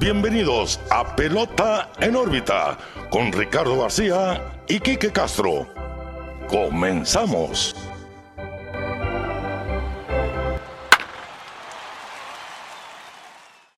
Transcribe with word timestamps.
Bienvenidos 0.00 0.80
a 0.88 1.14
Pelota 1.14 1.92
en 2.00 2.16
órbita 2.16 2.78
con 3.10 3.30
Ricardo 3.30 3.82
García 3.82 4.62
y 4.66 4.80
Quique 4.80 5.12
Castro. 5.12 5.68
Comenzamos. 6.48 7.76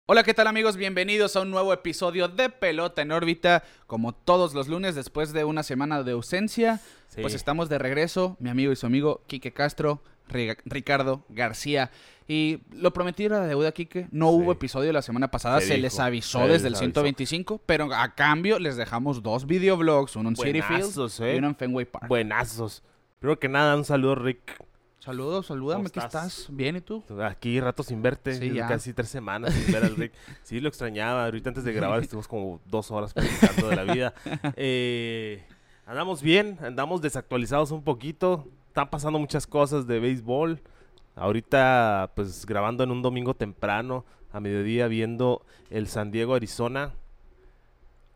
Hola, 0.07 0.23
¿qué 0.23 0.33
tal 0.33 0.47
amigos? 0.47 0.77
Bienvenidos 0.77 1.35
a 1.35 1.41
un 1.41 1.51
nuevo 1.51 1.73
episodio 1.73 2.29
de 2.29 2.51
Pelota 2.51 3.03
en 3.03 3.11
órbita. 3.11 3.65
Como 3.89 4.15
todos 4.15 4.55
los 4.55 4.69
lunes, 4.69 4.95
después 4.95 5.33
de 5.33 5.43
una 5.43 5.65
semana 5.65 6.05
de 6.05 6.13
ausencia, 6.13 6.81
pues 7.21 7.35
estamos 7.35 7.69
de 7.69 7.79
regreso, 7.79 8.37
mi 8.39 8.49
amigo 8.49 8.71
y 8.71 8.77
su 8.77 8.87
amigo 8.87 9.25
Quique 9.27 9.53
Castro, 9.53 10.05
Ricardo 10.29 11.25
García. 11.31 11.91
Y 12.29 12.61
lo 12.73 12.93
prometí 12.93 13.25
era 13.25 13.41
deuda, 13.47 13.73
Quique. 13.73 14.09
No 14.11 14.31
hubo 14.31 14.53
episodio 14.53 14.93
la 14.93 15.03
semana 15.03 15.31
pasada, 15.31 15.61
se, 15.61 15.79
les 15.79 15.99
avisó 15.99 16.47
desde 16.47 16.69
el 16.69 16.77
125, 16.77 17.61
pero 17.67 17.93
a 17.93 18.15
cambio 18.15 18.59
les 18.59 18.77
dejamos 18.77 19.23
dos 19.23 19.47
videoblogs, 19.47 20.17
uno 20.17 20.31
en 20.31 20.37
City 20.37 20.63
Field 20.63 20.93
y 21.35 21.39
uno 21.39 21.49
en 21.49 21.57
Fenway 21.57 21.85
Park. 21.85 22.09
Buenazos. 22.09 22.83
Primero 23.19 23.39
que 23.39 23.49
nada, 23.49 23.77
un 23.77 23.85
saludo, 23.85 24.17
Rick. 24.17 24.61
Saludos, 24.99 25.47
salúdame, 25.47 25.91
¿qué 25.91 25.99
estás? 25.99 26.47
¿Bien 26.49 26.77
y 26.77 26.81
tú? 26.81 27.03
Aquí 27.25 27.59
rato 27.59 27.83
sin 27.83 28.03
verte, 28.03 28.39
casi 28.69 28.93
tres 28.93 29.09
semanas 29.09 29.53
sin 29.53 29.73
ver 29.73 29.85
al 29.85 29.97
Rick. 29.97 30.13
Sí, 30.45 30.61
lo 30.61 30.69
extrañaba. 30.69 31.25
Ahorita 31.25 31.51
antes 31.51 31.65
de 31.65 31.73
grabar 31.73 32.01
estuvimos 32.03 32.29
como 32.29 32.61
dos 32.67 32.93
horas 32.93 33.13
platicando 33.13 33.69
de 33.69 33.77
la 33.77 33.83
vida. 33.83 34.15
Eh, 34.55 35.45
andamos 35.87 36.23
bien, 36.23 36.57
andamos 36.63 37.03
desactualizados 37.03 37.73
un 37.73 37.83
poquito. 37.83 38.47
Están 38.69 38.91
pasando 38.91 39.19
muchas 39.19 39.45
cosas 39.45 39.89
de 39.89 39.99
béisbol. 39.99 40.61
Ahorita, 41.15 42.13
pues 42.15 42.47
grabando 42.47 42.85
en 42.85 42.91
un 42.91 43.03
domingo 43.03 43.35
temprano, 43.35 44.05
a 44.33 44.41
mediodía, 44.41 44.89
viendo 44.89 45.45
el 45.71 45.87
San 45.87 46.11
Diego, 46.11 46.35
Arizona. 46.35 46.93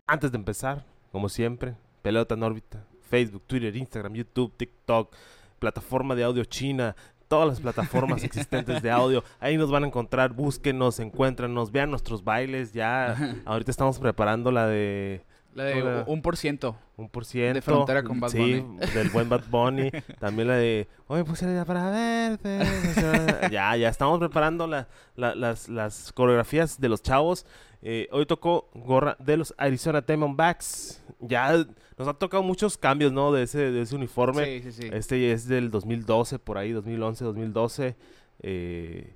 Antes 0.06 0.32
de 0.32 0.38
empezar, 0.38 0.86
como 1.12 1.28
siempre, 1.28 1.76
pelota 2.02 2.34
en 2.34 2.42
órbita. 2.42 2.84
Facebook, 3.08 3.42
Twitter, 3.46 3.76
Instagram, 3.76 4.14
YouTube, 4.14 4.52
TikTok, 4.56 5.14
plataforma 5.58 6.14
de 6.14 6.24
audio 6.24 6.44
china, 6.44 6.96
todas 7.28 7.48
las 7.48 7.60
plataformas 7.60 8.24
existentes 8.24 8.82
de 8.82 8.90
audio. 8.90 9.22
Ahí 9.40 9.56
nos 9.56 9.70
van 9.70 9.84
a 9.84 9.86
encontrar, 9.86 10.32
búsquenos, 10.32 10.98
encuéntranos, 11.00 11.70
vean 11.70 11.90
nuestros 11.90 12.24
bailes. 12.24 12.72
Ya, 12.72 13.36
ahorita 13.44 13.70
estamos 13.70 13.98
preparando 13.98 14.50
la 14.50 14.66
de 14.66 15.24
la 15.56 15.64
de 15.64 16.04
un 16.06 16.20
por 16.20 16.36
ciento. 16.36 16.76
Un 16.96 17.08
por 17.08 17.24
ciento. 17.24 17.54
De 17.54 17.62
frontera 17.62 18.02
con 18.02 18.20
Bad 18.20 18.32
Bunny. 18.32 18.64
Sí, 18.82 18.94
del 18.94 19.08
buen 19.08 19.28
Bad 19.28 19.44
Bunny. 19.50 19.90
También 20.20 20.48
la 20.48 20.56
de, 20.56 20.86
oye, 21.06 21.24
pues 21.24 21.40
ya 21.40 21.64
para 21.64 21.90
verte. 21.90 22.60
ya, 23.50 23.74
ya 23.76 23.88
estamos 23.88 24.18
preparando 24.18 24.66
la, 24.66 24.86
las, 25.16 25.68
las 25.70 26.12
coreografías 26.12 26.78
de 26.78 26.88
los 26.90 27.02
chavos. 27.02 27.46
Eh, 27.80 28.06
hoy 28.12 28.26
tocó 28.26 28.68
gorra 28.74 29.16
de 29.18 29.38
los 29.38 29.54
Arizona 29.56 30.02
Diamondbacks. 30.02 31.02
Ya 31.20 31.64
nos 31.96 32.06
han 32.06 32.18
tocado 32.18 32.42
muchos 32.42 32.76
cambios, 32.76 33.10
¿no? 33.12 33.32
De 33.32 33.44
ese, 33.44 33.70
de 33.70 33.80
ese 33.80 33.96
uniforme. 33.96 34.44
Sí, 34.44 34.70
sí, 34.70 34.82
sí. 34.82 34.90
Este 34.92 35.32
es 35.32 35.48
del 35.48 35.70
2012, 35.70 36.38
por 36.38 36.58
ahí, 36.58 36.72
2011, 36.72 37.24
2012. 37.24 37.96
Eh, 38.42 39.14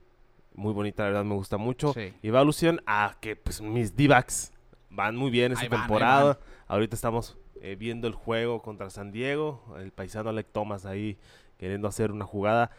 muy 0.55 0.73
bonita, 0.73 1.03
la 1.03 1.11
verdad, 1.11 1.25
me 1.25 1.35
gusta 1.35 1.59
mucho. 1.59 1.95
Y 2.23 2.31
va 2.31 2.41
alusión 2.41 2.81
a 2.87 3.17
que, 3.21 3.37
pues, 3.37 3.61
mis 3.61 3.95
D-backs 3.95 4.53
van 4.91 5.17
muy 5.17 5.31
bien 5.31 5.53
esta 5.53 5.69
temporada. 5.69 6.39
Ahorita 6.67 6.95
estamos 6.95 7.39
eh, 7.63 7.77
viendo 7.79 8.07
el 8.07 8.15
juego 8.15 8.63
contra 8.63 8.91
San 8.91 9.13
Diego. 9.13 9.63
El 9.79 9.93
paisano 9.93 10.31
Alec 10.31 10.49
Thomas 10.53 10.85
ahí 10.85 11.17
queriendo 11.59 11.89
hacer 11.89 12.13
una 12.13 12.25
jugada. 12.25 12.71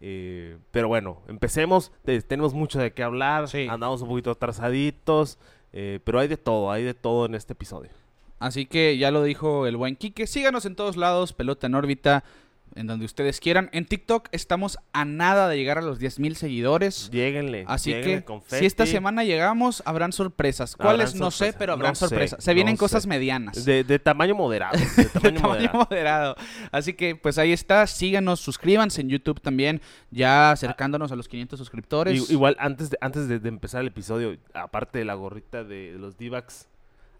Eh, 0.00 0.58
pero 0.70 0.88
bueno, 0.88 1.22
empecemos. 1.28 1.92
tenemos 2.04 2.54
mucho 2.54 2.78
de 2.78 2.92
qué 2.92 3.02
hablar. 3.02 3.46
Andamos 3.68 4.02
un 4.02 4.08
poquito 4.08 4.30
atrasaditos. 4.30 5.38
Eh, 5.72 5.98
pero 6.04 6.20
hay 6.20 6.28
de 6.28 6.36
todo, 6.36 6.70
hay 6.70 6.84
de 6.84 6.94
todo 6.94 7.26
en 7.26 7.34
este 7.34 7.52
episodio. 7.54 7.90
Así 8.38 8.66
que 8.66 8.96
ya 8.98 9.10
lo 9.10 9.22
dijo 9.22 9.66
el 9.66 9.76
buen 9.76 9.96
Quique. 9.96 10.26
Síganos 10.26 10.66
en 10.66 10.76
todos 10.76 10.96
lados, 10.96 11.32
pelota 11.32 11.66
en 11.66 11.74
órbita 11.74 12.24
en 12.74 12.86
donde 12.86 13.04
ustedes 13.04 13.40
quieran. 13.40 13.70
En 13.72 13.86
TikTok 13.86 14.28
estamos 14.32 14.78
a 14.92 15.04
nada 15.04 15.48
de 15.48 15.56
llegar 15.56 15.78
a 15.78 15.82
los 15.82 16.00
10.000 16.00 16.34
seguidores. 16.34 17.10
Lléguenle. 17.10 17.64
Así 17.68 17.92
que 17.92 18.24
si 18.46 18.66
esta 18.66 18.86
semana 18.86 19.24
llegamos, 19.24 19.82
habrán 19.86 20.12
sorpresas. 20.12 20.76
¿Cuáles? 20.76 21.14
No 21.14 21.30
sé, 21.30 21.52
pero 21.52 21.72
habrán 21.72 21.96
sorpresas. 21.96 22.42
Se 22.42 22.54
vienen 22.54 22.76
cosas 22.76 23.06
medianas. 23.06 23.64
De, 23.64 23.84
tamaño 23.98 24.34
moderado. 24.34 24.78
De 24.96 25.30
tamaño, 25.32 25.70
moderado. 25.72 26.36
Así 26.72 26.94
que 26.94 27.16
pues 27.16 27.38
ahí 27.38 27.52
está. 27.52 27.86
Síganos, 27.86 28.40
suscríbanse 28.40 29.00
en 29.00 29.08
YouTube 29.08 29.40
también. 29.40 29.80
Ya 30.10 30.50
acercándonos 30.50 31.12
a 31.12 31.16
los 31.16 31.28
500 31.28 31.58
suscriptores. 31.58 32.30
igual 32.30 32.56
antes 32.58 32.90
de, 32.90 32.98
antes 33.00 33.28
de, 33.28 33.48
empezar 33.48 33.80
el 33.82 33.88
episodio, 33.88 34.36
aparte 34.52 34.98
de 34.98 35.04
la 35.04 35.14
gorrita 35.14 35.64
de 35.64 35.92
los 35.98 36.16
D-backs 36.16 36.68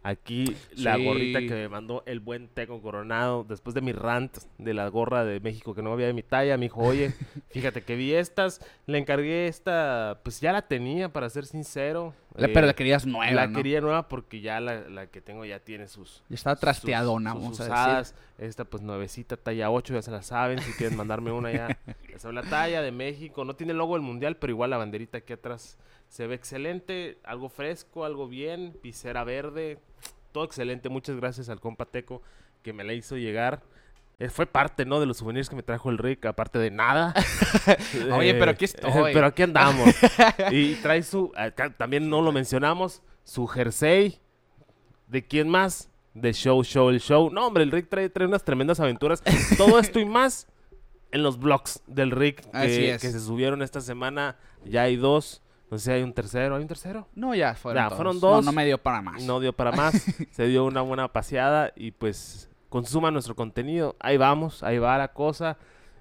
Aquí 0.07 0.55
la 0.77 0.99
gorrita 0.99 1.41
que 1.41 1.49
me 1.49 1.69
mandó 1.71 2.03
el 2.05 2.21
buen 2.21 2.49
Teco 2.49 2.83
Coronado 2.83 3.43
después 3.43 3.73
de 3.73 3.81
mi 3.81 3.93
rant 3.93 4.37
de 4.59 4.75
la 4.75 4.87
gorra 4.89 5.25
de 5.25 5.41
México 5.41 5.75
que 5.75 5.81
no 5.81 5.95
había 5.95 6.07
de 6.07 6.13
mi 6.13 6.23
talla. 6.23 6.59
Me 6.59 6.67
dijo, 6.67 6.83
oye, 6.83 7.15
fíjate 7.49 7.85
que 7.85 7.97
vi 7.97 8.13
estas, 8.13 8.61
le 8.85 8.99
encargué 8.99 9.49
esta, 9.49 10.21
pues 10.23 10.43
ya 10.43 10.53
la 10.53 10.61
tenía 10.61 11.11
para 11.11 11.31
ser 11.31 11.47
sincero. 11.47 12.13
pero 12.37 12.67
la 12.67 12.73
eh, 12.73 12.75
querías 12.75 13.07
nueva. 13.07 13.33
La 13.33 13.51
quería 13.51 13.81
nueva 13.81 14.07
porque 14.07 14.43
ya 14.43 14.61
la, 14.61 15.07
que 15.07 15.23
tengo 15.23 15.47
ya 15.47 15.61
tiene 15.61 15.89
sus. 15.89 16.23
Ya 16.29 16.35
está 16.35 16.55
trasteadona, 16.55 17.33
vamos 17.33 17.59
a 17.61 18.01
decir. 18.01 18.15
Esta 18.37 18.67
pues 18.67 18.83
nuevecita, 18.83 19.39
talla 19.39 19.71
8, 19.71 19.95
ya 19.95 20.03
se 20.03 20.11
la 20.11 20.21
saben. 20.21 20.59
Si 20.59 20.73
quieren 20.73 20.99
mandarme 20.99 21.33
una 21.33 21.51
ya. 21.51 21.79
Ya 22.11 22.19
saben 22.19 22.35
la 22.35 22.43
talla 22.43 22.83
de 22.83 22.93
México. 22.93 23.45
No 23.47 23.57
tiene 23.57 23.73
logo 23.73 23.95
del 23.95 24.03
mundial, 24.03 24.37
pero 24.37 24.51
igual 24.53 24.69
la 24.71 24.77
banderita 24.77 25.19
aquí 25.19 25.33
atrás 25.33 25.79
se 26.15 26.29
ve 26.29 26.37
excelente. 26.37 27.19
Algo 27.25 27.49
fresco, 27.49 28.05
algo 28.05 28.29
bien. 28.29 28.79
Visera 28.85 29.25
verde 29.25 29.81
todo 30.31 30.45
excelente. 30.45 30.89
Muchas 30.89 31.17
gracias 31.17 31.49
al 31.49 31.59
compa 31.59 31.87
Teco 31.87 32.23
que 32.63 32.73
me 32.73 32.85
la 32.85 32.93
hizo 32.93 33.17
llegar. 33.17 33.63
Eh, 34.21 34.29
fue 34.29 34.47
parte, 34.47 34.85
¿no? 34.85 35.01
De 35.01 35.07
los 35.07 35.17
souvenirs 35.17 35.49
que 35.49 35.57
me 35.57 35.65
trajo 35.65 35.91
el 35.91 35.99
Rick, 35.99 36.25
aparte 36.27 36.61
de 36.61 36.71
nada. 36.71 37.15
Oye, 38.13 38.33
pero 38.35 38.53
aquí 38.53 38.65
estoy. 38.65 39.13
pero 39.13 39.27
aquí 39.27 39.43
andamos. 39.43 39.89
y 40.53 40.77
trae 40.77 41.03
su, 41.03 41.33
también 41.77 42.09
no 42.09 42.23
lo 42.23 42.31
mencionamos, 42.31 43.03
su 43.25 43.49
jersey. 43.49 44.21
¿De 45.09 45.27
quién 45.27 45.49
más? 45.49 45.91
De 46.15 46.33
Show, 46.33 46.63
Show, 46.63 46.91
el 46.91 47.01
Show. 47.01 47.29
No, 47.31 47.49
hombre, 47.49 47.65
el 47.65 47.73
Rick 47.73 47.89
trae, 47.89 48.09
trae 48.09 48.29
unas 48.29 48.45
tremendas 48.45 48.79
aventuras. 48.79 49.21
Todo 49.59 49.81
esto 49.81 49.99
y 49.99 50.05
más 50.05 50.47
en 51.11 51.25
los 51.25 51.41
blogs 51.41 51.83
del 51.89 52.13
Rick 52.13 52.49
que, 52.53 52.99
que 53.01 53.11
se 53.11 53.19
subieron 53.19 53.63
esta 53.63 53.81
semana. 53.81 54.37
Ya 54.65 54.83
hay 54.83 54.95
dos. 54.95 55.44
No 55.75 55.79
sé 55.81 55.87
si 55.87 55.91
hay 55.91 56.03
un 56.05 56.13
tercero. 56.13 56.55
¿Hay 56.55 56.63
un 56.63 56.69
tercero? 56.69 57.09
No, 57.17 57.35
ya 57.35 57.57
fueron, 57.57 57.91
fueron 57.91 58.21
dos. 58.21 58.45
No, 58.45 58.53
me 58.53 58.65
dio 58.65 58.79
para 58.79 59.03
más. 59.03 59.25
No 59.25 59.41
dio 59.41 59.53
para 59.53 59.73
más. 59.73 59.93
se 60.31 60.47
dio 60.47 60.65
una 60.65 60.83
buena 60.83 61.13
paseada 61.13 61.73
y 61.75 61.91
pues 61.91 62.49
consuma 62.69 63.11
nuestro 63.11 63.35
contenido. 63.35 63.97
Ahí 63.99 64.17
vamos, 64.17 64.63
ahí 64.63 64.79
va 64.79 64.97
la 64.97 65.09
cosa. 65.09 65.59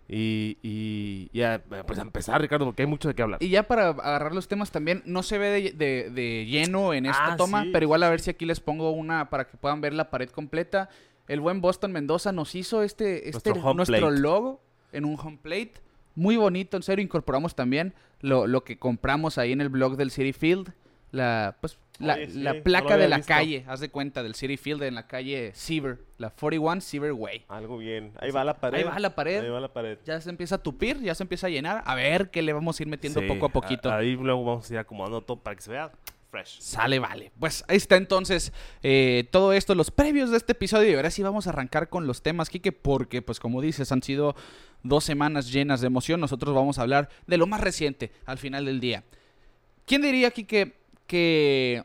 Y, 0.08 0.60
y, 0.62 1.42
pues 1.88 1.98
a 1.98 2.04
empezar, 2.04 2.40
Ricardo, 2.40 2.66
porque 2.66 2.84
hay 2.84 2.88
mucho 2.88 3.08
de 3.08 3.16
qué 3.16 3.24
hablar. 3.24 3.42
Y 3.42 3.50
ya 3.50 3.64
para 3.64 3.88
agarrar 3.88 4.36
los 4.36 4.48
temas 4.48 4.70
también, 4.70 5.02
no 5.08 5.24
se 5.24 5.40
ve 5.40 5.74
de, 5.74 6.46
lleno 6.46 6.94
en 6.94 7.08
esta 7.08 7.34
ah, 7.34 7.36
toma, 7.36 7.66
pero 7.74 7.86
igual 7.86 8.04
a 8.04 8.12
ver 8.12 8.20
si 8.20 8.30
aquí 8.30 8.46
les 8.46 8.60
pongo 8.60 8.92
una 8.92 9.32
para 9.32 9.48
que 9.48 9.58
puedan 9.58 9.82
ver 9.82 9.96
la 9.96 10.12
pared 10.12 10.30
completa. 10.30 10.88
El 11.28 11.40
buen 11.40 11.62
Boston 11.62 11.92
Mendoza 11.92 12.32
nos 12.32 12.54
hizo 12.54 12.84
este, 12.84 13.28
este 13.28 13.54
nuestro 13.74 14.12
logo 14.12 14.62
en 14.92 15.06
un 15.06 15.18
home 15.20 15.40
plate. 15.42 15.74
Muy 16.14 16.38
bonito, 16.38 16.78
en 16.78 16.84
serio, 16.84 17.04
incorporamos 17.04 17.56
también 17.56 17.96
lo, 18.24 18.48
lo 18.48 18.64
que 18.64 18.80
compramos 18.80 19.38
ahí 19.38 19.52
en 19.52 19.62
el 19.62 19.70
blog 19.70 19.98
del 19.98 20.10
City 20.10 20.34
Field. 20.34 20.74
La, 21.12 21.58
pues, 21.62 21.78
la, 22.00 22.18
placa 22.64 22.98
de 22.98 23.08
la 23.08 23.22
calle, 23.22 23.66
haz 23.68 23.82
de 23.82 23.90
cuenta, 23.90 24.24
del 24.24 24.34
City 24.34 24.58
Field 24.58 24.82
en 24.82 24.96
la 24.96 25.06
calle 25.06 25.52
Seaver, 25.54 26.00
la 26.18 26.32
41 26.32 26.82
Seaver 26.82 27.12
Way. 27.12 27.46
Algo 27.50 27.78
bien. 27.78 28.14
Ahí 28.20 28.32
va 28.32 28.44
la 28.44 28.56
pared. 28.56 28.80
Ahí 28.80 28.84
va 28.86 28.98
la 28.98 29.14
pared. 29.14 29.44
Ahí 29.44 29.50
va 29.50 29.60
la 29.60 29.72
pared. 29.72 30.00
Ya 30.06 30.20
se 30.22 30.30
empieza 30.30 30.56
a 30.56 30.58
tupir, 30.58 31.00
ya 31.02 31.14
se 31.14 31.22
empieza 31.22 31.48
a 31.48 31.50
llenar. 31.52 31.84
A 31.86 31.94
ver 31.94 32.32
qué 32.32 32.42
le 32.42 32.54
vamos 32.54 32.80
a 32.80 32.84
ir 32.84 32.90
metiendo 32.90 33.22
poco 33.28 33.46
a 33.46 33.50
poquito. 33.50 33.92
ahí 33.92 34.16
luego 34.16 34.44
vamos 34.44 34.72
a 34.72 34.74
ir 34.74 34.80
acomodando 34.80 35.22
todo 35.22 35.38
para 35.38 35.56
que 35.56 35.62
se 35.62 35.70
vea 35.70 35.92
fresh. 36.34 36.60
Sale, 36.60 36.98
vale. 36.98 37.32
Pues 37.40 37.64
ahí 37.68 37.78
está 37.78 37.96
entonces 37.96 38.52
eh, 38.82 39.28
todo 39.32 39.54
esto, 39.54 39.76
los 39.76 39.92
previos 39.92 40.32
de 40.32 40.38
este 40.38 40.54
episodio. 40.54 40.90
Y 40.90 40.96
ahora 40.96 41.12
sí 41.12 41.22
vamos 41.22 41.46
a 41.46 41.52
arrancar 41.52 41.90
con 41.90 42.08
los 42.08 42.24
temas, 42.24 42.50
Kike, 42.50 42.72
porque, 42.72 43.22
pues 43.22 43.40
como 43.40 43.62
dices, 43.62 43.92
han 43.92 44.02
sido 44.02 44.36
dos 44.82 45.04
semanas 45.04 45.52
llenas 45.52 45.80
de 45.80 45.88
emoción. 45.88 46.20
Nosotros 46.20 46.56
vamos 46.56 46.80
a 46.80 46.82
hablar 46.82 47.10
de 47.28 47.38
lo 47.38 47.46
más 47.46 47.62
reciente 47.62 48.12
al 48.26 48.40
final 48.40 48.66
del 48.66 48.80
día. 48.80 49.04
¿Quién 49.86 50.02
diría 50.02 50.30
aquí 50.30 50.46
que, 50.46 51.84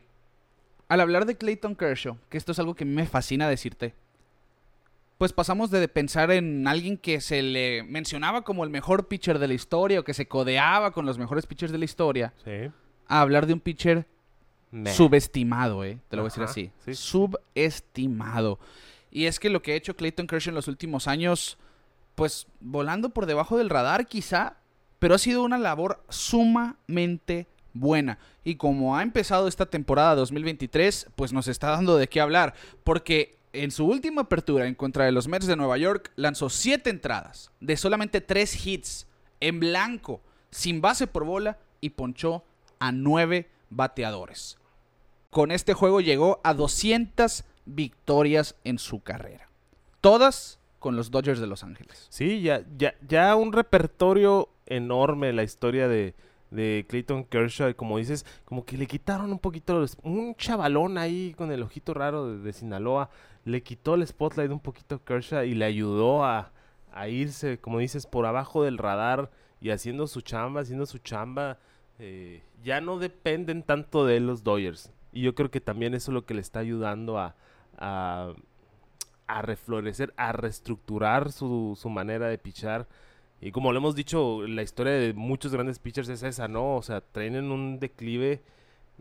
al 0.87 0.99
hablar 0.99 1.27
de 1.27 1.37
Clayton 1.37 1.75
Kershaw, 1.75 2.17
que 2.29 2.37
esto 2.39 2.51
es 2.51 2.59
algo 2.59 2.73
que 2.73 2.85
me 2.85 3.05
fascina 3.05 3.47
decirte, 3.47 3.93
pues 5.19 5.31
pasamos 5.31 5.69
de 5.69 5.87
pensar 5.89 6.31
en 6.31 6.65
alguien 6.65 6.97
que 6.97 7.21
se 7.21 7.43
le 7.43 7.83
mencionaba 7.83 8.43
como 8.43 8.63
el 8.63 8.71
mejor 8.71 9.07
pitcher 9.07 9.37
de 9.37 9.49
la 9.49 9.53
historia 9.53 9.99
o 9.99 10.03
que 10.03 10.15
se 10.15 10.27
codeaba 10.27 10.91
con 10.91 11.05
los 11.05 11.19
mejores 11.19 11.45
pitchers 11.45 11.71
de 11.71 11.77
la 11.77 11.85
historia, 11.85 12.33
a 13.05 13.21
hablar 13.21 13.45
de 13.45 13.53
un 13.53 13.59
pitcher 13.59 14.07
subestimado, 14.95 15.83
¿eh? 15.83 15.99
Te 16.09 16.15
lo 16.15 16.23
voy 16.23 16.27
a 16.27 16.31
decir 16.31 16.43
así. 16.43 16.95
Subestimado. 16.95 18.59
Y 19.11 19.25
es 19.25 19.39
que 19.39 19.49
lo 19.49 19.61
que 19.61 19.73
ha 19.73 19.75
hecho 19.75 19.95
Clayton 19.95 20.27
Kershaw 20.27 20.51
en 20.51 20.55
los 20.55 20.67
últimos 20.67 21.07
años 21.07 21.57
pues 22.19 22.47
volando 22.59 23.11
por 23.11 23.27
debajo 23.27 23.57
del 23.57 23.69
radar 23.69 24.05
quizá, 24.05 24.57
pero 24.99 25.15
ha 25.15 25.17
sido 25.17 25.41
una 25.41 25.57
labor 25.57 26.03
sumamente 26.09 27.47
buena. 27.71 28.19
Y 28.43 28.55
como 28.55 28.97
ha 28.97 29.03
empezado 29.03 29.47
esta 29.47 29.67
temporada 29.67 30.15
2023, 30.15 31.11
pues 31.15 31.31
nos 31.31 31.47
está 31.47 31.69
dando 31.69 31.95
de 31.95 32.09
qué 32.09 32.19
hablar. 32.19 32.55
Porque 32.83 33.37
en 33.53 33.71
su 33.71 33.85
última 33.85 34.23
apertura 34.23 34.67
en 34.67 34.75
contra 34.75 35.05
de 35.05 35.13
los 35.13 35.29
Mets 35.29 35.47
de 35.47 35.55
Nueva 35.55 35.77
York 35.77 36.11
lanzó 36.17 36.49
7 36.49 36.89
entradas 36.89 37.51
de 37.61 37.77
solamente 37.77 38.19
3 38.19 38.67
hits 38.67 39.07
en 39.39 39.61
blanco, 39.61 40.19
sin 40.51 40.81
base 40.81 41.07
por 41.07 41.23
bola 41.23 41.57
y 41.79 41.91
ponchó 41.91 42.43
a 42.79 42.91
9 42.91 43.49
bateadores. 43.69 44.58
Con 45.31 45.51
este 45.51 45.75
juego 45.75 46.01
llegó 46.01 46.41
a 46.43 46.55
200 46.55 47.43
victorias 47.65 48.55
en 48.63 48.79
su 48.79 49.01
carrera. 49.01 49.49
Todas 50.01 50.59
con 50.79 50.95
los 50.95 51.11
Dodgers 51.11 51.39
de 51.39 51.45
Los 51.45 51.63
Ángeles. 51.63 52.07
Sí, 52.09 52.41
ya, 52.41 52.63
ya, 52.77 52.95
ya 53.07 53.35
un 53.35 53.53
repertorio 53.53 54.49
enorme 54.65 55.31
la 55.33 55.43
historia 55.43 55.87
de, 55.87 56.15
de 56.49 56.85
Clayton 56.89 57.25
Kershaw. 57.25 57.75
Como 57.75 57.99
dices, 57.99 58.25
como 58.45 58.65
que 58.65 58.75
le 58.77 58.87
quitaron 58.87 59.31
un 59.31 59.37
poquito, 59.37 59.85
un 60.01 60.33
chavalón 60.35 60.97
ahí 60.97 61.35
con 61.37 61.51
el 61.51 61.61
ojito 61.61 61.93
raro 61.93 62.31
de, 62.31 62.39
de 62.39 62.53
Sinaloa, 62.53 63.11
le 63.45 63.61
quitó 63.61 63.93
el 63.93 64.07
spotlight 64.07 64.51
un 64.51 64.59
poquito 64.59 64.95
a 64.95 65.05
Kershaw 65.05 65.43
y 65.43 65.53
le 65.53 65.65
ayudó 65.65 66.23
a, 66.23 66.51
a 66.91 67.07
irse, 67.07 67.59
como 67.59 67.77
dices, 67.77 68.07
por 68.07 68.25
abajo 68.25 68.63
del 68.63 68.79
radar 68.79 69.29
y 69.61 69.69
haciendo 69.69 70.07
su 70.07 70.21
chamba, 70.21 70.61
haciendo 70.61 70.87
su 70.87 70.97
chamba. 70.97 71.59
Eh, 71.99 72.41
ya 72.63 72.81
no 72.81 72.97
dependen 72.97 73.61
tanto 73.61 74.07
de 74.07 74.21
los 74.21 74.43
Dodgers. 74.43 74.91
Y 75.11 75.21
yo 75.21 75.35
creo 75.35 75.49
que 75.51 75.61
también 75.61 75.93
eso 75.93 76.11
es 76.11 76.13
lo 76.13 76.25
que 76.25 76.33
le 76.33 76.41
está 76.41 76.59
ayudando 76.59 77.17
a, 77.17 77.35
a, 77.77 78.33
a 79.27 79.41
reflorecer, 79.41 80.13
a 80.17 80.31
reestructurar 80.31 81.31
su, 81.31 81.77
su 81.79 81.89
manera 81.89 82.27
de 82.27 82.37
pichar. 82.37 82.87
Y 83.41 83.51
como 83.51 83.71
lo 83.71 83.79
hemos 83.79 83.95
dicho, 83.95 84.45
la 84.47 84.63
historia 84.63 84.93
de 84.93 85.13
muchos 85.13 85.53
grandes 85.53 85.79
pitchers 85.79 86.09
es 86.09 86.23
esa, 86.23 86.47
¿no? 86.47 86.75
O 86.75 86.81
sea, 86.81 87.01
traen 87.01 87.35
en 87.35 87.51
un 87.51 87.79
declive 87.79 88.41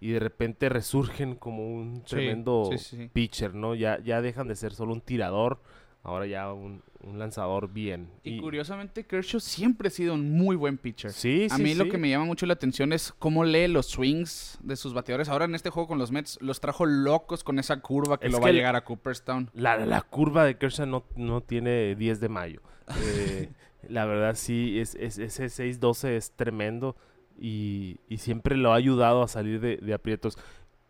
y 0.01 0.13
de 0.13 0.21
repente 0.21 0.69
resurgen 0.69 1.35
como 1.35 1.67
un 1.67 2.05
tremendo 2.05 2.69
sí, 2.71 2.79
sí, 2.79 2.97
sí. 2.97 3.11
pitcher, 3.13 3.55
¿no? 3.55 3.75
Ya, 3.75 3.99
ya 4.01 4.23
dejan 4.23 4.47
de 4.47 4.55
ser 4.55 4.73
solo 4.75 4.93
un 4.93 5.01
tirador, 5.01 5.59
ahora 6.03 6.27
ya 6.27 6.53
un, 6.53 6.83
un 7.03 7.19
lanzador 7.19 7.73
bien. 7.73 8.09
Y, 8.23 8.41
curiosamente 8.41 9.05
Kershaw 9.05 9.41
siempre 9.41 9.89
ha 9.89 9.91
sido 9.91 10.15
un 10.15 10.33
muy 10.33 10.57
buen 10.57 10.79
pitcher. 10.79 11.13
Sí, 11.13 11.47
A 11.51 11.57
sí, 11.57 11.63
mí 11.63 11.75
lo 11.75 11.89
que 11.89 11.99
me 11.99 12.09
llama 12.09 12.25
mucho 12.25 12.47
la 12.47 12.55
atención 12.55 12.93
es 12.93 13.13
cómo 13.19 13.45
lee 13.45 13.69
los 13.69 13.87
swings 13.87 14.59
de 14.63 14.77
sus 14.77 14.95
bateadores. 14.95 15.29
Ahora 15.29 15.45
en 15.45 15.55
este 15.55 15.71
juego 15.71 15.89
con 15.89 15.99
los 15.99 16.11
Mets 16.13 16.39
los 16.41 16.61
trajo 16.61 16.87
locos 16.87 17.45
con 17.45 17.59
esa 17.59 17.81
curva 17.81 18.19
que 18.19 18.27
Es 18.27 18.33
lo 18.33 18.39
que 18.39 18.45
va 18.45 18.49
a 18.51 18.53
llegar 18.53 18.77
a 18.77 18.85
Cooperstown. 18.85 19.51
La, 19.53 19.77
la 19.85 20.01
curva 20.03 20.45
de 20.45 20.57
Kershaw 20.57 20.87
no, 20.87 21.05
no 21.17 21.43
tiene 21.43 21.95
10 21.95 22.21
de 22.21 22.29
mayo. 22.29 22.63
Eh, 23.03 23.51
la 23.89 24.07
verdad 24.07 24.35
sí, 24.35 24.79
es, 24.81 24.95
es- 24.95 25.19
ese 25.19 25.47
6-12 25.47 26.09
es 26.17 26.31
tremendo 26.33 26.97
y, 27.39 28.01
y 28.09 28.19
siempre 28.19 28.57
lo 28.57 28.73
ha 28.73 28.77
ayudado 28.77 29.23
a 29.23 29.29
salir 29.29 29.61
de, 29.61 29.77
de 29.77 29.95
aprietos. 29.95 30.39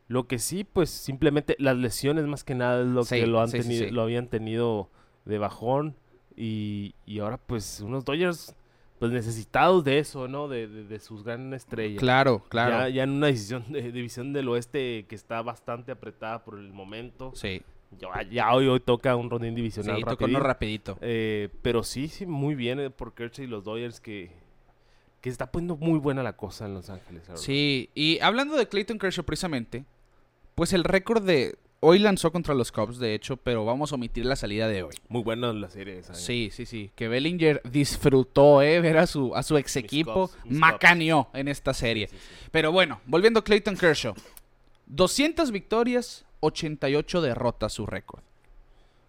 Lo 0.07 0.27
que 0.27 0.39
sí, 0.39 0.65
pues 0.65 0.89
simplemente 0.89 1.55
las 1.59 1.77
lesiones 1.77 2.25
más 2.27 2.43
que 2.43 2.55
nada 2.55 2.81
es 2.81 2.87
lo 2.89 3.05
Sí, 3.05 3.17
que 3.17 3.27
lo, 3.27 3.41
han 3.43 3.49
sí, 3.49 3.59
tenido, 3.61 3.85
sí. 3.89 3.91
lo 3.91 4.01
habían 4.03 4.29
tenido 4.29 4.91
de 5.29 5.39
bajón 5.39 5.95
y, 6.37 6.95
y 7.07 7.21
ahora 7.21 7.37
pues 7.39 7.81
unos 7.81 8.05
Dodgers 8.05 8.55
pues 8.99 9.13
necesitados 9.13 9.85
de 9.85 10.01
eso, 10.01 10.27
¿no? 10.27 10.49
De, 10.49 10.67
de- 10.67 10.83
de 10.85 10.99
sus 10.99 11.23
grandes 11.23 11.63
estrellas. 11.63 12.01
Claro, 12.01 12.43
claro. 12.49 12.79
Ya, 12.81 12.89
ya 12.89 13.03
en 13.05 13.11
una 13.11 13.29
decisión 13.29 13.65
de, 13.71 13.93
división 13.93 14.33
del 14.33 14.49
oeste 14.49 15.07
que 15.09 15.15
está 15.15 15.41
bastante 15.43 15.93
apretada 15.93 16.43
por 16.45 16.59
el 16.59 16.73
momento. 16.73 17.31
Sí, 17.37 17.63
Ya, 18.01 18.23
ya 18.29 18.53
hoy, 18.53 18.67
hoy 18.67 18.81
toca 18.81 19.15
un 19.15 19.31
rondín 19.31 19.51
sí, 19.51 19.57
divisional 19.57 20.01
tocó 20.01 20.11
rapidín. 20.11 20.35
uno 20.37 20.45
rapidito. 20.45 20.99
Eh, 21.01 21.49
pero 21.63 21.85
sí, 21.85 22.09
sí, 22.09 22.27
muy 22.27 22.57
bien 22.57 22.81
eh, 22.81 22.91
por 22.91 23.15
Kershaw 23.15 23.45
y 23.45 23.49
los 23.49 23.63
Dodgers 23.63 24.01
que, 24.01 24.33
que 25.21 25.29
está 25.31 25.51
poniendo 25.53 25.77
muy 25.77 26.01
buena 26.01 26.25
la 26.25 26.37
cosa 26.37 26.67
en 26.67 26.75
Los 26.75 26.91
Ángeles. 26.91 27.23
Sí, 27.35 27.91
y 27.95 28.19
hablando 28.21 28.57
de 28.57 28.67
Clayton 28.67 28.99
Kershaw 28.99 29.25
precisamente, 29.25 29.85
pues 30.57 30.73
el 30.73 30.83
récord 30.83 31.23
de... 31.25 31.57
Hoy 31.81 32.01
lanzó 32.01 32.33
contra 32.33 32.55
los 32.55 32.73
Cubs, 32.73 32.99
de 32.99 33.15
hecho, 33.15 33.37
pero 33.37 33.65
vamos 33.65 33.93
a 33.93 33.95
omitir 33.95 34.27
la 34.27 34.35
salida 34.35 34.67
de 34.67 34.83
hoy. 34.83 34.95
Muy 35.09 35.23
buena 35.23 35.53
la 35.53 35.71
serie 35.71 35.99
esa. 35.99 36.13
eh. 36.13 36.17
Sí, 36.17 36.51
sí, 36.53 36.67
sí. 36.67 36.91
Que 36.97 37.07
Bellinger 37.07 37.63
disfrutó, 37.71 38.63
¿eh? 38.63 38.81
Ver 38.81 38.99
a 38.99 39.07
su, 39.07 39.33
a 39.37 39.45
su 39.45 39.57
ex 39.57 39.77
equipo 39.77 40.29
Cubs, 40.29 40.45
mis 40.45 40.59
macaneó 40.59 41.29
en 41.35 41.47
esta 41.47 41.73
serie. 41.73 42.09
Sí, 42.09 42.17
sí, 42.17 42.23
sí. 42.45 42.49
Pero 42.51 42.73
bueno, 42.73 43.01
volviendo 43.07 43.41
a 43.41 43.45
Clayton 43.45 43.77
Kershaw. 43.77 44.15
200 44.87 45.53
victorias, 45.53 46.25
88 46.41 47.21
derrotas 47.21 47.73
su 47.75 47.87
récord. 47.87 48.23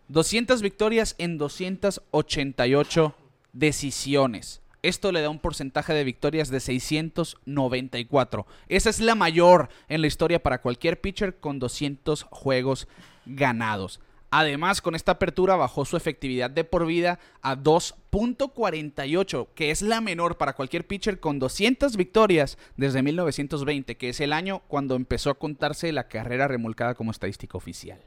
200 0.10 0.62
victorias 0.62 1.16
en 1.18 1.38
288 1.39 3.16
decisiones. 3.54 4.62
Esto 4.81 5.11
le 5.11 5.21
da 5.21 5.29
un 5.29 5.39
porcentaje 5.39 5.93
de 5.93 6.05
victorias 6.05 6.49
de 6.49 6.59
694. 6.59 8.47
Esa 8.69 8.89
es 8.89 9.01
la 9.01 9.15
mayor 9.15 9.69
en 9.89 10.01
la 10.01 10.07
historia 10.07 10.41
para 10.41 10.61
cualquier 10.61 11.01
pitcher 11.01 11.39
con 11.39 11.59
200 11.59 12.23
juegos 12.23 12.87
ganados. 13.25 13.99
Además, 14.31 14.81
con 14.81 14.93
esta 14.95 15.13
apertura 15.13 15.55
bajó 15.55 15.85
su 15.85 15.97
efectividad 15.97 16.51
de 16.51 16.63
por 16.63 16.85
vida 16.85 17.19
a 17.41 17.57
2.48, 17.57 19.47
que 19.55 19.71
es 19.71 19.81
la 19.81 20.01
menor 20.01 20.37
para 20.37 20.53
cualquier 20.53 20.85
pitcher 20.85 21.19
con 21.19 21.39
200 21.39 21.97
victorias 21.97 22.57
desde 22.77 23.01
1920, 23.01 23.97
que 23.97 24.09
es 24.09 24.19
el 24.21 24.31
año 24.31 24.61
cuando 24.67 24.95
empezó 24.95 25.31
a 25.31 25.39
contarse 25.39 25.91
la 25.91 26.07
carrera 26.07 26.47
remolcada 26.47 26.93
como 26.93 27.11
estadística 27.11 27.57
oficial. 27.57 27.99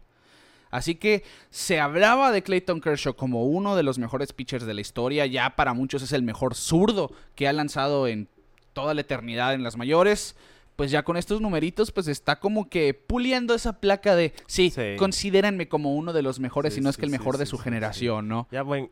Así 0.72 0.96
que 0.96 1.22
se 1.50 1.78
hablaba 1.78 2.32
de 2.32 2.42
Clayton 2.42 2.80
Kershaw 2.80 3.14
como 3.14 3.44
uno 3.44 3.76
de 3.76 3.82
los 3.84 3.98
mejores 3.98 4.32
pitchers 4.32 4.64
de 4.64 4.72
la 4.74 4.80
historia. 4.80 5.26
Ya 5.26 5.54
para 5.54 5.74
muchos 5.74 6.02
es 6.02 6.12
el 6.12 6.22
mejor 6.22 6.54
zurdo 6.56 7.12
que 7.36 7.46
ha 7.46 7.52
lanzado 7.52 8.08
en 8.08 8.26
toda 8.72 8.94
la 8.94 9.02
eternidad 9.02 9.52
en 9.54 9.62
las 9.62 9.76
mayores. 9.76 10.34
Pues 10.74 10.90
ya 10.90 11.02
con 11.04 11.19
estos 11.19 11.42
numeritos, 11.42 11.92
pues 11.92 12.08
está 12.08 12.40
como 12.40 12.70
que 12.70 12.94
puliendo 12.94 13.54
esa 13.54 13.78
placa 13.80 14.16
de 14.16 14.32
sí, 14.46 14.70
Sí. 14.70 14.96
considérenme 14.98 15.69
como 15.69 15.94
uno 15.94 16.14
de 16.14 16.22
los 16.22 16.40
mejores, 16.40 16.72
Sí, 16.72 16.80
si 16.80 16.82
no 16.84 16.88
es 16.88 16.96
que 16.96 17.04
el 17.04 17.10
sí, 17.10 17.18
mejor 17.18 17.36
de 17.36 17.44
su 17.44 17.58
generación, 17.58 18.26
¿no? 18.26 18.48
Ya, 18.50 18.62
bueno, 18.62 18.88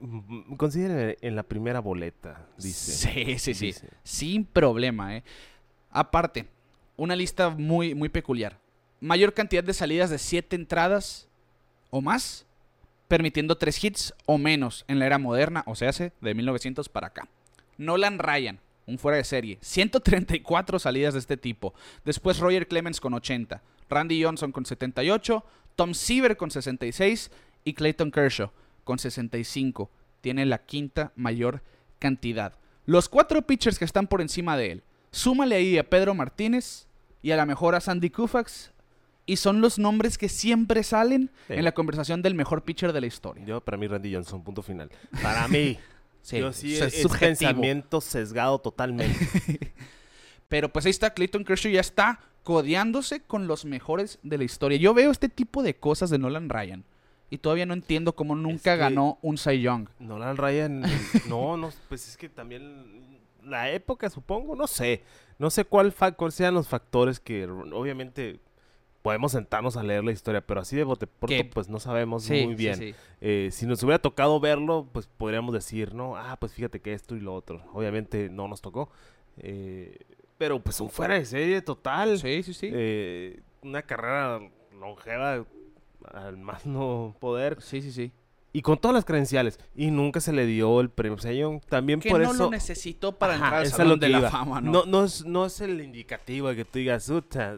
consideren 0.59 1.17
en 1.23 1.35
la 1.37 1.43
primera 1.43 1.81
boleta, 1.81 2.47
dice. 2.59 2.93
Sí, 2.93 3.39
sí, 3.39 3.55
sí. 3.55 3.67
Dice. 3.69 3.89
Sin 4.05 4.45
problema, 4.45 5.17
¿eh? 5.17 5.25
Aparte, 5.91 6.47
una 6.99 7.17
lista 7.17 7.49
muy, 7.49 7.95
muy 7.95 8.11
peculiar. 8.11 8.59
Mayor 9.01 9.33
cantidad 9.33 9.65
de 9.65 9.73
salidas 9.73 10.11
de 10.11 10.19
7 10.19 10.57
entradas 10.57 11.30
o 11.91 12.01
más, 12.01 12.47
permitiendo 13.09 13.57
3 13.59 13.85
hits 13.85 14.15
o 14.27 14.39
menos 14.39 14.85
en 14.89 14.99
la 14.99 15.07
era 15.07 15.19
moderna, 15.19 15.65
o 15.67 15.75
sea, 15.75 15.91
hace 15.91 16.13
de 16.21 16.35
1900 16.35 16.89
para 16.89 17.09
acá. 17.09 17.29
Nolan 17.77 18.19
Ryan, 18.19 18.61
un 18.87 18.99
fuera 18.99 19.17
de 19.17 19.25
serie, 19.25 19.59
134 19.61 20.79
salidas 20.79 21.15
de 21.15 21.21
este 21.21 21.37
tipo. 21.37 21.75
Después 22.05 22.39
Roger 22.39 22.69
Clemens 22.69 23.01
con 23.01 23.15
80, 23.15 23.63
Randy 23.89 24.23
Johnson 24.23 24.53
con 24.53 24.67
78, 24.67 25.45
Tom 25.77 25.95
Seaver 25.95 26.37
con 26.37 26.51
66 26.51 27.31
y 27.65 27.75
Clayton 27.75 28.11
Kershaw 28.11 28.51
con 28.85 28.99
65. 28.99 29.91
Tiene 30.21 30.47
la 30.47 30.59
quinta 30.59 31.13
mayor 31.17 31.63
cantidad. 31.99 32.55
Los 32.87 33.09
cuatro 33.09 33.43
pitchers 33.43 33.79
que 33.79 33.85
están 33.85 34.07
por 34.07 34.21
encima 34.21 34.57
de 34.57 34.73
él, 34.73 34.83
súmale 35.11 35.57
ahí 35.57 35.79
a 35.79 35.89
Pedro 35.89 36.15
Martínez 36.15 36.87
y 37.23 37.31
a 37.31 37.37
la 37.37 37.47
mejor 37.47 37.75
a 37.75 37.81
Sandy 37.81 38.11
Koufax 38.11 38.73
y 39.31 39.37
son 39.37 39.61
los 39.61 39.79
nombres 39.79 40.19
que 40.19 40.29
siempre 40.29 40.83
salen 40.83 41.31
Sí. 41.47 41.55
en 41.55 41.65
la 41.65 41.73
conversación 41.73 42.23
del 42.23 42.35
mejor 42.35 42.63
pitcher 42.65 42.93
de 42.93 43.01
la 43.01 43.07
historia. 43.07 43.45
Yo, 43.45 43.61
para 43.61 43.77
mí, 43.77 43.87
Randy 43.87 44.13
Johnson, 44.15 44.43
punto 44.43 44.63
final. 44.63 44.91
Para 45.23 45.47
mí. 45.49 45.79
yo 46.33 46.53
sí, 46.53 46.77
es 46.77 46.95
es, 46.95 47.07
pensamiento 47.19 48.01
sesgado 48.01 48.59
totalmente. 48.59 49.17
Pero 50.49 50.73
pues 50.73 50.85
ahí 50.87 50.91
está, 50.91 51.15
Clayton 51.15 51.45
Kershaw 51.45 51.71
ya 51.71 51.81
está 51.81 52.21
codeándose 52.43 53.21
con 53.21 53.47
los 53.47 53.65
mejores 53.65 54.19
de 54.23 54.39
la 54.39 54.45
historia. 54.45 54.79
Yo 54.79 54.95
veo 54.95 55.11
este 55.11 55.29
tipo 55.29 55.63
de 55.63 55.77
cosas 55.77 56.11
de 56.11 56.19
Nolan 56.19 56.49
Ryan 56.49 56.85
y 57.31 57.39
todavía 57.39 57.67
no 57.67 57.75
entiendo 57.75 58.15
cómo 58.17 58.35
nunca 58.35 58.73
que- 58.75 58.79
ganó 58.81 59.19
un 59.23 59.39
Cy 59.39 59.61
Young. 59.61 59.89
Nolan 60.01 60.37
Ryan, 60.37 60.83
no, 61.29 61.57
no, 61.57 61.71
pues 61.89 62.09
es 62.09 62.17
que 62.17 62.29
también 62.29 63.21
la 63.45 63.71
época, 63.71 64.11
supongo, 64.11 64.57
no 64.57 64.67
sé. 64.67 65.03
No 65.39 65.49
sé 65.51 65.65
cuál 65.65 65.95
cuáles 66.17 66.35
sean 66.35 66.53
los 66.55 66.69
factores 66.69 67.21
que 67.21 67.47
obviamente 67.47 68.41
podemos 69.03 69.33
sentarnos 69.33 69.77
a 69.77 69.83
leer 69.83 70.05
la 70.05 70.13
historia, 70.13 70.41
pero 70.47 70.61
así 70.61 70.77
de 70.77 70.85
bote 70.85 71.07
pronto, 71.07 71.51
pues 71.55 71.69
no 71.69 71.81
sabemos 71.81 72.25
Sí, 72.25 72.45
muy 72.47 72.55
bien. 72.55 72.77
sí. 72.77 72.95
Eh, 73.21 73.49
si 73.53 73.67
nos 73.67 73.83
hubiera 73.83 73.99
tocado 73.99 74.39
verlo, 74.41 74.89
pues 74.93 75.07
podríamos 75.07 75.55
decir, 75.55 75.95
¿no? 75.95 76.17
Ah, 76.17 76.37
pues 76.39 76.53
fíjate 76.53 76.81
que 76.81 76.93
esto 76.93 77.17
y 77.17 77.21
lo 77.21 77.35
otro. 77.35 77.63
Obviamente 77.73 78.29
no 78.31 78.49
nos 78.49 78.61
tocó. 78.61 78.91
eh, 79.39 79.99
pero 80.39 80.59
pues 80.63 80.81
un 80.81 80.89
fuera 80.89 81.15
de 81.15 81.25
serie 81.27 81.61
total. 81.61 82.19
Sí, 82.19 82.43
sí, 82.43 82.55
sí. 82.55 82.71
Eh, 82.73 83.41
una 83.63 83.83
carrera 83.83 84.41
longeva 84.79 85.45
al 86.15 86.37
más 86.39 86.65
no 86.65 87.15
poder. 87.21 87.61
sí, 87.61 87.83
sí, 87.83 87.93
sí. 87.93 88.13
Y 88.53 88.63
con 88.63 88.79
todas 88.79 88.95
las 88.95 89.05
credenciales. 89.05 89.61
Y 89.77 89.91
nunca 89.93 90.19
se 90.21 90.33
le 90.33 90.45
dio 90.47 90.81
el 90.81 90.89
premio 90.91 91.19
Cy 91.19 91.37
Young. 91.39 91.61
También 91.69 92.01
Que 92.01 92.09
por 92.11 92.21
no 92.23 92.33
eso... 92.33 92.45
lo 92.45 92.51
necesitó 92.51 93.13
para 93.17 93.35
Ajá, 93.35 93.45
entrar 93.45 93.61
al 93.61 93.67
Salón 93.69 94.01
de 94.01 94.09
la. 94.09 94.31
Fama, 94.31 94.61
¿no? 94.61 94.73
No, 94.73 94.85
no 94.87 95.05
es, 95.05 95.25
no 95.27 95.45
es 95.47 95.61
el 95.61 95.81
indicativo 95.83 96.49
de 96.49 96.57
que 96.57 96.65
tú 96.65 96.79
digas, 96.81 97.13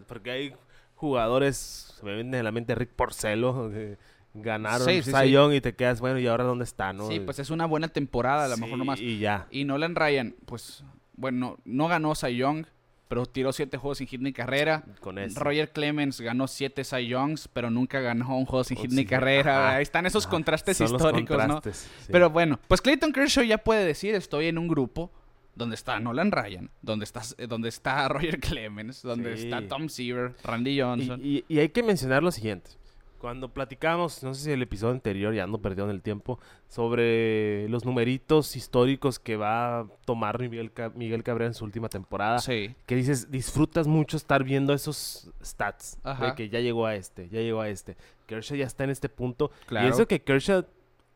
porque 0.06 0.30
hay 0.30 0.54
jugadores, 1.02 1.94
se 1.98 2.04
me 2.06 2.14
viene 2.14 2.38
a 2.38 2.42
la 2.42 2.52
mente 2.52 2.74
Rick 2.74 2.90
Porcelo, 2.90 3.70
que 3.70 3.98
ganaron 4.34 4.86
Sí, 4.88 5.02
sí, 5.02 5.12
y 5.54 5.60
te 5.60 5.74
quedas, 5.74 6.00
bueno, 6.00 6.18
¿y 6.18 6.26
ahora 6.26 6.44
dónde 6.44 6.64
está, 6.64 6.92
no? 6.92 7.08
Sí, 7.08 7.20
pues 7.20 7.38
es 7.38 7.50
una 7.50 7.66
buena 7.66 7.88
temporada, 7.88 8.46
a 8.46 8.48
lo 8.48 8.56
mejor 8.56 8.78
nomás. 8.78 9.00
Y 9.00 9.18
ya. 9.18 9.46
Y 9.50 9.64
Nolan 9.64 9.94
Ryan, 9.94 10.34
pues, 10.46 10.84
bueno, 11.14 11.58
no 11.64 11.88
ganó 11.88 12.14
Young, 12.14 12.64
pero 13.08 13.26
tiró 13.26 13.52
siete 13.52 13.76
juegos 13.76 13.98
sin 13.98 14.06
hit 14.06 14.22
ni 14.22 14.32
carrera. 14.32 14.84
Con 15.00 15.18
ese. 15.18 15.38
Roger 15.38 15.70
Clemens 15.70 16.18
ganó 16.22 16.48
siete 16.48 16.82
Cy 16.82 17.08
Youngs, 17.08 17.46
pero 17.48 17.70
nunca 17.70 18.00
ganó 18.00 18.38
un 18.38 18.46
juego 18.46 18.64
sin 18.64 18.78
hit 18.78 18.90
Oh, 18.90 18.94
ni 18.94 19.02
sí, 19.02 19.06
carrera. 19.06 19.66
ajá, 19.68 19.76
Ahí 19.76 19.82
están 19.82 20.06
esos 20.06 20.24
ajá. 20.24 20.30
contrastes 20.30 20.78
Son 20.78 20.86
históricos, 20.86 21.46
¿no? 21.46 21.60
sí. 21.70 21.86
Pero 22.10 22.30
bueno, 22.30 22.58
pues 22.68 22.80
Clayton 22.80 23.12
Kershaw 23.12 23.44
ya 23.44 23.58
puede 23.58 23.84
decir, 23.84 24.14
estoy 24.14 24.46
en 24.46 24.56
un 24.56 24.66
grupo 24.66 25.10
donde 25.54 25.74
está 25.74 26.00
Nolan 26.00 26.32
Ryan, 26.32 26.70
donde 26.80 27.04
está, 27.04 27.22
eh, 27.38 27.46
donde 27.46 27.68
está 27.68 28.08
Roger 28.08 28.40
Clemens, 28.40 29.02
donde 29.02 29.36
Sí. 29.36 29.44
está 29.44 29.66
Tom 29.68 29.88
Seaver, 29.88 30.34
Randy 30.44 30.80
Johnson. 30.80 31.20
Y, 31.22 31.38
y- 31.38 31.44
y 31.48 31.58
hay 31.58 31.68
que 31.68 31.82
mencionar 31.82 32.22
lo 32.22 32.30
siguiente. 32.30 32.70
Cuando 33.18 33.48
platicamos, 33.54 34.24
no 34.24 34.34
sé 34.34 34.44
si 34.46 34.50
el 34.50 34.62
episodio 34.62 34.94
anterior, 34.94 35.32
ya 35.32 35.44
ando 35.44 35.62
perdido 35.62 35.84
en 35.84 35.92
el 35.92 36.02
tiempo, 36.02 36.40
sobre 36.68 37.68
los 37.68 37.84
numeritos 37.84 38.56
históricos 38.56 39.20
que 39.20 39.36
va 39.36 39.80
a 39.80 39.86
tomar 40.04 40.40
Miguel, 40.40 40.72
Miguel 40.96 41.22
Cabrera 41.22 41.46
en 41.46 41.54
su 41.54 41.64
última 41.64 41.88
temporada, 41.88 42.40
sí. 42.40 42.74
que 42.84 42.96
dices, 42.96 43.30
disfrutas 43.30 43.86
mucho 43.86 44.16
estar 44.16 44.42
viendo 44.42 44.72
esos 44.74 45.30
stats, 45.44 45.98
Ajá. 46.02 46.26
de 46.26 46.34
que 46.34 46.48
ya 46.48 46.58
llegó 46.58 46.84
a 46.86 46.96
este, 46.96 47.28
ya 47.28 47.40
llegó 47.40 47.60
a 47.60 47.68
este. 47.68 47.96
Kershaw 48.26 48.56
ya 48.56 48.66
está 48.66 48.82
en 48.82 48.90
este 48.90 49.08
punto. 49.08 49.52
Claro. 49.66 49.86
Y 49.86 49.90
eso 49.90 50.08
que 50.08 50.20
Kershaw, 50.22 50.64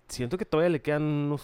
siento 0.07 0.38
que 0.38 0.45
todavía 0.45 0.71
le 0.71 0.81
quedan 0.83 1.02
unos, 1.02 1.43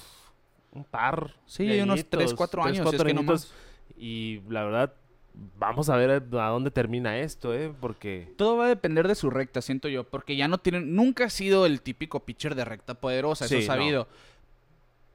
un 0.72 0.84
par. 0.84 1.36
Sí, 1.46 1.66
de 1.66 1.82
unos 1.82 1.94
añitos, 1.94 2.10
tres, 2.10 2.34
cuatro 2.34 2.62
tres, 2.62 2.74
años, 2.74 2.88
cuatro 2.88 3.34
es 3.34 3.44
que. 3.44 4.02
Y 4.02 4.40
la 4.48 4.64
verdad, 4.64 4.94
vamos 5.58 5.88
a 5.88 5.96
ver 5.96 6.10
a, 6.10 6.20
dónde 6.20 6.70
termina 6.70 7.18
esto, 7.18 7.54
¿eh? 7.54 7.72
Porque... 7.80 8.32
Todo 8.36 8.56
va 8.56 8.66
a 8.66 8.68
depender 8.68 9.08
de 9.08 9.14
su 9.14 9.30
recta, 9.30 9.62
siento 9.62 9.88
yo, 9.88 10.04
porque 10.04 10.36
ya 10.36 10.48
no 10.48 10.58
tienen, 10.58 10.94
nunca 10.94 11.24
ha 11.24 11.30
sido 11.30 11.66
el 11.66 11.82
típico 11.82 12.24
pitcher 12.24 12.54
de 12.54 12.64
recta 12.64 12.94
poderosa, 12.94 13.44
eso 13.44 13.54
Sí, 13.54 13.60
es 13.60 13.66
sabido. 13.66 14.08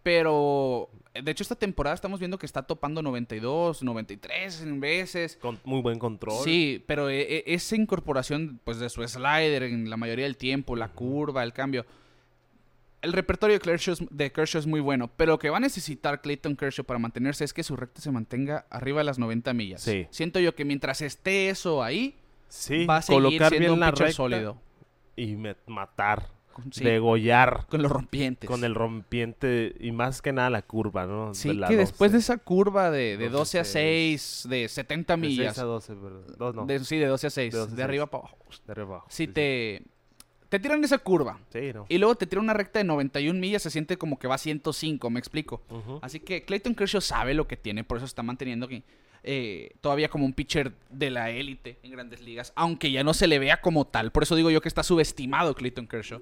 Pero, 0.03 0.89
de 1.21 1.31
hecho, 1.31 1.43
esta 1.43 1.55
temporada 1.55 1.93
estamos 1.93 2.19
viendo 2.19 2.37
que 2.37 2.45
está 2.45 2.63
topando 2.63 3.01
92, 3.01 3.83
93 3.83 4.61
en 4.61 4.79
veces. 4.79 5.37
Con 5.41 5.59
muy 5.65 5.81
buen 5.81 5.99
control. 5.99 6.43
Sí, 6.45 6.81
pero 6.87 7.09
e- 7.09 7.39
e- 7.39 7.43
esa 7.47 7.75
incorporación 7.75 8.61
pues 8.63 8.79
de 8.79 8.89
su 8.89 9.05
slider 9.05 9.63
en 9.63 9.89
la 9.89 9.97
mayoría 9.97 10.23
del 10.23 10.37
tiempo, 10.37 10.77
la 10.77 10.93
curva, 10.93 11.43
el 11.43 11.51
cambio. 11.51 11.85
El 13.01 13.13
repertorio 13.13 13.55
de 13.55 13.59
Kershaw, 13.59 13.93
es, 13.93 14.03
de 14.09 14.31
Kershaw 14.31 14.59
es 14.59 14.65
muy 14.67 14.79
bueno, 14.79 15.09
pero 15.15 15.33
lo 15.33 15.39
que 15.39 15.49
va 15.51 15.57
a 15.57 15.59
necesitar 15.59 16.21
Clayton 16.21 16.55
Kershaw 16.55 16.83
para 16.85 16.99
mantenerse 16.99 17.43
es 17.43 17.53
que 17.53 17.61
su 17.63 17.75
recta 17.75 18.01
se 18.01 18.11
mantenga 18.11 18.65
arriba 18.71 18.99
de 18.99 19.03
las 19.03 19.19
90 19.19 19.53
millas. 19.53 19.81
Sí. 19.81 20.07
Siento 20.09 20.39
yo 20.39 20.55
que 20.55 20.65
mientras 20.65 21.01
esté 21.01 21.49
eso 21.49 21.83
ahí, 21.83 22.15
Sí, 22.49 22.85
va 22.85 22.97
a 22.97 23.01
seguir 23.01 23.21
colocar 23.23 23.49
siendo 23.49 23.59
bien 23.65 23.71
un 23.73 23.79
la 23.81 23.91
pitcher 23.91 24.13
sólido. 24.13 24.57
y 25.15 25.35
matar, 25.67 26.29
sí, 26.71 26.83
degollar 26.83 27.67
con 27.69 27.81
los 27.83 27.91
rompientes. 27.91 28.49
con 28.49 28.63
el 28.63 28.73
rompiente 28.73 29.75
y 29.79 29.91
más 29.91 30.21
que 30.23 30.31
nada 30.33 30.49
la 30.49 30.61
curva, 30.63 31.05
¿no? 31.05 31.33
Sí, 31.35 31.49
De 31.49 31.53
la 31.55 31.67
que 31.67 31.75
después 31.77 32.11
de 32.11 32.17
12. 32.17 32.33
esa 32.33 32.37
curva 32.43 32.89
de, 32.89 33.17
de 33.17 33.29
12 33.29 33.57
12 33.57 33.59
a 33.59 33.63
6, 33.63 34.47
de 34.49 34.67
70 34.69 35.17
De 35.17 35.21
seis 35.27 35.37
millas. 35.37 35.59
a 35.59 35.63
12, 35.65 35.93
¿verdad? 35.93 36.21
Dos, 36.37 36.55
no, 36.55 36.65
de- 36.65 36.79
sí, 36.79 36.97
de 36.97 37.05
12 37.07 37.27
a 37.27 37.29
6, 37.29 37.51
De 37.53 37.57
de, 37.59 37.61
12 37.65 37.73
a 37.73 37.75
6. 37.75 37.83
arriba 37.85 38.05
para 38.07 38.21
abajo. 38.23 38.37
de 38.65 38.71
arriba 38.71 38.87
abajo. 38.87 39.07
Si 39.09 39.27
te, 39.27 39.83
te 40.49 40.59
tiran 40.59 40.83
esa 40.83 40.97
curva 40.97 41.39
Sí, 41.51 41.71
no. 41.73 41.85
y 41.89 41.97
luego 41.97 42.15
te 42.15 42.25
tiran 42.25 42.45
una 42.45 42.53
recta 42.53 42.79
de 42.79 42.85
91 42.85 43.39
millas, 43.39 43.63
se 43.63 43.69
siente 43.69 43.97
como 43.97 44.17
que 44.17 44.27
va 44.27 44.35
a 44.35 44.37
105, 44.37 45.09
me 45.09 45.19
explico. 45.19 45.61
Así 46.01 46.19
que 46.19 46.43
Clayton 46.43 46.75
Kershaw 46.75 47.01
sabe 47.01 47.33
lo 47.33 47.47
que 47.47 47.57
tiene, 47.57 47.83
por 47.83 47.97
eso 47.97 48.05
está 48.05 48.23
manteniendo 48.23 48.67
que, 48.67 48.83
eh, 49.23 49.71
todavía 49.81 50.07
como 50.09 50.25
un 50.25 50.31
pitcher 50.33 50.71
de 50.89 51.09
la 51.09 51.29
élite 51.31 51.77
en 51.83 51.91
grandes 51.91 52.21
ligas, 52.21 52.53
aunque 52.55 52.91
ya 52.91 53.03
no 53.03 53.13
se 53.13 53.27
le 53.27 53.39
vea 53.39 53.59
como 53.61 53.85
tal. 53.85 54.11
Por 54.11 54.23
eso 54.23 54.35
digo 54.35 54.49
yo 54.51 54.61
que 54.61 54.69
está 54.69 54.83
subestimado 54.83 55.53
Clayton 55.53 55.87
Kershaw. 55.87 56.21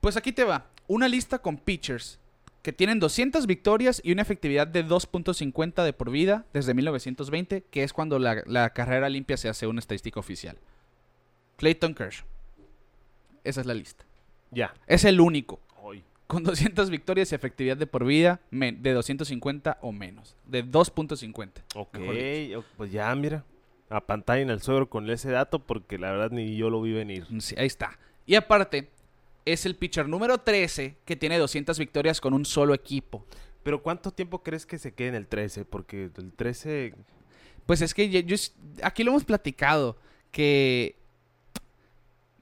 Pues 0.00 0.16
aquí 0.16 0.30
te 0.32 0.44
va, 0.44 0.66
una 0.86 1.08
lista 1.08 1.38
con 1.40 1.56
pitchers 1.56 2.20
que 2.62 2.72
tienen 2.72 3.00
200 3.00 3.46
victorias 3.46 4.00
y 4.04 4.12
una 4.12 4.22
efectividad 4.22 4.66
de 4.66 4.84
2.50 4.84 5.84
de 5.84 5.92
por 5.92 6.10
vida 6.10 6.46
desde 6.52 6.74
1920, 6.74 7.64
que 7.70 7.82
es 7.82 7.92
cuando 7.92 8.18
la, 8.18 8.42
la 8.46 8.70
carrera 8.70 9.08
limpia 9.08 9.36
se 9.36 9.48
hace 9.48 9.66
una 9.66 9.80
estadística 9.80 10.20
oficial. 10.20 10.58
Clayton 11.56 11.94
Kershaw. 11.94 12.26
Esa 13.46 13.60
es 13.60 13.66
la 13.66 13.74
lista. 13.74 14.04
Ya. 14.50 14.74
Es 14.86 15.04
el 15.04 15.20
único 15.20 15.60
Hoy. 15.82 16.02
con 16.26 16.42
200 16.44 16.90
victorias 16.90 17.32
y 17.32 17.34
efectividad 17.34 17.76
de 17.76 17.86
por 17.86 18.04
vida 18.04 18.40
de 18.50 18.92
250 18.92 19.78
o 19.82 19.92
menos. 19.92 20.36
De 20.46 20.64
2.50. 20.64 21.50
Ok, 21.74 21.98
pues 22.76 22.92
ya, 22.92 23.14
mira. 23.14 23.44
A 23.88 24.00
pantalla 24.00 24.42
en 24.42 24.50
el 24.50 24.60
suegro 24.62 24.88
con 24.90 25.08
ese 25.10 25.30
dato 25.30 25.60
porque 25.60 25.96
la 25.98 26.10
verdad 26.10 26.30
ni 26.32 26.56
yo 26.56 26.70
lo 26.70 26.82
vi 26.82 26.92
venir. 26.92 27.26
Sí, 27.38 27.54
ahí 27.56 27.66
está. 27.66 27.98
Y 28.26 28.34
aparte, 28.34 28.88
es 29.44 29.64
el 29.64 29.76
pitcher 29.76 30.08
número 30.08 30.38
13 30.38 30.96
que 31.04 31.14
tiene 31.14 31.38
200 31.38 31.78
victorias 31.78 32.20
con 32.20 32.34
un 32.34 32.44
solo 32.44 32.74
equipo. 32.74 33.24
Pero 33.62 33.82
¿cuánto 33.82 34.10
tiempo 34.10 34.42
crees 34.42 34.66
que 34.66 34.78
se 34.78 34.92
quede 34.92 35.08
en 35.08 35.14
el 35.14 35.28
13? 35.28 35.64
Porque 35.64 36.10
el 36.16 36.32
13... 36.32 36.94
Pues 37.64 37.80
es 37.80 37.94
que 37.94 38.08
yo, 38.10 38.18
yo- 38.20 38.36
aquí 38.82 39.04
lo 39.04 39.10
hemos 39.12 39.24
platicado, 39.24 39.96
que 40.32 40.96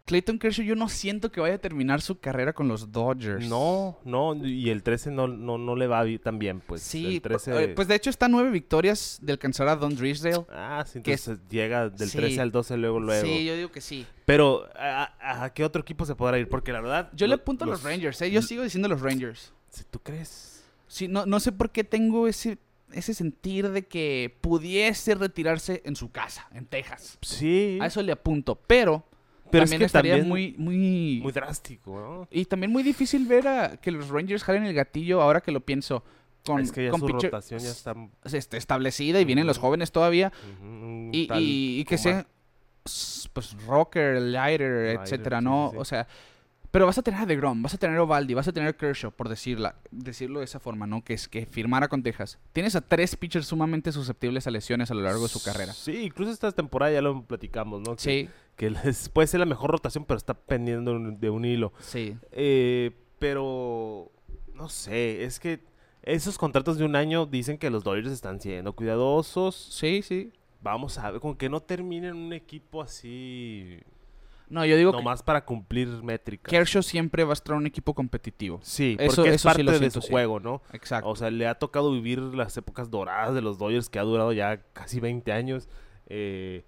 Clayton 0.06 0.38
Kershaw 0.38 0.64
yo 0.66 0.76
no 0.76 0.90
siento 0.90 1.32
que 1.32 1.40
vaya 1.40 1.54
a 1.54 1.58
terminar 1.58 2.02
su 2.02 2.18
carrera 2.18 2.52
con 2.52 2.68
los 2.68 2.92
Dodgers. 2.92 3.48
No, 3.48 3.98
no, 4.04 4.34
y 4.46 4.68
el 4.68 4.82
13 4.82 5.10
no, 5.10 5.26
no, 5.28 5.56
no 5.56 5.76
le 5.76 5.86
va 5.86 6.04
tan 6.22 6.38
bien, 6.38 6.60
pues. 6.60 6.82
Sí, 6.82 7.16
el 7.16 7.22
13... 7.22 7.64
eh, 7.64 7.68
pues 7.68 7.88
de 7.88 7.94
hecho 7.94 8.10
está 8.10 8.28
nueve 8.28 8.50
victorias 8.50 9.18
de 9.22 9.32
alcanzar 9.32 9.66
a 9.68 9.76
Don 9.76 9.96
Drisdale. 9.96 10.44
Ah, 10.50 10.84
sí, 10.86 11.00
que 11.00 11.14
es- 11.14 11.26
entonces 11.26 11.48
llega 11.50 11.88
del 11.88 12.10
Sí. 12.10 12.18
13 12.18 12.40
al 12.42 12.52
12 12.52 12.76
luego, 12.76 13.00
luego. 13.00 13.26
Sí, 13.26 13.46
yo 13.46 13.56
digo 13.56 13.72
que 13.72 13.80
sí. 13.80 14.06
Pero, 14.26 14.68
¿a, 14.76 15.50
qué 15.54 15.64
otro 15.64 15.80
equipo 15.80 16.04
se 16.04 16.14
podrá 16.14 16.38
ir? 16.38 16.48
Porque 16.50 16.70
la 16.72 16.82
verdad... 16.82 17.10
Yo 17.14 17.26
le 17.26 17.34
apunto 17.34 17.64
a 17.64 17.68
los 17.68 17.82
Rangers, 17.82 18.20
¿eh? 18.20 18.30
Yo 18.30 18.42
sigo 18.42 18.62
diciendo 18.62 18.88
los 18.88 19.00
Rangers. 19.00 19.54
Si 19.70 19.84
tú 19.84 20.00
crees... 20.00 20.64
Sí, 20.86 21.08
no, 21.08 21.24
no 21.24 21.40
sé 21.40 21.50
por 21.50 21.70
qué 21.72 21.82
tengo 21.82 22.28
ese, 22.28 22.58
ese 22.92 23.14
sentir 23.14 23.70
de 23.70 23.86
que 23.86 24.36
pudiese 24.42 25.14
retirarse 25.14 25.80
en 25.86 25.96
su 25.96 26.10
casa, 26.12 26.46
en 26.52 26.66
Texas. 26.66 27.18
Sí, 27.22 27.78
A 27.80 27.86
eso 27.86 28.02
le 28.02 28.12
apunto, 28.12 28.54
pero, 28.66 29.02
pero 29.54 29.64
es 29.64 29.70
también 29.70 29.78
que 29.80 29.86
estaría 29.86 30.12
también 30.14 30.28
muy, 30.28 30.54
muy, 30.58 31.20
muy 31.22 31.32
drástico, 31.32 32.00
¿no? 32.00 32.28
Y 32.30 32.44
también 32.44 32.70
muy 32.72 32.82
difícil 32.82 33.26
ver 33.26 33.48
a 33.48 33.76
que 33.78 33.90
los 33.90 34.08
Rangers 34.08 34.42
jalen 34.44 34.64
el 34.64 34.74
gatillo 34.74 35.20
ahora 35.22 35.40
que 35.40 35.52
lo 35.52 35.60
pienso. 35.60 36.04
Con, 36.46 36.60
es 36.60 36.72
que 36.72 36.84
ya 36.84 36.90
con 36.90 37.00
su 37.00 37.06
pitcher- 37.06 37.24
rotación 37.30 37.60
ya 37.60 37.70
está... 37.70 37.94
establecida 38.56 39.18
y 39.20 39.24
vienen 39.24 39.46
los 39.46 39.56
jóvenes 39.58 39.90
todavía. 39.92 40.30
Y, 41.12 41.26
tal 41.26 41.40
y- 41.42 41.80
y 41.80 41.84
que 41.84 41.96
sea 41.98 42.26
pues 43.32 43.56
rocker, 43.66 44.20
lighter, 44.20 44.70
Lighter, 44.70 45.00
etcétera, 45.00 45.38
sí, 45.38 45.44
¿no? 45.44 45.68
sí. 45.72 45.76
O 45.78 45.84
sea, 45.86 46.06
pero 46.70 46.86
vas 46.86 46.98
a 46.98 47.02
tener 47.02 47.20
a 47.20 47.26
DeGrom, 47.26 47.62
vas 47.62 47.72
a 47.74 47.78
tener 47.78 47.96
a 47.96 48.02
Ovaldi, 48.02 48.34
vas 48.34 48.48
a 48.48 48.52
tener 48.52 48.68
a 48.68 48.72
Kershaw, 48.74 49.12
por 49.12 49.28
decirla, 49.28 49.76
decirlo 49.90 50.40
de 50.40 50.44
esa 50.44 50.58
forma, 50.60 50.86
¿no? 50.86 51.02
Que 51.02 51.14
es 51.14 51.28
que 51.28 51.46
firmara 51.46 51.88
con 51.88 52.02
Texas. 52.02 52.38
Tienes 52.52 52.74
a 52.76 52.80
tres 52.80 53.16
pitchers 53.16 53.46
sumamente 53.46 53.92
susceptibles 53.92 54.46
a 54.46 54.50
lesiones 54.50 54.90
a 54.90 54.94
lo 54.94 55.00
largo 55.02 55.22
de 55.22 55.28
su 55.28 55.42
carrera. 55.42 55.72
Sí, 55.72 55.96
incluso 56.02 56.32
esta 56.32 56.50
temporada 56.52 56.92
ya 56.92 57.00
lo 57.00 57.22
platicamos, 57.22 57.80
¿no? 57.80 57.94
Que, 57.96 58.02
Sí, 58.02 58.28
que 58.56 58.70
les- 58.84 59.08
puede 59.08 59.26
ser 59.26 59.40
la 59.40 59.46
mejor 59.46 59.70
rotación, 59.70 60.04
pero 60.04 60.16
está 60.18 60.34
pendiendo 60.34 60.98
de 60.98 61.30
un- 61.30 61.44
hilo. 61.44 61.72
sí. 61.80 62.16
Eh, 62.32 62.92
pero 63.18 64.10
no 64.54 64.68
sé, 64.68 65.24
es 65.24 65.40
que 65.40 65.60
esos 66.02 66.36
contratos 66.36 66.76
de 66.76 66.84
un 66.84 66.96
año 66.96 67.24
dicen 67.26 67.56
que 67.56 67.70
los 67.70 67.82
Dodgers 67.84 68.10
están 68.10 68.40
siendo 68.40 68.74
cuidadosos. 68.74 69.54
Sí, 69.56 70.02
sí. 70.02 70.32
Vamos 70.60 70.98
a 70.98 71.10
ver, 71.10 71.20
con 71.20 71.34
que 71.36 71.48
no 71.48 71.60
terminen 71.60 72.14
un 72.16 72.32
equipo 72.32 72.82
así, 72.82 73.78
No, 74.50 74.64
yo 74.66 74.76
digo 74.76 74.92
nomás 74.92 75.22
para 75.22 75.44
cumplir 75.44 75.88
métricas. 76.02 76.50
Kershaw 76.50 76.82
siempre 76.82 77.24
va 77.24 77.30
a 77.30 77.34
estar 77.34 77.56
un 77.56 77.66
equipo 77.66 77.94
competitivo. 77.94 78.60
Sí, 78.62 78.96
Eso- 79.00 79.16
porque 79.16 79.30
es 79.30 79.34
eso 79.36 79.50
sí 79.54 79.64
parte 79.64 79.78
de 79.78 79.90
su 79.90 80.02
sí. 80.02 80.10
juego, 80.10 80.38
¿no? 80.40 80.60
Exacto. 80.72 81.08
O 81.08 81.16
sea, 81.16 81.30
le 81.30 81.46
ha 81.46 81.54
tocado 81.54 81.90
vivir 81.92 82.18
las 82.18 82.54
épocas 82.58 82.90
doradas 82.90 83.34
de 83.34 83.40
los 83.40 83.56
Dodgers, 83.58 83.88
que 83.88 83.98
ha 83.98 84.02
durado 84.02 84.32
ya 84.32 84.58
casi 84.74 85.00
20 85.00 85.32
años. 85.32 85.68
eh, 86.06 86.64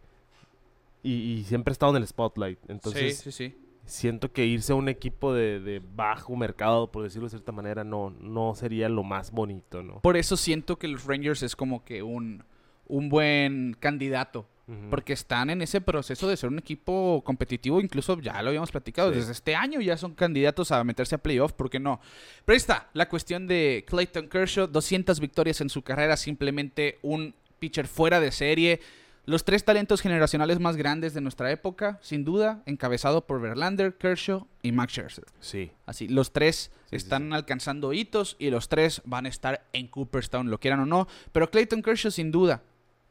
y, 1.07 1.33
y 1.41 1.45
siempre 1.45 1.71
ha 1.71 1.75
estado 1.75 1.97
en 1.97 2.03
el 2.03 2.07
spotlight. 2.09 2.59
Entonces, 2.69 3.19
sí, 3.19 3.31
sí, 3.33 3.49
sí. 3.51 3.57
siento 3.85 4.33
que 4.33 4.45
irse 4.47 4.73
a 4.73 4.77
un 4.77 4.89
equipo 4.89 5.33
de, 5.33 5.61
de 5.61 5.81
bajo 5.95 6.35
mercado, 6.37 6.91
por 6.91 7.03
decirlo 7.05 7.27
de 7.27 7.31
cierta 7.31 7.53
manera, 7.53 7.85
no, 7.85 8.11
no 8.11 8.55
sería 8.55 8.89
lo 8.89 9.03
más 9.05 9.31
bonito, 9.31 9.83
¿no? 9.83 10.01
Por 10.01 10.17
eso 10.17 10.37
siento 10.37 10.79
que 10.79 10.89
los 10.89 11.05
Rangers 11.05 11.43
es 11.43 11.55
como 11.57 11.85
que 11.85 12.03
un, 12.03 12.45
un 12.87 13.09
buen 13.09 13.77
candidato. 13.79 14.49
Porque 14.91 15.13
están 15.13 15.49
en 15.51 15.63
ese 15.63 15.81
proceso 15.81 16.27
de 16.27 16.37
ser 16.37 16.51
un 16.51 16.59
equipo 16.59 17.23
competitivo, 17.25 17.81
incluso 17.81 18.19
ya 18.21 18.43
lo 18.43 18.49
habíamos 18.49 18.73
platicado, 18.73 19.13
Sí. 19.13 19.21
desde 19.21 19.31
este 19.31 19.55
año 19.55 19.81
ya 19.81 19.97
son 19.97 20.13
candidatos 20.17 20.73
a 20.73 20.83
meterse 20.83 21.15
a 21.15 21.19
playoff, 21.19 21.53
¿por 21.53 21.71
qué 21.71 21.79
no? 21.79 22.01
Pero 22.45 22.55
ahí 22.55 22.57
está, 22.57 22.91
la 22.93 23.09
cuestión 23.09 23.47
de 23.47 23.85
Clayton 23.87 24.27
Kershaw, 24.29 24.67
200 24.67 25.21
victorias 25.21 25.61
en 25.61 25.69
su 25.69 25.83
carrera, 25.83 26.17
simplemente 26.17 26.99
un 27.03 27.33
pitcher 27.61 27.87
fuera 27.87 28.19
de 28.19 28.33
serie. 28.33 28.81
Los 29.26 29.45
tres 29.45 29.64
talentos 29.64 30.00
generacionales 30.00 30.61
más 30.61 30.76
grandes 30.76 31.12
de 31.12 31.21
nuestra 31.21 31.50
época, 31.50 31.99
sin 32.00 32.25
duda, 32.25 32.62
encabezado 32.64 33.26
por 33.26 33.40
Verlander, 33.40 33.97
Kershaw 33.99 34.47
y 34.62 34.71
Max 34.71 34.92
Scherzer. 34.92 35.25
Sí. 35.40 35.73
Así, 35.85 36.06
los 36.09 36.33
tres 36.33 36.71
Sí, 36.90 36.95
están 36.97 37.28
sí. 37.30 37.35
alcanzando 37.35 37.92
hitos 37.92 38.37
y 38.38 38.50
los 38.50 38.68
tres 38.68 39.02
van 39.04 39.26
a 39.26 39.28
estar 39.28 39.66
en 39.73 39.88
Cooperstown, 39.88 40.49
lo 40.49 40.61
quieran 40.61 40.78
o 40.78 40.87
no. 40.87 41.09
Pero 41.33 41.50
Clayton 41.50 41.83
Kershaw, 41.83 42.12
sin 42.12 42.30
duda, 42.30 42.62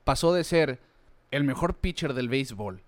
pasó 0.06 0.34
de 0.34 0.46
ser 0.46 0.80
el 1.32 1.44
mejor 1.44 1.76
pitcher 1.80 2.14
del 2.14 2.30
béisbol, 2.30 2.82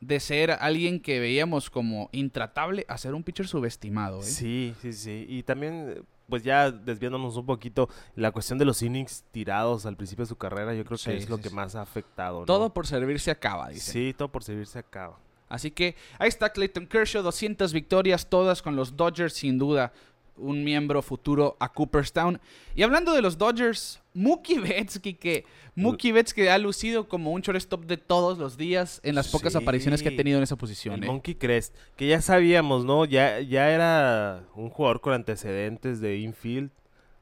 de 0.00 0.18
ser 0.20 0.52
alguien 0.52 1.00
que 1.00 1.20
veíamos 1.20 1.68
como 1.68 2.08
intratable, 2.12 2.86
a 2.88 2.96
ser 2.96 3.12
un 3.12 3.24
pitcher 3.24 3.46
subestimado. 3.46 4.20
¿eh? 4.20 4.22
Sí, 4.22 4.74
sí, 4.80 4.94
sí. 4.94 5.26
Y 5.28 5.42
también, 5.42 6.02
pues 6.28 6.42
ya 6.42 6.70
desviándonos 6.70 7.36
un 7.36 7.46
poquito, 7.46 7.88
la 8.14 8.30
cuestión 8.32 8.58
de 8.58 8.64
los 8.64 8.82
innings 8.82 9.24
tirados 9.30 9.86
al 9.86 9.96
principio 9.96 10.24
de 10.24 10.28
su 10.28 10.36
carrera, 10.36 10.74
yo 10.74 10.84
creo 10.84 10.98
que 10.98 11.04
Sí, 11.04 11.10
es 11.12 11.28
lo 11.30 11.38
que 11.38 11.48
sí. 11.48 11.54
más 11.54 11.74
ha 11.74 11.82
afectado. 11.82 12.40
¿no? 12.40 12.46
Todo 12.46 12.72
por 12.72 12.86
servirse 12.86 13.30
acaba, 13.30 13.68
dice. 13.70 13.92
Sí, 13.92 14.14
todo 14.16 14.28
por 14.28 14.44
servirse 14.44 14.78
acaba. 14.78 15.18
Así 15.48 15.70
que 15.70 15.96
ahí 16.18 16.28
está 16.28 16.50
Clayton 16.52 16.86
Kershaw, 16.86 17.22
200 17.22 17.72
victorias, 17.72 18.28
todas 18.28 18.60
con 18.60 18.76
los 18.76 18.96
Dodgers, 18.96 19.32
sin 19.32 19.56
duda. 19.58 19.92
Un 20.38 20.64
miembro 20.64 21.02
futuro 21.02 21.56
a 21.60 21.72
Cooperstown. 21.72 22.40
Y 22.74 22.82
hablando 22.82 23.12
de 23.12 23.22
los 23.22 23.36
Dodgers, 23.38 24.00
Mookie 24.14 24.58
Betts, 24.60 24.98
que 25.00 25.44
Mookie 25.74 26.12
Betts 26.12 26.32
que 26.34 26.50
ha 26.50 26.58
lucido 26.58 27.08
como 27.08 27.32
un 27.32 27.40
shortstop 27.40 27.84
de 27.86 27.96
todos 27.96 28.38
los 28.38 28.56
días 28.56 29.00
en 29.04 29.14
las 29.14 29.28
pocas 29.28 29.52
Sí. 29.52 29.58
apariciones 29.58 30.02
que 30.02 30.08
ha 30.10 30.16
tenido 30.16 30.38
en 30.38 30.44
esa 30.44 30.56
posición. 30.56 30.94
El 30.96 31.04
¿eh? 31.04 31.06
Monkey 31.06 31.34
Crest, 31.34 31.74
que 31.96 32.06
ya 32.08 32.20
sabíamos, 32.20 32.84
¿no? 32.84 33.04
Ya, 33.04 33.40
ya 33.40 33.70
era 33.70 34.44
un 34.54 34.70
jugador 34.70 35.00
con 35.00 35.12
antecedentes 35.12 36.00
de 36.00 36.18
infield. 36.18 36.70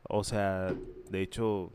O 0.09 0.23
sea, 0.25 0.73
de 1.11 1.21
hecho, 1.23 1.73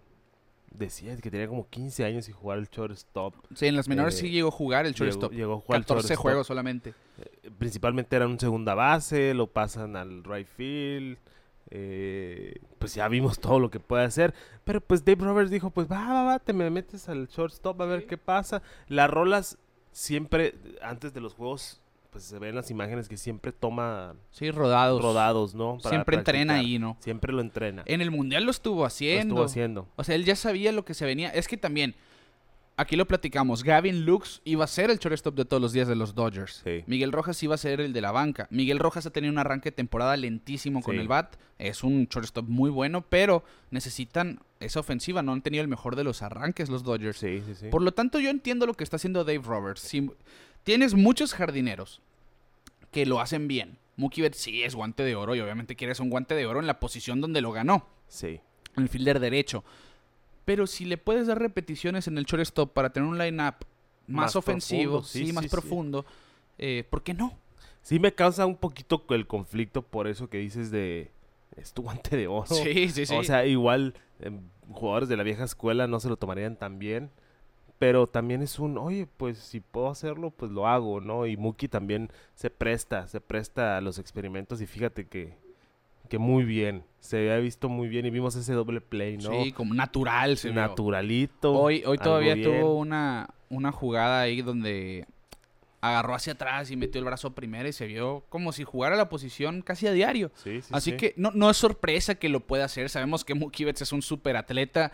decía 0.71 1.17
que 1.17 1.29
tenía 1.29 1.47
como 1.47 1.67
15 1.69 2.05
años 2.05 2.29
y 2.29 2.31
jugar 2.31 2.57
el 2.59 2.69
shortstop. 2.69 3.35
Sí, 3.55 3.67
en 3.67 3.75
las 3.75 3.87
menores 3.89 4.15
Eh, 4.15 4.21
sí 4.21 4.29
llegó 4.29 4.47
a 4.47 4.51
jugar 4.51 4.85
el 4.85 4.93
Llegó, 4.93 5.05
shortstop. 5.05 5.33
llegó 5.33 5.53
a 5.55 5.59
jugar 5.59 5.79
el 5.79 5.85
14 5.85 6.07
shortstop. 6.07 6.21
juegos 6.21 6.47
solamente. 6.47 6.93
Principalmente 7.57 8.15
era 8.15 8.25
un 8.25 8.39
segunda 8.39 8.73
base, 8.73 9.33
lo 9.33 9.47
pasan 9.47 9.95
al 9.95 10.23
right 10.23 10.47
field. 10.47 11.17
Eh, 11.71 12.55
pues 12.79 12.93
ya 12.95 13.07
vimos 13.07 13.39
todo 13.39 13.59
lo 13.59 13.71
que 13.71 13.79
puede 13.79 14.03
hacer. 14.03 14.33
Pero 14.63 14.81
pues 14.81 15.03
Dave 15.05 15.23
Roberts 15.23 15.49
dijo, 15.51 15.69
pues 15.71 15.89
va, 15.91 16.07
va, 16.13 16.23
va, 16.23 16.39
te 16.39 16.53
me 16.53 16.69
metes 16.69 17.09
al 17.09 17.27
shortstop 17.27 17.81
a 17.81 17.85
ver 17.85 18.05
qué 18.05 18.17
pasa. 18.17 18.61
Las 18.87 19.09
rolas 19.09 19.57
siempre, 19.91 20.55
antes 20.81 21.13
de 21.13 21.21
los 21.21 21.33
juegos, 21.33 21.81
pues 22.11 22.25
se 22.25 22.39
ven 22.39 22.55
las 22.55 22.69
imágenes 22.71 23.07
que 23.07 23.15
siempre 23.17 23.51
toma 23.53 24.15
Sí, 24.31 24.51
rodados. 24.51 25.01
rodados, 25.01 25.55
¿no? 25.55 25.77
Para 25.77 25.89
Siempre 25.95 26.17
entrena 26.17 26.55
ahí, 26.55 26.77
¿no? 26.77 26.97
Siempre 26.99 27.31
lo 27.31 27.39
entrena. 27.41 27.83
En 27.85 28.01
el 28.01 28.11
Mundial 28.11 28.43
lo 28.43 28.51
estuvo 28.51 28.81
Lo 28.81 28.85
haciendo. 28.85 29.35
estuvo 29.35 29.45
haciendo. 29.45 29.87
O 29.95 30.03
sea, 30.03 30.15
él 30.15 30.25
ya 30.25 30.35
sabía 30.35 30.71
lo 30.73 30.83
que 30.83 30.93
se 30.93 31.05
venía. 31.05 31.29
Es 31.29 31.47
que 31.47 31.55
también, 31.55 31.95
aquí 32.77 32.95
lo 32.95 33.05
platicamos, 33.07 33.63
Gavin 33.63 34.05
Lux 34.05 34.41
iba 34.43 34.63
a 34.63 34.67
ser 34.67 34.89
el 34.89 34.97
shortstop 34.97 35.35
de 35.35 35.45
todos 35.45 35.61
los 35.61 35.71
días 35.73 35.87
de 35.87 35.95
los 35.95 36.15
Dodgers. 36.15 36.61
Sí. 36.63 36.83
Miguel 36.87 37.11
Rojas 37.11 37.41
iba 37.43 37.55
a 37.55 37.57
ser 37.57 37.79
el 37.81 37.93
de 37.93 38.01
la 38.01 38.11
banca. 38.11 38.47
Miguel 38.49 38.79
Rojas 38.79 39.05
ha 39.05 39.11
tenido 39.11 39.31
un 39.31 39.37
arranque 39.39 39.69
de 39.71 39.75
temporada 39.75 40.17
lentísimo 40.17 40.81
con 40.81 40.95
Sí. 40.95 41.01
el 41.01 41.07
bat. 41.07 41.35
Es 41.59 41.83
un 41.83 42.05
shortstop 42.05 42.47
muy 42.47 42.69
bueno, 42.71 43.01
pero 43.07 43.43
necesitan 43.69 44.39
esa 44.59 44.79
ofensiva. 44.79 45.21
No 45.21 45.31
han 45.33 45.41
tenido 45.41 45.61
el 45.61 45.67
mejor 45.67 45.95
de 45.95 46.03
los 46.03 46.21
arranques 46.23 46.69
los 46.69 46.83
Dodgers. 46.83 47.17
Sí. 47.19 47.43
Por 47.69 47.81
lo 47.83 47.91
tanto, 47.93 48.19
yo 48.19 48.29
entiendo 48.29 48.65
lo 48.65 48.73
que 48.73 48.83
está 48.83 48.95
haciendo 48.95 49.23
Dave 49.23 49.41
Roberts. 49.43 49.81
Si 49.81 50.09
tienes 50.63 50.93
muchos 50.95 51.33
jardineros 51.33 52.01
que 52.91 53.05
lo 53.05 53.19
hacen 53.21 53.47
bien. 53.47 53.77
Mookie 53.95 54.21
Betts 54.21 54.37
sí 54.37 54.63
es 54.63 54.73
guante 54.75 55.03
de 55.03 55.15
oro 55.15 55.35
y 55.35 55.39
obviamente 55.41 55.75
quieres 55.75 55.99
un 55.99 56.09
guante 56.09 56.33
de 56.33 56.45
oro 56.45 56.59
en 56.59 56.67
la 56.67 56.79
posición 56.79 57.21
donde 57.21 57.41
lo 57.41 57.51
ganó 57.51 57.87
Sí. 58.07 58.39
en 58.75 58.83
el 58.83 58.89
fielder 58.89 59.19
derecho. 59.19 59.63
Pero 60.45 60.67
si 60.67 60.85
le 60.85 60.97
puedes 60.97 61.27
dar 61.27 61.39
repeticiones 61.39 62.07
en 62.07 62.17
el 62.17 62.25
shortstop 62.25 62.73
para 62.73 62.91
tener 62.91 63.07
un 63.07 63.17
line-up 63.17 63.55
más, 64.07 64.25
Más 64.25 64.35
ofensivo, 64.35 64.99
profundo, 64.99 65.07
sí, 65.07 65.27
sí, 65.27 65.33
más 65.33 65.43
sí, 65.43 65.49
profundo, 65.49 66.05
eh, 66.57 66.85
¿por 66.89 67.03
qué 67.03 67.13
no? 67.13 67.37
Sí 67.81 67.99
me 67.99 68.13
causa 68.13 68.45
un 68.45 68.55
poquito 68.55 69.03
el 69.09 69.27
conflicto 69.27 69.81
por 69.81 70.07
eso 70.07 70.29
que 70.29 70.37
dices 70.37 70.71
de... 70.71 71.11
Es 71.55 71.73
tu 71.73 71.83
guante 71.83 72.15
de 72.15 72.27
oro. 72.27 72.45
Sí, 72.47 72.89
sí, 72.89 73.05
sí. 73.05 73.15
O 73.15 73.23
sea, 73.23 73.45
igual 73.45 73.93
em, 74.19 74.39
jugadores 74.71 75.09
de 75.09 75.17
la 75.17 75.23
vieja 75.23 75.43
escuela 75.43 75.87
no 75.87 75.99
se 75.99 76.07
lo 76.07 76.15
tomarían 76.15 76.55
tan 76.55 76.79
bien. 76.79 77.11
Pero 77.77 78.05
también 78.05 78.43
es 78.43 78.59
un, 78.59 78.77
oye, 78.77 79.07
pues 79.17 79.39
si 79.39 79.59
puedo 79.59 79.89
hacerlo, 79.89 80.29
pues 80.29 80.51
lo 80.51 80.67
hago, 80.67 81.01
¿no? 81.01 81.25
Y 81.25 81.35
Mookie 81.35 81.67
también 81.67 82.11
se 82.35 82.51
presta, 82.51 83.07
se 83.07 83.19
presta 83.19 83.75
a 83.75 83.81
los 83.81 83.97
experimentos 83.97 84.61
y 84.61 84.67
fíjate 84.67 85.07
que, 85.07 85.33
que 86.11 86.17
muy 86.19 86.43
bien. 86.43 86.83
Se 86.99 87.31
ha 87.31 87.37
visto 87.37 87.69
muy 87.69 87.87
bien 87.87 88.05
y 88.05 88.09
vimos 88.09 88.35
ese 88.35 88.51
doble 88.51 88.81
play, 88.81 89.15
¿no? 89.17 89.31
Sí, 89.43 89.53
como 89.53 89.73
natural. 89.73 90.35
Se 90.37 90.49
vio. 90.51 90.59
Naturalito. 90.61 91.53
Hoy, 91.53 91.81
todavía 92.03 92.35
bien. 92.35 92.51
tuvo 92.51 92.75
una, 92.75 93.29
una 93.49 93.71
jugada 93.71 94.19
ahí 94.19 94.41
donde 94.41 95.05
agarró 95.79 96.13
hacia 96.13 96.33
atrás 96.33 96.69
y 96.69 96.75
metió 96.75 96.99
el 96.99 97.05
brazo 97.05 97.29
a 97.29 97.33
primera 97.33 97.67
y 97.69 97.73
se 97.73 97.87
vio 97.87 98.25
como 98.29 98.51
si 98.51 98.65
jugara 98.65 98.97
la 98.97 99.07
posición 99.07 99.61
casi 99.61 99.87
a 99.87 99.93
diario. 99.93 100.31
Sí, 100.35 100.61
sí, 100.61 100.67
Así 100.71 100.91
sí. 100.91 100.97
que 100.97 101.13
no, 101.15 101.31
no 101.33 101.49
es 101.49 101.55
sorpresa 101.55 102.15
que 102.15 102.27
lo 102.29 102.41
pueda 102.41 102.65
hacer. 102.65 102.89
Sabemos 102.89 103.23
que 103.23 103.33
Mookie 103.33 103.63
Betts 103.63 103.81
es 103.83 103.93
un 103.93 104.01
super 104.01 104.35
atleta. 104.35 104.91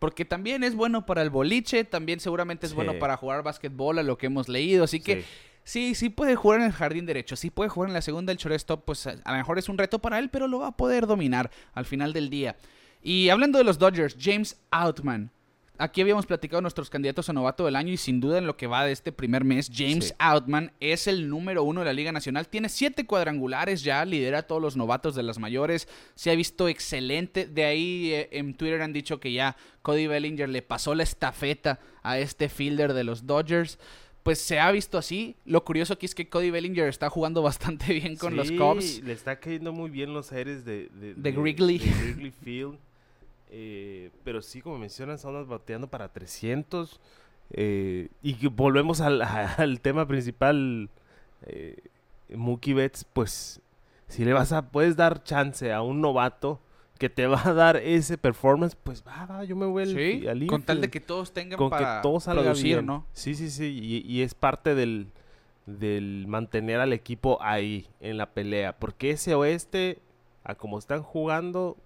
Porque 0.00 0.26
también 0.26 0.62
es 0.64 0.74
bueno 0.74 1.06
para 1.06 1.22
el 1.22 1.30
boliche, 1.30 1.84
también 1.84 2.20
seguramente 2.20 2.66
es 2.66 2.72
Sí. 2.72 2.76
bueno 2.76 2.98
para 2.98 3.16
jugar 3.16 3.42
básquetbol, 3.42 3.98
a 3.98 4.02
lo 4.02 4.18
que 4.18 4.26
hemos 4.26 4.46
leído. 4.48 4.84
Así 4.84 5.00
que 5.00 5.22
Sí. 5.22 5.28
Sí, 5.66 5.94
sí 5.94 6.08
puede 6.08 6.36
jugar 6.36 6.60
en 6.60 6.66
el 6.66 6.72
jardín 6.72 7.04
derecho, 7.04 7.36
sí 7.36 7.50
puede 7.50 7.68
jugar 7.68 7.90
en 7.90 7.94
la 7.94 8.00
segunda 8.00 8.32
el 8.32 8.38
shortstop, 8.38 8.84
pues 8.84 9.06
a, 9.06 9.16
lo 9.16 9.36
mejor 9.36 9.58
es 9.58 9.68
un 9.68 9.76
reto 9.76 9.98
para 9.98 10.18
él, 10.18 10.30
pero 10.30 10.48
lo 10.48 10.60
va 10.60 10.68
a 10.68 10.76
poder 10.76 11.06
dominar 11.06 11.50
al 11.74 11.84
final 11.84 12.14
del 12.14 12.30
día. 12.30 12.56
Y 13.02 13.28
hablando 13.28 13.58
de 13.58 13.64
los 13.64 13.78
Dodgers, 13.78 14.16
James 14.18 14.56
Outman. 14.70 15.30
Aquí 15.78 16.00
habíamos 16.00 16.24
platicado 16.24 16.62
nuestros 16.62 16.88
candidatos 16.88 17.28
a 17.28 17.34
novato 17.34 17.66
del 17.66 17.76
año 17.76 17.92
y 17.92 17.98
sin 17.98 18.18
duda 18.18 18.38
en 18.38 18.46
lo 18.46 18.56
que 18.56 18.66
va 18.66 18.86
de 18.86 18.92
este 18.92 19.12
primer 19.12 19.44
mes, 19.44 19.70
James 19.70 20.06
Sí. 20.06 20.14
Outman 20.18 20.72
es 20.80 21.06
el 21.06 21.28
número 21.28 21.64
uno 21.64 21.80
de 21.80 21.86
la 21.86 21.92
Liga 21.92 22.12
Nacional. 22.12 22.48
Tiene 22.48 22.70
siete 22.70 23.04
cuadrangulares 23.04 23.82
ya, 23.82 24.02
lidera 24.06 24.38
a 24.38 24.42
todos 24.44 24.62
los 24.62 24.76
novatos 24.76 25.14
de 25.14 25.22
las 25.22 25.38
mayores. 25.38 25.86
Se 26.14 26.30
ha 26.30 26.34
visto 26.34 26.68
excelente. 26.68 27.46
De 27.46 27.64
ahí 27.64 28.12
eh, 28.12 28.28
en 28.32 28.54
Twitter 28.54 28.80
han 28.80 28.94
dicho 28.94 29.20
que 29.20 29.32
ya 29.32 29.56
Cody 29.82 30.06
Bellinger 30.06 30.48
le 30.48 30.62
pasó 30.62 30.94
la 30.94 31.02
estafeta 31.02 31.78
a 32.02 32.18
este 32.18 32.48
fielder 32.48 32.94
de 32.94 33.04
los 33.04 33.26
Dodgers. 33.26 33.78
Pues 34.26 34.40
se 34.40 34.58
ha 34.58 34.72
visto 34.72 34.98
así. 34.98 35.36
Lo 35.44 35.64
curioso 35.64 35.92
aquí 35.92 36.04
es 36.04 36.12
que 36.16 36.28
Cody 36.28 36.50
Bellinger 36.50 36.88
está 36.88 37.08
jugando 37.08 37.42
bastante 37.42 37.92
bien 37.94 38.16
con 38.16 38.34
los 38.34 38.50
Cubs. 38.50 39.00
Le 39.04 39.12
está 39.12 39.38
cayendo 39.38 39.72
muy 39.72 39.88
bien 39.88 40.12
los 40.12 40.32
aires 40.32 40.64
de, 40.64 40.88
de, 40.88 41.14
De 41.14 41.30
Wrigley. 41.30 41.78
de 41.78 41.90
Wrigley 41.90 42.30
Field. 42.32 42.78
Eh, 43.48 44.10
pero 44.24 44.42
sí, 44.42 44.60
como 44.60 44.76
mencionas, 44.76 45.24
andas 45.24 45.46
bateando 45.46 45.86
para 45.88 46.12
300. 46.12 47.00
eh, 47.50 48.08
y 48.20 48.44
volvemos 48.48 49.00
al, 49.00 49.22
al 49.56 49.80
tema 49.80 50.06
principal. 50.08 50.90
Eh, 51.42 51.76
Mookie 52.30 52.74
Betts, 52.74 53.04
pues, 53.04 53.60
si 54.08 54.24
le 54.24 54.32
vas 54.32 54.50
a, 54.50 54.70
puedes 54.72 54.96
dar 54.96 55.22
chance 55.22 55.72
a 55.72 55.80
un 55.82 56.00
novato 56.00 56.60
que 56.98 57.08
te 57.10 57.26
va 57.26 57.40
a 57.46 57.52
dar 57.52 57.76
ese 57.76 58.18
performance, 58.18 58.74
pues 58.76 59.02
va, 59.06 59.26
va, 59.26 59.44
yo 59.44 59.54
me 59.56 59.66
voy 59.66 59.82
al, 59.84 59.88
Sí, 59.94 60.26
al 60.26 60.46
con 60.46 60.62
tal 60.62 60.80
de 60.80 60.90
que 60.90 61.00
todos 61.00 61.32
tengan 61.32 61.58
con 61.58 61.70
para 61.70 61.96
que 61.96 62.02
todo 62.02 62.20
salga 62.20 62.42
producir, 62.42 62.76
bien. 62.76 62.86
¿no? 62.86 63.06
Sí, 63.12 63.34
sí, 63.34 63.50
sí. 63.50 63.78
Y, 63.80 63.98
y 64.10 64.22
es 64.22 64.34
parte 64.34 64.74
del, 64.74 65.12
del 65.66 66.26
mantener 66.28 66.80
al 66.80 66.92
equipo 66.92 67.38
ahí, 67.42 67.88
en 68.00 68.16
la 68.16 68.30
pelea. 68.32 68.76
Porque 68.78 69.10
ese 69.10 69.34
oeste, 69.34 70.00
a 70.44 70.54
como 70.54 70.78
están 70.78 71.02
jugando, 71.02 71.76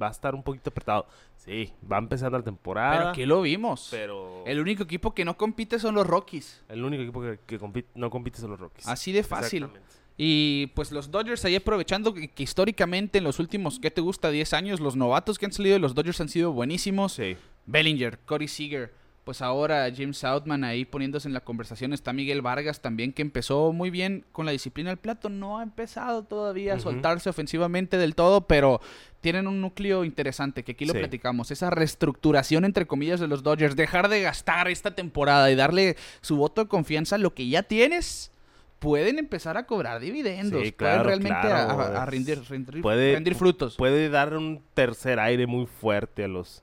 va 0.00 0.08
a 0.08 0.10
estar 0.10 0.34
un 0.34 0.42
poquito 0.42 0.70
apretado. 0.70 1.06
Sí, 1.36 1.72
va 1.90 1.98
empezando 1.98 2.36
la 2.38 2.44
temporada. 2.44 2.96
Pero 2.98 3.08
aquí 3.10 3.26
lo 3.26 3.40
vimos. 3.42 3.88
pero 3.90 4.44
El 4.46 4.60
único 4.60 4.82
equipo 4.82 5.14
que 5.14 5.24
no 5.24 5.36
compite 5.36 5.78
son 5.78 5.94
los 5.94 6.06
Rockies. 6.06 6.64
el 6.68 6.84
único 6.84 7.02
equipo 7.02 7.20
que, 7.22 7.38
que 7.46 7.58
compite- 7.60 7.88
no 7.94 8.10
compite 8.10 8.38
son 8.38 8.50
los 8.50 8.60
Rockies. 8.60 8.86
Así 8.88 9.12
de 9.12 9.22
fácil. 9.22 9.64
Exactamente. 9.64 9.98
Y 10.20 10.66
pues 10.74 10.90
los 10.90 11.10
Dodgers 11.12 11.44
ahí 11.44 11.54
aprovechando 11.54 12.12
que, 12.12 12.28
que 12.28 12.42
históricamente 12.42 13.18
en 13.18 13.24
los 13.24 13.38
últimos, 13.38 13.78
¿qué 13.78 13.90
te 13.92 14.00
gusta? 14.00 14.30
10 14.30 14.52
años, 14.52 14.80
los 14.80 14.96
novatos 14.96 15.38
que 15.38 15.46
han 15.46 15.52
salido 15.52 15.74
de 15.74 15.78
los 15.78 15.94
Dodgers 15.94 16.20
han 16.20 16.28
sido 16.28 16.52
buenísimos. 16.52 17.12
Sí. 17.12 17.36
Bellinger, 17.66 18.18
Corey 18.24 18.48
Seager, 18.48 18.92
pues 19.22 19.42
ahora 19.42 19.88
James 19.96 20.24
Outman 20.24 20.64
ahí 20.64 20.84
poniéndose 20.86 21.28
en 21.28 21.34
la 21.34 21.40
conversación. 21.40 21.92
Está 21.92 22.12
Miguel 22.12 22.42
Vargas 22.42 22.80
también 22.80 23.12
que 23.12 23.22
empezó 23.22 23.72
muy 23.72 23.90
bien 23.90 24.24
con 24.32 24.44
la 24.44 24.50
disciplina 24.52 24.90
al 24.90 24.96
plato. 24.96 25.28
No 25.28 25.58
ha 25.58 25.62
empezado 25.62 26.24
todavía 26.24 26.74
a 26.74 26.80
soltarse 26.80 27.28
ofensivamente 27.30 27.96
del 27.96 28.14
todo, 28.16 28.40
pero 28.48 28.80
tienen 29.20 29.46
un 29.46 29.60
núcleo 29.60 30.02
interesante 30.04 30.64
que 30.64 30.72
aquí 30.72 30.84
lo 30.84 30.94
Sí. 30.94 30.98
platicamos. 30.98 31.50
Esa 31.52 31.70
reestructuración 31.70 32.64
entre 32.64 32.86
comillas 32.86 33.20
de 33.20 33.28
los 33.28 33.44
Dodgers. 33.44 33.76
Dejar 33.76 34.08
de 34.08 34.22
gastar 34.22 34.66
esta 34.68 34.96
temporada 34.96 35.48
y 35.50 35.54
darle 35.54 35.96
su 36.22 36.36
voto 36.36 36.62
de 36.64 36.68
confianza 36.68 37.14
a 37.16 37.18
lo 37.18 37.34
que 37.34 37.48
ya 37.48 37.62
tienes. 37.62 38.32
Pueden 38.78 39.18
empezar 39.18 39.56
a 39.56 39.66
cobrar 39.66 40.00
dividendos. 40.00 40.62
Sí, 40.62 40.72
pueden 40.72 41.04
realmente 41.04 41.36
a- 41.36 41.40
claro, 41.40 41.80
a, 41.80 42.00
a 42.00 42.04
es- 42.04 42.10
rendir, 42.10 42.42
rendir- 42.42 42.80
puede- 42.82 43.14
rendir 43.14 43.34
frutos. 43.34 43.76
Puede 43.76 44.08
dar 44.08 44.36
un 44.36 44.62
tercer 44.74 45.18
aire 45.18 45.46
muy 45.46 45.66
fuerte 45.66 46.24
a 46.24 46.28
los 46.28 46.62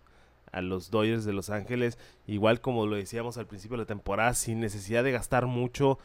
a 0.51 0.61
los 0.61 0.89
Dodgers 0.89 1.25
de 1.25 1.33
Los 1.33 1.49
Ángeles, 1.49 1.97
igual 2.27 2.61
como 2.61 2.85
lo 2.85 2.95
decíamos 2.95 3.37
al 3.37 3.45
principio 3.45 3.75
de 3.75 3.83
la 3.83 3.87
temporada, 3.87 4.33
sin 4.33 4.61
necesidad 4.61 5.03
de 5.03 5.11
gastar 5.11 5.47
mucho, 5.47 5.99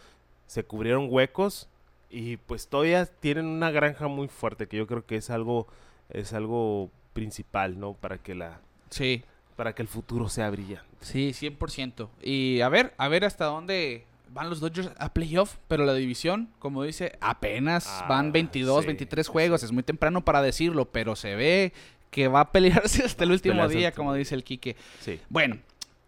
se 0.49 0.64
cubrieron 0.64 1.07
huecos 1.09 1.68
y 2.11 2.37
pues 2.38 2.66
todavía 2.66 3.07
tienen 3.07 3.46
una 3.46 3.70
granja 3.70 4.09
muy 4.09 4.27
fuerte 4.27 4.66
que 4.66 4.77
yo 4.79 4.88
creo 4.88 5.07
que 5.07 5.14
es 5.14 5.31
algo 5.31 5.68
es 6.09 6.33
algo 6.33 6.90
principal, 7.12 7.79
¿no? 7.79 7.92
Para 7.94 8.18
que 8.18 8.35
la 8.35 8.61
Sí. 8.90 9.23
para 9.55 9.73
que 9.77 9.83
el 9.83 9.88
futuro 9.88 10.29
sea 10.29 10.51
brillante. 10.51 10.88
Sí, 11.01 11.33
100%. 11.33 12.09
Y 12.20 12.61
a 12.62 12.68
ver, 12.68 12.92
a 12.99 13.07
ver 13.07 13.25
hasta 13.25 13.44
dónde 13.44 14.05
van 14.32 14.48
los 14.48 14.60
Dodgers 14.60 14.90
a 14.98 15.12
playoff, 15.12 15.56
pero 15.68 15.84
la 15.84 15.94
división, 15.94 16.48
como 16.58 16.82
dice, 16.84 17.18
apenas 17.20 17.86
Ah, 17.88 18.06
van 18.08 18.32
22, 18.32 18.82
sí, 18.82 18.86
23 18.86 19.26
sí, 19.26 19.32
juegos, 19.32 19.60
sí. 19.60 19.66
es 19.66 19.72
muy 19.72 19.82
temprano 19.82 20.24
para 20.24 20.40
decirlo, 20.42 20.90
pero 20.90 21.16
se 21.16 21.34
ve 21.34 21.72
que 22.10 22.28
va 22.28 22.40
a 22.40 22.52
pelearse 22.52 23.02
hasta 23.04 23.24
el 23.24 23.32
último 23.32 23.54
Pelearse 23.54 23.76
día, 23.78 23.88
el 23.88 23.94
como 23.94 24.10
último 24.10 24.18
dice 24.18 24.34
el 24.34 24.44
Quique. 24.44 24.76
Sí. 25.00 25.20
Bueno, 25.28 25.58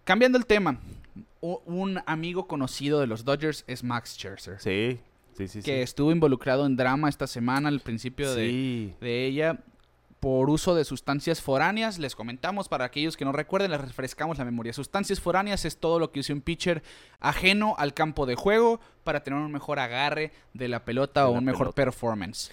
cambiando 0.05 0.39
el 0.39 0.47
tema, 0.47 0.79
un 1.41 2.01
amigo 2.07 2.47
conocido 2.47 3.01
de 3.01 3.07
los 3.07 3.25
Dodgers 3.25 3.65
es 3.67 3.83
Max 3.83 4.15
Scherzer, 4.17 4.61
Sí, 4.61 4.99
sí, 5.37 5.49
sí, 5.49 5.59
que 5.63 5.77
sí. 5.77 5.83
estuvo 5.83 6.13
involucrado 6.13 6.67
en 6.67 6.77
drama 6.77 7.09
esta 7.09 7.27
semana 7.27 7.69
al 7.69 7.81
principio 7.81 8.33
de, 8.35 8.95
de 9.01 9.27
ella. 9.27 9.59
Por 10.23 10.51
uso 10.51 10.77
de 10.77 10.85
sustancias 10.85 11.43
foráneas. 11.43 11.99
Les 11.99 12.15
comentamos, 12.15 12.69
para 12.69 12.85
aquellos 12.85 13.17
que 13.17 13.25
no 13.25 13.33
recuerden, 13.33 13.73
les 13.73 13.81
refrescamos 13.81 14.39
la 14.39 14.45
memoria. 14.45 14.73
Sustancias 14.73 15.21
foráneas 15.21 15.65
es 15.65 15.79
todo 15.79 15.99
lo 15.99 16.13
que 16.13 16.21
usa 16.21 16.33
un 16.33 16.43
pitcher 16.43 16.85
ajeno 17.19 17.75
al 17.77 17.93
campo 17.93 18.25
de 18.25 18.37
juego 18.37 18.79
para 19.03 19.25
tener 19.25 19.41
un 19.41 19.51
mejor 19.51 19.81
agarre 19.81 20.31
de 20.55 20.69
la 20.69 20.85
pelota 20.85 21.23
De 21.23 21.27
o 21.27 21.33
la 21.33 21.39
un 21.41 21.45
mejor 21.45 21.75
performance. 21.75 22.53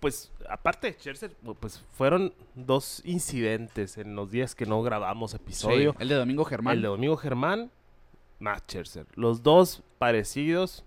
Pues 0.00 0.32
aparte 0.48 0.86
de 0.86 0.94
Scherzer, 0.94 1.36
pues 1.60 1.84
fueron 1.92 2.32
dos 2.54 3.02
incidentes 3.04 3.98
en 3.98 4.16
los 4.16 4.30
días 4.30 4.54
que 4.54 4.64
no 4.64 4.82
grabamos 4.82 5.34
episodio. 5.34 5.92
Sí, 5.92 5.98
el 6.00 6.08
de 6.08 6.14
Domingo 6.14 6.46
Germán. 6.46 6.76
El 6.76 6.80
de 6.80 6.88
Domingo 6.88 7.18
Germán, 7.18 7.70
Matt 8.38 8.70
Scherzer. 8.70 9.04
Los 9.16 9.42
dos 9.42 9.82
parecidos, 9.98 10.86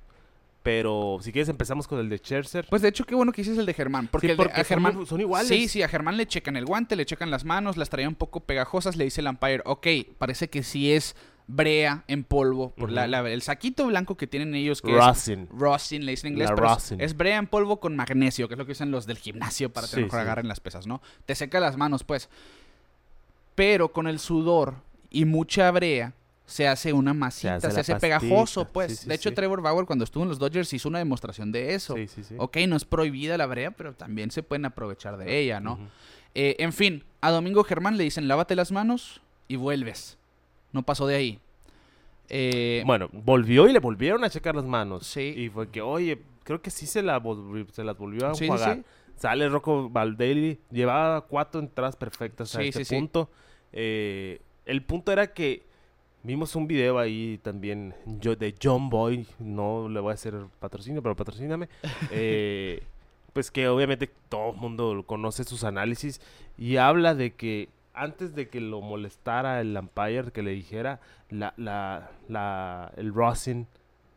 pero 0.66 1.20
si 1.22 1.32
quieres 1.32 1.48
empezamos 1.48 1.88
con 1.88 2.00
el 2.00 2.10
de 2.10 2.18
Scherzer. 2.18 2.66
Pues 2.68 2.82
de 2.82 2.88
hecho, 2.88 3.06
qué 3.06 3.14
bueno 3.14 3.32
que 3.32 3.42
hiciste 3.42 3.60
el 3.60 3.68
de 3.68 3.74
Germán. 3.76 4.08
Porque, 4.12 4.26
Sí, 4.26 4.32
el 4.32 4.38
de- 4.38 4.44
porque 4.44 4.54
a 4.60 4.64
son 4.64 4.66
Germán. 4.66 5.06
son 5.06 5.22
iguales. 5.22 5.48
Sí, 5.48 5.68
sí, 5.68 5.84
a 5.84 5.88
Germán 5.88 6.18
le 6.18 6.26
checan 6.26 6.58
el 6.58 6.66
guante, 6.66 6.96
le 6.96 7.06
checan 7.06 7.30
las 7.30 7.46
manos, 7.46 7.78
las 7.78 7.90
traía 7.92 8.10
un 8.10 8.16
poco 8.16 8.40
pegajosas. 8.40 8.96
Le 8.96 9.04
dice 9.04 9.22
el 9.22 9.28
umpire, 9.28 9.62
ok, 9.64 9.86
parece 10.18 10.50
que 10.50 10.64
sí 10.64 10.92
es 10.92 11.16
brea 11.46 12.04
en 12.08 12.24
polvo. 12.24 12.72
Por 12.72 12.92
la- 12.92 13.06
el 13.06 13.42
saquito 13.44 13.86
blanco 13.86 14.18
que 14.18 14.26
tienen 14.26 14.56
ellos, 14.56 14.82
que 14.82 14.90
es 14.92 14.98
Rosin. 15.52 16.04
le 16.04 16.12
dicen 16.14 16.30
en 16.30 16.34
inglés, 16.34 16.50
pero 16.56 16.76
es- 16.76 16.94
es 16.98 17.16
brea 17.16 17.38
en 17.38 17.46
polvo 17.46 17.80
con 17.80 17.96
magnesio, 17.96 18.48
que 18.48 18.56
es 18.56 18.58
lo 18.58 18.66
que 18.66 18.72
usan 18.72 18.90
los 18.90 19.06
del 19.06 19.20
gimnasio 19.20 19.72
para 19.72 19.86
tener 19.86 20.06
Sí, 20.06 20.06
mejor 20.06 20.20
sí. 20.20 20.24
agarre 20.24 20.42
en 20.42 20.48
las 20.48 20.60
pesas, 20.62 20.88
¿no? 20.88 21.00
Te 21.28 21.36
seca 21.36 21.60
las 21.60 21.78
manos, 21.78 22.04
pues. 22.04 22.28
Pero 23.54 23.90
con 23.94 24.08
el 24.08 24.18
sudor 24.18 24.78
y 25.12 25.26
mucha 25.26 25.70
brea 25.70 26.14
se 26.46 26.68
hace 26.68 26.94
una 26.94 27.14
masita, 27.14 27.60
se 27.60 27.80
hace 27.80 27.96
pegajoso, 27.96 28.68
pues. 28.68 28.92
Sí, 28.92 28.98
sí, 29.04 29.10
de 29.10 29.16
hecho, 29.16 29.30
sí. 29.30 29.36
Trevor 29.36 29.62
Bauer 29.62 29.86
cuando 29.86 30.04
estuvo 30.04 30.24
en 30.24 30.30
los 30.30 30.38
Dodgers 30.40 30.72
hizo 30.74 30.88
una 30.90 31.00
demostración 31.00 31.52
de 31.52 31.74
eso. 31.74 31.96
Sí, 31.96 32.08
sí, 32.08 32.24
sí. 32.24 32.36
Ok, 32.38 32.58
no 32.68 32.76
es 32.76 32.86
prohibida 32.86 33.38
la 33.38 33.46
brea, 33.48 33.72
pero 33.72 33.94
también 33.94 34.30
se 34.32 34.44
pueden 34.44 34.66
aprovechar 34.66 35.18
de 35.18 35.40
ella, 35.40 35.60
¿no? 35.60 35.80
Eh, 36.36 36.56
en 36.60 36.74
fin, 36.74 37.04
a 37.22 37.32
Domingo 37.32 37.64
Germán 37.64 37.98
le 37.98 38.04
dicen 38.04 38.28
lávate 38.28 38.56
las 38.56 38.72
manos 38.72 39.22
y 39.48 39.56
vuelves. 39.56 40.18
No 40.72 40.84
pasó 40.84 41.08
de 41.08 41.16
ahí. 41.16 41.40
Eh, 42.30 42.84
Bueno, 42.86 43.10
volvió 43.12 43.68
y 43.68 43.74
le 43.74 43.80
volvieron 43.80 44.24
a 44.24 44.30
checar 44.30 44.56
las 44.56 44.66
manos. 44.66 45.06
Sí. 45.08 45.34
Y 45.38 45.50
fue 45.50 45.70
que, 45.70 45.82
oye, 45.82 46.22
creo 46.44 46.62
que 46.62 46.70
sí 46.72 46.86
se, 46.88 47.02
la 47.02 47.22
volvi- 47.22 47.70
se 47.72 47.84
las 47.84 47.98
volvió 47.98 48.28
a 48.28 48.34
jugar. 48.34 48.84
Sale 49.16 49.48
Rocco 49.48 49.90
Valdelli, 49.90 50.60
llevaba 50.72 51.22
cuatro 51.22 51.62
entradas 51.62 51.96
perfectas 51.96 52.54
a 52.56 52.62
este 52.62 52.84
punto. 52.86 53.30
Eh, 53.72 54.42
el 54.66 54.84
punto 54.84 55.12
era 55.12 55.34
que 55.34 55.64
vimos 56.26 56.56
un 56.56 56.68
video 56.68 56.98
ahí 57.00 57.40
también 57.44 57.94
yo, 58.06 58.36
de 58.36 58.56
John 58.62 58.90
Boy, 58.90 59.28
no 59.40 59.88
le 59.90 60.00
voy 60.00 60.12
a 60.12 60.14
hacer 60.16 60.34
patrocinio, 60.60 61.02
pero 61.02 61.16
patrocíname. 61.16 61.70
Eh, 62.12 62.84
pues 63.34 63.52
que 63.52 63.68
obviamente 63.68 64.10
todo 64.30 64.52
el 64.52 64.58
mundo 64.58 65.04
conoce 65.06 65.44
sus 65.44 65.64
análisis 65.66 66.22
y 66.58 66.78
habla 66.78 67.16
de 67.16 67.34
que 67.34 67.68
antes 67.94 68.34
de 68.34 68.48
que 68.48 68.62
lo 68.62 68.82
molestara 68.82 69.60
el 69.62 69.76
umpire, 69.78 70.32
que 70.32 70.42
le 70.42 70.52
dijera 70.52 71.00
la, 71.30 71.54
la, 71.58 72.12
la, 72.30 72.92
el 72.96 73.14
rosin, 73.14 73.68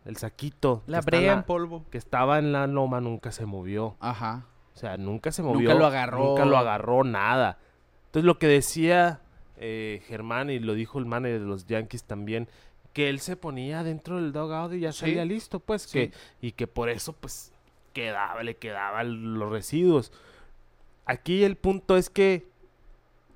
el 0.04 0.16
saquito 0.16 0.82
la 0.86 1.00
brea 1.00 1.32
en 1.32 1.42
polvo. 1.42 1.84
que 1.90 1.98
estaba 1.98 2.38
en 2.38 2.52
la 2.52 2.66
loma 2.68 3.00
nunca 3.00 3.32
se 3.32 3.44
movió. 3.44 3.96
Ajá. 4.00 4.46
O 4.74 4.78
sea, 4.78 4.96
nunca 4.96 5.32
se 5.32 5.42
Nunca 5.42 5.54
movió. 5.54 5.74
lo 5.74 5.86
agarró. 5.86 6.24
Nunca 6.24 6.44
lo 6.44 6.56
agarró 6.56 7.02
nada. 7.02 7.58
Entonces 8.06 8.24
lo 8.24 8.38
que 8.38 8.46
decía 8.46 9.20
eh, 9.60 10.02
Germán 10.06 10.50
y 10.50 10.58
lo 10.58 10.74
dijo 10.74 10.98
el 10.98 11.06
manager 11.06 11.40
de 11.40 11.46
los 11.46 11.66
Yankees 11.66 12.04
también, 12.04 12.48
que 12.92 13.08
él 13.08 13.20
se 13.20 13.36
ponía 13.36 13.82
dentro 13.84 14.16
del 14.16 14.32
dugout 14.32 14.72
y 14.72 14.80
ya 14.80 14.92
Sí. 14.92 15.00
salía 15.00 15.24
listo, 15.24 15.60
pues, 15.60 15.82
Sí. 15.82 16.08
que, 16.08 16.12
y 16.40 16.52
que 16.52 16.66
por 16.66 16.88
eso, 16.88 17.12
pues, 17.12 17.52
quedaba, 17.92 18.42
le 18.42 18.56
quedaban 18.56 19.34
los 19.38 19.50
residuos. 19.50 20.12
Aquí 21.04 21.42
el 21.44 21.56
punto 21.56 21.96
es 21.96 22.10
que 22.10 22.46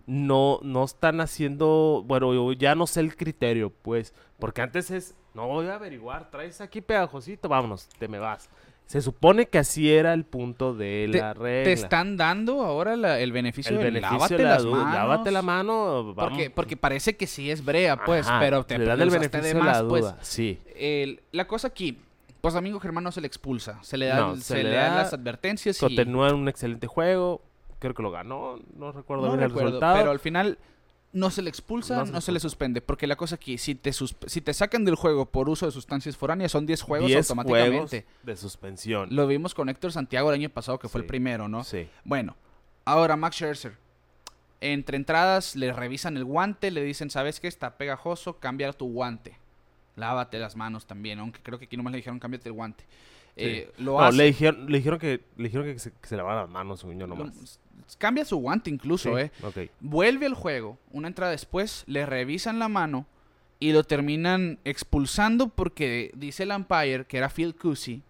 no, 0.06 0.58
no 0.62 0.84
están 0.84 1.20
haciendo, 1.20 2.02
bueno, 2.06 2.34
yo 2.34 2.52
ya 2.52 2.74
no 2.74 2.86
sé 2.86 3.00
el 3.00 3.16
criterio, 3.16 3.70
pues, 3.82 4.12
porque 4.38 4.60
antes 4.60 4.90
es, 4.90 5.14
no 5.34 5.46
voy 5.46 5.66
a 5.68 5.76
averiguar, 5.76 6.30
traes 6.30 6.60
aquí 6.60 6.80
pegajosito, 6.80 7.48
vámonos, 7.48 7.88
te 7.98 8.08
me 8.08 8.18
vas. 8.18 8.50
Se 8.86 9.00
supone 9.00 9.46
que 9.46 9.58
así 9.58 9.90
era 9.90 10.12
el 10.12 10.24
punto 10.24 10.74
de 10.74 11.08
Te- 11.10 11.18
la 11.18 11.32
regla. 11.32 11.64
Te 11.64 11.72
están 11.72 12.16
dando 12.18 12.62
ahora 12.62 12.94
la- 12.96 13.18
el 13.20 13.32
beneficio 13.32 13.72
el 13.72 13.78
de 13.78 13.84
beneficio 13.84 14.16
lávate 14.18 14.36
de 14.36 14.42
la 14.44 14.50
las 14.50 14.64
manos. 14.66 14.94
lávate 14.94 15.30
la 15.30 15.42
mano. 15.42 16.12
Porque, 16.14 16.50
porque 16.50 16.76
parece 16.76 17.16
que 17.16 17.26
sí 17.26 17.50
es 17.50 17.64
brea, 17.64 18.04
pues, 18.04 18.26
Ajá, 18.26 18.38
pero 18.40 18.64
te 18.64 18.78
dan 18.78 19.00
el 19.00 19.08
beneficio 19.10 19.40
de 19.42 19.54
más, 19.54 19.82
la 19.82 19.88
pues. 19.88 20.02
duda, 20.04 20.18
sí. 20.20 20.58
El- 20.76 21.20
la 21.32 21.46
cosa 21.46 21.68
aquí, 21.68 21.98
pues 22.42 22.52
Domingo 22.52 22.80
Germán 22.80 23.04
no 23.04 23.12
se 23.12 23.20
le 23.22 23.26
expulsa, 23.28 23.78
se 23.82 23.96
le, 23.96 24.06
da, 24.06 24.20
No, 24.20 24.36
se 24.36 24.42
se 24.42 24.56
le 24.56 24.64
le 24.64 24.76
dan 24.76 24.90
da- 24.96 25.02
las 25.04 25.12
advertencias 25.14 25.78
Continúa 25.78 26.34
un 26.34 26.48
excelente 26.48 26.86
juego, 26.86 27.40
creo 27.78 27.94
que 27.94 28.02
lo 28.02 28.10
ganó, 28.10 28.58
no 28.76 28.92
recuerdo 28.92 29.24
no 29.26 29.32
bien 29.32 29.42
el 29.44 29.48
recuerdo, 29.48 29.68
resultado. 29.70 29.96
pero 29.96 30.10
al 30.10 30.18
final 30.20 30.58
no 31.12 31.30
se 31.30 31.42
le 31.42 31.50
expulsa, 31.50 31.96
No 31.96 32.06
no 32.06 32.20
se 32.20 32.32
le 32.32 32.40
suspende, 32.40 32.80
porque 32.80 33.06
la 33.06 33.16
cosa 33.16 33.34
aquí, 33.34 33.58
si 33.58 33.74
te 33.74 33.92
si 33.92 34.40
te 34.40 34.54
sacan 34.54 34.84
del 34.84 34.94
juego 34.94 35.26
por 35.26 35.48
uso 35.48 35.66
de 35.66 35.72
sustancias 35.72 36.16
foráneas 36.16 36.52
son 36.52 36.64
10 36.66 36.82
juegos 36.82 37.08
10 37.08 37.30
automáticamente. 37.30 38.02
juegos 38.02 38.06
de 38.24 38.36
suspensión. 38.36 39.08
Lo 39.14 39.26
vimos 39.26 39.54
con 39.54 39.68
Héctor 39.68 39.92
Santiago 39.92 40.30
el 40.30 40.40
año 40.40 40.48
pasado 40.48 40.78
que 40.78 40.88
fue 40.88 41.02
el 41.02 41.06
primero, 41.06 41.48
¿no? 41.48 41.64
Sí. 41.64 41.88
Bueno, 42.04 42.36
ahora 42.84 43.16
Max 43.16 43.36
Scherzer. 43.36 43.76
Entre 44.60 44.96
entradas 44.96 45.56
le 45.56 45.72
revisan 45.72 46.16
el 46.16 46.24
guante, 46.24 46.70
le 46.70 46.82
dicen, 46.84 47.10
¿sabes 47.10 47.40
qué? 47.40 47.48
Está 47.48 47.76
pegajoso, 47.76 48.38
cambia 48.38 48.72
tu 48.72 48.86
guante. 48.86 49.36
Lávate 49.96 50.38
las 50.38 50.56
manos 50.56 50.86
también, 50.86 51.18
aunque 51.18 51.40
creo 51.42 51.58
que 51.58 51.66
aquí 51.66 51.76
nomás 51.76 51.90
le 51.90 51.96
dijeron, 51.98 52.18
cámbiate 52.20 52.48
el 52.48 52.54
guante. 52.54 52.84
Eh, 53.36 53.70
lo 53.78 53.92
No, 53.92 54.00
hace, 54.00 54.16
le 54.16 54.24
dijeron, 54.24 54.66
le 54.70 54.78
dijeron 54.78 54.98
que 54.98 55.20
le 55.36 55.44
dijeron 55.44 55.66
que 55.66 55.78
se, 55.78 55.90
que 55.92 56.06
se 56.06 56.16
las 56.16 56.48
manos, 56.48 56.82
yo 56.82 57.06
nomás. 57.06 57.58
Cambia 57.98 58.24
su 58.24 58.36
guante 58.36 58.70
incluso, 58.70 59.16
Sí, 59.16 59.30
¿eh? 59.56 59.70
Vuelve 59.80 60.26
al 60.26 60.34
juego, 60.34 60.78
una 60.90 61.08
entrada 61.08 61.32
después, 61.32 61.84
le 61.86 62.06
revisan 62.06 62.58
la 62.58 62.68
mano 62.68 63.06
y 63.60 63.72
lo 63.72 63.84
terminan 63.84 64.58
expulsando 64.64 65.48
porque 65.48 66.10
dice 66.16 66.42
el 66.44 66.50
umpire, 66.50 67.04
que 67.06 67.18
era 67.18 67.28
Phil 67.28 67.54
Cousy, 67.54 68.02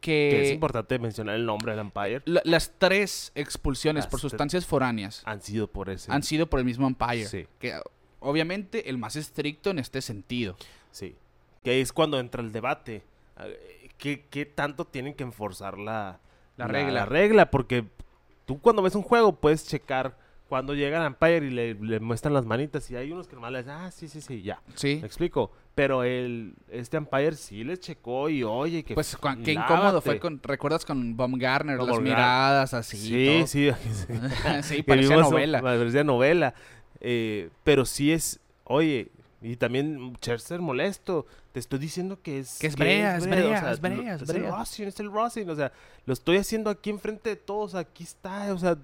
Que 0.00 0.42
es 0.44 0.52
importante 0.52 0.98
mencionar 0.98 1.34
el 1.36 1.46
nombre 1.46 1.72
del 1.74 1.80
umpire. 1.84 2.22
la- 2.26 2.42
las 2.44 2.72
tres 2.78 3.32
expulsiones 3.34 4.04
Las 4.04 4.10
por 4.10 4.20
sustancias 4.20 4.66
foráneas 4.66 5.22
Han 5.24 5.40
sido 5.40 5.66
por 5.68 5.88
ese. 5.90 6.12
han 6.12 6.22
sido 6.22 6.46
por 6.48 6.60
el 6.60 6.64
mismo 6.66 6.86
umpire. 6.86 7.26
Sí. 7.26 7.46
Que 7.58 7.80
obviamente 8.20 8.88
el 8.90 8.98
más 8.98 9.16
estricto 9.16 9.70
en 9.70 9.78
este 9.78 10.00
sentido. 10.02 10.56
Sí. 10.90 11.16
Que 11.64 11.80
es 11.80 11.92
cuando 11.92 12.18
entra 12.20 12.42
el 12.42 12.52
debate. 12.52 13.02
¿Qué, 13.98 14.26
qué 14.30 14.46
tanto 14.46 14.84
tienen 14.84 15.14
que 15.14 15.22
enforzar 15.24 15.78
la, 15.78 16.20
La 16.56 16.66
regla. 16.68 16.92
La 16.92 17.06
regla, 17.06 17.50
porque 17.50 17.84
tú 18.46 18.58
cuando 18.60 18.80
ves 18.80 18.94
un 18.94 19.02
juego 19.02 19.34
puedes 19.34 19.66
checar 19.66 20.16
cuando 20.48 20.74
llega 20.74 21.00
el 21.00 21.08
umpire 21.08 21.46
y 21.46 21.50
le, 21.50 21.74
le 21.74 22.00
muestran 22.00 22.32
las 22.32 22.46
manitas 22.46 22.88
y 22.90 22.96
hay 22.96 23.10
unos 23.10 23.26
que 23.26 23.34
nomás 23.34 23.50
le 23.50 23.58
dicen, 23.58 23.72
ah, 23.72 23.90
sí, 23.90 24.08
sí, 24.08 24.20
sí, 24.20 24.42
ya. 24.42 24.62
Sí. 24.74 24.98
¿Me 25.00 25.06
explico? 25.06 25.50
Pero 25.74 26.04
el, 26.04 26.54
este 26.70 26.96
umpire 26.96 27.34
sí 27.34 27.64
les 27.64 27.80
checó 27.80 28.28
y 28.28 28.44
oye, 28.44 28.84
que 28.84 28.94
Pues 28.94 29.18
qué 29.44 29.52
incómodo 29.52 30.00
fue 30.00 30.20
con, 30.20 30.40
¿recuerdas 30.42 30.84
con 30.84 31.16
Baumgartner? 31.16 31.82
Las 31.82 32.00
miradas 32.00 32.74
así. 32.74 32.96
Sí, 32.96 33.36
todo. 33.38 33.46
sí. 33.46 33.70
sí, 34.62 34.82
parecía 34.86 35.16
novela. 35.16 35.60
Parecía 35.60 36.04
novela. 36.04 36.54
Eh, 37.00 37.50
pero 37.64 37.84
sí 37.84 38.12
es, 38.12 38.40
oye, 38.64 39.10
y 39.52 39.56
también 39.56 40.14
Scherzer 40.16 40.60
molesto. 40.60 41.26
Te 41.52 41.60
estoy 41.60 41.78
diciendo 41.78 42.18
que 42.22 42.40
es... 42.40 42.58
Que 42.58 42.66
es 42.66 42.76
brea, 42.76 43.16
es 43.16 43.26
brea, 43.26 43.70
es 43.72 43.80
brea, 43.80 43.96
lo- 43.96 44.24
es 44.24 44.28
el 44.30 44.38
brea. 44.42 44.50
Rosin, 44.50 44.88
es 44.88 45.00
el 45.00 45.10
Rosin. 45.12 45.48
O 45.50 45.54
sea, 45.56 45.72
lo 46.04 46.12
estoy 46.12 46.36
haciendo 46.38 46.68
aquí 46.70 46.90
enfrente 46.90 47.30
de 47.30 47.36
todos. 47.36 47.74
Aquí 47.74 48.04
está, 48.04 48.52
o 48.52 48.58
sea... 48.58 48.76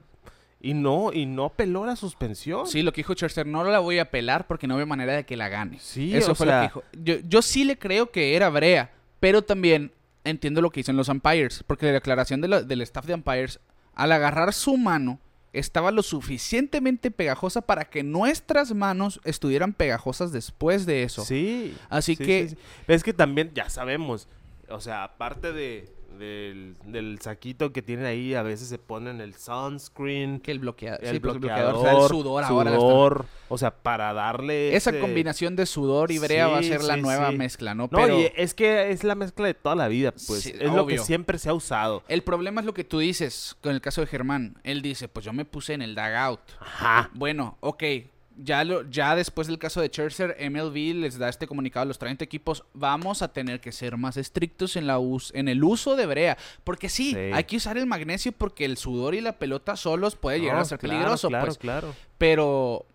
Y 0.65 0.75
no, 0.75 1.13
y 1.13 1.27
no 1.27 1.47
apeló 1.47 1.85
la 1.85 1.97
suspensión. 1.97 2.69
Sí, 2.69 2.83
lo 2.83 2.93
que 2.93 3.01
dijo 3.01 3.15
Scherzer, 3.15 3.47
no 3.47 3.65
la 3.65 3.81
voy 3.81 3.99
a 3.99 4.03
apelar 4.03 4.47
porque 4.47 4.69
no 4.69 4.77
veo 4.77 4.87
manera 4.87 5.13
de 5.15 5.27
que 5.27 5.37
la 5.37 5.49
gane. 5.49 5.81
Sí, 5.81 6.17
Eso 6.17 6.33
o 6.33 6.35
fue 6.37 6.47
sea- 6.47 6.55
lo 6.55 6.61
que 6.61 6.67
dijo. 6.69 6.85
Yo, 7.03 7.29
yo 7.29 7.43
sí 7.43 7.65
le 7.65 7.77
creo 7.77 8.13
que 8.13 8.37
era 8.37 8.49
Brea, 8.49 8.93
pero 9.19 9.43
también 9.43 9.91
entiendo 10.23 10.61
lo 10.61 10.71
que 10.71 10.79
dicen 10.79 10.97
los 10.97 11.09
umpires, 11.09 11.65
porque 11.67 11.87
la 11.87 11.93
declaración 11.93 12.41
de 12.41 12.47
la- 12.47 12.63
del 12.63 12.81
staff 12.83 13.07
de 13.07 13.15
umpires, 13.15 13.59
al 13.97 14.13
agarrar 14.13 14.53
su 14.55 14.77
mano, 14.77 15.19
estaba 15.53 15.91
lo 15.91 16.03
suficientemente 16.03 17.11
pegajosa 17.11 17.61
para 17.63 17.85
que 17.85 18.03
nuestras 18.03 18.75
manos 18.75 19.21
estuvieran 19.25 19.73
pegajosas 19.75 20.33
después 20.33 20.87
de 20.87 21.03
eso. 21.03 21.25
Sí. 21.25 21.75
Así 21.89 22.17
sí, 22.17 22.25
que- 22.25 22.49
sí, 22.51 22.57
es 22.89 23.03
que 23.03 23.13
también 23.13 23.53
ya 23.55 23.69
sabemos, 23.69 24.29
o 24.69 24.81
sea, 24.81 25.05
aparte 25.05 25.53
de, 25.53 25.89
del, 26.19 26.77
del 26.85 27.19
saquito 27.21 27.73
que 27.73 27.83
tienen 27.83 28.07
ahí, 28.07 28.35
a 28.35 28.43
veces 28.43 28.69
se 28.69 28.79
ponen 28.79 29.21
el 29.21 29.35
sunscreen, 29.35 30.41
Que 30.41 30.53
el 30.53 30.59
bloqueador, 30.59 31.05
el 31.05 31.15
sí, 31.15 31.21
pues, 31.21 31.35
bloqueador, 31.39 31.75
o 31.75 31.83
sea, 31.83 31.93
el 31.93 32.09
sudor, 32.09 32.45
ahora. 32.45 32.71
están- 32.71 32.81
sudor, 32.81 33.27
o 33.49 33.59
sea, 33.59 33.71
para 33.71 34.13
darle 34.13 34.75
Esa 34.77 34.91
ese- 34.91 35.01
combinación 35.01 35.57
de 35.57 35.67
sudor 35.67 36.11
y 36.11 36.19
brea 36.19 36.49
va 36.49 36.59
a 36.59 36.63
Sí, 36.63 36.69
ser 36.69 36.83
la 36.85 36.97
nueva 36.97 37.31
mezcla, 37.33 37.75
¿no? 37.75 37.85
No, 37.91 37.99
Pero 37.99 38.21
y 38.21 38.29
es 38.37 38.55
que 38.55 38.91
es 38.91 39.05
la 39.05 39.15
mezcla 39.15 39.47
de 39.47 39.55
toda 39.55 39.75
la 39.75 39.89
vida, 39.89 40.13
pues. 40.27 40.47
Es 40.47 40.73
lo 40.73 40.87
que 40.87 40.99
siempre 40.99 41.39
se 41.39 41.49
ha 41.49 41.55
usado. 41.55 42.03
el 42.09 42.23
problema 42.23 42.61
es 42.61 42.67
lo 42.67 42.75
que 42.75 42.85
tú 42.85 42.99
dices 42.99 43.57
con 43.61 43.73
el 43.73 43.81
caso 43.81 44.01
de 44.01 44.07
Germán. 44.07 44.57
Él 44.65 44.83
dice, 44.83 45.09
pues 45.09 45.25
yo 45.25 45.33
me 45.33 45.45
puse 45.45 45.75
en 45.75 45.83
el 45.83 45.95
dugout. 45.95 46.41
Ajá. 46.61 47.11
Bueno, 47.15 47.57
ok, 47.61 47.83
ya, 48.37 48.65
lo, 48.65 48.89
ya 48.91 49.15
después 49.17 49.47
del 49.47 49.59
caso 49.59 49.81
de 49.81 49.89
Scherzer, 49.89 50.37
MLB 50.51 50.95
les 50.95 51.19
da 51.19 51.29
este 51.29 51.47
comunicado 51.47 51.83
a 51.83 51.87
los 51.87 51.99
30 51.99 52.25
equipos, 52.25 52.65
vamos 52.75 53.23
a 53.23 53.33
tener 53.33 53.61
que 53.61 53.73
ser 53.73 53.97
más 53.97 54.17
estrictos 54.17 54.77
en, 54.77 54.87
la 54.87 54.99
us- 54.99 55.33
en 55.35 55.49
el 55.49 55.63
uso 55.65 55.97
de 55.97 56.07
brea. 56.07 56.39
Porque 56.65 56.89
sí, 56.89 57.11
Sí. 57.13 57.17
hay 57.17 57.45
que 57.45 57.57
usar 57.57 57.77
el 57.79 57.87
magnesio 57.87 58.33
porque 58.33 58.65
el 58.65 58.77
sudor 58.77 59.15
y 59.15 59.21
la 59.21 59.39
pelota 59.39 59.77
solos 59.77 60.17
puede 60.17 60.41
llegar 60.41 60.57
No, 60.57 60.63
a 60.63 60.65
ser 60.65 60.79
claro, 60.79 60.93
peligroso. 60.95 61.29
Claro, 61.29 61.47
pues. 61.47 61.59
claro. 61.59 61.95
Pero 62.19 62.87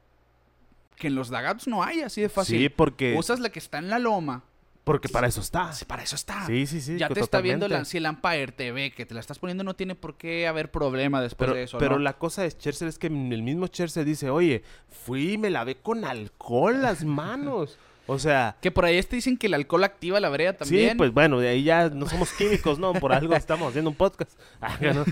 que 0.95 1.07
en 1.07 1.15
los 1.15 1.29
dugouts 1.29 1.67
no 1.67 1.83
hay 1.83 2.01
así 2.01 2.21
de 2.21 2.29
fácil. 2.29 2.59
Sí, 2.59 2.69
porque, 2.69 3.15
Usas 3.17 3.39
la 3.39 3.49
que 3.49 3.59
está 3.59 3.77
en 3.77 3.89
la 3.89 3.99
loma. 3.99 4.43
Porque 4.87 5.09
para 5.09 5.27
eso 5.27 5.41
está. 5.41 5.73
Sí, 5.73 5.85
Para 5.85 6.01
eso 6.01 6.15
está. 6.15 6.45
Sí, 6.47 6.65
sí, 6.65 6.81
sí. 6.81 6.97
ya 6.97 7.09
te 7.09 7.19
está 7.19 7.41
viendo 7.41 7.67
la, 7.67 7.83
si 7.85 7.97
el 7.97 8.05
umpire 8.07 8.47
te 8.53 8.71
ve 8.71 8.91
que 8.91 9.05
te 9.05 9.13
la 9.13 9.19
estás 9.19 9.37
poniendo, 9.37 9.63
no 9.63 9.75
tiene 9.75 9.95
por 9.95 10.15
qué 10.15 10.47
haber 10.47 10.71
problema 10.71 11.21
después 11.21 11.49
Pero, 11.49 11.57
de 11.57 11.63
eso. 11.63 11.77
pero 11.77 11.97
¿no? 11.97 11.99
la 12.03 12.13
cosa 12.13 12.43
de 12.43 12.49
Scherzer 12.51 12.87
es 12.87 12.97
que 12.97 13.07
el 13.07 13.43
mismo 13.43 13.67
Scherzer 13.67 14.05
dice, 14.05 14.29
oye, 14.29 14.63
fui 14.89 15.33
y 15.33 15.37
me 15.37 15.49
lavé 15.49 15.75
con 15.75 16.05
alcohol 16.05 16.81
las 16.81 17.03
manos. 17.05 17.77
O 18.09 18.17
sea, 18.17 18.55
Que 18.61 18.71
por 18.71 18.85
ahí 18.85 19.03
te 19.03 19.17
dicen 19.17 19.37
que 19.37 19.47
el 19.47 19.53
alcohol 19.53 19.83
activa 19.83 20.21
la 20.21 20.29
brea 20.29 20.55
también. 20.55 20.91
sí, 20.91 20.95
pues 20.95 21.11
bueno, 21.13 21.41
de 21.41 21.49
ahí 21.49 21.63
ya 21.63 21.89
no 21.89 22.07
somos 22.07 22.31
químicos, 22.31 22.79
¿no? 22.79 22.93
Por 22.93 23.11
algo 23.11 23.35
estamos 23.35 23.67
haciendo 23.67 23.89
un 23.89 23.97
podcast. 23.97 24.31
Ah, 24.61 24.77
¿no? 24.81 25.03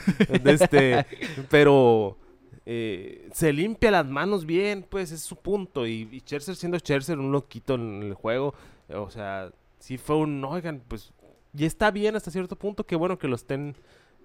Este, 0.49 1.05
pero 1.49 2.17
eh, 2.65 3.27
se 3.33 3.51
limpia 3.51 3.91
las 3.91 4.05
manos 4.07 4.45
bien, 4.45 4.85
pues 4.89 5.11
es 5.11 5.21
su 5.21 5.35
punto. 5.35 5.85
Y, 5.85 6.07
y 6.09 6.19
Scherzer 6.21 6.55
siendo 6.55 6.79
Scherzer, 6.79 7.19
un 7.19 7.33
loquito 7.33 7.75
en 7.75 8.01
el 8.03 8.13
juego, 8.13 8.55
o 8.89 9.09
sea, 9.11 9.51
sí 9.85 9.97
fue 9.99 10.15
un, 10.15 10.43
oigan, 10.43 10.81
pues, 10.87 11.13
y 11.55 11.65
está 11.65 11.91
bien 11.91 12.15
hasta 12.15 12.31
cierto 12.31 12.55
punto, 12.55 12.85
que 12.85 12.95
bueno 12.95 13.19
que 13.19 13.27
lo 13.27 13.35
estén, 13.35 13.75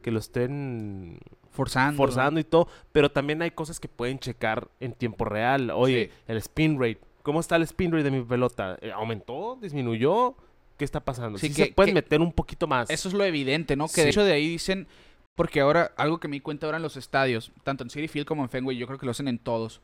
que 0.02 0.10
lo 0.10 0.18
estén 0.18 1.18
forzando. 1.50 1.96
forzando 1.98 2.40
y 2.40 2.44
todo, 2.44 2.66
pero 2.92 3.10
también 3.10 3.42
hay 3.42 3.50
cosas 3.50 3.78
que 3.78 3.86
pueden 3.88 4.18
checar 4.18 4.68
en 4.80 4.94
tiempo 4.94 5.26
real. 5.26 5.70
Oye, 5.70 6.06
Sí. 6.10 6.22
el 6.28 6.36
spin 6.38 6.80
rate, 6.80 7.00
¿cómo 7.22 7.40
está 7.40 7.56
el 7.56 7.62
spin 7.64 7.92
rate 7.92 8.04
de 8.04 8.10
mi 8.10 8.22
pelota? 8.24 8.78
Eh, 8.80 8.90
¿Aumentó? 8.90 9.58
¿Disminuyó? 9.60 10.34
¿Qué 10.78 10.84
está 10.86 11.00
pasando? 11.00 11.38
Sí, 11.38 11.48
Sí, 11.48 11.54
que- 11.54 11.64
se 11.66 11.72
pueden 11.72 11.90
que- 11.94 12.00
meter 12.00 12.20
un 12.22 12.32
poquito 12.32 12.66
más. 12.66 12.88
Eso 12.88 13.08
es 13.08 13.14
lo 13.14 13.22
evidente, 13.24 13.76
¿no? 13.76 13.84
Que 13.86 13.92
Sí. 13.96 14.00
de 14.04 14.08
hecho 14.08 14.24
de 14.24 14.32
ahí 14.32 14.48
dicen, 14.48 14.88
porque 15.34 15.60
ahora, 15.60 15.92
algo 15.98 16.18
que 16.20 16.26
me 16.28 16.36
di 16.36 16.40
cuenta 16.40 16.64
ahora 16.66 16.78
en 16.78 16.82
los 16.82 16.96
estadios, 16.96 17.52
tanto 17.64 17.84
en 17.84 17.90
City 17.90 18.08
Field 18.08 18.26
como 18.26 18.42
en 18.42 18.48
Fenway, 18.48 18.78
yo 18.78 18.86
creo 18.86 18.98
que 18.98 19.04
lo 19.04 19.12
hacen 19.12 19.28
en 19.28 19.38
todos. 19.38 19.82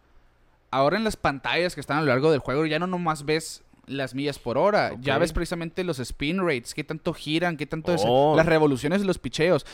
Ahora 0.71 0.97
en 0.97 1.05
las 1.05 1.17
pantallas 1.17 1.75
que 1.75 1.81
están 1.83 1.99
a 1.99 2.01
lo 2.01 2.07
largo 2.09 2.31
del 2.31 2.41
juego, 2.41 2.65
ya 2.67 2.79
no 2.79 2.87
nomás 2.87 3.25
ves 3.25 3.63
las 3.87 4.15
millas 4.15 4.39
por 4.39 4.59
hora, 4.59 4.93
ya 5.01 5.19
ves 5.19 5.33
precisamente 5.33 5.85
los 5.85 5.99
spin 5.99 6.39
rates, 6.41 6.75
qué 6.75 6.85
tanto 6.85 7.13
giran, 7.15 7.57
qué 7.57 7.67
tanto 7.67 7.93
es- 7.95 8.03
Oh. 8.05 8.35
las 8.37 8.47
revoluciones 8.47 9.01
de 9.01 9.07
los 9.07 9.19
picheos. 9.19 9.65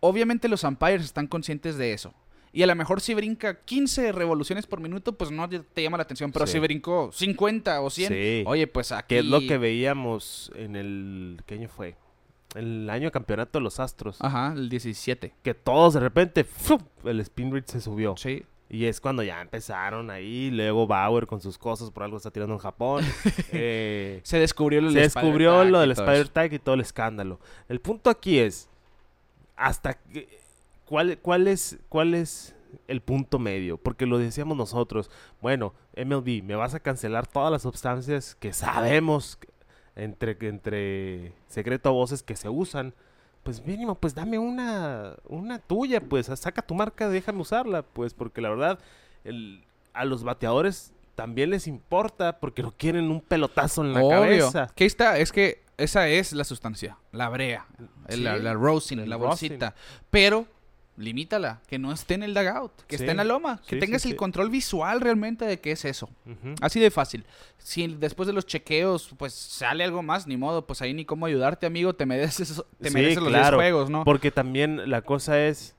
Obviamente 0.00 0.48
los 0.48 0.62
umpires 0.64 1.04
están 1.04 1.26
conscientes 1.26 1.76
de 1.76 1.92
eso. 1.92 2.12
Y 2.52 2.62
a 2.62 2.66
lo 2.66 2.74
mejor 2.74 3.00
si 3.00 3.12
brinca 3.14 3.60
15 3.64 4.12
revoluciones 4.12 4.66
por 4.66 4.80
minuto, 4.80 5.12
pues 5.16 5.30
no 5.30 5.48
te 5.48 5.82
llama 5.82 5.98
la 5.98 6.04
atención. 6.04 6.32
Pero 6.32 6.46
Sí. 6.46 6.52
si 6.54 6.58
brincó 6.58 7.10
50 7.12 7.80
o 7.82 7.90
100, 7.90 8.08
Sí. 8.12 8.44
oye, 8.46 8.66
pues 8.66 8.92
aquí... 8.92 9.14
Que 9.14 9.18
es 9.18 9.24
lo 9.26 9.40
que 9.40 9.58
veíamos 9.58 10.50
en 10.54 10.74
el... 10.76 11.42
¿Qué 11.44 11.54
año 11.56 11.68
fue? 11.68 11.96
El 12.54 12.88
año 12.88 13.06
de 13.06 13.10
campeonato 13.10 13.58
de 13.58 13.62
los 13.62 13.78
Astros. 13.78 14.16
Ajá, 14.20 14.54
el 14.56 14.70
17. 14.70 15.34
Que 15.42 15.52
todos 15.52 15.94
de 15.94 16.00
repente, 16.00 16.44
¡fum! 16.44 16.78
el 17.04 17.20
spin 17.20 17.52
rate 17.54 17.72
se 17.72 17.80
subió. 17.82 18.16
Sí. 18.16 18.42
Y 18.68 18.86
es 18.86 19.00
cuando 19.00 19.22
ya 19.22 19.40
empezaron 19.40 20.10
ahí, 20.10 20.50
luego 20.50 20.86
Bauer 20.86 21.26
con 21.26 21.40
sus 21.40 21.56
cosas, 21.56 21.90
por 21.90 22.02
algo 22.02 22.16
está 22.16 22.30
tirando 22.30 22.54
en 22.54 22.58
Japón. 22.58 23.04
eh, 23.52 24.20
Se 24.24 24.38
descubrió 24.38 24.80
lo 24.80 24.90
se 24.90 24.98
del 24.98 25.04
descubrió 25.04 25.62
Spider-Tag 25.62 25.72
lo 25.72 25.80
del 25.80 25.94
todo 25.94 26.04
Spider 26.04 26.22
eso. 26.22 26.32
Tag 26.32 26.52
y 26.52 26.58
todo 26.58 26.74
el 26.74 26.80
escándalo. 26.80 27.40
El 27.68 27.80
punto 27.80 28.10
aquí 28.10 28.38
es, 28.40 28.68
hasta 29.54 29.94
que, 29.94 30.40
¿cuál, 30.84 31.18
cuál, 31.18 31.46
es, 31.46 31.78
¿cuál 31.88 32.14
es 32.14 32.56
el 32.88 33.00
punto 33.02 33.38
medio? 33.38 33.76
Porque 33.78 34.04
lo 34.04 34.18
decíamos 34.18 34.56
nosotros, 34.56 35.10
bueno, 35.40 35.72
MLB, 35.96 36.42
me 36.42 36.56
vas 36.56 36.74
a 36.74 36.80
cancelar 36.80 37.28
todas 37.28 37.52
las 37.52 37.62
sustancias 37.62 38.34
que 38.34 38.52
sabemos 38.52 39.38
entre, 39.94 40.36
entre 40.40 41.32
secreto 41.48 41.88
a 41.88 41.92
voces 41.92 42.22
que 42.24 42.34
se 42.34 42.48
usan. 42.48 42.94
Pues 43.46 43.64
mínimo, 43.64 43.94
pues 43.94 44.14
dame 44.14 44.38
una, 44.38 45.14
una 45.28 45.58
tuya, 45.58 46.00
pues 46.00 46.26
saca 46.26 46.60
tu 46.62 46.74
marca, 46.74 47.08
déjame 47.08 47.40
usarla, 47.40 47.82
pues 47.82 48.12
porque 48.12 48.40
la 48.40 48.50
verdad, 48.50 48.78
el, 49.24 49.64
a 49.94 50.04
los 50.04 50.22
bateadores 50.24 50.92
también 51.14 51.50
les 51.50 51.66
importa 51.66 52.38
porque 52.40 52.62
no 52.62 52.72
quieren 52.76 53.10
un 53.10 53.20
pelotazo 53.22 53.82
en 53.84 53.94
la 53.94 54.00
Obvio. 54.00 54.10
cabeza. 54.20 54.68
Que 54.74 54.84
está, 54.84 55.18
es 55.18 55.32
que 55.32 55.62
esa 55.78 56.08
es 56.08 56.32
la 56.32 56.44
sustancia, 56.44 56.98
la 57.12 57.28
brea, 57.28 57.66
Sí, 58.08 58.20
la, 58.20 58.36
la 58.36 58.52
rosin, 58.54 59.08
la 59.08 59.16
bolsita. 59.16 59.74
Pero 60.10 60.46
limítala, 60.96 61.60
que 61.68 61.78
no 61.78 61.92
esté 61.92 62.14
en 62.14 62.22
el 62.22 62.34
dugout, 62.34 62.72
que 62.86 62.96
Sí, 62.96 63.02
esté 63.04 63.10
en 63.10 63.18
la 63.18 63.24
loma, 63.24 63.60
que 63.66 63.76
sí, 63.76 63.80
tengas 63.80 64.02
sí, 64.02 64.10
el 64.10 64.16
control 64.16 64.50
visual 64.50 65.00
realmente 65.00 65.44
de 65.44 65.60
qué 65.60 65.72
es 65.72 65.84
eso. 65.84 66.08
Así 66.60 66.80
de 66.80 66.90
fácil. 66.90 67.24
Si 67.58 67.86
después 67.86 68.26
de 68.26 68.32
los 68.32 68.46
chequeos, 68.46 69.10
pues 69.18 69.32
sale 69.34 69.84
algo 69.84 70.02
más, 70.02 70.26
ni 70.26 70.36
modo, 70.36 70.66
pues 70.66 70.82
ahí 70.82 70.94
ni 70.94 71.04
cómo 71.04 71.26
ayudarte, 71.26 71.66
amigo, 71.66 71.94
te 71.94 72.06
mereces, 72.06 72.62
te 72.80 72.90
mereces 72.90 73.16
los 73.16 73.28
10 73.28 73.38
claro, 73.40 73.56
juegos, 73.58 73.90
¿no? 73.90 74.04
Porque 74.04 74.30
también 74.30 74.88
la 74.90 75.02
cosa 75.02 75.44
es, 75.44 75.74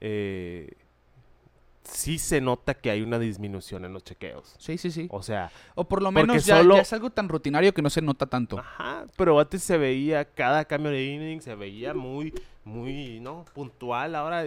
eh, 0.00 0.72
sí 1.92 2.18
se 2.18 2.40
nota 2.40 2.74
que 2.74 2.90
hay 2.90 3.02
una 3.02 3.18
disminución 3.18 3.84
en 3.84 3.92
los 3.92 4.04
chequeos. 4.04 4.54
Sí, 4.58 4.78
sí, 4.78 4.90
sí. 4.90 5.08
O 5.10 5.22
sea, 5.22 5.50
O 5.74 5.84
por 5.84 6.02
lo 6.02 6.10
menos 6.12 6.44
ya, 6.44 6.58
solo- 6.58 6.76
ya 6.76 6.82
es 6.82 6.92
algo 6.92 7.10
tan 7.10 7.28
rutinario 7.28 7.72
que 7.74 7.82
no 7.82 7.90
se 7.90 8.00
nota 8.02 8.26
tanto. 8.26 8.58
ajá, 8.58 9.06
pero 9.16 9.38
antes 9.38 9.62
se 9.62 9.76
veía 9.78 10.24
cada 10.24 10.64
cambio 10.64 10.90
de 10.92 11.04
inning, 11.04 11.40
se 11.40 11.54
veía 11.54 11.94
muy, 11.94 12.32
muy, 12.64 13.20
¿no? 13.20 13.44
Puntual. 13.54 14.14
Ahora 14.14 14.46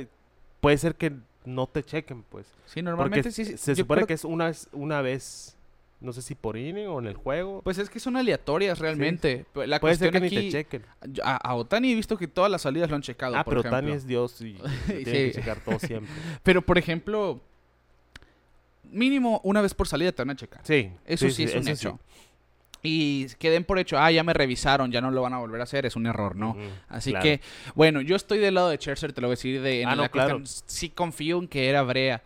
puede 0.60 0.78
ser 0.78 0.96
que 0.96 1.14
no 1.46 1.68
te 1.68 1.84
chequen, 1.84 2.24
pues. 2.24 2.46
Sí, 2.48 2.54
Porque 2.66 2.84
normalmente 2.84 3.32
sí. 3.32 3.46
sí, 3.46 3.58
se 3.58 3.72
yo 3.76 3.84
supone 3.84 4.00
creo- 4.00 4.08
que 4.08 4.14
es 4.14 4.24
una 4.24 4.46
vez, 4.48 4.70
una 4.72 5.02
vez, 5.02 5.58
no 6.04 6.14
sé 6.14 6.22
si 6.22 6.36
por 6.36 6.58
inning 6.58 6.88
o 6.88 7.00
en 7.00 7.08
el 7.08 7.16
juego. 7.16 7.62
Pues 7.64 7.78
es 7.78 7.90
que 7.90 8.00
son 8.00 8.16
aleatorias 8.18 8.78
realmente. 8.80 9.46
Pero 9.54 9.66
La 9.66 9.80
puede 9.80 9.96
ser 9.96 10.12
cuestión 10.12 10.30
que 10.30 10.36
ni 10.36 10.38
aquí... 10.38 10.52
te 10.52 10.64
chequen. 10.64 10.86
A, 11.24 11.38
a 11.38 11.56
Otani 11.56 11.92
he 11.92 11.96
visto 11.96 12.18
que 12.18 12.28
todas 12.28 12.52
las 12.52 12.62
salidas 12.62 12.90
lo 12.90 12.96
han 12.98 13.02
checado. 13.02 13.36
Ah, 13.36 13.44
por 13.44 13.54
pero 13.54 13.62
ejemplo. 13.62 13.80
Tani 13.80 13.92
es 13.94 14.06
Dios 14.06 14.40
y, 14.42 14.54
tiene 14.88 15.04
Sí. 15.06 15.12
que 15.12 15.32
checar 15.34 15.60
todo 15.62 15.80
siempre. 15.80 16.12
Pero 16.44 16.62
por 16.62 16.78
ejemplo, 16.78 17.40
mínimo 18.92 19.42
una 19.44 19.62
vez 19.62 19.74
por 19.74 19.88
salida 19.88 20.12
te 20.12 20.22
van 20.22 20.32
a 20.32 20.36
checar. 20.36 20.62
Sí. 20.64 20.92
Eso 21.06 21.30
sí, 21.30 21.44
es 21.44 21.56
un 21.56 21.68
hecho. 21.68 22.00
Y 22.86 23.28
que 23.40 23.50
den 23.50 23.64
por 23.64 23.80
hecho, 23.80 23.98
ah, 23.98 24.12
ya 24.12 24.24
me 24.26 24.34
revisaron, 24.34 24.92
ya 24.92 25.00
no 25.00 25.10
lo 25.10 25.22
van 25.22 25.34
a 25.34 25.38
volver 25.38 25.62
a 25.62 25.64
hacer, 25.64 25.86
es 25.86 25.96
un 25.96 26.06
error, 26.06 26.36
¿no? 26.36 26.58
Así 26.90 27.12
claro. 27.12 27.24
que, 27.24 27.40
bueno, 27.76 28.02
yo 28.02 28.18
estoy 28.18 28.40
del 28.40 28.56
lado 28.56 28.68
de 28.68 28.76
Scherzer, 28.76 29.14
te 29.14 29.22
lo 29.22 29.28
voy 29.28 29.34
a 29.34 29.38
decir, 29.38 29.62
de, 29.62 29.84
en 29.84 29.88
Ah, 29.88 29.96
no, 29.96 30.02
la 30.02 30.10
cuestión, 30.10 30.44
sí 30.46 30.90
confío 30.90 31.40
en 31.40 31.48
que 31.48 31.70
era 31.70 31.82
Brea, 31.84 32.22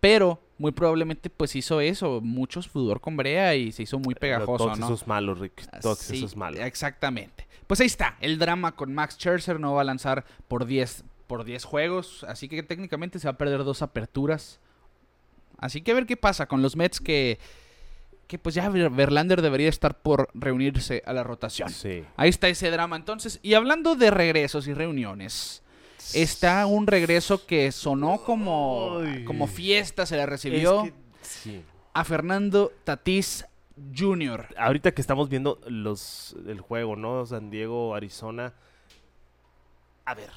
pero 0.00 0.40
muy 0.58 0.72
probablemente 0.72 1.30
pues 1.30 1.54
hizo 1.56 1.80
eso, 1.80 2.20
mucho 2.22 2.60
sudor 2.62 3.00
con 3.00 3.16
Brea 3.16 3.54
y 3.54 3.72
se 3.72 3.82
hizo 3.84 3.98
muy 3.98 4.14
pegajoso, 4.14 4.64
Todos 4.64 4.78
¿no? 4.78 4.86
esos 4.86 5.06
malos, 5.06 5.38
Rick. 5.38 5.64
Todos 5.80 5.98
Sí, 5.98 6.18
esos 6.18 6.36
malos. 6.36 6.60
Exactamente. 6.60 7.46
Pues 7.66 7.80
ahí 7.80 7.86
está, 7.86 8.16
el 8.20 8.38
drama 8.38 8.72
con 8.72 8.92
Max 8.92 9.14
Scherzer 9.14 9.60
no 9.60 9.72
va 9.74 9.82
a 9.82 9.84
lanzar 9.84 10.24
por 10.48 10.66
10 10.66 11.04
por 11.26 11.44
10 11.44 11.64
juegos, 11.64 12.24
así 12.28 12.48
que 12.48 12.62
técnicamente 12.64 13.18
se 13.20 13.28
va 13.28 13.32
a 13.32 13.38
perder 13.38 13.62
dos 13.62 13.82
aperturas. 13.82 14.58
Así 15.58 15.80
que 15.82 15.92
a 15.92 15.94
ver 15.94 16.06
qué 16.06 16.16
pasa 16.16 16.46
con 16.46 16.60
los 16.62 16.74
Mets 16.76 17.00
que 17.00 17.38
que 18.26 18.38
pues 18.38 18.54
ya 18.54 18.68
Ver- 18.68 18.90
Verlander 18.90 19.42
debería 19.42 19.68
estar 19.68 20.02
por 20.02 20.28
reunirse 20.34 21.02
a 21.04 21.12
la 21.12 21.24
rotación. 21.24 21.68
Sí. 21.70 22.04
Ahí 22.16 22.28
está 22.30 22.48
ese 22.48 22.70
drama 22.70 22.94
entonces. 22.96 23.40
Y 23.42 23.54
hablando 23.54 23.96
de 23.96 24.10
regresos 24.12 24.68
y 24.68 24.74
reuniones, 24.74 25.59
está 26.14 26.66
un 26.66 26.86
regreso 26.86 27.46
que 27.46 27.72
sonó 27.72 28.22
como, 28.24 28.98
Ay. 29.04 29.24
como 29.24 29.46
fiesta, 29.46 30.06
se 30.06 30.16
le 30.16 30.26
recibió 30.26 30.84
Es 30.84 30.90
que- 30.92 30.98
sí. 31.22 31.64
a 31.94 32.04
Fernando 32.04 32.72
Tatís 32.84 33.46
Jr. 33.96 34.48
Ahorita 34.58 34.92
que 34.92 35.00
estamos 35.00 35.28
viendo 35.28 35.58
los 35.66 36.36
el 36.46 36.60
juego, 36.60 36.96
¿no? 36.96 37.24
San 37.26 37.50
Diego, 37.50 37.94
Arizona. 37.94 38.52
A 40.04 40.14
ver. 40.14 40.30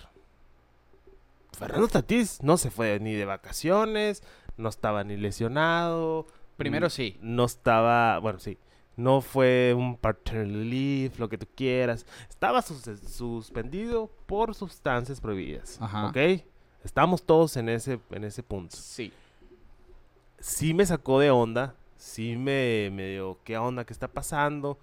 Fernando 1.58 1.88
Tatís 1.88 2.42
no 2.42 2.58
se 2.58 2.72
fue 2.72 3.00
ni 3.00 3.14
de 3.14 3.26
vacaciones, 3.26 4.24
no 4.58 4.70
estaba 4.70 5.04
ni 5.04 5.18
lesionado. 5.18 6.26
Primero 6.58 6.90
sí. 6.90 7.18
No 7.22 7.46
estaba, 7.46 8.20
bueno, 8.20 8.40
sí. 8.40 8.58
No 8.96 9.22
fue 9.22 9.74
un 9.76 9.98
partner 9.98 10.48
leave, 10.48 11.14
lo 11.18 11.28
que 11.30 11.38
tú 11.38 11.48
quieras. 11.56 12.06
Estaba 12.30 12.62
sus- 12.62 12.84
suspendido 13.10 14.12
por 14.28 14.54
sustancias 14.54 15.20
prohibidas. 15.20 15.80
Ajá. 15.82 16.08
¿Ok? 16.10 16.18
Estamos 16.84 17.24
todos 17.24 17.58
en 17.58 17.70
ese, 17.70 18.00
en 18.12 18.24
ese 18.24 18.44
punto. 18.44 18.76
Sí. 18.78 19.12
sí 20.40 20.74
me 20.74 20.86
sacó 20.86 21.20
de 21.20 21.32
onda, 21.32 21.76
sí 21.98 22.36
me, 22.36 22.90
me 22.92 23.12
dio, 23.12 23.38
¿qué 23.44 23.58
onda? 23.58 23.86
¿Qué 23.86 23.94
está 23.94 24.08
pasando? 24.08 24.78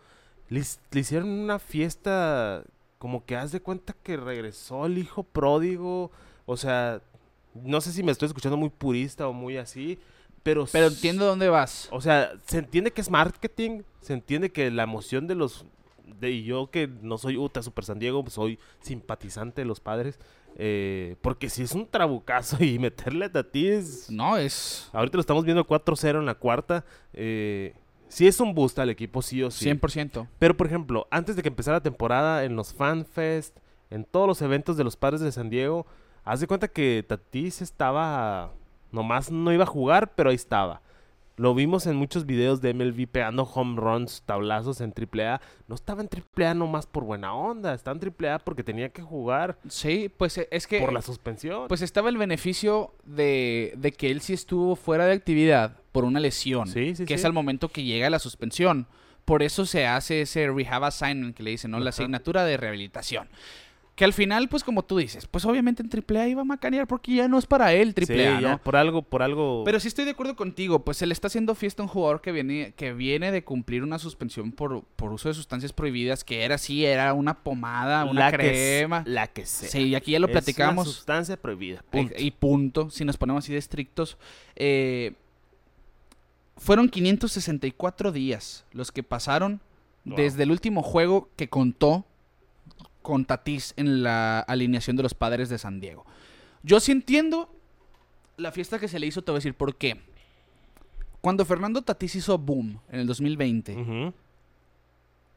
Le, 0.49 0.63
le 0.91 1.01
hicieron 1.01 1.29
una 1.29 1.59
fiesta, 1.59 2.65
como 2.99 3.25
que 3.25 3.37
haz 3.37 3.53
de 3.53 3.61
cuenta 3.61 3.95
que 4.03 4.17
regresó 4.17 4.87
el 4.87 4.99
hijo 4.99 5.23
pródigo, 5.23 6.11
o 6.47 6.57
sea, 6.57 7.03
no 7.55 7.81
sé 7.81 7.93
si 7.93 8.03
me 8.03 8.13
estoy 8.13 8.27
escuchando 8.29 8.57
muy 8.57 8.71
purista 8.71 9.29
o 9.29 9.33
muy 9.33 9.57
así, 9.59 9.99
pero... 10.43 10.67
Pero 10.71 10.87
entiendo 10.87 11.27
dónde 11.27 11.49
vas. 11.49 11.89
O 11.91 12.01
sea, 12.01 12.33
se 12.47 12.59
entiende 12.59 12.93
que 12.93 13.01
es 13.01 13.11
marketing, 13.11 13.83
se 14.01 14.13
entiende 14.15 14.51
que 14.51 14.71
la 14.71 14.85
emoción 14.85 15.27
de 15.27 15.35
los 15.35 15.67
de, 16.19 16.31
y 16.31 16.45
yo 16.45 16.71
que 16.71 16.89
no 17.03 17.19
soy 17.19 17.37
Uta 17.37 17.63
Super 17.63 17.85
San 17.85 17.99
Diego, 17.99 18.25
soy 18.29 18.59
simpatizante 18.81 19.63
de 19.63 19.67
los 19.67 19.81
padres. 19.81 20.19
eh, 20.57 21.17
porque 21.23 21.49
si 21.49 21.63
es 21.63 21.73
un 21.73 21.87
trabucazo 21.87 22.63
y 22.63 22.79
meterle 22.79 23.27
a 23.27 23.33
Tatis. 23.33 24.11
No, 24.11 24.37
es 24.37 24.89
Ahorita 24.93 25.17
lo 25.17 25.21
estamos 25.21 25.45
viendo 25.45 25.67
4-0 25.67 26.19
en 26.19 26.27
la 26.27 26.35
cuarta. 26.35 26.85
Eh, 27.13 27.75
sí 28.09 28.27
es 28.27 28.41
un 28.41 28.55
boost 28.55 28.79
al 28.79 28.91
equipo, 28.91 29.23
sí 29.23 29.43
o 29.43 29.51
sí. 29.51 29.65
100%. 29.71 30.27
Pero, 30.39 30.57
por 30.57 30.67
ejemplo, 30.67 31.07
antes 31.11 31.37
de 31.37 31.43
que 31.43 31.49
empezara 31.49 31.77
la 31.79 31.83
temporada, 31.83 32.45
en 32.45 32.57
los 32.57 32.75
FanFest, 32.75 33.57
en 33.91 34.05
todos 34.05 34.27
los 34.27 34.43
eventos 34.43 34.77
de 34.77 34.85
los 34.85 34.97
padres 34.97 35.21
de 35.21 35.33
San 35.33 35.51
Diego, 35.51 35.87
haz 36.25 36.41
de 36.41 36.47
cuenta 36.47 36.69
que 36.69 37.05
Tatis 37.07 37.63
estaba. 37.63 38.53
Nomás 38.93 39.31
no 39.31 39.53
iba 39.53 39.65
a 39.65 39.67
jugar, 39.67 40.15
pero 40.15 40.31
ahí 40.31 40.37
estaba. 40.37 40.83
Lo 41.41 41.55
vimos 41.55 41.87
en 41.87 41.97
muchos 41.97 42.27
videos 42.27 42.61
de 42.61 42.75
MLB 42.75 43.07
pegando 43.07 43.45
home 43.45 43.81
runs, 43.81 44.23
tablazos 44.27 44.83
en 44.83 44.93
AAA. 44.93 45.41
No 45.69 45.75
estaba 45.75 46.03
en 46.03 46.11
AAA 46.11 46.53
nomás 46.53 46.87
por 46.87 47.05
buena 47.05 47.33
onda, 47.33 47.73
estaba 47.73 47.99
en 47.99 48.15
AAA 48.15 48.41
porque 48.41 48.63
tenía 48.63 48.91
que 48.91 49.01
jugar 49.01 49.57
Sí, 49.67 50.13
pues 50.15 50.37
eh, 50.37 50.49
es 50.51 50.67
que... 50.67 50.81
por 50.81 50.93
la 50.93 51.01
suspensión. 51.01 51.67
Pues 51.67 51.81
estaba 51.81 52.11
el 52.11 52.19
beneficio 52.19 52.93
de, 53.05 53.73
de 53.79 53.93
que 53.93 54.11
él 54.11 54.21
sí 54.21 54.35
estuvo 54.35 54.77
fuera 54.77 55.07
de 55.07 55.15
actividad 55.15 55.79
por 55.93 56.05
una 56.05 56.21
lesión, 56.21 56.69
Sí, 56.69 56.95
sí, 56.95 57.07
que 57.07 57.15
es 57.15 57.25
al 57.25 57.33
momento 57.33 57.71
que 57.71 57.85
llega 57.85 58.11
la 58.11 58.19
suspensión. 58.19 58.87
Por 59.25 59.43
eso 59.43 59.65
se 59.65 59.87
hace 59.87 60.23
ese 60.23 60.47
rehab 60.51 60.85
assignment 60.85 61.35
que 61.35 61.43
le 61.43 61.53
dicen, 61.53 61.71
¿no? 61.71 61.81
La 61.81 61.89
asignatura 61.89 62.45
de 62.45 62.59
rehabilitación. 62.59 63.29
Que 64.01 64.07
al 64.07 64.15
final, 64.15 64.49
pues 64.49 64.65
como 64.65 64.83
tú 64.83 64.97
dices, 64.97 65.27
pues 65.27 65.45
obviamente 65.45 65.83
en 65.83 65.91
AAA 65.91 66.29
iba 66.29 66.41
a 66.41 66.45
macanear 66.47 66.87
porque 66.87 67.17
ya 67.17 67.29
no 67.29 67.37
es 67.37 67.45
para 67.45 67.75
él 67.75 67.95
Sí, 67.95 68.11
AAA, 68.11 68.41
ya, 68.41 68.51
¿no? 68.53 68.63
por 68.63 68.75
algo, 68.75 69.03
por 69.03 69.23
algo. 69.23 69.63
Pero 69.67 69.79
sí 69.79 69.89
estoy 69.89 70.07
de 70.07 70.13
acuerdo 70.13 70.37
contigo, 70.37 70.83
pues 70.87 70.97
se 70.97 71.05
le 71.05 71.13
está 71.13 71.27
haciendo 71.27 71.55
fiesta 71.55 71.83
a 71.83 71.85
un 71.85 71.91
jugador 71.91 72.23
que 72.23 72.33
viene, 72.33 72.73
que 72.79 72.95
viene 72.95 73.31
de 73.31 73.45
cumplir 73.45 73.83
una 73.83 73.99
suspensión 73.99 74.53
por, 74.53 74.85
por 74.97 75.13
uso 75.13 75.29
de 75.29 75.35
sustancias 75.35 75.75
prohibidas, 75.75 76.25
que 76.25 76.45
era 76.45 76.57
sí, 76.57 76.87
era 76.87 77.13
una 77.13 77.43
pomada, 77.43 78.07
una 78.07 78.21
la 78.21 78.31
que 78.31 78.37
crema. 78.39 79.03
la 79.07 79.27
que 79.27 79.45
sea. 79.45 79.69
Sí, 79.69 79.89
y 79.89 79.95
aquí 79.95 80.13
ya 80.13 80.19
lo 80.19 80.29
Es 80.29 80.33
una 80.33 80.41
platicamos. 80.41 80.89
sustancia 80.91 81.37
prohibida. 81.37 81.81
Eh, 81.81 81.85
punto. 81.91 82.15
Y 82.17 82.31
punto, 82.31 82.89
si 82.89 83.05
nos 83.05 83.19
ponemos 83.19 83.45
así 83.45 83.53
de 83.53 83.59
estrictos. 83.59 84.17
eh, 84.57 85.13
fueron 86.57 86.89
564 86.89 88.13
días 88.13 88.65
los 88.73 88.93
que 88.93 89.03
pasaron 89.03 89.61
Wow. 90.07 90.17
desde 90.17 90.45
el 90.45 90.51
último 90.51 90.83
juego 90.83 91.29
que 91.37 91.51
contó 91.51 92.07
con 93.11 93.25
Tatís 93.25 93.75
en 93.77 94.05
la 94.05 94.39
alineación 94.39 94.95
de 94.97 95.03
los 95.03 95.15
padres 95.15 95.49
de 95.49 95.59
San 95.59 95.81
Diego. 95.81 96.07
Yo 96.63 96.79
sí 96.79 96.93
entiendo 96.93 97.53
la 98.37 98.53
fiesta 98.53 98.79
que 98.79 98.87
se 98.87 99.01
le 99.01 99.07
hizo, 99.09 99.23
te 99.23 99.33
voy 99.33 99.39
a 99.39 99.41
decir 99.41 99.55
por 99.55 99.75
qué. 99.75 100.01
Cuando 101.21 101.45
Fernando 101.45 101.83
Tatís 101.83 102.15
hizo 102.15 102.39
boom 102.39 102.79
en 102.89 103.01
el 103.01 103.09
2020, 103.09 103.77
Ujú. 103.77 104.15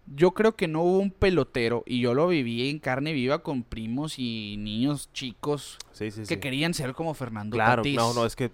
yo 0.06 0.32
creo 0.36 0.56
que 0.56 0.68
no 0.68 0.84
hubo 0.84 1.00
un 1.00 1.10
pelotero, 1.10 1.84
y 1.88 2.00
yo 2.00 2.14
lo 2.14 2.28
viví 2.28 2.70
en 2.70 2.78
carne 2.78 3.12
viva 3.12 3.42
con 3.42 3.64
primos 3.64 4.20
y 4.20 4.56
niños 4.60 5.10
chicos 5.12 5.80
Sí, 5.94 6.12
sí, 6.12 6.22
que 6.22 6.26
sí. 6.28 6.38
querían 6.38 6.76
ser 6.76 6.94
como 6.94 7.16
Fernando 7.16 7.56
Claro, 7.56 7.82
Tatís. 7.82 7.96
no, 7.96 8.14
no, 8.14 8.24
es 8.28 8.36
que 8.36 8.52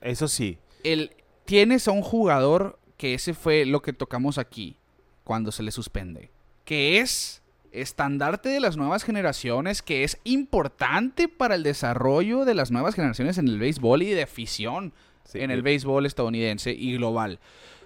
eso 0.00 0.28
sí. 0.28 0.58
el, 0.84 1.10
tienes 1.44 1.88
a 1.88 1.90
un 1.90 2.02
jugador 2.02 2.78
que 2.96 3.14
ese 3.14 3.34
fue 3.34 3.66
lo 3.66 3.82
que 3.82 3.92
tocamos 3.92 4.38
aquí 4.38 4.76
cuando 5.24 5.50
se 5.50 5.64
le 5.64 5.72
suspende, 5.72 6.30
que 6.64 7.00
es 7.00 7.42
estandarte 7.72 8.48
de 8.48 8.60
las 8.60 8.76
nuevas 8.76 9.04
generaciones, 9.04 9.82
que 9.82 10.04
es 10.04 10.18
importante 10.24 11.28
para 11.28 11.54
el 11.54 11.62
desarrollo 11.62 12.44
de 12.44 12.54
las 12.54 12.70
nuevas 12.70 12.94
generaciones 12.94 13.38
en 13.38 13.48
el 13.48 13.58
béisbol 13.58 14.02
y 14.02 14.10
de 14.10 14.22
afición 14.22 14.92
Sí, 15.24 15.40
en 15.40 15.50
el 15.50 15.62
béisbol 15.62 16.06
estadounidense 16.06 16.72
y 16.72 16.94
global. 16.94 17.38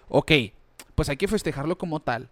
Ok, 0.09 0.33
pues 0.95 1.09
hay 1.09 1.17
que 1.17 1.29
festejarlo 1.29 1.77
como 1.77 2.01
tal 2.01 2.31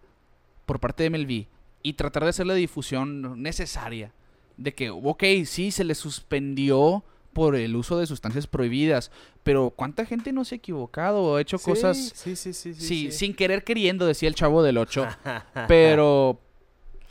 por 0.65 0.79
parte 0.79 1.03
de 1.03 1.09
MLB 1.09 1.45
y 1.83 1.93
tratar 1.93 2.23
de 2.23 2.29
hacer 2.29 2.47
la 2.47 2.53
difusión 2.53 3.41
necesaria 3.41 4.13
de 4.57 4.73
que, 4.73 4.89
ok, 4.89 5.23
sí, 5.45 5.71
se 5.71 5.83
le 5.83 5.95
suspendió 5.95 7.03
por 7.33 7.55
el 7.55 7.75
uso 7.75 7.97
de 7.97 8.05
sustancias 8.05 8.45
prohibidas, 8.45 9.11
pero 9.43 9.71
¿cuánta 9.71 10.05
gente 10.05 10.31
no 10.31 10.45
se 10.45 10.55
ha 10.55 10.57
equivocado 10.57 11.23
o 11.23 11.35
ha 11.35 11.41
hecho 11.41 11.57
sí, 11.57 11.65
cosas 11.65 11.97
sí, 12.15 12.35
sí. 12.35 13.11
sin 13.11 13.33
querer 13.33 13.63
queriendo, 13.63 14.05
decía 14.05 14.29
el 14.29 14.35
chavo 14.35 14.61
del 14.61 14.77
8, 14.77 15.07
pero 15.67 16.39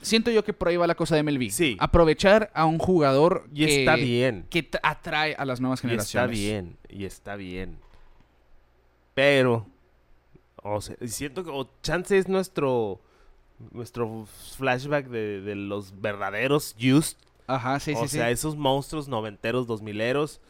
siento 0.03 0.31
yo 0.31 0.45
que 0.45 0.53
por 0.53 0.69
ahí 0.69 0.77
va 0.77 0.87
la 0.87 0.95
cosa 0.95 1.17
de 1.17 1.23
MLB. 1.23 1.51
Sí. 1.51 1.77
Aprovechar 1.81 2.51
a 2.55 2.67
un 2.67 2.79
jugador 2.79 3.47
Y 3.53 3.65
que, 3.67 3.81
está 3.81 3.97
bien. 3.97 4.47
que 4.51 4.69
atrae 4.83 5.35
a 5.37 5.45
las 5.45 5.61
nuevas 5.61 5.81
Y 5.83 5.87
está 5.87 5.89
generaciones. 5.89 6.39
bien. 6.39 6.77
Y 6.89 7.05
está 7.05 7.37
bien. 7.37 7.79
Pero. 9.15 9.67
O 10.63 10.81
sea, 10.81 10.97
siento 11.07 11.45
que. 11.45 11.51
O 11.51 11.69
chance 11.83 12.17
es 12.17 12.29
nuestro. 12.29 13.01
Nuestro 13.71 14.27
flashback 14.57 15.07
de, 15.07 15.41
de 15.41 15.55
los 15.55 16.01
verdaderos 16.01 16.75
used. 16.79 17.17
Ajá, 17.47 17.79
sí, 17.79 17.93
o 17.95 18.03
sí, 18.03 18.09
sea, 18.09 18.27
sí. 18.27 18.33
esos 18.33 18.57
monstruos 18.57 19.07
noventeros, 19.09 19.67
dos 19.67 19.83
mileros. 19.83 20.41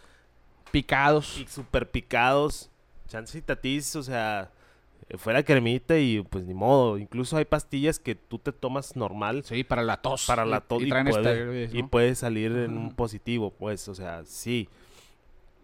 Picados. 0.70 1.38
Y 1.38 1.46
super 1.46 1.90
picados. 1.90 2.70
Chance 3.08 3.38
y 3.38 3.42
tatis, 3.42 3.96
o 3.96 4.02
sea. 4.02 4.50
Eh, 5.12 5.18
Fuera 5.18 5.42
cremita 5.42 5.98
y 5.98 6.22
pues 6.22 6.46
ni 6.46 6.54
modo. 6.54 6.98
Incluso 6.98 7.36
hay 7.36 7.44
pastillas 7.44 7.98
que 7.98 8.14
tú 8.14 8.38
te 8.38 8.52
tomas 8.52 8.96
normal 8.96 9.44
Sí, 9.44 9.62
para 9.62 9.82
la 9.82 9.98
tos. 9.98 10.26
para 10.26 10.44
la 10.44 10.60
tos 10.60 10.82
y, 10.82 10.86
y, 10.86 10.88
traen 10.88 11.06
puede, 11.06 11.30
esteroides, 11.30 11.74
y 11.74 11.82
puede 11.82 12.14
salir 12.14 12.52
en 12.52 12.76
un 12.76 12.94
positivo, 12.94 13.50
pues, 13.50 13.88
o 13.88 13.94
sea, 13.94 14.24
sí. 14.24 14.68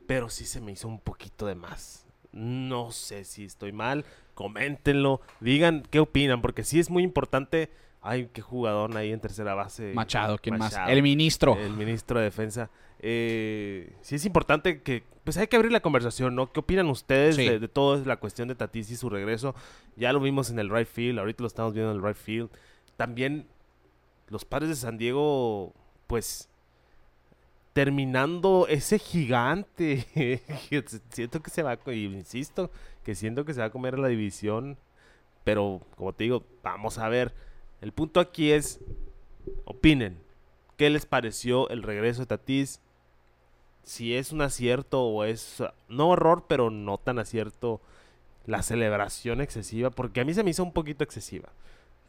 Pero 0.06 0.28
sí 0.28 0.44
se 0.44 0.60
me 0.60 0.72
hizo 0.72 0.88
un 0.88 1.00
poquito 1.00 1.46
de 1.46 1.54
más. 1.54 2.06
No 2.32 2.92
sé 2.92 3.24
si 3.24 3.44
estoy 3.44 3.72
mal, 3.72 4.04
coméntenlo, 4.34 5.20
digan 5.40 5.82
qué 5.90 5.98
opinan, 5.98 6.42
porque 6.42 6.62
sí 6.62 6.78
es 6.78 6.90
muy 6.90 7.02
importante. 7.02 7.70
Ay, 8.00 8.28
qué 8.32 8.40
jugador 8.42 8.96
ahí 8.96 9.12
en 9.12 9.20
tercera 9.20 9.54
base. 9.54 9.92
Machado, 9.94 10.38
¿quién 10.38 10.56
Machado, 10.58 10.82
más? 10.84 10.90
El 10.92 11.02
ministro. 11.02 11.56
El 11.58 11.72
ministro 11.74 12.18
de 12.18 12.26
defensa. 12.26 12.70
Eh, 13.00 13.92
sí 14.02 14.14
es 14.16 14.24
importante 14.24 14.82
que, 14.82 15.04
pues 15.24 15.36
hay 15.36 15.46
que 15.48 15.56
abrir 15.56 15.72
la 15.72 15.80
conversación, 15.80 16.34
¿no? 16.34 16.52
¿Qué 16.52 16.60
opinan 16.60 16.86
ustedes 16.88 17.36
Sí. 17.36 17.48
de, 17.48 17.58
de 17.58 17.68
toda 17.68 18.04
la 18.04 18.16
cuestión 18.16 18.48
de 18.48 18.54
Tatis 18.54 18.90
y 18.90 18.96
su 18.96 19.10
regreso? 19.10 19.54
Ya 19.96 20.12
lo 20.12 20.20
vimos 20.20 20.50
en 20.50 20.58
el 20.58 20.70
right 20.70 20.86
field, 20.88 21.18
ahorita 21.18 21.42
lo 21.42 21.48
estamos 21.48 21.74
viendo 21.74 21.90
en 21.92 21.98
el 21.98 22.02
right 22.04 22.16
field. 22.16 22.50
También 22.96 23.46
los 24.28 24.44
padres 24.44 24.68
de 24.70 24.76
San 24.76 24.96
Diego, 24.98 25.74
pues, 26.06 26.48
terminando 27.72 28.66
ese 28.68 28.98
gigante. 28.98 30.06
siento 31.10 31.40
que 31.42 31.50
se 31.50 31.62
va, 31.62 31.78
y 31.86 32.04
insisto, 32.04 32.70
que 33.04 33.14
siento 33.14 33.44
que 33.44 33.54
se 33.54 33.60
va 33.60 33.66
a 33.66 33.70
comer 33.70 33.98
la 33.98 34.08
división. 34.08 34.76
Pero, 35.44 35.80
como 35.96 36.12
te 36.12 36.24
digo, 36.24 36.44
vamos 36.62 36.98
a 36.98 37.08
ver. 37.08 37.32
El 37.80 37.92
punto 37.92 38.20
aquí 38.20 38.50
es, 38.50 38.80
opinen. 39.64 40.18
¿Qué 40.76 40.90
les 40.90 41.06
pareció 41.06 41.68
el 41.70 41.82
regreso 41.82 42.20
de 42.20 42.26
Tatis? 42.26 42.80
Si 43.82 44.14
es 44.14 44.32
un 44.32 44.42
acierto 44.42 45.02
o 45.02 45.24
es, 45.24 45.62
no 45.88 46.12
error, 46.12 46.44
pero 46.48 46.70
no 46.70 46.98
tan 46.98 47.18
acierto, 47.18 47.80
la 48.46 48.62
celebración 48.62 49.40
excesiva, 49.40 49.90
porque 49.90 50.20
a 50.20 50.24
mí 50.24 50.34
se 50.34 50.44
me 50.44 50.50
hizo 50.50 50.62
un 50.62 50.72
poquito 50.72 51.04
excesiva. 51.04 51.48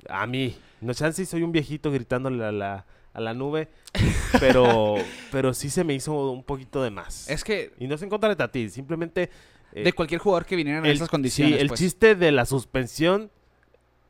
A 0.07 0.25
mí, 0.27 0.55
no 0.81 0.93
chance 0.93 1.23
si 1.25 1.29
soy 1.29 1.43
un 1.43 1.51
viejito 1.51 1.91
gritándole 1.91 2.43
a 2.45 2.51
la, 2.51 2.85
a 3.13 3.19
la 3.21 3.33
nube, 3.33 3.67
pero, 4.39 4.95
pero 5.31 5.53
sí 5.53 5.69
se 5.69 5.83
me 5.83 5.93
hizo 5.93 6.31
un 6.31 6.43
poquito 6.43 6.81
de 6.83 6.89
más. 6.91 7.29
Es 7.29 7.43
que 7.43 7.73
Y 7.79 7.87
no 7.87 7.95
es 7.95 8.01
en 8.01 8.09
contra 8.09 8.29
de 8.29 8.35
Tatis, 8.35 8.73
simplemente... 8.73 9.29
eh, 9.73 9.83
de 9.83 9.93
cualquier 9.93 10.19
jugador 10.21 10.45
que 10.45 10.55
viniera 10.55 10.79
en 10.79 10.85
el- 10.85 10.91
esas 10.93 11.09
condiciones. 11.09 11.55
Sí, 11.55 11.59
el 11.61 11.67
pues. 11.69 11.79
chiste 11.79 12.15
de 12.15 12.31
la 12.31 12.45
suspensión 12.45 13.29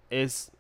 es... 0.10 0.52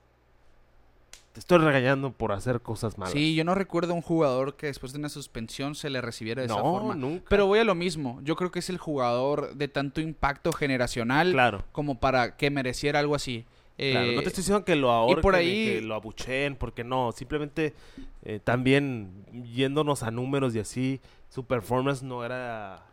Te 1.34 1.40
estoy 1.40 1.60
regañando 1.60 2.12
por 2.12 2.32
hacer 2.32 2.60
cosas 2.62 2.98
malas. 2.98 3.14
Sí, 3.14 3.36
yo 3.36 3.44
no 3.44 3.54
recuerdo 3.54 3.94
un 3.94 4.02
jugador 4.02 4.56
que 4.56 4.66
después 4.66 4.94
de 4.94 5.00
una 5.00 5.10
suspensión 5.10 5.76
se 5.76 5.90
le 5.90 6.02
recibiera 6.02 6.42
de 6.42 6.48
esa 6.48 6.58
forma. 6.60 6.96
nunca. 6.96 7.26
Pero 7.30 7.46
voy 7.46 7.60
a 7.60 7.64
lo 7.64 7.76
mismo. 7.76 8.20
Yo 8.24 8.36
creo 8.36 8.52
que 8.52 8.60
es 8.60 8.70
el 8.70 8.78
jugador 8.80 9.54
de 9.56 9.68
tanto 9.68 10.02
impacto 10.02 10.52
generacional 10.52 11.32
Claro. 11.32 11.64
como 11.72 12.00
para 12.00 12.36
que 12.36 12.50
mereciera 12.50 13.00
algo 13.00 13.14
así. 13.16 13.46
Claro, 13.78 14.08
Eh, 14.10 14.16
no 14.16 14.22
te 14.22 14.28
estoy 14.28 14.42
diciendo 14.42 14.66
que 14.66 14.76
lo 14.76 14.92
ahorquen 14.92 15.22
por 15.22 15.36
y 15.36 15.38
ahí- 15.38 15.66
que 15.76 15.82
lo 15.82 15.96
abucheen, 15.96 16.56
porque 16.58 16.84
no, 16.84 17.12
simplemente 17.14 17.74
eh, 18.24 18.40
también 18.44 19.24
yéndonos 19.54 20.04
a 20.04 20.12
números 20.12 20.54
y 20.56 20.60
así, 20.60 21.00
su 21.30 21.46
performance 21.46 22.04
no 22.04 22.26
era 22.26 22.84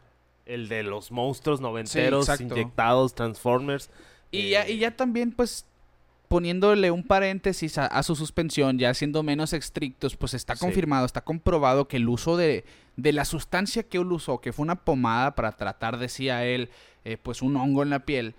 el 0.44 0.68
de 0.68 0.84
los 0.84 1.10
monstruos 1.10 1.60
noventeros, 1.60 2.28
inyectados, 2.38 3.14
Transformers. 3.16 3.90
Y, 4.30 4.38
eh, 4.42 4.50
ya, 4.50 4.68
y 4.68 4.78
ya 4.78 4.94
también, 4.94 5.32
pues, 5.32 5.66
poniéndole 6.28 6.90
un 6.90 7.02
paréntesis 7.04 7.78
a, 7.78 7.86
a 7.86 8.02
su 8.02 8.16
suspensión, 8.16 8.78
ya 8.78 8.92
siendo 8.94 9.22
menos 9.22 9.52
estrictos, 9.52 10.16
pues 10.16 10.34
está 10.34 10.54
Sí. 10.56 10.60
confirmado, 10.60 11.06
está 11.06 11.20
comprobado 11.22 11.88
que 11.88 11.96
el 11.98 12.08
uso 12.08 12.36
de, 12.36 12.64
de 12.96 13.12
la 13.12 13.24
sustancia 13.24 13.82
que 13.84 13.98
él 13.98 14.10
usó, 14.12 14.40
que 14.40 14.52
fue 14.52 14.62
una 14.64 14.76
pomada 14.76 15.34
para 15.34 15.52
tratar, 15.52 15.98
decía 15.98 16.44
él, 16.44 16.70
eh, 17.04 17.16
pues 17.22 17.42
un 17.42 17.56
hongo 17.56 17.82
en 17.82 17.90
la 17.90 18.00
piel, 18.00 18.34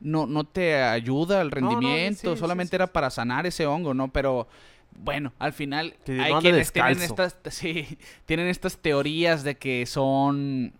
no, 0.00 0.26
no 0.26 0.44
te 0.44 0.76
ayuda 0.82 1.40
al 1.40 1.48
no, 1.48 1.54
rendimiento, 1.54 2.34
sí, 2.34 2.40
solamente 2.40 2.70
sí, 2.70 2.76
era 2.76 2.86
para 2.86 3.10
sanar 3.10 3.46
ese 3.46 3.66
hongo, 3.66 3.94
¿no? 3.94 4.12
Pero 4.12 4.48
bueno, 4.92 5.32
al 5.38 5.52
final 5.52 5.94
Que 6.04 6.20
hay 6.20 6.32
quienes 6.40 6.72
tienen 6.72 7.00
estas, 7.00 7.36
sí, 7.50 7.98
tienen 8.26 8.48
estas 8.48 8.78
teorías 8.78 9.44
de 9.44 9.56
que 9.56 9.86
son 9.86 10.72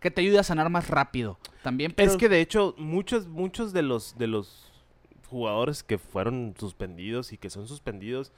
que 0.00 0.10
te 0.10 0.20
ayuda 0.20 0.40
a 0.40 0.44
sanar 0.44 0.70
más 0.70 0.88
rápido. 0.88 1.38
También, 1.62 1.92
pero 1.96 2.10
Es 2.12 2.16
que 2.16 2.28
de 2.28 2.40
hecho, 2.40 2.74
muchos, 2.78 3.26
muchos 3.26 3.72
de 3.72 3.82
los 3.82 4.16
de 4.18 4.28
los 4.28 4.70
jugadores 5.26 5.82
que 5.82 5.98
fueron 5.98 6.54
suspendidos 6.58 7.32
y 7.32 7.38
que 7.38 7.50
son 7.50 7.68
suspendidos 7.68 8.32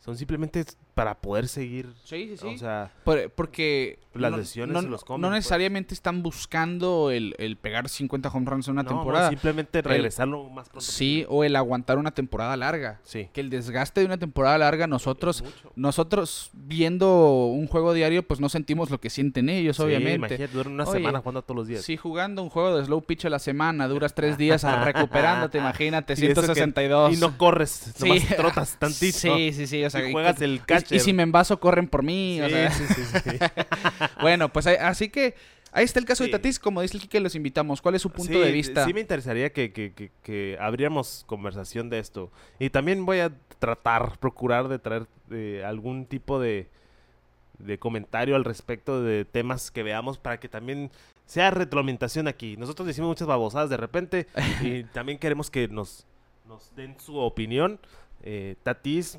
son 0.00 0.16
simplemente 0.16 0.64
para 0.94 1.14
poder 1.20 1.48
seguir. 1.48 1.92
Sí, 2.04 2.28
sí, 2.30 2.36
sí. 2.36 2.46
O 2.54 2.58
sea, 2.58 2.92
Por- 3.04 3.30
porque 3.30 3.98
Las 4.14 4.32
no- 4.32 4.38
lesiones 4.38 4.74
no, 4.74 4.82
se 4.82 4.88
los 4.88 5.04
comen, 5.04 5.22
no 5.22 5.28
pues. 5.28 5.38
necesariamente 5.38 5.94
están 5.94 6.22
buscando 6.22 7.10
el, 7.10 7.34
el 7.38 7.56
pegar 7.56 7.88
50 7.88 8.28
home 8.28 8.46
runs 8.50 8.66
en 8.68 8.72
una 8.72 8.82
no, 8.82 8.90
no, 8.90 8.96
temporada. 8.96 9.28
simplemente 9.30 9.82
regresarlo 9.82 10.48
más 10.50 10.68
pronto. 10.68 10.80
sí, 10.84 11.24
o 11.28 11.44
el 11.44 11.54
aguantar 11.56 11.96
una 11.98 12.10
temporada 12.10 12.56
larga. 12.56 13.00
Sí. 13.04 13.28
Que 13.32 13.40
el 13.40 13.50
desgaste 13.50 14.00
de 14.00 14.06
una 14.06 14.18
temporada 14.18 14.58
larga, 14.58 14.86
nosotros, 14.86 15.44
nosotros 15.76 16.50
viendo 16.52 17.46
un 17.46 17.66
juego 17.66 17.92
diario, 17.94 18.22
pues 18.26 18.40
no 18.40 18.48
sentimos 18.48 18.90
lo 18.90 19.00
que 19.00 19.10
sienten 19.10 19.48
ellos, 19.48 19.76
Sí, 19.76 19.82
obviamente. 19.82 20.14
imagínate, 20.16 20.48
duran 20.52 20.72
una 20.74 20.84
Oye, 20.84 20.92
semana 20.98 21.20
jugando 21.20 21.42
todos 21.42 21.56
los 21.56 21.66
días. 21.68 21.82
Sí, 21.84 21.96
jugando 21.96 22.42
un 22.42 22.50
juego 22.50 22.76
de 22.76 22.84
slow 22.84 23.02
pitch 23.02 23.26
a 23.26 23.30
la 23.30 23.38
semana, 23.38 23.86
duras 23.88 24.14
tres 24.14 24.36
días 24.38 24.62
recuperándote, 24.64 25.58
imagínate, 25.58 26.14
Y 26.18 26.26
eso 26.26 26.40
que- 26.42 26.46
162. 26.54 27.14
Y 27.14 27.16
no 27.20 27.38
corres, 27.38 27.92
Sí. 27.96 28.08
nomás 28.08 28.26
trotas 28.36 28.76
tantito. 28.78 29.18
Sí, 29.18 29.52
sí, 29.52 29.66
sí. 29.66 29.84
O 29.84 29.90
sea, 29.90 30.04
y 30.04 30.08
y- 30.08 30.12
juegas 30.12 30.40
el 30.42 30.56
y- 30.56 30.58
Y, 30.90 31.00
si 31.00 31.12
me 31.12 31.22
envaso, 31.22 31.60
corren 31.60 31.88
por 31.88 32.02
mí. 32.02 32.36
Sí, 32.38 32.42
o 32.44 32.48
sea. 32.48 32.70
sí, 32.70 32.84
sí, 32.86 33.02
sí. 33.04 33.36
bueno, 34.20 34.52
pues 34.52 34.66
así 34.66 35.08
que 35.08 35.34
ahí 35.72 35.84
está 35.84 35.98
el 35.98 36.04
caso 36.06 36.22
de 36.24 36.28
Sí. 36.28 36.32
Tatis. 36.32 36.58
Como 36.58 36.82
dice 36.82 36.96
el 36.96 37.02
Kike, 37.02 37.20
los 37.20 37.34
invitamos. 37.34 37.80
¿Cuál 37.82 37.94
es 37.94 38.02
su 38.02 38.10
punto 38.10 38.32
Sí, 38.32 38.38
de 38.38 38.52
vista? 38.52 38.84
Sí 38.84 38.94
me 38.94 39.00
interesaría 39.00 39.52
que, 39.52 39.72
que, 39.72 39.92
que, 39.92 40.10
que 40.22 40.56
abriéramos 40.60 41.24
conversación 41.26 41.90
de 41.90 41.98
esto. 41.98 42.30
Y 42.58 42.70
también 42.70 43.04
voy 43.06 43.20
a 43.20 43.32
tratar, 43.58 44.18
procurar 44.18 44.68
de 44.68 44.78
traer 44.78 45.06
eh, 45.30 45.62
algún 45.66 46.06
tipo 46.06 46.40
de, 46.40 46.68
de 47.58 47.78
comentario 47.78 48.36
al 48.36 48.44
respecto 48.44 49.02
de 49.02 49.24
temas 49.24 49.70
que 49.70 49.82
veamos 49.82 50.18
para 50.18 50.40
que 50.40 50.48
también 50.48 50.90
sea 51.26 51.50
retroalimentación 51.50 52.26
aquí. 52.26 52.56
Nosotros 52.56 52.88
decimos 52.88 53.08
muchas 53.08 53.28
babosadas 53.28 53.70
de 53.70 53.76
repente 53.76 54.26
y 54.62 54.84
también 54.92 55.18
queremos 55.18 55.50
que 55.50 55.68
nos, 55.68 56.06
nos 56.48 56.74
den 56.74 56.98
su 56.98 57.16
opinión. 57.18 57.78
Eh, 58.22 58.56
Tatis, 58.62 59.18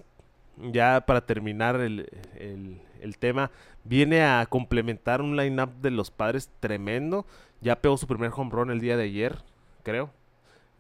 ya 0.72 1.02
para 1.06 1.26
terminar 1.26 1.80
el, 1.82 2.08
el- 2.38 2.82
el 3.02 3.18
tema, 3.18 3.50
viene 3.84 4.22
a 4.24 4.46
complementar 4.48 5.22
un 5.22 5.36
line-up 5.36 5.72
de 5.82 5.90
los 5.90 6.12
padres 6.12 6.52
tremendo. 6.60 7.26
Ya 7.62 7.76
pegó 7.82 7.98
su 7.98 8.06
primer 8.06 8.32
home 8.36 8.52
run 8.52 8.70
el 8.70 8.80
día 8.80 8.96
de 8.96 9.04
ayer, 9.06 9.38
creo. 9.84 10.12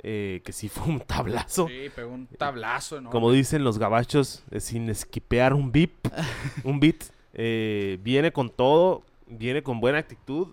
Eh, 0.04 0.42
que 0.46 0.52
sí 0.52 0.70
fue 0.70 0.88
un 0.88 1.00
tablazo. 1.00 1.68
Sí, 1.68 1.90
pegó 1.96 2.12
un 2.14 2.28
tablazo, 2.28 3.02
¿no? 3.02 3.10
Como 3.10 3.32
dicen 3.32 3.64
los 3.64 3.78
gabachos, 3.80 4.44
eh, 4.52 4.60
sin 4.60 4.90
esquipear 4.90 5.54
un 5.54 5.72
beep, 5.72 5.92
un 6.64 6.80
beat. 6.80 7.04
eh, 7.34 7.98
viene 8.04 8.32
con 8.32 8.50
todo, 8.50 9.04
viene 9.28 9.64
con 9.64 9.80
buena 9.80 9.98
actitud. 9.98 10.50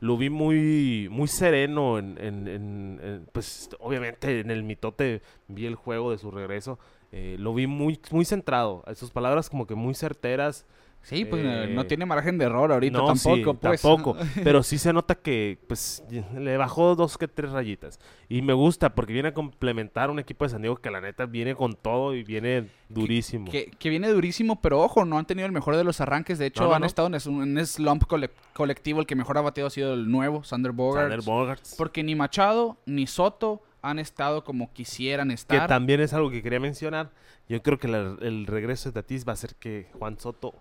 Lo 0.00 0.16
vi 0.16 0.30
muy, 0.30 1.08
muy 1.10 1.28
sereno 1.28 1.98
en, 1.98 2.16
en- 2.18 2.48
en- 2.48 3.00
en- 3.02 3.26
pues 3.32 3.68
obviamente 3.80 4.40
en 4.40 4.50
el 4.50 4.62
mitote 4.62 5.20
vi 5.48 5.66
el 5.66 5.74
juego 5.74 6.10
de 6.12 6.16
su 6.18 6.30
regreso. 6.30 6.78
Eh, 7.12 7.36
lo 7.38 7.54
vi 7.54 7.66
muy, 7.66 7.98
muy 8.10 8.24
centrado. 8.24 8.84
Sus 8.94 9.10
palabras 9.10 9.50
como 9.50 9.66
que 9.66 9.74
muy 9.74 9.94
certeras. 9.94 10.66
Sí, 11.02 11.24
pues 11.24 11.42
eh, 11.42 11.66
no 11.72 11.86
tiene 11.86 12.04
margen 12.04 12.36
de 12.36 12.44
error 12.44 12.70
ahorita 12.70 12.98
No, 12.98 13.16
sí, 13.16 13.24
tampoco, 13.30 13.54
pues. 13.58 13.80
tampoco. 13.80 14.16
Pero 14.44 14.62
sí 14.62 14.76
se 14.76 14.92
nota 14.92 15.14
que 15.14 15.58
pues 15.66 16.04
le 16.36 16.58
bajó 16.58 16.94
dos 16.94 17.16
que 17.16 17.26
tres 17.26 17.52
rayitas. 17.52 17.98
Y 18.28 18.42
me 18.42 18.52
gusta 18.52 18.94
porque 18.94 19.14
viene 19.14 19.30
a 19.30 19.32
complementar 19.34 20.10
un 20.10 20.18
equipo 20.18 20.44
de 20.44 20.50
San 20.50 20.60
Diego 20.60 20.76
que 20.76 20.90
la 20.90 21.00
neta 21.00 21.24
viene 21.24 21.54
con 21.54 21.72
todo 21.74 22.14
y 22.14 22.22
viene 22.22 22.68
durísimo. 22.90 23.50
Que, 23.50 23.70
que 23.78 23.88
viene 23.88 24.08
durísimo, 24.10 24.60
pero 24.60 24.82
ojo, 24.82 25.06
no 25.06 25.16
han 25.16 25.24
tenido 25.24 25.46
el 25.46 25.52
mejor 25.52 25.74
de 25.76 25.84
los 25.84 26.02
arranques. 26.02 26.38
De 26.38 26.44
hecho, 26.44 26.64
No, 26.64 26.68
no, 26.68 26.74
han 26.74 26.84
estado 26.84 27.08
en 27.08 27.14
un 27.34 27.66
slump 27.66 28.04
cole- 28.06 28.30
colectivo. 28.52 29.00
El 29.00 29.06
que 29.06 29.16
mejor 29.16 29.38
ha 29.38 29.40
bateado 29.40 29.68
ha 29.68 29.70
sido 29.70 29.94
el 29.94 30.10
nuevo, 30.10 30.44
Sander 30.44 30.72
Bogarts. 30.72 31.08
Sander 31.10 31.22
Bogarts. 31.24 31.74
Porque 31.78 32.02
ni 32.02 32.14
Machado 32.14 32.76
ni 32.84 33.06
Soto 33.06 33.62
han 33.82 33.98
estado 33.98 34.44
como 34.44 34.72
quisieran 34.72 35.28
Que 35.28 35.34
estar. 35.34 35.66
también 35.68 36.00
es 36.00 36.12
algo 36.12 36.30
que 36.30 36.42
quería 36.42 36.60
mencionar. 36.60 37.10
Yo 37.48 37.62
creo 37.62 37.78
que 37.78 37.88
la- 37.88 38.16
el 38.20 38.46
regreso 38.46 38.88
de 38.90 38.94
Tatis 39.02 39.26
va 39.26 39.32
a 39.32 39.36
ser 39.36 39.54
que 39.56 39.86
Juan 39.98 40.18
Soto 40.18 40.54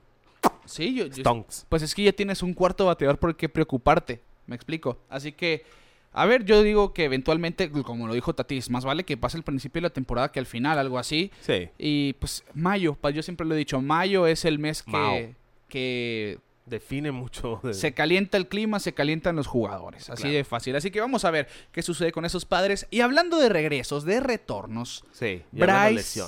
Sí, 0.66 0.94
yo, 0.96 1.06
pues 1.68 1.82
es 1.82 1.96
que 1.96 2.04
ya 2.04 2.14
tienes 2.14 2.44
un 2.44 2.54
cuarto 2.54 2.86
bateador 2.86 3.18
por 3.18 3.32
el 3.32 3.36
que 3.36 3.50
preocuparte. 3.50 4.22
Me 4.46 4.56
explico. 4.56 5.00
Así 5.10 5.32
que, 5.32 5.64
a 6.14 6.26
ver, 6.26 6.46
yo 6.46 6.62
digo 6.64 6.94
que 6.94 7.06
eventualmente, 7.06 7.70
como 7.72 8.08
lo 8.08 8.14
dijo 8.14 8.34
Tatis, 8.36 8.70
más 8.70 8.86
vale 8.86 9.04
que 9.04 9.18
pase 9.18 9.38
el 9.38 9.44
principio 9.44 9.80
de 9.82 9.88
la 9.88 9.94
temporada 9.94 10.32
que 10.32 10.40
al 10.40 10.46
final, 10.46 10.78
algo 10.78 10.98
así. 11.00 11.32
Sí. 11.42 11.70
Y 11.80 12.14
pues 12.14 12.44
mayo, 12.54 12.94
pa- 12.96 13.10
yo 13.10 13.24
siempre 13.24 13.46
lo 13.48 13.56
he 13.56 13.58
dicho, 13.58 13.82
mayo 13.82 14.28
es 14.28 14.46
el 14.46 14.60
mes 14.60 14.84
que, 14.84 15.34
que 15.68 16.38
Define 16.70 17.12
mucho. 17.12 17.60
de- 17.64 17.74
se 17.74 17.94
calienta 17.94 18.38
el 18.38 18.48
clima, 18.48 18.80
se 18.80 18.94
calientan 18.94 19.36
los 19.36 19.48
jugadores. 19.48 20.10
Así 20.10 20.24
Claro. 20.24 20.38
de 20.38 20.44
fácil. 20.44 20.76
Así 20.76 20.92
que 20.92 21.02
vamos 21.02 21.26
a 21.26 21.32
ver 21.32 21.48
qué 21.72 21.82
sucede 21.82 22.12
con 22.12 22.26
esos 22.26 22.46
padres. 22.46 22.88
Y 22.92 23.02
hablando 23.02 23.38
de 23.38 23.50
regresos, 23.50 24.06
de 24.06 24.20
retornos, 24.20 25.04
Sí. 25.12 25.42
Bryce. 25.52 26.22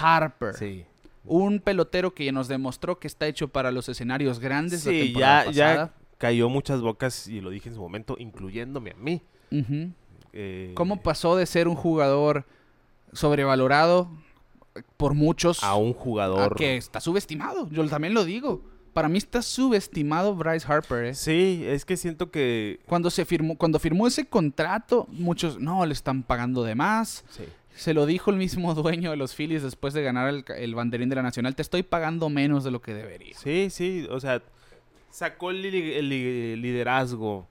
Harper. 0.00 0.54
Sí. 0.54 0.84
Un 1.26 1.60
pelotero 1.60 2.14
que 2.14 2.30
nos 2.32 2.48
demostró 2.48 2.98
que 2.98 3.06
está 3.06 3.26
hecho 3.26 3.48
para 3.48 3.70
los 3.70 3.88
escenarios 3.88 4.40
grandes 4.40 4.84
la 4.84 4.92
Sí, 4.92 5.02
temporada 5.04 5.44
ya, 5.46 5.50
ya 5.52 5.66
pasada. 5.68 5.94
cayó 6.18 6.48
muchas 6.48 6.80
bocas 6.82 7.28
y 7.28 7.40
lo 7.40 7.50
dije 7.50 7.68
en 7.70 7.74
su 7.76 7.80
momento, 7.80 8.16
incluyéndome 8.18 8.90
a 8.90 8.96
mí. 8.96 9.22
Eh, 10.32 10.72
¿Cómo 10.74 11.00
pasó 11.02 11.36
de 11.36 11.46
ser 11.46 11.68
un 11.68 11.76
jugador 11.76 12.44
sobrevalorado 13.12 14.10
por 14.96 15.14
muchos 15.14 15.62
a 15.62 15.76
un 15.76 15.90
a 15.90 15.94
jugador. 15.94 16.56
que 16.56 16.76
está 16.76 17.00
subestimado? 17.00 17.68
Yo 17.70 17.86
también 17.88 18.14
lo 18.14 18.24
digo. 18.24 18.62
Para 18.94 19.08
mí 19.08 19.18
está 19.18 19.42
subestimado 19.42 20.34
Bryce 20.34 20.66
Harper. 20.66 21.04
¿eh? 21.04 21.14
Sí, 21.14 21.64
es 21.66 21.84
que 21.84 21.96
siento 21.96 22.30
que. 22.30 22.80
Cuando 22.86 23.10
se 23.10 23.24
firmó, 23.26 23.56
cuando 23.58 23.78
firmó 23.78 24.06
ese 24.06 24.24
contrato, 24.24 25.06
muchos 25.10 25.58
no 25.60 25.84
le 25.84 25.92
están 25.92 26.22
pagando 26.22 26.62
de 26.64 26.74
más. 26.74 27.24
Sí. 27.30 27.44
Se 27.76 27.92
lo 27.92 28.06
dijo 28.06 28.30
el 28.30 28.36
mismo 28.36 28.72
dueño 28.76 29.10
de 29.10 29.16
los 29.16 29.34
Phillies 29.34 29.62
después 29.64 29.92
de 29.94 30.02
ganar 30.02 30.28
el, 30.28 30.44
el 30.56 30.74
banderín 30.76 31.08
de 31.08 31.16
la 31.16 31.22
Nacional. 31.22 31.54
Te 31.56 31.62
estoy 31.62 31.82
pagando 31.82 32.28
menos 32.30 32.62
de 32.64 32.70
lo 32.70 32.80
que 32.80 32.94
debería. 32.94 33.36
Sí, 33.36 33.68
sí, 33.68 34.06
o 34.10 34.20
sea, 34.20 34.40
sacó 35.10 35.50
el, 35.50 35.62
li- 35.62 35.92
el 35.94 36.08
li- 36.08 36.56
liderazgo. 36.56 37.46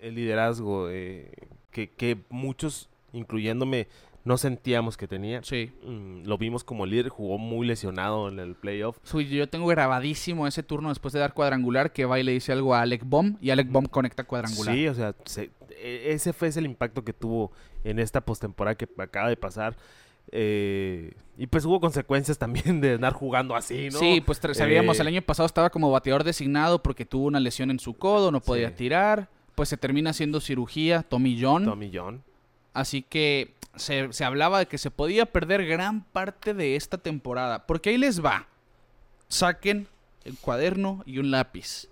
El 0.00 0.14
liderazgo 0.14 0.88
eh, 0.90 1.30
que, 1.70 1.88
que 1.90 2.16
muchos, 2.30 2.88
incluyéndome, 3.12 3.88
no 4.26 4.36
sentíamos 4.36 4.96
que 4.98 5.08
tenía. 5.08 5.40
Sí. 5.42 5.70
Mm, 5.84 6.24
lo 6.26 6.36
vimos 6.36 6.64
como 6.64 6.84
líder, 6.84 7.08
jugó 7.08 7.38
muy 7.38 7.66
lesionado 7.66 8.28
en 8.28 8.38
el 8.38 8.54
playoff. 8.56 8.98
Soy- 9.04 9.28
yo 9.28 9.48
tengo 9.48 9.66
grabadísimo 9.68 10.46
ese 10.46 10.62
turno 10.62 10.90
después 10.90 11.14
de 11.14 11.20
dar 11.20 11.32
cuadrangular 11.32 11.92
que 11.92 12.04
va 12.04 12.18
y 12.20 12.24
le 12.24 12.32
dice 12.32 12.52
algo 12.52 12.74
a 12.74 12.82
Alec 12.82 13.02
Bomb 13.06 13.36
y 13.40 13.50
Alec 13.50 13.70
Bomb 13.70 13.88
conecta 13.88 14.24
cuadrangular. 14.24 14.74
Sí, 14.74 14.88
o 14.88 14.94
sea, 14.94 15.14
se- 15.24 15.50
e- 15.80 16.12
ese 16.12 16.32
fue 16.32 16.48
ese 16.48 16.58
el 16.58 16.66
impacto 16.66 17.02
que 17.04 17.12
tuvo 17.14 17.52
en 17.84 17.98
esta 17.98 18.20
postemporada 18.20 18.74
que 18.74 18.88
acaba 18.98 19.28
de 19.28 19.36
pasar. 19.36 19.76
Eh, 20.32 21.12
y 21.38 21.46
pues 21.46 21.64
hubo 21.64 21.80
consecuencias 21.80 22.36
también 22.36 22.80
de 22.80 22.94
andar 22.94 23.12
jugando 23.12 23.54
así, 23.54 23.90
¿no? 23.92 23.98
Sí, 24.00 24.20
pues 24.26 24.40
sabíamos, 24.54 24.98
Eh, 24.98 25.02
el 25.02 25.06
año 25.08 25.22
pasado 25.22 25.46
estaba 25.46 25.70
como 25.70 25.90
bateador 25.90 26.24
designado 26.24 26.82
porque 26.82 27.04
tuvo 27.06 27.26
una 27.26 27.38
lesión 27.40 27.70
en 27.70 27.78
su 27.78 27.94
codo, 27.94 28.32
no 28.32 28.40
podía 28.40 28.70
Sí. 28.70 28.74
tirar. 28.76 29.28
Pues 29.54 29.68
se 29.68 29.76
termina 29.76 30.10
haciendo 30.10 30.40
cirugía, 30.40 31.02
Tommy 31.02 31.38
John. 31.40 31.64
Tommy 31.64 31.90
John. 31.94 32.22
Así 32.74 33.00
que 33.02 33.54
se, 33.76 34.12
se 34.12 34.24
hablaba 34.24 34.58
de 34.60 34.66
que 34.66 34.78
se 34.78 34.90
podía 34.90 35.26
perder 35.26 35.66
gran 35.66 36.04
parte 36.04 36.54
de 36.54 36.76
esta 36.76 36.98
temporada. 36.98 37.66
Porque 37.66 37.90
ahí 37.90 37.98
les 37.98 38.24
va. 38.24 38.48
Saquen 39.28 39.88
el 40.24 40.36
cuaderno 40.38 41.02
y 41.06 41.18
un 41.18 41.30
lápiz. 41.30 41.88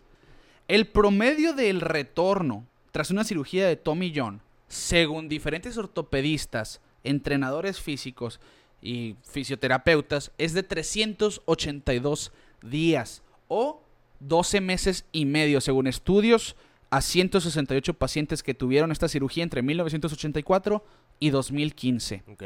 El 0.67 0.87
promedio 0.87 1.53
del 1.53 1.81
retorno 1.81 2.67
tras 2.95 3.11
una 3.11 3.25
cirugía 3.25 3.67
de 3.67 3.75
Tommy 3.75 4.13
John, 4.15 4.41
según 4.69 5.29
diferentes 5.29 5.77
ortopedistas, 5.77 6.81
entrenadores 7.03 7.81
físicos 7.81 8.39
y 8.81 9.17
fisioterapeutas, 9.25 10.31
es 10.39 10.53
de 10.53 10.63
382 10.63 12.31
días 12.63 13.25
o 13.49 13.83
12 14.21 14.61
meses 14.61 15.07
y 15.11 15.25
medio, 15.25 15.61
según 15.61 15.89
estudios 15.89 16.55
a 16.91 17.01
168 17.01 17.95
pacientes 17.95 18.45
que 18.45 18.55
tuvieron 18.55 18.93
esta 18.93 19.09
cirugía 19.09 19.43
entre 19.43 19.63
1984 19.63 20.85
y 21.21 21.31
2015. 21.31 22.23
Ok. 22.33 22.43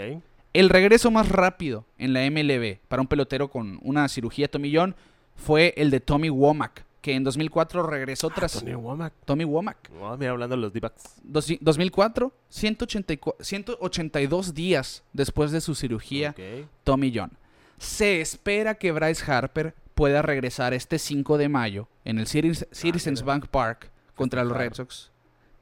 El 0.52 0.68
regreso 0.70 1.10
más 1.10 1.28
rápido 1.28 1.84
en 1.98 2.12
la 2.12 2.28
MLB 2.30 2.78
para 2.88 3.02
un 3.02 3.08
pelotero 3.08 3.48
con 3.50 3.78
una 3.82 4.08
cirugía 4.08 4.48
tomillón 4.48 4.96
fue 5.36 5.74
el 5.76 5.90
de 5.90 6.00
Tommy 6.00 6.30
Womack, 6.30 6.84
que 7.00 7.14
en 7.14 7.22
2004 7.22 7.86
regresó 7.86 8.28
tras 8.30 8.54
Tony 8.54 8.74
Womack. 8.74 9.12
Tommy 9.24 9.44
Womack. 9.44 9.90
Oh, 10.00 10.16
mira, 10.16 10.32
hablando 10.32 10.56
de 10.56 10.62
los 10.62 10.72
D-backs. 10.72 11.20
Dos- 11.22 11.52
2004, 11.60 12.32
184 12.48 13.36
182 13.44 14.54
días 14.54 15.04
después 15.12 15.50
de 15.52 15.60
su 15.60 15.74
cirugía, 15.74 16.30
Ok. 16.30 16.66
Tommy 16.82 17.12
John. 17.14 17.30
Se 17.78 18.20
espera 18.20 18.74
que 18.74 18.90
Bryce 18.90 19.30
Harper 19.30 19.74
pueda 19.94 20.22
regresar 20.22 20.74
este 20.74 20.98
5 20.98 21.38
de 21.38 21.48
mayo 21.48 21.88
en 22.04 22.18
el 22.18 22.26
Citizens, 22.26 22.66
Citizens 22.72 23.22
mira. 23.22 23.34
Bank 23.34 23.46
Park 23.48 23.90
contra 24.16 24.42
los 24.44 24.56
Red. 24.56 24.72
Sox. 24.74 25.10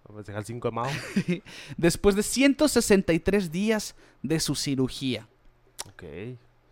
Vamos 0.09 0.21
a 0.25 0.27
dejar 0.27 0.45
5 0.45 0.69
de 0.69 0.73
Mao. 0.75 0.91
Después 1.77 2.15
de 2.17 2.23
163 2.23 3.51
días 3.51 3.95
de 4.23 4.41
su 4.41 4.55
cirugía. 4.55 5.27
ok. 5.89 6.05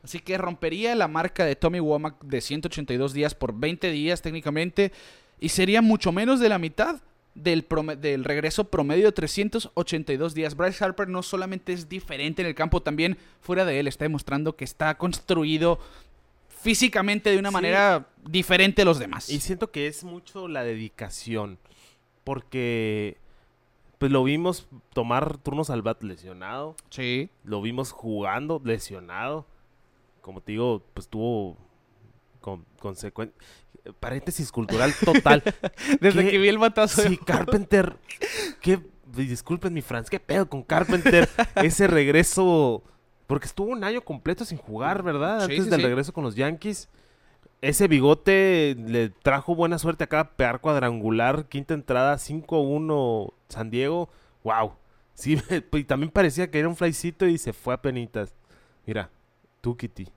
Así 0.02 0.20
que 0.20 0.36
rompería 0.36 0.94
la 0.94 1.08
marca 1.08 1.46
de 1.46 1.56
Tommy 1.56 1.80
Womack 1.80 2.22
de 2.22 2.42
182 2.42 3.14
días 3.14 3.34
por 3.34 3.54
20 3.58 3.90
días 3.90 4.20
técnicamente 4.20 4.92
y 5.40 5.48
sería 5.48 5.80
mucho 5.80 6.12
menos 6.12 6.40
de 6.40 6.50
la 6.50 6.58
mitad 6.58 7.00
del, 7.34 7.66
del 8.00 8.22
regreso 8.22 8.64
promedio 8.64 9.06
de 9.06 9.12
382 9.12 10.34
días. 10.34 10.56
Bryce 10.56 10.84
Harper 10.84 11.08
no 11.08 11.22
solamente 11.22 11.72
es 11.72 11.88
diferente 11.88 12.42
en 12.42 12.48
el 12.48 12.54
campo, 12.54 12.82
también 12.82 13.16
fuera 13.40 13.64
de 13.64 13.80
él 13.80 13.86
está 13.88 14.04
demostrando 14.04 14.54
que 14.56 14.64
está 14.64 14.98
construido 14.98 15.78
físicamente 16.60 17.30
de 17.30 17.38
una 17.38 17.48
Sí. 17.48 17.54
manera 17.54 18.06
diferente 18.28 18.82
a 18.82 18.84
los 18.84 18.98
demás. 18.98 19.30
Y 19.30 19.40
siento 19.40 19.70
que 19.70 19.86
es 19.86 20.04
mucho 20.04 20.48
la 20.48 20.64
dedicación. 20.64 21.58
Porque 22.24 23.16
pues 24.04 24.12
lo 24.12 24.22
vimos 24.22 24.68
tomar 24.92 25.38
turnos 25.38 25.70
al 25.70 25.80
bat 25.80 26.02
lesionado. 26.02 26.76
Sí. 26.90 27.30
Lo 27.42 27.62
vimos 27.62 27.90
jugando 27.90 28.60
lesionado. 28.62 29.46
Como 30.20 30.42
te 30.42 30.52
digo, 30.52 30.82
pues 30.92 31.08
tuvo 31.08 31.56
con, 32.42 32.66
consecuencia. 32.80 33.34
Paréntesis 34.00 34.52
cultural 34.52 34.92
total. 35.06 35.42
Desde 36.02 36.22
¿Qué? 36.22 36.32
que 36.32 36.38
vi 36.38 36.48
el 36.48 36.58
batazo. 36.58 37.00
de- 37.00 37.08
Sí, 37.08 37.16
Carpenter. 37.16 37.96
Qué, 38.60 38.78
disculpen 39.16 39.72
mi 39.72 39.80
Franz, 39.80 40.10
qué 40.10 40.20
pedo 40.20 40.50
con 40.50 40.62
Carpenter. 40.62 41.26
Ese 41.56 41.86
regreso. 41.86 42.82
Porque 43.26 43.46
estuvo 43.46 43.68
un 43.70 43.84
año 43.84 44.02
completo 44.02 44.44
sin 44.44 44.58
jugar, 44.58 45.02
¿verdad? 45.02 45.38
Sí, 45.46 45.52
Antes 45.52 45.64
sí, 45.64 45.70
del 45.70 45.80
sí. 45.80 45.86
regreso 45.86 46.12
con 46.12 46.24
los 46.24 46.34
Yankees. 46.34 46.90
Ese 47.64 47.88
bigote 47.88 48.76
le 48.86 49.08
trajo 49.08 49.54
buena 49.54 49.78
suerte 49.78 50.04
acá, 50.04 50.32
pegar 50.36 50.60
cuadrangular, 50.60 51.46
quinta 51.48 51.72
entrada, 51.72 52.16
5-1 52.16 53.32
San 53.48 53.70
Diego. 53.70 54.10
¡Wow! 54.42 54.72
Sí, 55.14 55.38
y 55.72 55.84
también 55.84 56.10
parecía 56.10 56.50
que 56.50 56.58
era 56.58 56.68
un 56.68 56.76
flycito 56.76 57.26
y 57.26 57.38
se 57.38 57.54
fue 57.54 57.72
a 57.72 57.80
penitas. 57.80 58.34
Mira, 58.84 59.08
tú, 59.62 59.76
Kitty. 59.76 60.08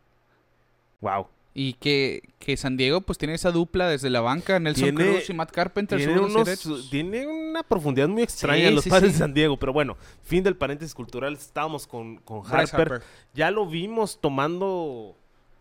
¡Wow! 1.00 1.28
Y 1.54 1.74
que, 1.74 2.22
que 2.38 2.56
San 2.58 2.76
Diego 2.76 3.02
pues 3.02 3.18
tiene 3.18 3.34
esa 3.34 3.52
dupla 3.52 3.88
desde 3.88 4.10
la 4.10 4.22
banca, 4.22 4.60
Nelson 4.60 4.94
Tiene- 4.96 5.12
Cruz 5.12 5.30
y 5.30 5.34
Matt 5.34 5.52
Carpenter. 5.52 5.98
Tiene, 5.98 6.20
unos- 6.20 6.90
tiene 6.92 7.26
una 7.26 7.64
profundidad 7.64 8.08
muy 8.10 8.24
extraña 8.24 8.64
Sí, 8.64 8.68
en 8.68 8.76
los 8.76 8.84
sí, 8.84 8.90
padres 8.90 9.12
sí. 9.12 9.14
de 9.14 9.20
San 9.20 9.34
Diego. 9.34 9.58
Pero 9.58 9.72
bueno, 9.74 9.96
fin 10.22 10.44
del 10.44 10.56
paréntesis 10.58 10.94
cultural. 10.94 11.34
Estábamos 11.34 11.88
con, 11.88 12.18
con 12.18 12.40
Harper. 12.46 12.82
Harper. 12.92 13.02
Ya 13.34 13.50
lo 13.52 13.66
vimos 13.66 14.20
tomando 14.22 15.16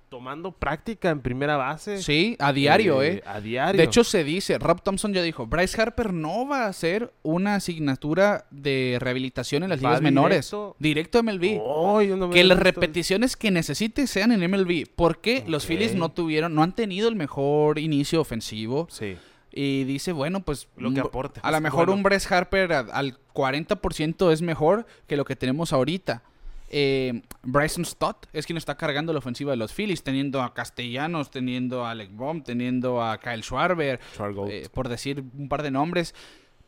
tomando 0.09 0.53
práctica 0.53 1.11
en 1.11 1.21
primera 1.21 1.57
base. 1.57 2.03
Sí, 2.03 2.37
a 2.39 2.53
diario, 2.53 3.03
¿eh? 3.03 3.23
A 3.27 3.41
diario. 3.41 3.79
De 3.79 3.85
hecho, 3.85 4.05
se 4.05 4.25
dice, 4.25 4.59
Rob 4.59 4.83
Thompson 4.83 5.13
ya 5.13 5.23
dijo, 5.23 5.47
Bryce 5.47 5.81
Harper 5.81 6.13
no 6.13 6.47
va 6.47 6.65
a 6.65 6.69
hacer 6.69 7.13
una 7.23 7.57
asignatura 7.57 8.47
de 8.51 8.99
rehabilitación 9.01 9.63
en 9.65 9.71
las 9.71 9.81
ligas 9.81 10.01
menores. 10.03 10.51
directo. 10.79 11.19
A 11.19 11.23
MLB. 11.23 11.59
Oh, 11.61 12.03
yo 12.03 12.17
no 12.17 12.29
me 12.29 12.35
que 12.35 12.45
las 12.45 12.59
repeticiones 12.59 13.37
que 13.37 13.51
necesite 13.51 14.07
sean 14.07 14.33
en 14.33 14.51
MLB. 14.51 14.87
Porque 14.95 15.45
los. 15.47 15.67
Phillies 15.67 15.95
no 15.95 16.11
tuvieron, 16.11 16.55
no 16.55 16.63
han 16.63 16.75
tenido 16.75 17.09
el 17.09 17.17
mejor 17.17 17.79
inicio 17.79 18.21
ofensivo. 18.21 18.87
Sí. 18.91 19.17
Y 19.53 19.85
dice, 19.85 20.13
bueno, 20.13 20.41
pues 20.41 20.69
Lo 20.77 20.93
que 20.93 21.01
aporte. 21.01 21.41
A 21.43 21.51
lo 21.51 21.57
Es 21.57 21.63
mejor 21.63 21.87
bueno. 21.87 21.95
un 21.95 22.03
Bryce 22.03 22.33
Harper 22.33 22.73
al 22.73 23.19
40% 23.35 24.31
es 24.31 24.43
mejor 24.43 24.87
que 25.07 25.17
lo 25.17 25.25
que 25.25 25.35
tenemos 25.35 25.73
ahorita. 25.73 26.23
Eh, 26.69 27.23
Bryson 27.43 27.85
Stott 27.85 28.27
es 28.33 28.45
quien 28.47 28.57
está 28.57 28.77
cargando 28.77 29.13
la 29.13 29.21
ofensiva 29.21 29.53
de 29.53 29.57
los 29.57 29.73
Phillies, 29.73 30.03
teniendo 30.03 30.43
a 30.43 30.53
Castellanos, 30.55 31.31
teniendo 31.31 31.85
a 31.85 31.91
Alec 31.93 32.11
Bohm, 32.13 32.43
teniendo 32.43 33.03
a 33.03 33.19
Kyle 33.21 33.43
Schwarber, 33.43 34.01
eh, 34.51 34.69
por 34.73 34.89
decir 34.89 35.25
un 35.37 35.49
par 35.49 35.63
de 35.63 35.71
nombres. 35.71 36.15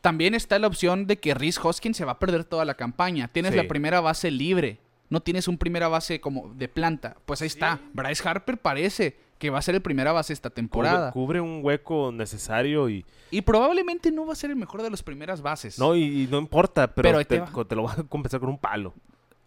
También 0.01 0.33
está 0.33 0.57
la 0.59 0.67
opción 0.67 1.07
de 1.07 1.17
que 1.19 1.33
Rhys 1.33 1.59
Hoskins 1.63 1.97
se 1.97 2.05
va 2.05 2.13
a 2.13 2.19
perder 2.19 2.45
toda 2.45 2.63
la 2.63 2.75
campaña. 2.75 3.27
Tienes 3.27 3.51
Sí. 3.51 3.57
la 3.57 3.67
primera 3.67 3.99
base 3.99 4.31
libre. 4.31 4.79
No 5.09 5.21
tienes 5.21 5.47
un 5.47 5.57
primera 5.57 5.87
base 5.89 6.21
como 6.21 6.53
de 6.53 6.69
planta. 6.69 7.17
Pues 7.25 7.41
ahí 7.41 7.47
está. 7.47 7.79
Bryce 7.93 8.27
Harper 8.27 8.59
parece 8.59 9.17
que 9.39 9.49
va 9.49 9.57
a 9.59 9.61
ser 9.61 9.73
el 9.75 9.81
primera 9.81 10.11
base 10.11 10.31
esta 10.33 10.49
temporada. 10.49 11.11
cubre 11.11 11.41
un 11.41 11.59
hueco 11.63 12.11
necesario 12.13 12.89
y 12.89 13.05
Y 13.31 13.41
probablemente 13.41 14.11
no 14.11 14.25
va 14.25 14.33
a 14.33 14.35
ser 14.35 14.51
el 14.51 14.55
mejor 14.55 14.81
de 14.83 14.89
las 14.91 15.01
primeras 15.03 15.41
bases. 15.41 15.79
no 15.79 15.95
y, 15.95 16.23
y 16.23 16.27
no 16.27 16.37
importa, 16.37 16.93
pero, 16.93 17.17
te 17.19 17.25
te, 17.25 17.39
va. 17.39 17.51
co- 17.51 17.65
te 17.65 17.75
lo 17.75 17.83
vas 17.83 17.97
a 17.99 18.03
compensar 18.07 18.39
con 18.39 18.49
un 18.49 18.57
palo. 18.59 18.93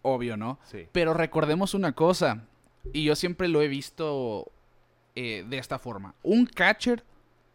Obvio, 0.03 0.37
¿no? 0.37 0.59
Sí. 0.65 0.87
Pero 0.91 1.13
recordemos 1.15 1.73
una 1.73 1.93
cosa, 1.93 2.43
y 2.91 3.03
yo 3.03 3.15
siempre 3.15 3.47
lo 3.47 3.61
he 3.61 3.67
visto 3.67 4.51
eh, 5.15 5.45
de 5.49 5.57
esta 5.57 5.79
forma. 5.79 6.13
Un 6.21 6.45
catcher 6.45 7.03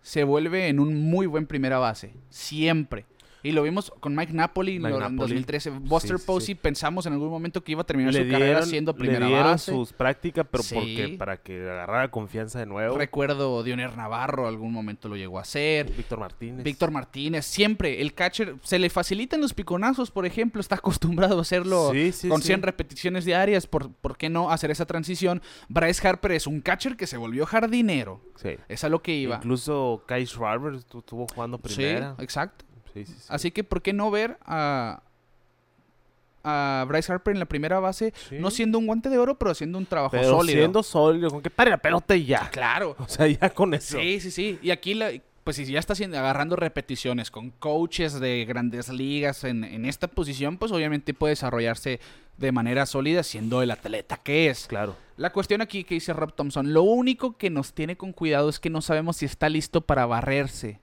se 0.02 0.24
vuelve 0.24 0.68
en 0.68 0.80
un 0.80 1.10
muy 1.10 1.26
buen 1.26 1.46
primera 1.46 1.78
base, 1.78 2.12
siempre. 2.30 3.04
Y 3.48 3.52
lo 3.52 3.62
vimos 3.62 3.90
con 4.00 4.14
Mike 4.14 4.32
Napoli 4.32 4.76
en 4.76 4.82
Mike 4.82 4.94
en 4.94 5.00
Napoli. 5.00 5.18
2013. 5.18 5.70
Buster 5.70 6.18
Sí, 6.18 6.26
Posey 6.26 6.46
sí. 6.48 6.54
pensamos 6.54 7.06
en 7.06 7.14
algún 7.14 7.30
momento 7.30 7.64
que 7.64 7.72
iba 7.72 7.80
a 7.82 7.84
terminar 7.86 8.12
Le 8.12 8.24
su 8.26 8.30
carrera 8.30 8.62
siendo 8.62 8.92
le 8.92 8.98
primera 8.98 9.26
dieron 9.26 9.44
base. 9.44 9.72
sus 9.72 9.92
prácticas, 9.92 10.46
pero 10.50 10.62
Sí. 10.62 10.74
porque 10.74 11.14
para 11.18 11.38
que 11.38 11.62
agarrara 11.62 12.10
confianza 12.10 12.58
de 12.58 12.66
nuevo. 12.66 12.98
Recuerdo 12.98 13.62
Dioner 13.62 13.96
Navarro, 13.96 14.46
algún 14.46 14.72
momento 14.72 15.08
lo 15.08 15.16
llegó 15.16 15.38
a 15.38 15.42
hacer. 15.42 15.90
Víctor 15.96 16.18
Martínez. 16.20 16.64
Víctor 16.64 16.90
Martínez, 16.90 17.46
siempre 17.46 18.02
el 18.02 18.12
catcher 18.14 18.56
se 18.62 18.78
le 18.78 18.90
facilitan 18.90 19.40
los 19.40 19.54
piconazos, 19.54 20.10
por 20.10 20.26
ejemplo, 20.26 20.60
está 20.60 20.74
acostumbrado 21.24 21.38
a 21.38 21.42
hacerlo 21.42 21.86
con 22.28 22.40
sí. 22.42 22.46
100 22.46 22.62
repeticiones 22.62 23.24
diarias, 23.24 23.66
¿por, 23.66 23.90
¿por 23.92 24.16
qué 24.18 24.28
no 24.28 24.50
hacer 24.50 24.70
esa 24.70 24.84
transición? 24.86 25.40
Bryce 25.68 26.06
Harper 26.06 26.32
es 26.32 26.46
un 26.46 26.60
catcher 26.60 26.96
que 26.96 27.06
se 27.06 27.16
volvió 27.16 27.46
jardinero, 27.46 28.20
Sí. 28.36 28.50
es 28.68 28.84
a 28.84 28.88
lo 28.88 29.02
que 29.02 29.14
iba. 29.14 29.36
Incluso 29.36 30.04
Kai 30.06 30.26
Schwarber 30.26 30.74
estu- 30.74 30.98
estuvo 30.98 31.26
jugando 31.34 31.58
primera. 31.58 32.14
Sí, 32.18 32.24
exacto. 32.24 32.64
Sí, 33.06 33.12
sí, 33.12 33.18
sí. 33.20 33.26
Así 33.28 33.50
que, 33.50 33.64
¿por 33.64 33.82
qué 33.82 33.92
no 33.92 34.10
ver 34.10 34.38
a, 34.44 35.02
a 36.44 36.84
Bryce 36.88 37.12
Harper 37.12 37.34
en 37.34 37.40
la 37.40 37.46
primera 37.46 37.80
base, 37.80 38.12
Sí. 38.28 38.36
no 38.38 38.50
siendo 38.50 38.78
un 38.78 38.86
guante 38.86 39.08
de 39.08 39.18
oro, 39.18 39.36
pero 39.38 39.50
haciendo 39.50 39.76
un 39.78 39.86
trabajo 39.86 40.12
Pero 40.12 40.30
sólido? 40.30 40.58
siendo 40.58 40.82
sólido, 40.82 41.30
con 41.30 41.42
que 41.42 41.50
pare 41.50 41.70
la 41.70 41.78
pelota 41.78 42.14
y 42.16 42.24
ya. 42.26 42.48
Claro. 42.50 42.96
O 42.98 43.08
sea, 43.08 43.26
ya 43.26 43.50
con 43.50 43.74
eso. 43.74 43.98
Sí, 43.98 44.20
sí, 44.20 44.30
sí. 44.30 44.58
Y 44.62 44.70
aquí, 44.70 44.94
la, 44.94 45.10
pues 45.44 45.56
si 45.56 45.64
ya 45.66 45.78
está 45.78 45.94
haciendo, 45.94 46.18
agarrando 46.18 46.56
repeticiones 46.56 47.30
con 47.30 47.50
coaches 47.50 48.20
de 48.20 48.44
grandes 48.46 48.88
ligas 48.88 49.44
en, 49.44 49.64
en 49.64 49.84
esta 49.84 50.06
posición, 50.08 50.58
pues 50.58 50.72
obviamente 50.72 51.12
puede 51.14 51.32
desarrollarse 51.32 52.00
de 52.36 52.52
manera 52.52 52.86
sólida 52.86 53.22
siendo 53.24 53.62
el 53.62 53.70
atleta 53.72 54.16
que 54.18 54.48
es. 54.48 54.66
Claro. 54.68 54.94
La 55.16 55.32
cuestión 55.32 55.60
aquí 55.60 55.82
que 55.82 55.94
dice 55.96 56.12
Rob 56.12 56.32
Thompson, 56.34 56.72
lo 56.72 56.82
único 56.82 57.36
que 57.36 57.50
nos 57.50 57.72
tiene 57.72 57.96
con 57.96 58.12
cuidado 58.12 58.48
es 58.48 58.60
que 58.60 58.70
no 58.70 58.80
sabemos 58.80 59.16
si 59.16 59.24
está 59.26 59.48
listo 59.48 59.80
para 59.80 60.06
barrerse. 60.06 60.78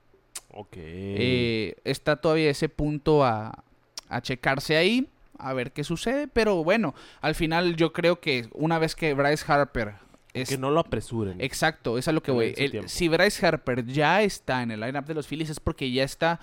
Ok. 0.57 0.77
Eh, 0.77 1.75
está 1.83 2.15
todavía 2.15 2.49
ese 2.49 2.69
punto 2.69 3.23
a, 3.25 3.63
a 4.07 4.21
checarse 4.21 4.77
ahí, 4.77 5.09
a 5.37 5.53
ver 5.53 5.73
qué 5.73 5.83
sucede, 5.83 6.27
pero 6.29 6.63
bueno, 6.63 6.95
al 7.21 7.35
final 7.35 7.75
yo 7.75 7.91
creo 7.91 8.19
que 8.21 8.47
una 8.53 8.79
vez 8.79 8.95
que 8.95 9.13
Bryce 9.13 9.43
Harper... 9.51 9.95
es- 10.33 10.47
que 10.49 10.57
no 10.57 10.71
lo 10.71 10.79
apresuren. 10.79 11.41
Exacto, 11.41 11.97
es 11.97 12.07
a 12.07 12.13
lo 12.13 12.23
que 12.23 12.31
voy. 12.31 12.53
El- 12.57 12.87
si 12.89 13.07
Bryce 13.09 13.45
Harper 13.45 13.85
ya 13.85 14.21
está 14.21 14.63
en 14.63 14.71
el 14.71 14.79
lineup 14.79 15.05
de 15.05 15.13
los 15.13 15.27
Phillies 15.27 15.49
es 15.49 15.59
porque 15.59 15.91
ya 15.91 16.03
está 16.05 16.39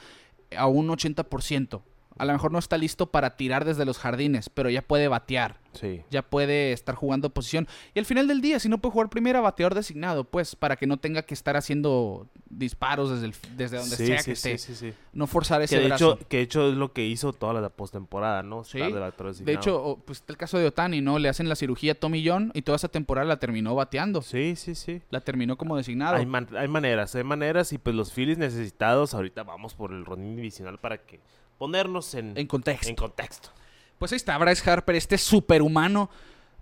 a 0.57 0.67
un 0.67 0.89
80%. 0.89 1.81
A 2.19 2.25
lo 2.25 2.33
mejor 2.33 2.53
no 2.53 2.59
está 2.59 2.77
listo 2.79 3.07
para 3.11 3.37
tirar 3.37 3.65
desde 3.65 3.85
los 3.85 3.99
jardines, 3.99 4.49
pero 4.49 4.69
ya 4.71 4.83
puede 4.83 5.09
batear. 5.09 5.61
Sí. 5.73 6.03
Ya 6.11 6.21
puede 6.23 6.73
estar 6.73 6.95
jugando 6.95 7.31
posición. 7.31 7.67
Y 7.95 7.99
al 7.99 8.05
final 8.05 8.29
del 8.29 8.43
día, 8.43 8.61
si 8.61 8.69
no 8.69 8.77
puede 8.79 8.93
jugar 8.93 9.09
primera, 9.09 9.41
bateador 9.41 9.75
designado, 9.75 10.25
pues, 10.25 10.55
para 10.55 10.77
que 10.77 10.87
no 10.87 10.99
tenga 10.99 11.23
que 11.23 11.33
estar 11.33 11.57
haciendo 11.57 12.27
disparos 12.51 13.11
desde, 13.11 13.27
el- 13.27 13.57
desde 13.57 13.79
donde 13.79 13.97
sí, 13.97 14.07
sea 14.07 14.19
sí, 14.19 14.31
que 14.31 14.37
sí, 14.37 14.51
esté. 14.51 14.59
sí, 14.59 14.75
sí. 14.75 14.95
No 15.15 15.27
forzar 15.27 15.63
ese 15.63 15.77
Que 15.77 15.81
de, 15.83 15.89
brazo. 15.89 16.15
hecho, 16.17 16.29
que 16.29 16.37
de 16.37 16.43
hecho 16.43 16.69
es 16.69 16.75
lo 16.75 16.93
que 16.93 17.07
hizo 17.07 17.33
toda 17.33 17.59
la 17.59 17.71
postemporada, 17.71 18.43
¿no? 18.43 18.65
Sí. 18.65 18.79
De 18.79 19.53
hecho, 19.55 19.99
pues 20.05 20.19
está 20.19 20.33
el 20.33 20.37
caso 20.37 20.59
de 20.59 20.67
Otani, 20.67 21.01
¿no? 21.01 21.19
Le 21.19 21.31
hacen 21.31 21.49
la 21.49 21.57
cirugía 21.57 21.93
a 21.93 21.95
Tommy 21.95 22.23
John 22.27 22.51
y 22.55 22.63
toda 22.63 22.77
esa 22.77 22.89
temporada 22.89 23.27
la 23.27 23.39
terminó 23.39 23.75
bateando. 23.75 24.21
Sí, 24.21 24.55
sí, 24.57 24.75
sí. 24.75 25.01
La 25.11 25.21
terminó 25.21 25.57
como 25.57 25.77
designado. 25.79 26.17
Hay, 26.17 26.27
man- 26.27 26.49
hay 26.57 26.69
maneras, 26.69 27.15
hay 27.15 27.25
maneras 27.25 27.73
y 27.73 27.79
pues 27.79 27.97
los 27.97 28.13
Phillies 28.13 28.37
necesitados, 28.39 29.15
ahorita 29.15 29.43
vamos 29.43 29.75
por 29.75 29.93
el 29.93 30.05
rondín 30.05 30.37
divisional 30.37 30.79
para 30.79 30.99
que 30.99 31.21
ponernos 31.63 32.13
en, 32.15 32.37
en 32.37 32.49
contexto. 32.49 32.89
en 32.89 32.97
contexto. 32.97 33.51
Pues 33.97 34.11
ahí 34.11 34.17
está 34.17 34.37
Bryce 34.37 34.69
Harper, 34.69 34.97
este 34.97 35.17
superhumano, 35.17 36.11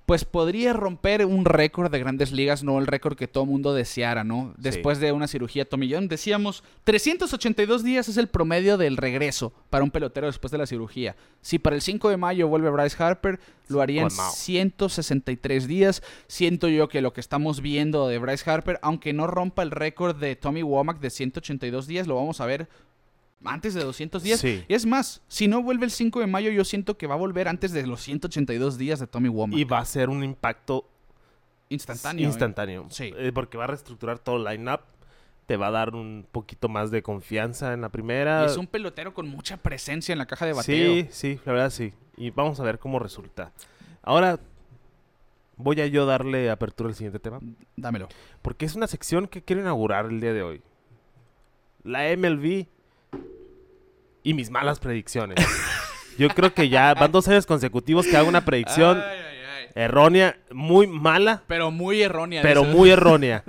pues 0.04 0.26
podría 0.26 0.74
romper 0.74 1.24
un 1.24 1.46
récord 1.46 1.90
de 1.90 1.98
grandes 1.98 2.32
ligas, 2.32 2.62
no 2.64 2.78
el 2.78 2.86
récord 2.86 3.16
que 3.16 3.26
todo 3.26 3.46
mundo 3.46 3.72
deseara, 3.72 4.24
¿no? 4.24 4.52
Después 4.58 5.00
de 5.00 5.12
una 5.12 5.26
cirugía 5.26 5.66
tomillón, 5.66 6.08
decíamos, 6.08 6.62
382 6.84 7.82
días 7.82 8.10
es 8.10 8.18
el 8.18 8.28
promedio 8.28 8.76
del 8.76 8.98
regreso 8.98 9.54
para 9.70 9.84
un 9.84 9.90
pelotero 9.90 10.26
después 10.26 10.50
de 10.50 10.58
la 10.58 10.66
cirugía. 10.66 11.16
Si 11.40 11.58
para 11.58 11.76
el 11.76 11.80
5 11.80 12.10
de 12.10 12.18
mayo 12.18 12.48
vuelve 12.48 12.68
Bryce 12.68 13.02
Harper, 13.02 13.40
lo 13.68 13.80
haría 13.80 14.02
en 14.02 14.08
Colmao. 14.08 14.32
163 14.32 15.66
días. 15.66 16.02
Siento 16.26 16.68
yo 16.68 16.90
que 16.90 17.00
lo 17.00 17.14
que 17.14 17.22
estamos 17.22 17.62
viendo 17.62 18.06
de 18.06 18.18
Bryce 18.18 18.50
Harper, 18.50 18.78
aunque 18.82 19.14
no 19.14 19.26
rompa 19.26 19.62
el 19.62 19.70
récord 19.70 20.14
de 20.14 20.36
Tommy 20.36 20.62
Womack 20.62 21.00
de 21.00 21.08
182 21.08 21.86
días, 21.86 22.06
lo 22.06 22.16
vamos 22.16 22.42
a 22.42 22.46
ver 22.46 22.68
antes 23.44 23.74
de 23.74 23.82
200 23.82 24.22
días. 24.22 24.40
Sí. 24.40 24.64
Y 24.68 24.74
es 24.74 24.86
más, 24.86 25.22
si 25.28 25.48
no 25.48 25.62
vuelve 25.62 25.84
el 25.84 25.90
5 25.90 26.20
de 26.20 26.26
mayo, 26.26 26.50
yo 26.50 26.64
siento 26.64 26.96
que 26.96 27.06
va 27.06 27.14
a 27.14 27.18
volver 27.18 27.48
antes 27.48 27.72
de 27.72 27.86
los 27.86 28.02
182 28.02 28.78
días 28.78 29.00
de 29.00 29.06
Tommy 29.06 29.28
Womack. 29.28 29.58
Y 29.58 29.64
va 29.64 29.78
a 29.78 29.84
ser 29.84 30.08
un 30.08 30.22
impacto 30.22 30.88
instantáneo. 31.68 32.24
¿eh? 32.24 32.28
instantáneo. 32.28 32.86
Sí. 32.90 33.12
Eh, 33.16 33.32
porque 33.32 33.56
va 33.56 33.64
a 33.64 33.68
reestructurar 33.68 34.18
todo 34.18 34.36
el 34.36 34.44
line-up. 34.44 34.80
Te 35.46 35.56
va 35.56 35.68
a 35.68 35.70
dar 35.70 35.94
un 35.94 36.26
poquito 36.30 36.68
más 36.68 36.90
de 36.90 37.02
confianza 37.02 37.72
en 37.72 37.80
la 37.80 37.88
primera. 37.88 38.44
Y 38.44 38.46
es 38.46 38.56
un 38.56 38.68
pelotero 38.68 39.14
con 39.14 39.28
mucha 39.28 39.56
presencia 39.56 40.12
en 40.12 40.18
la 40.18 40.26
caja 40.26 40.46
de 40.46 40.52
bateo. 40.52 40.92
Sí, 40.92 41.08
sí, 41.10 41.40
la 41.44 41.52
verdad 41.52 41.70
sí. 41.70 41.92
Y 42.16 42.30
vamos 42.30 42.60
a 42.60 42.62
ver 42.62 42.78
cómo 42.78 43.00
resulta. 43.00 43.52
Ahora 44.02 44.38
voy 45.56 45.80
a 45.80 45.86
yo 45.86 46.06
darle 46.06 46.50
apertura 46.50 46.88
al 46.88 46.94
siguiente 46.94 47.18
tema. 47.18 47.40
Dámelo. 47.76 48.08
Porque 48.42 48.64
es 48.64 48.76
una 48.76 48.86
sección 48.86 49.26
que 49.26 49.42
quiero 49.42 49.62
inaugurar 49.62 50.06
el 50.06 50.20
día 50.20 50.32
de 50.32 50.42
hoy. 50.42 50.62
La 51.82 52.04
MLB 52.16 52.66
y 54.22 54.34
mis 54.34 54.50
malas 54.50 54.78
predicciones. 54.80 55.36
Yo 56.18 56.28
creo 56.28 56.52
que 56.52 56.68
ya 56.68 56.92
van 56.94 57.12
dos 57.12 57.26
años 57.28 57.46
consecutivos 57.46 58.06
que 58.06 58.16
hago 58.16 58.28
una 58.28 58.44
predicción 58.44 59.02
Errónea, 59.74 60.36
muy 60.50 60.86
mala, 60.88 61.42
Pero 61.46 61.70
muy 61.70 62.02
errónea. 62.02 62.42
pero 62.42 62.64
muy 62.64 62.90
errónea. 62.90 63.44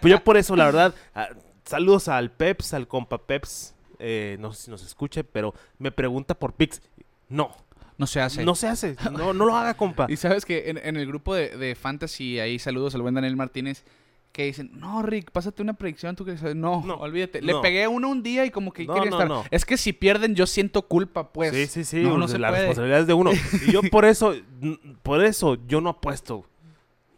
Pues 0.00 0.10
yo 0.10 0.24
por 0.24 0.36
eso, 0.38 0.56
la 0.56 0.64
verdad, 0.64 0.94
ah, 1.14 1.28
saludos 1.64 2.08
al 2.08 2.30
Peps, 2.30 2.72
al 2.72 2.88
compa 2.88 3.18
Peps. 3.18 3.74
eh, 3.98 4.36
no 4.40 4.52
sé 4.54 4.62
si 4.64 4.70
nos 4.70 4.82
escuche, 4.82 5.24
pero 5.24 5.54
me 5.78 5.92
pregunta 5.92 6.34
por 6.34 6.54
Pix. 6.54 6.80
No, 7.28 7.54
No 7.98 8.06
se 8.06 8.20
hace. 8.22 8.44
no 8.44 8.54
se 8.54 8.66
hace. 8.68 8.96
No, 9.12 9.34
no 9.34 9.44
lo 9.44 9.56
haga, 9.56 9.74
compa. 9.74 10.06
Y 10.08 10.16
sabes 10.16 10.46
que 10.46 10.70
en, 10.70 10.78
en 10.78 10.96
el 10.96 11.06
grupo 11.06 11.34
de, 11.34 11.50
de 11.56 11.74
Fantasy, 11.74 12.40
ahí 12.40 12.58
saludos 12.58 12.94
al 12.94 13.02
buen 13.02 13.14
Daniel 13.14 13.36
Martínez, 13.36 13.84
que 14.32 14.44
dicen, 14.44 14.70
no, 14.74 15.02
Rick, 15.02 15.30
pásate 15.32 15.62
una 15.62 15.72
predicción, 15.74 16.14
tú 16.16 16.24
que 16.24 16.36
sabes". 16.38 16.54
No, 16.56 16.82
No, 16.84 16.94
olvídate. 16.96 17.42
Le 17.42 17.52
no. 17.52 17.60
pegué 17.62 17.88
uno 17.88 18.08
un 18.08 18.22
día 18.22 18.44
y 18.44 18.50
como 18.50 18.72
que 18.72 18.84
No, 18.84 18.94
quería 18.94 19.10
no, 19.10 19.16
estar. 19.16 19.28
no. 19.28 19.44
Es 19.50 19.64
que 19.64 19.76
si 19.76 19.92
pierden, 19.92 20.34
yo 20.34 20.46
siento 20.46 20.82
culpa, 20.82 21.32
pues. 21.32 21.52
sí, 21.54 21.66
sí, 21.66 21.84
sí. 21.84 22.02
No, 22.02 22.10
no 22.10 22.20
pues, 22.20 22.30
se 22.32 22.38
la 22.38 22.48
puede. 22.48 22.60
responsabilidad 22.62 23.00
es 23.00 23.06
de 23.06 23.14
uno. 23.14 23.30
Y 23.66 23.72
yo 23.72 23.80
por 23.90 24.04
eso, 24.04 24.34
por 25.02 25.24
eso 25.24 25.56
yo 25.66 25.80
no 25.80 25.90
apuesto. 25.90 26.44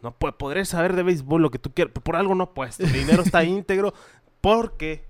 No 0.01 0.11
podré 0.15 0.65
saber 0.65 0.95
de 0.95 1.03
béisbol 1.03 1.41
lo 1.43 1.51
que 1.51 1.59
tú 1.59 1.71
quieras, 1.71 1.91
pero 1.93 2.03
por 2.03 2.15
algo 2.15 2.33
no 2.33 2.45
apuesto. 2.45 2.83
Mi 2.87 2.93
dinero 2.93 3.21
está 3.21 3.43
íntegro 3.43 3.93
porque 4.41 5.05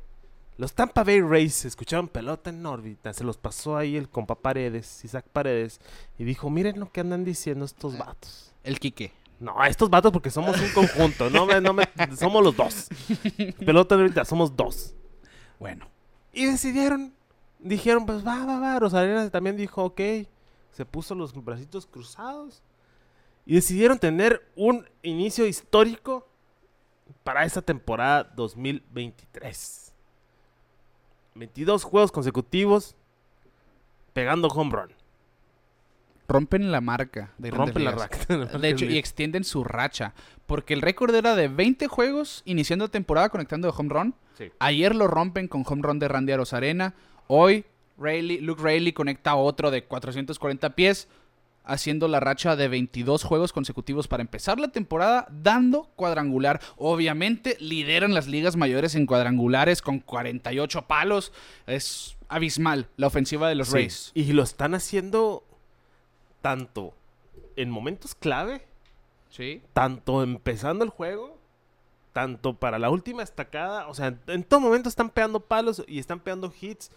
los 0.58 0.74
Tampa 0.74 1.06
Bay 1.06 1.22
Rays 1.22 1.64
escucharon 1.64 2.10
pelota 2.10 2.49
en 2.49 2.66
órbita. 2.66 3.14
Se 3.14 3.24
los 3.24 3.38
pasó 3.38 3.78
ahí 3.78 3.95
el 3.95 4.10
compa 4.10 4.36
Paredes, 4.36 5.06
Isaac 5.06 5.26
Paredes, 5.32 5.80
y 6.20 6.26
dijo, 6.26 6.49
miren 6.49 6.78
lo 6.80 6.91
que 6.91 6.99
andan 6.99 7.24
diciendo 7.24 7.64
estos 7.64 7.97
vatos. 7.97 8.54
El 8.66 8.80
Quique. 8.80 9.14
No, 9.41 9.63
estos 9.65 9.89
vatos 9.89 10.11
porque 10.11 10.29
somos 10.29 10.55
un 10.61 10.69
conjunto, 10.69 11.27
no 11.31 11.47
me, 11.47 11.59
no 11.59 11.73
me, 11.73 11.89
somos 12.15 12.43
los 12.43 12.55
dos. 12.55 12.89
Pelota 13.65 13.95
en 13.95 14.01
órbita, 14.01 14.23
somos 14.23 14.55
dos. 14.55 14.93
Bueno. 15.59 15.87
Y 16.31 16.45
decidieron, 16.45 17.11
dijeron, 17.57 18.05
pues 18.05 18.25
va, 18.25 18.45
va, 18.45 18.59
va. 18.59 18.79
Rosarena 18.79 19.27
también 19.31 19.57
dijo, 19.57 19.83
ok. 19.83 19.99
Se 20.71 20.85
puso 20.85 21.15
los 21.15 21.33
bracitos 21.33 21.87
cruzados. 21.87 22.61
Y 23.43 23.55
decidieron 23.55 23.97
tener 23.97 24.47
un 24.55 24.87
inicio 25.01 25.47
histórico 25.47 26.27
para 27.23 27.43
esta 27.43 27.63
temporada 27.63 28.23
2023. 28.35 29.91
22 31.33 31.83
juegos 31.83 32.11
consecutivos 32.11 32.95
pegando 34.13 34.49
home 34.49 34.71
run. 34.71 35.01
Rompen 36.32 36.71
la 36.71 36.82
marca 36.82 37.32
de 37.38 37.51
Rompen 37.51 37.84
la 37.84 37.91
raca. 37.91 38.17
De 38.57 38.69
hecho, 38.69 38.86
y 38.86 38.97
extienden 38.97 39.43
su 39.43 39.63
racha. 39.63 40.13
Porque 40.45 40.73
el 40.73 40.82
récord 40.82 41.13
era 41.13 41.36
de 41.36 41.47
20 41.47 41.88
juegos 41.88 42.41
iniciando 42.45 42.89
temporada 42.89 43.29
conectando 43.29 43.67
de 43.69 43.73
home 43.77 43.89
run. 43.89 44.15
Sí. 44.38 44.51
Ayer 44.59 44.95
lo 44.95 45.07
rompen 45.07 45.47
con 45.47 45.63
home 45.67 45.82
run 45.84 45.99
de 45.99 46.07
Randy 46.07 46.32
Arozarena. 46.34 46.93
Hoy 47.27 47.65
Rayleigh- 47.99 48.41
Luke 48.41 48.61
Rayleigh 48.63 48.93
conecta 48.93 49.36
otro 49.36 49.71
de 49.71 49.84
440 49.86 50.75
pies, 50.75 51.07
haciendo 51.63 52.07
la 52.07 52.19
racha 52.19 52.55
de 52.55 52.67
22 52.67 53.23
juegos 53.23 53.53
consecutivos 53.53 54.07
para 54.07 54.21
empezar 54.21 54.59
la 54.59 54.69
temporada, 54.69 55.27
dando 55.32 55.84
cuadrangular. 55.95 56.59
Obviamente 56.77 57.55
lideran 57.59 58.13
las 58.13 58.27
ligas 58.27 58.55
mayores 58.55 58.95
en 58.95 59.05
cuadrangulares 59.05 59.82
con 59.82 59.99
48 59.99 60.82
palos. 60.88 61.32
Es 61.67 62.17
abismal 62.27 62.88
la 62.97 63.07
ofensiva 63.07 63.47
de 63.47 63.55
los 63.55 63.67
Sí, 63.67 63.73
Rays. 63.75 64.11
Y 64.15 64.34
lo 64.34 64.41
están 64.43 64.73
haciendo 64.73 65.43
tanto 66.41 66.93
en 67.55 67.69
momentos 67.69 68.15
clave 68.15 68.63
Sí. 69.29 69.61
tanto 69.73 70.23
empezando 70.23 70.83
el 70.83 70.89
juego, 70.89 71.37
tanto 72.13 72.53
para 72.55 72.77
la 72.79 72.89
última 72.89 73.23
estacada, 73.23 73.87
o 73.87 73.93
sea, 73.93 74.17
en, 74.27 74.43
todo 74.43 74.59
momento 74.59 74.89
están 74.89 75.09
pegando 75.09 75.39
palos 75.39 75.83
y 75.87 75.99
están 75.99 76.19
pegando 76.19 76.51
hits. 76.59 76.91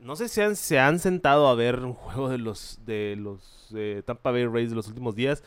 No 0.00 0.16
sé 0.16 0.28
si 0.28 0.40
han- 0.40 0.56
se 0.56 0.78
han 0.80 0.98
sentado 0.98 1.48
a 1.48 1.54
ver 1.54 1.80
un 1.80 1.94
juego 1.94 2.28
de 2.28 2.38
los 2.38 2.78
de 2.86 3.16
los 3.18 3.68
eh, 3.74 4.02
Tampa 4.04 4.30
Bay 4.32 4.46
Rays 4.46 4.70
de 4.70 4.76
los 4.76 4.88
últimos 4.88 5.14
días. 5.14 5.42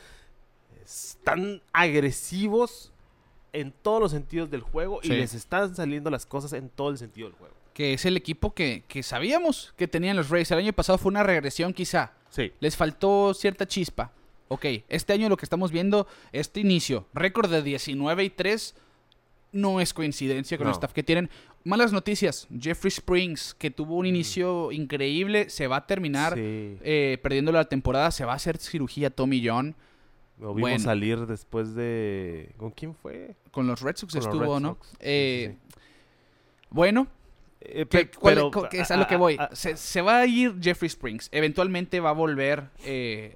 Están 0.83 1.61
agresivos 1.73 2.91
en 3.53 3.71
todos 3.71 3.99
los 4.01 4.11
sentidos 4.11 4.49
del 4.49 4.61
juego 4.61 4.99
Sí. 5.03 5.11
y 5.11 5.17
les 5.17 5.33
están 5.33 5.75
saliendo 5.75 6.09
las 6.09 6.25
cosas 6.25 6.53
en 6.53 6.69
todo 6.69 6.89
el 6.89 6.97
sentido 6.97 7.29
del 7.29 7.37
juego. 7.37 7.53
Que 7.73 7.93
es 7.93 8.05
el 8.05 8.17
equipo 8.17 8.53
que, 8.53 8.83
que 8.87 9.03
sabíamos 9.03 9.73
que 9.77 9.87
tenían 9.87 10.17
los 10.17 10.29
Rays. 10.29 10.51
El 10.51 10.59
año 10.59 10.73
pasado 10.73 10.97
fue 10.97 11.09
una 11.09 11.23
regresión 11.23 11.73
quizá. 11.73 12.13
Sí. 12.31 12.51
Les 12.59 12.75
faltó 12.75 13.33
cierta 13.35 13.67
chispa. 13.67 14.11
Ok, 14.47 14.65
este 14.89 15.13
año 15.13 15.29
lo 15.29 15.37
que 15.37 15.45
estamos 15.45 15.71
viendo, 15.71 16.07
este 16.33 16.59
inicio, 16.59 17.07
récord 17.13 17.49
de 17.49 17.61
19 17.61 18.23
y 18.25 18.29
3, 18.31 18.75
no 19.53 19.79
es 19.79 19.93
coincidencia 19.93 20.57
con 20.57 20.67
el 20.67 20.73
staff 20.73 20.91
que 20.93 21.03
tienen. 21.03 21.29
Malas 21.63 21.93
noticias, 21.93 22.47
Jeffrey 22.59 22.89
Springs, 22.89 23.53
que 23.53 23.69
tuvo 23.69 23.95
un 23.97 24.05
inicio 24.07 24.71
increíble, 24.71 25.49
se 25.49 25.67
va 25.67 25.77
a 25.77 25.87
terminar 25.87 26.33
Sí. 26.33 26.77
eh, 26.81 27.19
perdiendo 27.21 27.51
la 27.51 27.65
temporada, 27.65 28.09
se 28.11 28.25
va 28.25 28.33
a 28.33 28.35
hacer 28.37 28.57
cirugía 28.57 29.09
Tommy 29.11 29.45
John. 29.47 29.75
Lo 30.39 30.55
vimos 30.55 30.61
bueno. 30.71 30.79
salir 30.83 31.27
después 31.27 31.75
de... 31.75 32.49
¿Con 32.57 32.71
quién 32.71 32.95
fue? 32.95 33.35
Con 33.51 33.67
los 33.67 33.79
Red 33.81 33.95
Sox 33.97 34.13
Con 34.13 34.21
estuvo, 34.23 34.55
Red 34.55 34.61
¿no? 34.61 34.69
Sox. 34.69 34.87
Sí, 34.87 34.93
sí, 34.95 34.97
Eh, 35.01 35.55
sí. 35.69 35.79
Bueno, 36.71 37.07
Eh, 37.61 37.85
¿Qué- 37.89 38.05
pe- 38.05 38.11
cuál- 38.17 38.33
pero- 38.35 38.51
co- 38.51 38.69
que 38.69 38.81
es 38.81 38.91
a 38.91 38.97
lo 38.97 39.07
que 39.07 39.15
voy. 39.15 39.37
Se, 39.53 39.77
se 39.77 40.01
va 40.01 40.19
a 40.19 40.25
ir 40.25 40.55
Jeffrey 40.61 40.87
Springs. 40.87 41.29
Eventualmente 41.31 41.99
va 41.99 42.09
a 42.09 42.13
volver 42.13 42.63
eh, 42.83 43.35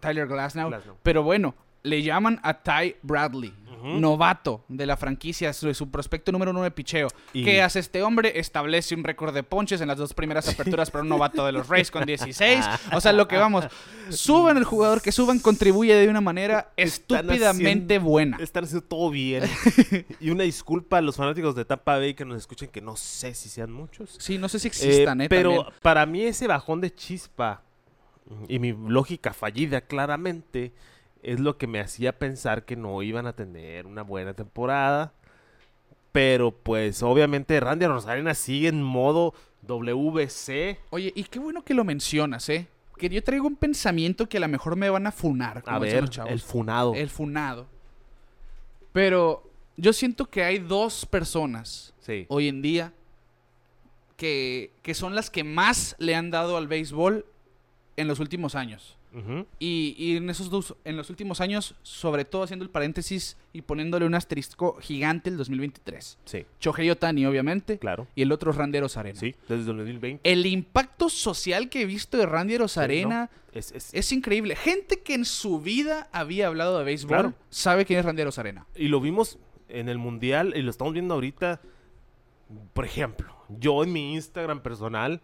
Tyler 0.00 0.26
Glasnow. 0.26 0.68
Glasnow. 0.68 0.96
Pero 1.02 1.22
bueno, 1.22 1.54
le 1.82 2.02
llaman 2.02 2.40
a 2.42 2.54
Ty 2.62 2.96
Bradley, 3.02 3.52
Novato 3.82 4.64
de 4.68 4.86
la 4.86 4.96
franquicia, 4.96 5.52
su, 5.52 5.72
su 5.74 5.90
prospecto 5.90 6.32
número 6.32 6.50
uno 6.50 6.62
de 6.62 6.70
picheo. 6.70 7.08
Y- 7.32 7.44
¿Qué 7.44 7.62
hace 7.62 7.78
este 7.80 8.02
hombre? 8.02 8.38
Establece 8.38 8.94
un 8.94 9.04
récord 9.04 9.34
de 9.34 9.42
ponches 9.42 9.80
en 9.80 9.88
las 9.88 9.98
dos 9.98 10.14
primeras 10.14 10.48
aperturas 10.48 10.90
para 10.90 11.02
un 11.02 11.08
novato 11.08 11.44
de 11.46 11.52
los 11.52 11.68
Rays 11.68 11.90
con 11.90 12.04
16. 12.04 12.64
O 12.92 13.00
sea, 13.00 13.12
lo 13.12 13.26
que 13.28 13.36
vamos. 13.38 13.64
Suban 14.10 14.56
el 14.56 14.64
jugador 14.64 15.00
que 15.02 15.12
suban, 15.12 15.38
contribuye 15.38 15.94
de 15.94 16.08
una 16.08 16.20
manera 16.20 16.72
Están 16.76 17.20
estúpidamente 17.30 17.94
haciendo- 17.96 18.00
buena. 18.10 18.36
Están 18.40 18.64
haciendo 18.64 18.86
todo 18.86 19.10
bien. 19.10 19.44
y 20.20 20.30
una 20.30 20.44
disculpa 20.44 20.98
a 20.98 21.00
los 21.00 21.16
fanáticos 21.16 21.54
de 21.54 21.64
Tampa 21.64 21.96
Bay 21.98 22.14
que 22.14 22.24
nos 22.24 22.36
escuchen, 22.38 22.68
que 22.68 22.80
no 22.80 22.96
sé 22.96 23.34
si 23.34 23.48
sean 23.48 23.72
muchos. 23.72 24.16
Sí, 24.18 24.36
no 24.38 24.48
sé 24.48 24.58
si 24.58 24.68
Eh, 24.68 24.70
existan, 24.70 25.20
¿eh? 25.20 25.28
pero 25.28 25.50
También. 25.56 25.74
para 25.82 26.06
mí 26.06 26.22
ese 26.22 26.46
bajón 26.46 26.80
de 26.80 26.92
chispa 26.94 27.62
y 28.48 28.58
mi 28.58 28.72
lógica 28.72 29.32
fallida 29.32 29.80
claramente 29.80 30.72
es 31.22 31.40
lo 31.40 31.56
que 31.58 31.66
me 31.66 31.80
hacía 31.80 32.18
pensar 32.18 32.64
que 32.64 32.76
no 32.76 33.02
iban 33.02 33.26
a 33.26 33.32
tener 33.34 33.86
una 33.86 34.02
buena 34.02 34.34
temporada. 34.34 35.12
Pero 36.12 36.50
pues 36.50 37.02
obviamente 37.02 37.58
Randy 37.60 37.86
Rosarena 37.86 38.34
sigue 38.34 38.68
en 38.68 38.82
modo 38.82 39.32
WC. 39.62 40.78
Oye, 40.90 41.12
y 41.14 41.24
qué 41.24 41.38
bueno 41.38 41.62
que 41.64 41.74
lo 41.74 41.84
mencionas, 41.84 42.48
¿eh? 42.48 42.66
Que 42.98 43.08
yo 43.08 43.22
traigo 43.22 43.46
un 43.46 43.56
pensamiento 43.56 44.28
que 44.28 44.38
a 44.38 44.40
lo 44.40 44.48
mejor 44.48 44.76
me 44.76 44.90
van 44.90 45.06
a 45.06 45.12
funar. 45.12 45.62
como 45.62 45.76
A 45.76 45.78
ver, 45.78 46.00
los 46.02 46.10
chavos. 46.10 46.32
el 46.32 46.40
funado. 46.40 46.94
El 46.94 47.08
funado. 47.08 47.66
Pero 48.92 49.48
yo 49.76 49.92
siento 49.92 50.26
que 50.26 50.42
hay 50.44 50.58
dos 50.58 51.06
personas 51.06 51.94
Sí. 52.00 52.26
hoy 52.28 52.48
en 52.48 52.60
día 52.60 52.92
que, 54.16 54.72
que 54.82 54.94
son 54.94 55.14
las 55.14 55.30
que 55.30 55.44
más 55.44 55.94
le 55.98 56.14
han 56.14 56.30
dado 56.30 56.56
al 56.56 56.66
béisbol 56.66 57.24
en 57.96 58.08
los 58.08 58.18
últimos 58.20 58.54
años. 58.54 58.96
Y, 59.58 59.94
y 59.98 60.16
en 60.16 60.30
esos 60.30 60.50
dos, 60.50 60.76
en 60.84 60.96
los 60.96 61.10
últimos 61.10 61.40
años, 61.40 61.74
sobre 61.82 62.24
todo 62.24 62.44
haciendo 62.44 62.64
el 62.64 62.70
paréntesis 62.70 63.36
y 63.52 63.62
poniéndole 63.62 64.06
un 64.06 64.14
asterisco 64.14 64.76
gigante 64.80 65.30
el 65.30 65.36
2023. 65.36 66.18
Sí, 66.24 66.46
Shohei 66.60 66.90
Otani, 66.90 67.26
obviamente. 67.26 67.78
claro. 67.78 68.06
Y 68.14 68.22
el 68.22 68.30
otro 68.32 68.52
Randy 68.52 68.78
Arena. 68.78 69.18
Sí, 69.18 69.34
desde 69.48 69.70
el 69.70 69.76
2020. 69.78 70.20
El 70.30 70.46
impacto 70.46 71.08
social 71.08 71.68
que 71.68 71.82
he 71.82 71.86
visto 71.86 72.16
de 72.18 72.26
Randy 72.26 72.56
Arena 72.76 73.30
Es, 73.52 73.72
es- 73.72 73.92
es 73.92 74.12
increíble. 74.12 74.54
Gente 74.54 75.00
que 75.00 75.14
en 75.14 75.24
su 75.24 75.60
vida 75.60 76.08
había 76.12 76.46
hablado 76.46 76.78
de 76.78 76.84
béisbol 76.84 77.08
Claro. 77.08 77.34
sabe 77.48 77.84
quién 77.84 77.98
es 77.98 78.04
Randy 78.04 78.22
Arena. 78.36 78.66
Y 78.76 78.88
lo 78.88 79.00
vimos 79.00 79.38
en 79.68 79.88
el 79.88 79.98
mundial 79.98 80.52
y 80.56 80.62
lo 80.62 80.70
estamos 80.70 80.92
viendo 80.92 81.14
ahorita. 81.14 81.60
Por 82.72 82.84
ejemplo, 82.84 83.34
yo 83.48 83.82
en 83.84 83.92
mi 83.92 84.14
Instagram 84.14 84.60
personal, 84.62 85.20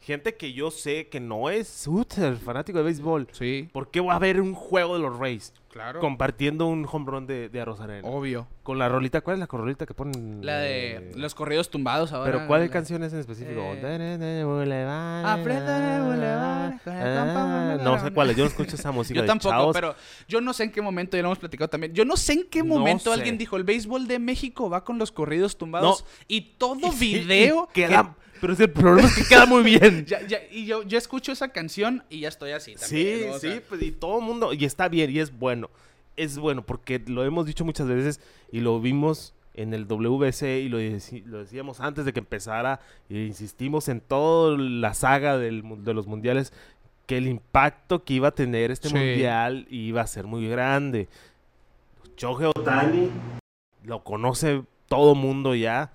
gente 0.00 0.34
que 0.36 0.52
yo 0.52 0.70
sé 0.70 1.08
que 1.08 1.20
no 1.20 1.50
es 1.50 1.68
súper 1.68 2.36
fanático 2.36 2.78
de 2.78 2.84
béisbol. 2.84 3.28
Sí, 3.32 3.68
¿Por 3.72 3.90
qué 3.90 4.00
va 4.00 4.14
a 4.14 4.16
haber 4.16 4.40
un 4.40 4.54
juego 4.54 4.94
de 4.94 5.00
los 5.02 5.18
Rays 5.18 5.52
claro. 5.70 6.00
compartiendo 6.00 6.66
un 6.66 6.86
home 6.90 7.06
run 7.10 7.26
de, 7.26 7.48
de 7.48 7.60
Arozarena? 7.60 8.08
Obvio. 8.08 8.46
Con 8.62 8.78
la 8.78 8.88
rolita, 8.88 9.20
¿cuál 9.20 9.34
es 9.34 9.40
la 9.40 9.46
rolita 9.46 9.84
que 9.86 9.94
ponen? 9.94 10.44
La 10.46 10.58
de 10.58 10.96
Eh, 10.96 11.12
los 11.16 11.34
corridos 11.34 11.70
tumbados 11.70 12.12
ahora. 12.12 12.30
Pero 12.32 12.46
¿cuál 12.46 12.62
la- 12.62 12.70
canción 12.70 13.02
es 13.02 13.12
en 13.12 13.18
específico? 13.20 13.60
Eh, 13.60 13.80
Ah, 16.86 17.78
No 17.82 17.98
sé 18.00 18.10
cuál 18.12 18.34
yo 18.34 18.44
no 18.44 18.48
escucho 18.50 18.76
esa 18.76 18.90
música 18.92 19.16
Yo 19.16 19.22
de 19.22 19.28
tampoco, 19.28 19.50
chavos. 19.50 19.74
pero 19.74 19.94
yo 20.28 20.40
no 20.40 20.52
sé 20.52 20.64
en 20.64 20.72
qué 20.72 20.80
momento, 20.82 21.16
ya 21.16 21.22
lo 21.22 21.28
hemos 21.28 21.38
platicado 21.38 21.68
también. 21.68 21.92
Yo 21.94 22.04
no 22.04 22.16
sé 22.16 22.34
en 22.34 22.44
qué 22.50 22.60
No 22.62 22.76
momento 22.76 23.10
sé. 23.12 23.18
alguien 23.18 23.38
dijo: 23.38 23.56
el 23.56 23.64
béisbol 23.64 24.06
de 24.06 24.18
México 24.18 24.70
va 24.70 24.84
con 24.84 24.98
los 24.98 25.12
corridos 25.12 25.56
tumbados. 25.58 26.02
No. 26.04 26.08
Y 26.28 26.40
todo 26.58 26.88
Y 26.88 26.92
sí, 26.92 27.14
video. 27.18 27.68
y 27.70 27.74
queda- 27.74 28.14
Pero 28.40 28.52
es 28.54 28.60
el 28.60 28.70
problema 28.70 29.06
es 29.08 29.14
que 29.16 29.24
queda 29.24 29.46
muy 29.46 29.62
bien. 29.62 30.04
Ya- 30.08 30.26
ya- 30.26 30.40
y 30.50 30.64
yo, 30.66 30.82
yo 30.82 30.96
escucho 30.98 31.32
esa 31.32 31.48
canción 31.48 32.02
y 32.08 32.20
ya 32.20 32.28
estoy 32.28 32.52
así. 32.52 32.74
Sí, 32.76 32.80
También, 32.80 33.28
¿no? 33.30 33.34
O 33.34 33.38
sí, 33.38 33.48
sea, 33.50 33.62
pues, 33.68 33.82
y 33.82 33.92
todo 33.92 34.18
el 34.20 34.24
mundo, 34.24 34.52
y 34.52 34.64
está 34.64 34.88
bien, 34.88 35.10
y 35.10 35.18
es 35.18 35.36
bueno. 35.38 35.70
Es 36.16 36.38
bueno, 36.38 36.64
porque 36.64 37.02
lo 37.06 37.24
hemos 37.24 37.46
dicho 37.46 37.64
muchas 37.64 37.86
veces 37.86 38.20
y 38.52 38.60
lo 38.60 38.80
vimos 38.80 39.34
en 39.54 39.74
el 39.74 39.86
WC 39.86 40.60
y 40.60 40.68
lo, 40.68 40.78
lo 41.26 41.38
decíamos 41.38 41.80
antes 41.80 42.04
de 42.04 42.12
que 42.12 42.20
empezara, 42.20 42.80
e 43.08 43.24
insistimos 43.24 43.88
en 43.88 44.00
toda 44.00 44.56
la 44.58 44.94
saga 44.94 45.38
del 45.38 45.62
de 45.84 45.92
los 45.94 46.06
mundiales, 46.06 46.52
que 47.06 47.16
el 47.18 47.26
impacto 47.26 48.04
que 48.04 48.14
iba 48.14 48.28
a 48.28 48.34
tener 48.34 48.70
este 48.70 48.88
Sí. 48.88 48.94
mundial 48.94 49.66
iba 49.70 50.00
a 50.02 50.06
ser 50.06 50.26
muy 50.26 50.48
grande. 50.48 51.08
Shohei 52.16 52.46
Otani 52.54 53.10
lo 53.84 54.02
conoce 54.04 54.62
todo 54.88 55.14
mundo 55.14 55.54
ya. 55.54 55.92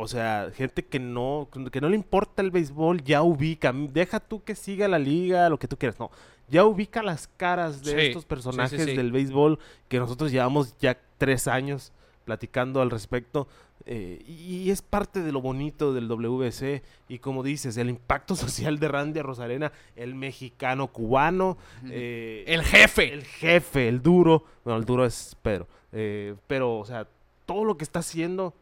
O 0.00 0.08
sea, 0.08 0.50
gente 0.54 0.84
que 0.84 0.98
no, 0.98 1.48
que 1.70 1.80
no 1.80 1.88
le 1.88 1.96
importa 1.96 2.42
el 2.42 2.50
béisbol 2.50 3.02
ya 3.04 3.22
ubica. 3.22 3.72
Deja 3.74 4.20
tú 4.20 4.42
que 4.42 4.54
siga 4.54 4.88
la 4.88 4.98
liga, 4.98 5.48
lo 5.48 5.58
que 5.58 5.68
tú 5.68 5.76
quieras. 5.76 5.98
No, 6.00 6.10
ya 6.48 6.64
ubica 6.64 7.02
las 7.02 7.28
caras 7.36 7.82
de 7.82 7.92
Sí, 7.92 8.00
estos 8.08 8.22
sí, 8.22 8.28
personajes 8.28 8.82
sí. 8.84 8.96
del 8.96 9.12
béisbol 9.12 9.58
que 9.88 9.98
nosotros 9.98 10.32
llevamos 10.32 10.76
ya 10.78 10.98
tres 11.18 11.46
años 11.48 11.92
platicando 12.24 12.80
al 12.80 12.90
respecto. 12.90 13.46
eh, 13.86 14.22
y 14.26 14.70
es 14.70 14.82
parte 14.82 15.20
de 15.22 15.32
lo 15.32 15.40
bonito 15.40 15.92
del 15.94 16.06
WBC. 16.06 16.82
Y 17.08 17.18
como 17.18 17.42
dices, 17.42 17.76
el 17.76 17.88
impacto 17.90 18.36
social 18.36 18.78
de 18.78 18.88
Randy 18.88 19.20
Rosarena, 19.22 19.72
el 19.96 20.14
mexicano 20.14 20.88
cubano, 20.88 21.56
eh, 21.88 22.44
El 22.46 22.62
jefe. 22.62 23.12
el 23.12 23.24
jefe, 23.24 23.88
el 23.88 24.02
duro. 24.02 24.44
Bueno, 24.64 24.78
el 24.78 24.84
duro 24.84 25.04
es 25.06 25.36
Pedro. 25.42 25.66
eh, 25.92 26.34
pero, 26.46 26.78
o 26.78 26.84
sea, 26.84 27.06
todo 27.46 27.64
lo 27.64 27.76
que 27.76 27.84
está 27.84 27.98
haciendo, 28.00 28.54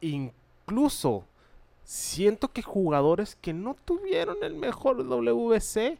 incluso 0.00 1.24
siento 1.84 2.52
que 2.52 2.62
jugadores 2.62 3.36
que 3.40 3.52
no 3.52 3.74
tuvieron 3.84 4.36
el 4.42 4.54
mejor 4.54 4.98
WBC 5.06 5.98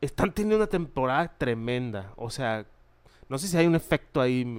están 0.00 0.32
teniendo 0.32 0.56
una 0.56 0.66
temporada 0.66 1.28
tremenda. 1.36 2.12
O 2.16 2.30
sea, 2.30 2.64
no 3.28 3.38
sé 3.38 3.48
si 3.48 3.56
hay 3.56 3.66
un 3.66 3.74
efecto 3.74 4.20
ahí. 4.20 4.58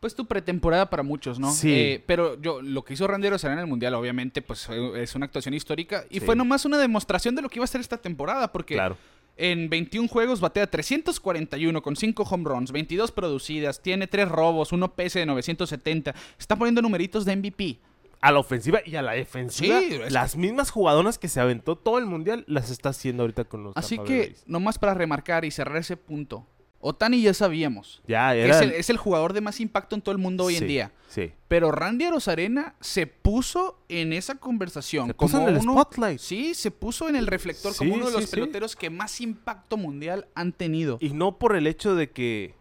Pues 0.00 0.14
tu 0.14 0.24
pretemporada 0.24 0.88
para 0.88 1.02
muchos, 1.02 1.38
¿no? 1.38 1.50
Sí. 1.52 1.72
Eh, 1.72 2.04
pero 2.06 2.40
yo, 2.40 2.62
lo 2.62 2.82
que 2.82 2.94
hizo 2.94 3.06
Randy 3.06 3.28
Rosarena 3.28 3.60
en 3.60 3.66
el 3.66 3.70
Mundial, 3.70 3.92
obviamente, 3.94 4.40
pues 4.40 4.66
eh, 4.70 5.02
es 5.02 5.14
una 5.14 5.26
actuación 5.26 5.52
histórica. 5.52 6.04
Y 6.08 6.20
Sí. 6.20 6.26
fue 6.26 6.34
nomás 6.34 6.64
una 6.64 6.78
demostración 6.78 7.34
de 7.34 7.42
lo 7.42 7.50
que 7.50 7.58
iba 7.58 7.64
a 7.64 7.68
ser 7.68 7.82
esta 7.82 7.98
temporada, 7.98 8.50
porque 8.50 8.74
Claro. 8.74 8.96
En 9.40 9.70
21 9.70 10.06
juegos 10.08 10.40
batea 10.40 10.66
341 10.66 11.82
con 11.82 11.96
5 11.96 12.22
home 12.22 12.44
runs, 12.44 12.72
22 12.72 13.10
producidas, 13.10 13.80
tiene 13.80 14.06
3 14.06 14.28
robos, 14.28 14.72
1 14.72 14.94
PS 14.94 15.14
de 15.14 15.26
970. 15.26 16.14
Está 16.38 16.56
poniendo 16.56 16.82
numeritos 16.82 17.24
de 17.24 17.36
MVP. 17.36 17.78
A 18.20 18.32
la 18.32 18.38
ofensiva 18.38 18.80
y 18.84 18.96
a 18.96 19.02
la 19.02 19.12
defensiva. 19.12 19.80
Sí, 19.80 19.94
es 19.94 20.12
las 20.12 20.36
mismas 20.36 20.70
jugadoras 20.70 21.18
que 21.18 21.28
se 21.28 21.40
aventó 21.40 21.76
todo 21.76 21.96
el 21.96 22.04
mundial 22.04 22.44
las 22.46 22.70
está 22.70 22.90
haciendo 22.90 23.22
ahorita 23.22 23.44
con 23.44 23.64
los 23.64 23.76
Así 23.76 23.96
Tampa 23.96 24.08
que, 24.12 24.34
nomás 24.46 24.78
para 24.78 24.92
remarcar 24.92 25.46
y 25.46 25.50
cerrar 25.50 25.78
ese 25.78 25.96
punto. 25.96 26.46
Otani 26.82 27.20
ya 27.20 27.34
sabíamos. 27.34 28.00
Ya, 28.08 28.34
era. 28.34 28.56
Es 28.56 28.62
el, 28.62 28.70
es 28.72 28.88
el 28.90 28.96
jugador 28.96 29.34
de 29.34 29.42
más 29.42 29.60
impacto 29.60 29.94
en 29.94 30.00
todo 30.00 30.12
el 30.12 30.18
mundo 30.18 30.44
hoy 30.44 30.56
en 30.56 30.66
día. 30.66 30.92
Sí. 31.08 31.30
Pero 31.46 31.70
Randy 31.72 32.06
Arozarena 32.06 32.74
se 32.80 33.06
puso 33.06 33.78
en 33.88 34.12
esa 34.14 34.36
conversación. 34.36 35.08
Se 35.08 35.14
puso 35.14 35.36
como 35.38 35.48
en 35.50 35.56
el 35.56 35.62
uno- 35.62 35.72
spotlight. 35.74 36.18
Sí, 36.18 36.54
se 36.54 36.70
puso 36.70 37.08
en 37.10 37.16
el 37.16 37.26
reflector 37.26 37.72
Sí, 37.72 37.78
como 37.80 37.94
uno 37.94 38.06
de 38.06 38.12
los 38.12 38.24
sí. 38.24 38.30
peloteros 38.36 38.76
que 38.76 38.88
más 38.88 39.20
impacto 39.20 39.76
mundial 39.76 40.26
han 40.34 40.52
tenido. 40.52 40.96
Y 41.00 41.10
no 41.10 41.38
por 41.38 41.54
el 41.54 41.66
hecho 41.66 41.94
de 41.94 42.10
que. 42.10 42.54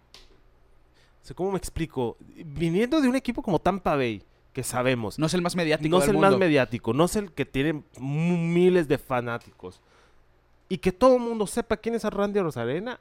o 1.24 1.26
sea, 1.26 1.36
¿Cómo 1.36 1.52
me 1.54 1.58
explico? 1.58 2.18
Viniendo 2.20 3.00
de 3.00 3.08
un 3.08 3.16
equipo 3.16 3.42
como 3.42 3.60
Tampa 3.60 3.96
Bay, 3.96 4.22
que 4.52 4.64
sabemos, 4.64 5.18
no 5.18 5.28
es 5.28 5.34
el 5.34 5.42
más 5.42 5.56
mediático 5.56 5.96
no 5.96 6.02
es 6.02 6.08
el 6.10 6.16
mundo. 6.16 6.30
más 6.32 6.38
mediático, 6.40 6.92
no 6.92 7.06
es 7.06 7.16
el 7.16 7.32
que 7.32 7.46
tiene 7.46 7.84
miles 8.02 8.88
de 8.90 8.98
fanáticos, 8.98 9.80
y 10.68 10.80
que 10.80 10.92
todo 10.92 11.16
el 11.16 11.22
mundo 11.22 11.46
sepa 11.48 11.78
quién 11.78 11.96
es 11.96 12.04
Randy 12.04 12.40
Rosarena, 12.42 13.00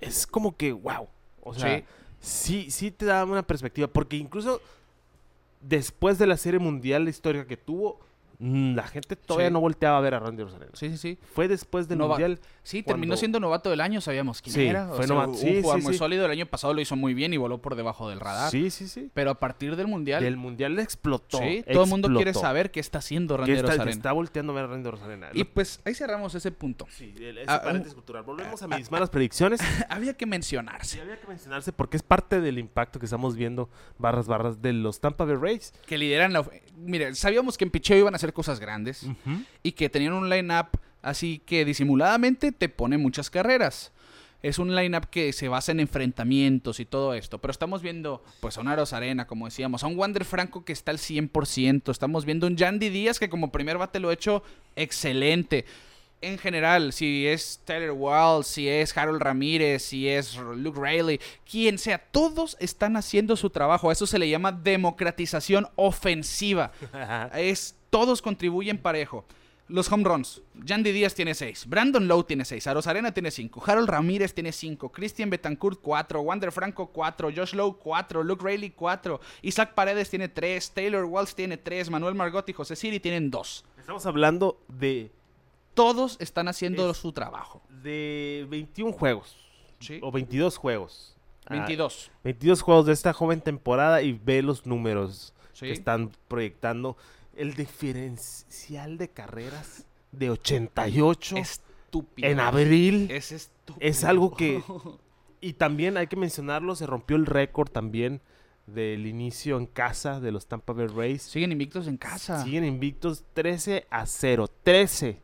es 0.00 0.26
como 0.26 0.56
que, 0.56 0.72
wow. 0.72 1.08
O 1.42 1.54
sea, 1.54 1.78
Sí. 1.78 1.84
sí, 2.20 2.70
sí 2.70 2.90
te 2.90 3.04
da 3.06 3.24
una 3.24 3.42
perspectiva, 3.46 3.86
porque 3.88 4.16
incluso 4.16 4.60
después 5.60 6.18
de 6.18 6.26
la 6.26 6.36
serie 6.36 6.60
mundial 6.60 7.08
histórica 7.08 7.46
que 7.46 7.56
tuvo, 7.56 8.00
la 8.38 8.86
gente 8.86 9.16
todavía 9.16 9.48
Sí. 9.48 9.52
no 9.52 9.60
volteaba 9.60 9.98
a 9.98 10.00
ver 10.00 10.14
a 10.14 10.20
Randy 10.20 10.42
Rosarena. 10.42 10.72
Sí, 10.74 10.90
sí, 10.90 10.96
sí. 10.98 11.18
Fue 11.34 11.48
después 11.48 11.88
del 11.88 11.98
Nova- 11.98 12.14
mundial. 12.14 12.38
Sí, 12.62 12.82
terminó 12.82 13.16
siendo 13.16 13.38
novato 13.40 13.70
del 13.70 13.80
año, 13.80 14.00
sabíamos 14.00 14.42
quién 14.42 14.54
Sí, 14.54 14.66
era. 14.66 14.90
O 14.90 14.96
fue 14.96 15.06
sea, 15.06 15.14
novato. 15.14 15.30
un 15.32 15.36
Sí, 15.38 15.60
jugador 15.62 15.80
sí, 15.80 15.86
muy 15.86 15.94
sólido. 15.96 16.24
El 16.26 16.32
año 16.32 16.46
pasado 16.46 16.74
lo 16.74 16.80
hizo 16.80 16.96
muy 16.96 17.14
bien 17.14 17.32
y 17.32 17.36
voló 17.36 17.58
por 17.62 17.76
debajo 17.76 18.08
del 18.10 18.18
radar. 18.20 18.50
Sí, 18.50 18.70
sí, 18.70 18.88
sí. 18.88 19.08
Pero 19.14 19.30
a 19.30 19.34
partir 19.38 19.76
del 19.76 19.86
mundial, 19.86 20.22
Del 20.22 20.36
mundial 20.36 20.78
explotó. 20.80 21.38
sí, 21.38 21.64
todo 21.72 21.84
el 21.84 21.88
mundo 21.90 22.08
quiere 22.08 22.30
explotó. 22.30 22.46
saber 22.48 22.70
qué 22.72 22.80
está 22.80 22.98
haciendo 22.98 23.36
Randy 23.36 23.52
está, 23.52 23.62
que 23.66 23.70
Arozarena. 23.72 23.90
está 23.96 24.12
volteando 24.12 24.52
a 24.52 24.56
ver 24.56 24.64
a 24.64 24.68
Randy 24.68 24.90
Rosarena. 24.90 25.28
Y 25.32 25.44
pues 25.44 25.80
ahí 25.84 25.94
cerramos 25.94 26.34
ese 26.34 26.50
punto. 26.50 26.86
Sí, 26.90 27.14
el- 27.18 27.38
ese 27.38 27.50
Ah, 27.50 27.62
paréntesis 27.62 27.92
un- 27.94 28.00
cultural. 28.00 28.24
Volvemos 28.24 28.60
a 28.62 28.68
mis 28.68 28.90
malas 28.90 29.10
predicciones. 29.10 29.60
Había 29.88 30.14
que 30.14 30.26
mencionarse 30.26 31.00
había 31.00 31.20
que 31.20 31.26
mencionarse 31.28 31.72
porque 31.72 31.96
es 31.96 32.02
parte 32.02 32.40
del 32.40 32.58
impacto 32.58 32.98
que 32.98 33.06
estamos 33.06 33.36
viendo, 33.36 33.68
barras, 33.98 34.26
barras, 34.26 34.60
de 34.60 34.72
los 34.72 35.00
Tampa 35.00 35.24
Bay 35.24 35.36
Rays. 35.36 35.72
que 35.86 35.98
lideran 35.98 36.32
la... 36.32 36.44
Mire, 36.76 37.14
sabíamos 37.14 37.56
que 37.56 37.64
en 37.64 37.70
picheo 37.70 37.96
iban 37.98 38.14
a 38.14 38.18
hacer 38.26 38.34
cosas 38.34 38.60
grandes. 38.60 39.06
y 39.62 39.72
que 39.72 39.88
tenían 39.88 40.12
un 40.12 40.28
line-up 40.28 40.68
así 41.02 41.40
que 41.46 41.64
disimuladamente 41.64 42.52
te 42.52 42.68
pone 42.68 42.98
muchas 42.98 43.30
carreras. 43.30 43.92
Es 44.42 44.58
un 44.58 44.74
line-up 44.76 45.08
que 45.08 45.32
se 45.32 45.48
basa 45.48 45.72
en 45.72 45.80
enfrentamientos 45.80 46.78
y 46.78 46.84
todo 46.84 47.14
esto. 47.14 47.38
Pero 47.40 47.50
estamos 47.50 47.82
viendo, 47.82 48.22
pues, 48.40 48.58
a 48.58 48.60
un 48.60 48.68
Aros 48.68 48.92
Arena, 48.92 49.26
como 49.26 49.46
decíamos, 49.46 49.82
a 49.82 49.86
un 49.86 49.96
Wander 49.96 50.24
Franco 50.24 50.64
que 50.64 50.72
está 50.72 50.90
al 50.90 50.98
100%. 50.98 51.90
Estamos 51.90 52.24
viendo 52.24 52.46
un 52.46 52.56
Yandy 52.56 52.90
Díaz 52.90 53.18
que 53.18 53.30
como 53.30 53.50
primer 53.50 53.78
bate 53.78 53.98
lo 53.98 54.10
ha 54.10 54.12
hecho 54.12 54.42
excelente. 54.76 55.64
En 56.20 56.38
general, 56.38 56.92
si 56.92 57.26
es 57.26 57.60
Tyler 57.64 57.92
Walls, 57.92 58.46
si 58.46 58.68
es 58.68 58.96
Harold 58.96 59.20
Ramírez, 59.20 59.82
si 59.82 60.08
es 60.08 60.36
Luke 60.36 60.80
Rayleigh, 60.80 61.20
quien 61.48 61.78
sea, 61.78 61.98
todos 61.98 62.56
están 62.58 62.96
haciendo 62.96 63.36
su 63.36 63.50
trabajo. 63.50 63.90
A 63.90 63.92
eso 63.92 64.06
se 64.06 64.18
le 64.18 64.28
llama 64.28 64.52
democratización 64.52 65.68
ofensiva 65.76 66.72
es 67.34 67.76
todos 67.90 68.22
contribuyen 68.22 68.78
parejo. 68.78 69.24
Los 69.68 69.90
home 69.90 70.04
runs. 70.04 70.42
Yandy 70.54 70.92
Díaz 70.92 71.14
tiene 71.14 71.34
6. 71.34 71.66
Brandon 71.66 72.06
Lowe 72.06 72.22
tiene 72.22 72.44
6. 72.44 72.64
Aros 72.68 72.86
Arena 72.86 73.12
tiene 73.12 73.32
5. 73.32 73.64
Harold 73.66 73.88
Ramírez 73.88 74.32
tiene 74.32 74.52
5. 74.52 74.92
Christian 74.92 75.28
Betancourt 75.28 75.80
4. 75.82 76.20
Wander 76.20 76.52
Franco 76.52 76.86
4. 76.92 77.30
Josh 77.34 77.52
Lowe 77.54 77.76
4. 77.76 78.22
Luke 78.22 78.44
Rayleigh 78.44 78.74
4. 78.76 79.20
Isaac 79.42 79.74
Paredes 79.74 80.08
tiene 80.08 80.28
3. 80.28 80.70
Taylor 80.70 81.04
Walsh 81.04 81.34
tiene 81.34 81.56
3. 81.56 81.90
Manuel 81.90 82.14
Margot 82.14 82.48
y 82.48 82.52
José 82.52 82.76
Siri 82.76 83.00
tienen 83.00 83.28
2. 83.28 83.64
Estamos 83.78 84.06
hablando 84.06 84.60
de, 84.68 85.10
Todos 85.76 86.16
están 86.18 86.48
haciendo 86.48 86.90
Es- 86.90 86.96
su 86.96 87.12
trabajo. 87.12 87.62
de 87.82 88.46
21 88.50 88.92
juegos. 88.92 89.36
Sí. 89.78 90.00
O 90.02 90.10
22 90.10 90.56
juegos. 90.56 91.16
Ah, 91.46 91.54
22. 91.54 92.10
22 92.24 92.62
juegos 92.62 92.86
de 92.86 92.92
esta 92.92 93.12
joven 93.12 93.40
temporada 93.40 94.02
y 94.02 94.12
ve 94.12 94.42
los 94.42 94.66
números 94.66 95.32
Sí. 95.52 95.66
que 95.66 95.72
están 95.72 96.10
proyectando. 96.26 96.96
El 97.36 97.54
diferencial 97.54 98.98
de 98.98 99.08
carreras 99.10 99.86
de 100.12 100.30
88 100.30 101.36
Estúpido. 101.36 102.28
en 102.28 102.40
abril. 102.40 103.10
Es 103.10 103.32
estúpido. 103.32 103.76
Es 103.86 104.04
algo 104.04 104.34
que- 104.34 104.62
Y 105.40 105.52
también 105.52 105.96
hay 105.98 106.06
que 106.06 106.16
mencionarlo, 106.16 106.74
se 106.74 106.86
rompió 106.86 107.16
el 107.16 107.26
récord 107.26 107.68
también 107.70 108.20
del 108.66 109.06
inicio 109.06 109.58
en 109.58 109.66
casa 109.66 110.18
de 110.18 110.32
los 110.32 110.46
Tampa 110.48 110.72
Bay 110.72 110.86
Rays. 110.88 111.22
Siguen 111.22 111.52
invictos 111.52 111.86
en 111.86 111.98
casa. 111.98 112.42
Siguen 112.42 112.64
invictos 112.64 113.22
13 113.34 113.86
a 113.90 114.06
0. 114.06 114.48
13, 114.64 115.22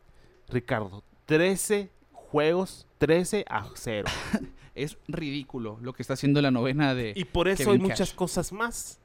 Ricardo. 0.52 1.02
13 1.26 1.90
juegos, 2.12 2.86
13 2.98 3.44
a 3.48 3.66
0. 3.74 4.08
Es 4.74 4.96
ridículo 5.06 5.76
lo 5.82 5.92
que 5.92 6.02
está 6.02 6.14
haciendo 6.14 6.40
la 6.40 6.50
novena 6.50 6.94
de... 6.94 7.12
Y 7.14 7.26
por 7.26 7.46
eso 7.46 7.64
Kevin 7.64 7.72
hay 7.82 7.88
Cash. 7.88 7.90
muchas 7.90 8.12
cosas 8.14 8.52
más. 8.52 8.98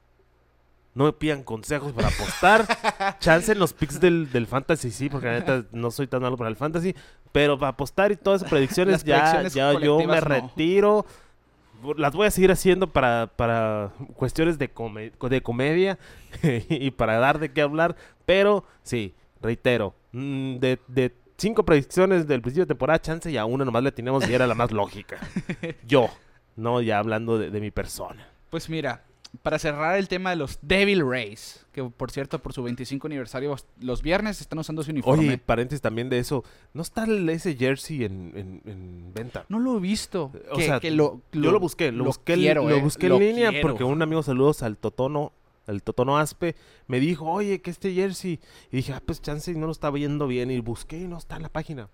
No 0.93 1.04
me 1.04 1.12
pidan 1.12 1.43
consejos 1.43 1.91
para 1.91 2.08
apostar. 2.08 2.66
Chance 3.20 3.52
en 3.52 3.60
los 3.60 3.74
picks 3.74 4.00
del, 4.00 4.32
del 4.32 4.48
fantasy, 4.48 4.91
sí, 4.91 5.10
porque 5.10 5.28
la 5.28 5.34
neta 5.34 5.66
no 5.74 5.91
soy 5.91 6.08
tan 6.08 6.22
malo 6.22 6.38
para 6.38 6.50
el 6.50 6.56
fantasy. 6.56 6.95
Pero 7.34 7.60
para 7.60 7.72
apostar 7.72 8.14
y 8.14 8.16
todas 8.16 8.39
esas 8.41 8.50
predicciones, 8.50 8.93
Las 8.93 9.04
ya, 9.04 9.16
predicciones 9.34 9.54
ya 9.54 9.74
yo 9.86 9.98
me 10.00 10.06
no. 10.06 10.22
retiro. 10.22 11.06
Las 11.98 12.14
voy 12.14 12.28
a 12.28 12.32
seguir 12.32 12.50
haciendo 12.52 12.88
para, 12.88 13.30
para 13.36 13.91
cuestiones 14.16 14.58
de, 14.58 14.70
come- 14.72 15.12
de 15.20 15.41
comedia 15.43 16.00
y 16.70 16.91
para 16.91 17.20
dar 17.20 17.39
de 17.39 17.52
qué 17.52 17.62
hablar. 17.62 17.98
Pero 18.26 18.64
sí, 18.84 19.14
reitero, 19.41 19.93
mm, 20.14 20.56
de, 20.60 20.80
de 20.88 21.14
cinco 21.38 21.63
predicciones 21.65 22.27
del 22.27 22.41
principio 22.41 22.65
de 22.65 22.69
temporada, 22.69 22.99
chance 23.01 23.29
y 23.31 23.38
a 23.38 23.45
una 23.45 23.65
nomás 23.65 23.83
le 23.83 23.91
teníamos 23.91 24.27
y 24.29 24.33
era 24.33 24.47
la 24.47 24.55
más 24.55 24.71
lógica. 24.71 25.17
Yo, 25.88 26.09
no 26.55 26.81
ya 26.81 26.99
hablando 26.99 27.38
de, 27.38 27.49
de 27.51 27.59
mi 27.61 27.71
persona. 27.71 28.27
Pues 28.49 28.69
mira, 28.69 29.03
para 29.43 29.59
cerrar 29.59 29.97
el 29.97 30.07
tema 30.07 30.29
de 30.31 30.38
los 30.38 30.57
Devil 30.61 31.03
Rays, 31.07 31.65
que 31.73 31.83
por 31.83 32.09
cierto, 32.11 32.39
por 32.39 32.53
su 32.53 32.63
25 32.63 33.07
aniversario, 33.07 33.55
los 33.81 34.01
viernes 34.01 34.41
están 34.41 34.57
usando 34.59 34.81
su 34.83 34.91
uniforme. 34.91 35.27
Oye, 35.27 35.38
paréntesis 35.38 35.81
también 35.81 36.09
de 36.09 36.17
eso. 36.19 36.43
¿No 36.73 36.81
está 36.81 37.05
ese 37.05 37.55
jersey 37.55 38.05
en, 38.05 38.31
en- 38.35 38.61
en 38.65 39.13
venta? 39.13 39.45
no 39.49 39.59
lo 39.59 39.77
he 39.77 39.79
visto. 39.79 40.31
O 40.51 40.55
que, 40.57 40.63
sea, 40.65 40.79
que 40.79 40.91
lo, 40.91 41.21
Yo 41.33 41.51
lo 41.51 41.59
busqué, 41.59 41.91
lo, 41.91 42.05
busqué, 42.05 42.33
en- 42.33 42.39
quiero, 42.39 42.67
lo 42.67 42.75
eh, 42.77 42.81
busqué 42.81 43.09
lo 43.09 43.15
en 43.17 43.21
línea 43.21 43.49
quiero. 43.49 43.67
porque 43.67 43.83
un 43.83 44.01
amigo, 44.01 44.23
saludos 44.23 44.63
al 44.63 44.77
Totono, 44.77 45.33
al 45.68 45.84
Totono 45.84 46.18
Aspe, 46.18 46.55
me 46.88 46.99
dijo, 46.99 47.26
oye, 47.30 47.61
que 47.61 47.70
este 47.70 47.93
jersey. 47.93 48.39
Y 48.72 48.78
dije, 48.78 48.93
ah, 48.93 49.01
pues 49.05 49.22
chance 49.22 49.53
no 49.53 49.65
lo 49.68 49.72
estaba 49.72 49.95
viendo 49.95 50.28
bien. 50.28 50.49
Y 50.49 50.59
busqué 50.59 50.97
y 50.99 51.07
no 51.07 51.18
está 51.18 51.36
en 51.36 51.43
la 51.43 51.49
página. 51.49 51.89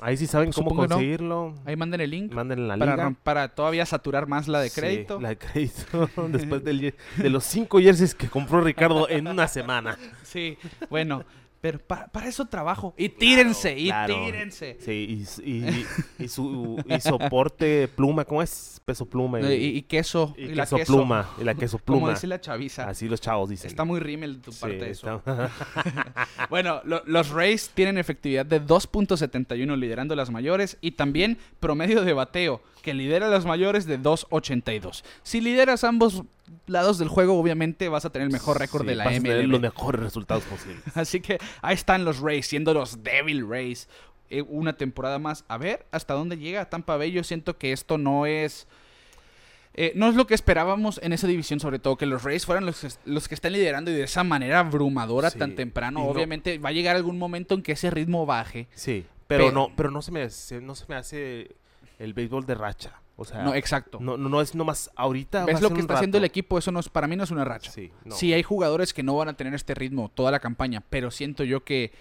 Ahí 0.00 0.16
sí 0.16 0.26
saben 0.26 0.50
cómo 0.52 0.70
no. 0.70 0.76
conseguirlo. 0.88 1.54
Ahí 1.64 1.76
manden 1.76 2.00
el 2.00 2.10
link 2.10 2.32
Manden 2.32 2.66
la 2.66 2.76
para, 2.76 2.96
liga. 2.96 3.14
para 3.22 3.54
todavía 3.54 3.86
saturar 3.86 4.26
más 4.26 4.48
la 4.48 4.60
de 4.60 4.68
Sí, 4.68 4.80
crédito. 4.80 5.20
la 5.20 5.28
de 5.30 5.38
crédito. 5.38 6.10
Después 6.28 6.64
del 6.64 6.94
de 7.16 7.30
los 7.30 7.44
cinco 7.44 7.78
jerseys 7.78 8.14
que 8.14 8.28
compró 8.28 8.60
Ricardo 8.60 9.08
en 9.08 9.28
una 9.28 9.46
semana. 9.46 9.96
Sí, 10.24 10.58
bueno. 10.90 11.24
Pero 11.64 11.78
pa- 11.78 12.08
para 12.08 12.28
eso 12.28 12.44
trabajo. 12.44 12.92
Y 12.98 13.08
tírense, 13.08 13.74
y 13.78 13.86
Claro. 13.86 14.14
tírense. 14.26 14.76
Sí, 14.80 15.24
y, 15.42 15.50
y- 15.50 15.86
y 16.24 16.28
su 16.28 16.76
y 16.86 17.00
soporte 17.00 17.88
pluma, 17.88 18.26
¿cómo 18.26 18.42
es? 18.42 18.82
Peso 18.84 19.06
pluma. 19.06 19.40
Y, 19.40 19.80
queso. 19.84 20.34
y 20.36 20.48
la 20.48 20.64
queso, 20.64 20.76
queso. 20.76 20.92
pluma. 20.92 21.30
Y 21.40 21.44
la 21.44 21.54
queso 21.54 21.78
Como 21.86 22.00
pluma. 22.00 22.10
dice 22.12 22.26
la 22.26 22.38
chaviza. 22.38 22.86
Así 22.86 23.08
los 23.08 23.18
chavos 23.18 23.48
dicen. 23.48 23.68
Está 23.68 23.84
muy 23.84 23.98
rímel 23.98 24.34
de 24.34 24.40
tu 24.42 24.52
Sí, 24.52 24.60
parte 24.60 24.90
eso. 24.90 25.16
está- 25.16 25.50
Bueno, 26.50 26.82
lo- 26.84 27.02
los 27.06 27.30
Rays 27.30 27.70
tienen 27.72 27.96
efectividad 27.96 28.44
de 28.44 28.60
2.71 28.60 29.74
liderando 29.78 30.14
las 30.14 30.28
mayores 30.30 30.76
y 30.82 30.90
también 30.90 31.38
promedio 31.60 32.02
de 32.04 32.12
bateo 32.12 32.60
que 32.82 32.92
lidera 32.92 33.28
las 33.28 33.46
mayores 33.46 33.86
de 33.86 33.98
2.82. 33.98 35.02
Si 35.22 35.40
lideras 35.40 35.82
ambos 35.84 36.24
lados 36.66 36.98
del 36.98 37.08
juego, 37.08 37.38
obviamente 37.38 37.88
vas 37.88 38.04
a 38.04 38.10
tener 38.10 38.26
el 38.26 38.32
mejor 38.32 38.58
récord 38.58 38.82
Sí, 38.82 38.88
de 38.88 38.94
la 38.96 39.04
vas 39.04 39.14
a 39.16 39.20
tener 39.20 39.38
MLB. 39.44 39.50
los 39.50 39.60
mejores 39.60 40.00
resultados 40.00 40.44
posibles. 40.44 40.82
Así 40.96 41.20
que 41.20 41.38
ahí 41.62 41.74
están 41.74 42.04
los 42.04 42.20
Rays, 42.20 42.46
siendo 42.46 42.74
los 42.74 43.02
Devil 43.02 43.48
Rays. 43.48 43.88
eh, 44.30 44.42
una 44.42 44.72
temporada 44.76 45.18
más. 45.18 45.44
A 45.48 45.58
ver 45.58 45.86
hasta 45.92 46.14
dónde 46.14 46.36
llega 46.38 46.68
Tampa 46.70 46.96
Bay. 46.96 47.12
Yo 47.12 47.22
siento 47.24 47.56
que 47.58 47.72
esto 47.72 47.98
no 47.98 48.26
es. 48.26 48.66
eh, 49.74 49.92
no 49.96 50.08
es 50.08 50.14
lo 50.14 50.26
que 50.26 50.34
esperábamos 50.34 51.00
en 51.02 51.12
esa 51.12 51.26
división, 51.26 51.58
sobre 51.60 51.78
todo 51.78 51.96
que 51.96 52.06
los 52.06 52.22
Rays 52.22 52.46
fueran 52.46 52.64
los, 52.64 52.80
que- 52.80 52.88
los 53.04 53.28
que 53.28 53.34
están 53.34 53.52
liderando 53.52 53.90
y 53.90 53.94
de 53.94 54.04
esa 54.04 54.22
manera 54.24 54.60
abrumadora 54.60 55.30
Sí, 55.30 55.38
tan 55.38 55.54
temprano. 55.56 56.00
no- 56.00 56.06
Obviamente 56.06 56.58
va 56.58 56.68
a 56.68 56.72
llegar 56.72 56.94
algún 56.96 57.18
momento 57.18 57.54
en 57.54 57.62
que 57.62 57.72
ese 57.72 57.90
ritmo 57.90 58.24
baje. 58.24 58.68
Sí, 58.74 59.04
pero, 59.26 59.46
Pero- 59.46 59.52
no, 59.54 59.72
pero 59.76 59.90
no 59.90 60.00
se 60.02 60.12
me 60.12 60.22
hace, 60.22 60.60
no 60.60 60.74
se 60.74 60.84
me 60.88 60.94
hace 60.94 61.56
el 61.98 62.14
béisbol 62.14 62.46
de 62.46 62.54
racha. 62.54 63.00
O 63.16 63.24
sea, 63.24 63.42
No, 63.44 63.54
exacto. 63.54 63.98
no, 64.00 64.16
no, 64.16 64.28
no 64.28 64.40
es 64.40 64.54
nomás 64.54 64.90
ahorita. 64.96 65.40
va 65.40 65.46
¿Ves 65.46 65.56
a 65.56 65.60
lo 65.60 65.70
que 65.72 65.80
está 65.80 65.94
haciendo 65.94 66.18
el 66.18 66.24
equipo? 66.24 66.58
Eso 66.58 66.72
no 66.72 66.80
es, 66.80 66.88
para 66.88 67.06
mí 67.06 67.14
no 67.16 67.22
es 67.24 67.30
una 67.30 67.44
racha. 67.44 67.70
Sí, 67.70 67.92
no. 68.04 68.14
Sí, 68.14 68.32
hay 68.32 68.42
jugadores 68.42 68.92
que 68.92 69.02
no 69.04 69.14
van 69.16 69.28
a 69.28 69.34
tener 69.36 69.54
este 69.54 69.74
ritmo 69.74 70.10
toda 70.12 70.30
la 70.32 70.40
campaña, 70.40 70.82
pero 70.90 71.10
siento 71.12 71.44
yo 71.44 71.62
que 71.64 71.92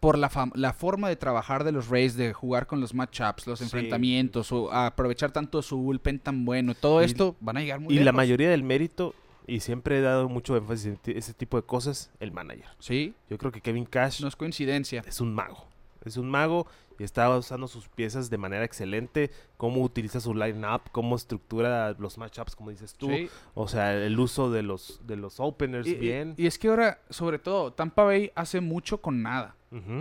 por 0.00 0.16
la, 0.18 0.30
la 0.54 0.72
forma 0.72 1.08
de 1.08 1.16
trabajar 1.16 1.62
de 1.62 1.72
los 1.72 1.88
Rays, 1.88 2.16
de 2.16 2.32
jugar 2.32 2.66
con 2.66 2.80
los 2.80 2.94
matchups, 2.94 3.46
los 3.46 3.58
Sí. 3.58 3.66
enfrentamientos, 3.66 4.50
o 4.50 4.72
aprovechar 4.72 5.30
tanto 5.30 5.60
su 5.62 5.76
bullpen 5.76 6.18
tan 6.18 6.44
bueno, 6.44 6.74
todo 6.74 7.02
Y- 7.02 7.04
esto 7.04 7.36
van 7.40 7.58
a 7.58 7.60
llegar 7.60 7.80
muy 7.80 7.94
Y 7.96 8.00
la 8.00 8.12
mayoría 8.12 8.48
del 8.50 8.62
mérito, 8.62 9.14
y 9.46 9.60
siempre 9.60 9.98
he 9.98 10.00
dado 10.00 10.28
mucho 10.28 10.56
énfasis 10.56 10.86
en 10.86 10.98
ese 11.16 11.34
tipo 11.34 11.58
de 11.58 11.64
cosas, 11.64 12.10
el 12.18 12.32
manager. 12.32 12.64
Sí, 12.78 13.14
Yo 13.28 13.36
creo 13.38 13.52
que 13.52 13.60
Kevin 13.60 13.84
Cash 13.84 14.20
no 14.22 14.28
es 14.28 14.36
coincidencia. 14.36 15.04
es 15.06 15.20
un 15.20 15.34
mago. 15.34 15.66
Es 16.04 16.16
un 16.16 16.30
mago 16.30 16.66
y 17.00 17.02
está 17.02 17.34
usando 17.34 17.66
sus 17.66 17.88
piezas 17.88 18.28
de 18.28 18.36
manera 18.36 18.62
excelente. 18.62 19.30
Cómo 19.56 19.80
utiliza 19.80 20.20
su 20.20 20.34
line-up, 20.34 20.82
cómo 20.92 21.16
estructura 21.16 21.96
los 21.98 22.18
matchups, 22.18 22.54
como 22.54 22.68
dices 22.68 22.92
tú. 22.92 23.08
Sí. 23.08 23.30
O 23.54 23.68
sea, 23.68 23.94
el 23.94 24.20
uso 24.20 24.50
de 24.50 24.62
los, 24.62 25.00
de 25.06 25.16
los 25.16 25.40
openers 25.40 25.86
Y, 25.88 25.94
bien. 25.94 26.34
y 26.36 26.46
es 26.46 26.58
que 26.58 26.68
ahora, 26.68 27.00
sobre 27.08 27.38
todo, 27.38 27.72
Tampa 27.72 28.04
Bay 28.04 28.30
hace 28.34 28.60
mucho 28.60 29.00
con 29.00 29.22
nada. 29.22 29.56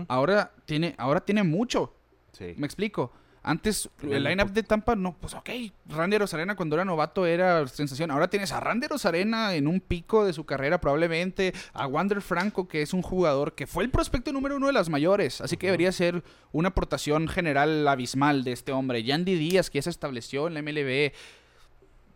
Ahora 0.09 0.51
tiene, 0.65 0.93
ahora 0.97 1.21
tiene 1.21 1.43
mucho. 1.43 1.93
sí. 2.33 2.53
Me 2.57 2.65
explico. 2.65 3.13
Antes, 3.49 3.89
el 4.03 4.23
lineup 4.23 4.51
de 4.51 4.61
Tampa, 4.61 4.95
no, 4.95 5.17
pues 5.19 5.33
ok, 5.33 5.49
Randy 5.87 6.17
Arena 6.17 6.55
cuando 6.55 6.75
era 6.75 6.85
novato 6.85 7.25
era 7.25 7.67
sensación. 7.67 8.11
Ahora 8.11 8.29
tienes 8.29 8.51
a 8.51 8.59
Randy 8.59 8.85
Arena 9.03 9.55
en 9.55 9.67
un 9.67 9.79
pico 9.79 10.23
de 10.23 10.33
su 10.33 10.45
carrera 10.45 10.79
probablemente, 10.79 11.51
a 11.73 11.87
Wander 11.87 12.21
Franco, 12.21 12.67
que 12.67 12.83
es 12.83 12.93
un 12.93 13.01
jugador 13.01 13.55
que 13.55 13.65
fue 13.65 13.83
el 13.83 13.89
prospecto 13.89 14.31
número 14.31 14.57
uno 14.57 14.67
de 14.67 14.73
las 14.73 14.89
mayores, 14.89 15.41
así 15.41 15.57
que 15.57 15.65
debería 15.65 15.91
ser 15.91 16.23
una 16.51 16.69
aportación 16.69 17.27
general 17.27 17.87
abismal 17.87 18.43
de 18.43 18.51
este 18.51 18.71
hombre. 18.71 19.01
Yandy 19.01 19.33
Díaz, 19.33 19.71
que 19.71 19.79
ya 19.79 19.81
se 19.83 19.89
estableció 19.89 20.45
en 20.45 20.53
la 20.53 20.61
MLB. 20.61 21.11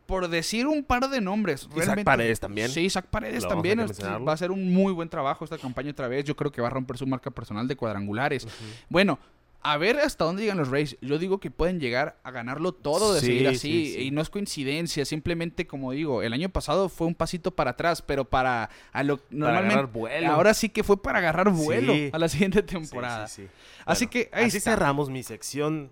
Por 0.05 0.27
decir 0.27 0.67
un 0.67 0.83
par 0.83 1.09
de 1.09 1.21
nombres. 1.21 1.67
Y 1.75 1.81
Zach 1.81 2.03
Paredes 2.03 2.39
también. 2.39 2.69
Sí, 2.69 2.89
Zach 2.89 3.05
Paredes 3.05 3.43
Lo 3.43 3.49
también. 3.49 3.79
Va 3.79 4.33
a 4.33 4.37
ser 4.37 4.51
un 4.51 4.71
muy 4.71 4.91
buen 4.91 5.07
trabajo 5.07 5.45
esta 5.45 5.57
campaña 5.57 5.91
otra 5.91 6.09
vez. 6.09 6.25
Yo 6.25 6.35
creo 6.35 6.51
que 6.51 6.61
va 6.61 6.67
a 6.67 6.71
romper 6.71 6.97
su 6.97 7.07
marca 7.07 7.31
personal 7.31 7.67
de 7.69 7.77
cuadrangulares. 7.77 8.45
Bueno, 8.89 9.17
a 9.65 9.77
ver 9.77 9.97
hasta 9.99 10.25
dónde 10.25 10.41
llegan 10.43 10.57
los 10.57 10.69
Rays. 10.69 10.97
Yo 11.01 11.17
digo 11.17 11.39
que 11.39 11.49
pueden 11.49 11.79
llegar 11.79 12.19
a 12.23 12.31
ganarlo 12.31 12.73
todo 12.73 13.13
de 13.13 13.21
Sí, 13.21 13.25
seguir 13.27 13.41
sí, 13.41 13.55
así. 13.55 13.93
sí. 13.93 14.01
Y 14.01 14.11
no 14.11 14.21
es 14.21 14.29
coincidencia. 14.29 15.05
Simplemente, 15.05 15.65
como 15.65 15.91
digo, 15.93 16.21
el 16.21 16.33
año 16.33 16.49
pasado 16.49 16.89
fue 16.89 17.07
un 17.07 17.15
pasito 17.15 17.51
para 17.51 17.71
atrás, 17.71 18.01
pero 18.01 18.25
para 18.25 18.69
a 18.91 19.03
lo 19.03 19.21
normalmente. 19.29 19.73
agarrar 19.75 19.91
vuelo. 19.91 20.31
Ahora 20.33 20.53
sí 20.53 20.67
que 20.69 20.83
fue 20.83 21.01
para 21.01 21.19
agarrar 21.19 21.49
vuelo 21.49 21.93
a 22.11 22.17
la 22.19 22.27
siguiente 22.27 22.61
temporada. 22.63 23.27
sí, 23.27 23.43
sí. 23.43 23.49
Así 23.85 24.05
Bueno, 24.05 24.11
que 24.11 24.29
ahí 24.37 24.45
así 24.47 24.57
está. 24.57 24.71
cerramos 24.71 25.09
mi 25.09 25.23
sección. 25.23 25.91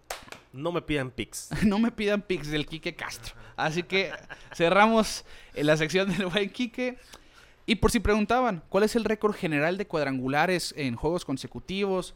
No 0.53 0.72
me 0.74 0.82
pidan 0.82 1.09
pics. 1.11 1.49
no 1.65 1.80
me 1.80 1.91
pidan 1.91 2.22
pics 2.24 2.49
del 2.51 2.65
Quique 2.67 2.93
Castro. 2.95 3.36
Así 3.55 3.84
que 3.84 4.11
cerramos 4.53 5.24
en 5.53 5.67
la 5.67 5.78
sección 5.78 6.09
del 6.09 6.26
buen 6.28 6.49
Quique. 6.49 6.97
Y 7.65 7.76
por 7.76 7.91
si 7.91 7.99
preguntaban, 8.01 8.63
¿cuál 8.69 8.84
es 8.84 8.95
el 8.97 9.05
récord 9.05 9.34
general 9.34 9.78
de 9.78 9.86
cuadrangulares 9.88 10.74
en 10.78 10.95
juegos 10.95 11.24
consecutivos 11.24 12.15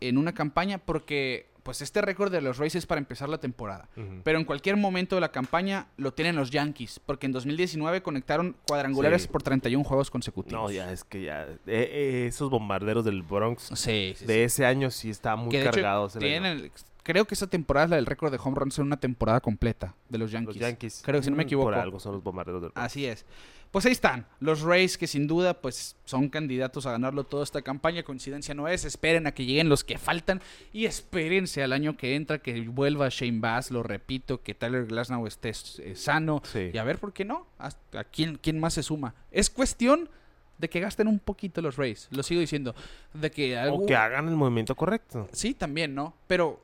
en 0.00 0.18
una 0.18 0.32
campaña? 0.34 0.78
Porque 0.78 1.46
pues 1.62 1.82
este 1.82 2.00
récord 2.00 2.30
de 2.30 2.40
los 2.40 2.58
Rays 2.58 2.76
es 2.76 2.86
para 2.86 3.00
empezar 3.00 3.28
la 3.28 3.38
temporada. 3.38 3.88
Pero 4.22 4.38
en 4.38 4.44
cualquier 4.44 4.76
momento 4.76 5.16
de 5.16 5.20
la 5.20 5.32
campaña 5.32 5.88
lo 5.96 6.12
tienen 6.14 6.36
los 6.36 6.50
Yankees, 6.52 7.00
porque 7.04 7.26
en 7.26 7.32
2019 7.32 8.02
conectaron 8.02 8.54
cuadrangulares 8.68 9.22
Sí. 9.22 9.28
por 9.28 9.42
31 9.42 9.82
juegos 9.82 10.08
consecutivos. 10.08 10.62
No, 10.62 10.70
ya 10.70 10.92
es 10.92 11.02
que 11.02 11.24
ya. 11.24 11.42
eh, 11.42 11.56
eh, 11.66 12.26
esos 12.28 12.50
bombarderos 12.50 13.04
del 13.04 13.22
Bronx 13.24 13.64
Sí, 13.74 14.14
sí, 14.16 14.24
de 14.26 14.44
ese 14.44 14.64
año 14.64 14.92
sí 14.92 15.10
está 15.10 15.34
muy 15.34 15.50
Que 15.50 15.56
de 15.58 15.64
hecho 15.64 15.72
cargados. 15.72 16.14
el 16.14 16.20
tienen- 16.22 16.70
creo 17.02 17.24
que 17.24 17.34
esa 17.34 17.48
temporada 17.48 17.84
es 17.86 17.90
la 17.90 17.96
del 17.96 18.06
récord 18.06 18.30
de 18.30 18.38
home 18.40 18.56
runs 18.60 18.78
en 18.78 18.84
una 18.86 18.98
temporada 18.98 19.40
completa 19.40 19.92
de 20.08 20.18
los 20.18 20.30
Yankees. 20.30 20.54
Los 20.54 20.60
Yankees. 20.60 21.02
Creo 21.04 21.18
que 21.20 21.24
si 21.24 21.30
no 21.30 21.36
me 21.36 21.42
Mm, 21.42 21.46
equivoco. 21.46 21.66
Por 21.70 21.74
algo 21.74 21.98
son 21.98 22.12
los 22.12 22.22
bombarderos 22.22 22.62
del 22.62 22.70
Bronx. 22.70 22.86
Así 22.86 23.06
es. 23.06 23.24
Pues 23.70 23.84
ahí 23.84 23.92
están, 23.92 24.26
los 24.40 24.62
Rays 24.62 24.96
que 24.96 25.06
sin 25.06 25.26
duda 25.26 25.60
pues 25.60 25.96
son 26.06 26.28
candidatos 26.30 26.86
a 26.86 26.92
ganarlo 26.92 27.24
toda 27.24 27.44
esta 27.44 27.60
campaña, 27.60 28.02
coincidencia 28.04 28.54
no 28.54 28.68
es, 28.68 28.84
esperen 28.86 29.26
a 29.26 29.32
que 29.32 29.44
lleguen 29.44 29.68
los 29.68 29.84
que 29.84 29.98
faltan 29.98 30.40
y 30.72 30.86
espérense 30.86 31.62
al 31.62 31.72
año 31.74 31.96
que 31.96 32.14
entra 32.14 32.38
que 32.38 32.58
vuelva 32.62 33.08
Shane 33.10 33.40
Bass, 33.40 33.70
lo 33.70 33.82
repito, 33.82 34.42
que 34.42 34.54
Tyler 34.54 34.86
Glasnow 34.86 35.26
esté 35.26 35.50
eh, 35.50 35.94
sano 35.94 36.40
Sí. 36.44 36.70
y 36.72 36.78
a 36.78 36.84
ver 36.84 36.98
por 36.98 37.12
qué 37.12 37.24
no, 37.26 37.46
Hasta- 37.58 38.00
a 38.00 38.04
quién, 38.04 38.38
quién 38.40 38.58
más 38.58 38.74
se 38.74 38.82
suma. 38.82 39.14
Es 39.30 39.50
cuestión 39.50 40.08
de 40.56 40.70
que 40.70 40.80
gasten 40.80 41.06
un 41.06 41.18
poquito 41.18 41.60
los 41.60 41.76
Rays, 41.76 42.08
lo 42.12 42.22
sigo 42.22 42.40
diciendo, 42.40 42.74
de 43.12 43.30
que 43.30 43.58
algo... 43.58 43.84
O 43.84 43.86
que 43.86 43.94
hagan 43.94 44.26
el 44.28 44.36
movimiento 44.36 44.74
correcto. 44.74 45.28
Sí, 45.32 45.52
también, 45.52 45.94
¿no? 45.94 46.14
Pero 46.26 46.62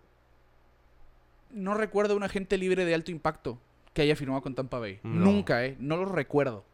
no 1.51 1.75
recuerdo 1.75 2.17
un 2.17 2.23
agente 2.23 2.57
libre 2.57 2.85
de 2.87 2.95
alto 2.95 3.11
impacto 3.11 3.59
que 3.93 4.01
haya 4.03 4.17
firmado 4.17 4.41
con 4.41 4.55
Tampa 4.55 4.79
Bay. 4.79 5.01
No. 5.03 5.27
Nunca, 5.27 5.65
¿eh? 5.67 5.77
No 5.79 5.97
lo 5.99 6.07
recuerdo. 6.07 6.65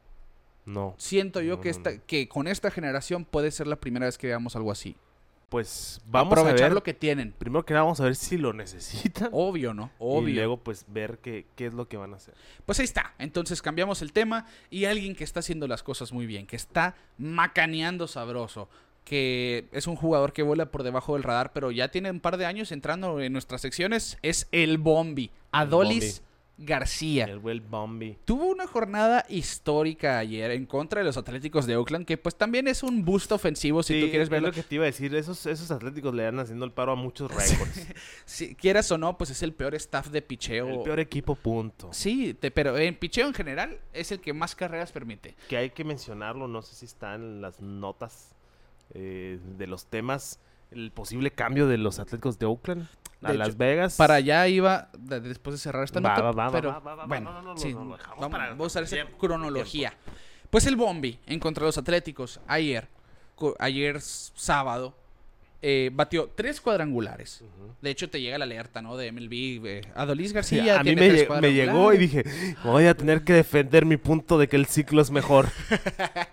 No. 0.68 0.94
Siento 0.98 1.40
yo 1.40 1.56
No, 1.56 1.60
que, 1.62 1.70
esta, 1.70 1.92
no. 1.92 2.00
que 2.06 2.28
con 2.28 2.46
esta 2.46 2.70
generación 2.70 3.24
puede 3.24 3.50
ser 3.50 3.66
la 3.66 3.76
primera 3.76 4.06
vez 4.06 4.18
que 4.18 4.26
veamos 4.26 4.54
algo 4.54 4.70
así. 4.70 4.96
Pues 5.48 6.02
vamos 6.06 6.36
a 6.36 6.40
Aprovechar 6.42 6.68
ver. 6.68 6.74
lo 6.74 6.82
que 6.82 6.92
tienen. 6.92 7.32
Primero 7.32 7.64
que 7.64 7.72
nada, 7.72 7.84
vamos 7.84 8.00
a 8.00 8.04
ver 8.04 8.16
si 8.16 8.36
lo 8.36 8.52
necesitan. 8.52 9.30
Obvio, 9.32 9.72
¿no? 9.72 9.90
Obvio. 9.98 10.28
Y 10.28 10.32
luego, 10.34 10.58
pues, 10.58 10.84
ver 10.88 11.20
qué, 11.22 11.46
qué 11.56 11.64
es 11.66 11.72
lo 11.72 11.88
que 11.88 11.96
van 11.96 12.12
a 12.12 12.16
hacer. 12.16 12.34
Pues 12.66 12.78
ahí 12.80 12.84
está. 12.84 13.14
Entonces 13.18 13.62
cambiamos 13.62 14.02
el 14.02 14.12
tema 14.12 14.44
y 14.68 14.84
alguien 14.84 15.16
que 15.16 15.24
está 15.24 15.40
haciendo 15.40 15.66
las 15.66 15.82
cosas 15.82 16.12
muy 16.12 16.26
bien, 16.26 16.46
que 16.46 16.56
está 16.56 16.96
macaneando 17.16 18.06
sabroso, 18.06 18.68
que 19.06 19.68
es 19.72 19.86
un 19.86 19.96
jugador 19.96 20.34
que 20.34 20.42
vuela 20.42 20.70
por 20.70 20.82
debajo 20.82 21.14
del 21.14 21.22
radar, 21.22 21.54
pero 21.54 21.70
ya 21.70 21.88
tiene 21.88 22.10
un 22.10 22.20
par 22.20 22.36
de 22.36 22.44
años 22.44 22.70
entrando 22.70 23.18
en 23.22 23.32
nuestras 23.32 23.62
secciones, 23.62 24.18
es 24.20 24.48
el 24.52 24.76
Bombi, 24.76 25.30
Adolis 25.50 26.20
García. 26.60 27.24
El 27.26 27.38
Will 27.38 27.60
Bombi. 27.60 28.18
Tuvo 28.24 28.46
una 28.46 28.66
jornada 28.66 29.24
histórica 29.28 30.18
ayer 30.18 30.50
en 30.50 30.66
contra 30.66 31.00
de 31.00 31.04
los 31.06 31.16
Atléticos 31.16 31.66
de 31.66 31.76
Oakland, 31.76 32.04
que 32.04 32.18
pues 32.18 32.34
también 32.36 32.66
es 32.66 32.82
un 32.82 33.04
boost 33.04 33.30
ofensivo 33.32 33.82
si 33.84 33.94
Sí, 33.94 34.00
tú 34.00 34.06
quieres 34.10 34.26
es 34.26 34.30
verlo. 34.30 34.48
lo 34.48 34.52
que 34.54 34.62
te 34.64 34.74
iba 34.74 34.82
a 34.84 34.86
decir. 34.86 35.14
Esos, 35.14 35.46
esos 35.46 35.70
atléticos 35.70 36.12
le 36.14 36.24
dan 36.24 36.38
haciendo 36.40 36.64
el 36.64 36.72
paro 36.72 36.92
a 36.92 36.96
muchos 36.96 37.30
récords. 37.34 37.86
Si 38.24 38.54
quieras 38.56 38.90
o 38.90 38.98
no, 38.98 39.16
pues 39.16 39.30
es 39.30 39.42
el 39.42 39.52
peor 39.52 39.74
staff 39.76 40.08
de 40.08 40.20
picheo. 40.20 40.68
el 40.68 40.82
peor 40.82 40.98
equipo, 41.00 41.36
punto. 41.36 41.90
Sí, 41.92 42.34
te- 42.34 42.50
pero 42.50 42.76
en 42.76 42.96
picheo 42.96 43.28
en 43.28 43.34
general 43.34 43.78
es 43.92 44.10
el 44.10 44.20
que 44.20 44.32
más 44.32 44.54
carreras 44.56 44.90
permite. 44.90 45.36
Que 45.48 45.56
hay 45.58 45.70
que 45.70 45.84
mencionarlo, 45.84 46.48
no 46.48 46.62
sé 46.62 46.74
si 46.74 46.86
está 46.86 47.14
en 47.14 47.40
las 47.40 47.60
notas 47.60 48.34
eh, 48.94 49.38
de 49.56 49.66
los 49.68 49.86
temas, 49.86 50.40
el 50.70 50.90
posible 50.90 51.30
cambio 51.30 51.66
de 51.68 51.78
los 51.78 51.98
atléticos 51.98 52.38
de 52.38 52.46
Oakland 52.46 52.88
a 53.22 53.32
Las 53.32 53.56
Vegas. 53.56 53.96
Para 53.96 54.14
allá 54.14 54.46
iba 54.48 54.88
de- 54.98 55.20
después 55.20 55.54
de 55.54 55.58
cerrar 55.58 55.84
esta 55.84 56.00
Va, 56.00 56.10
nota, 56.10 56.22
va, 56.22 56.32
va, 56.32 56.44
va, 56.46 56.52
pero 56.52 56.80
bueno, 57.06 57.32
no, 57.32 57.42
no, 57.42 57.54
no, 57.54 57.56
sí, 57.58 57.72
no, 57.74 57.84
lo 57.84 57.96
dejamos 57.96 58.20
vamos, 58.30 58.60
a 58.60 58.62
usar 58.66 58.82
esa 58.84 58.96
tiempo, 58.96 59.18
cronología. 59.18 59.92
Pues 60.50 60.66
el 60.66 60.76
Bombi 60.76 61.18
en 61.26 61.40
contra 61.40 61.62
de 61.62 61.68
los 61.68 61.78
Atléticos 61.78 62.40
ayer, 62.46 62.88
ayer 63.58 64.00
sábado, 64.00 64.94
eh, 65.60 65.90
batió 65.92 66.30
tres 66.36 66.60
cuadrangulares. 66.60 67.42
De 67.82 67.90
hecho, 67.90 68.08
te 68.08 68.20
llega 68.20 68.38
la 68.38 68.44
alerta, 68.44 68.80
¿no? 68.80 68.96
De 68.96 69.10
MLB. 69.10 69.60
eh, 69.66 69.80
Adolis 69.96 70.28
Sí, 70.28 70.34
García. 70.34 70.78
a 70.78 70.84
mí 70.84 70.94
me, 70.94 71.08
tres 71.08 71.28
lle- 71.28 71.40
me 71.40 71.52
llegó 71.52 71.92
y 71.92 71.98
dije, 71.98 72.24
voy 72.64 72.86
a 72.86 72.94
tener 72.96 73.22
que 73.24 73.32
defender 73.32 73.84
mi 73.84 73.96
punto 73.96 74.38
de 74.38 74.48
que 74.48 74.54
el 74.56 74.66
ciclo 74.66 75.02
es 75.02 75.10
mejor. 75.10 75.48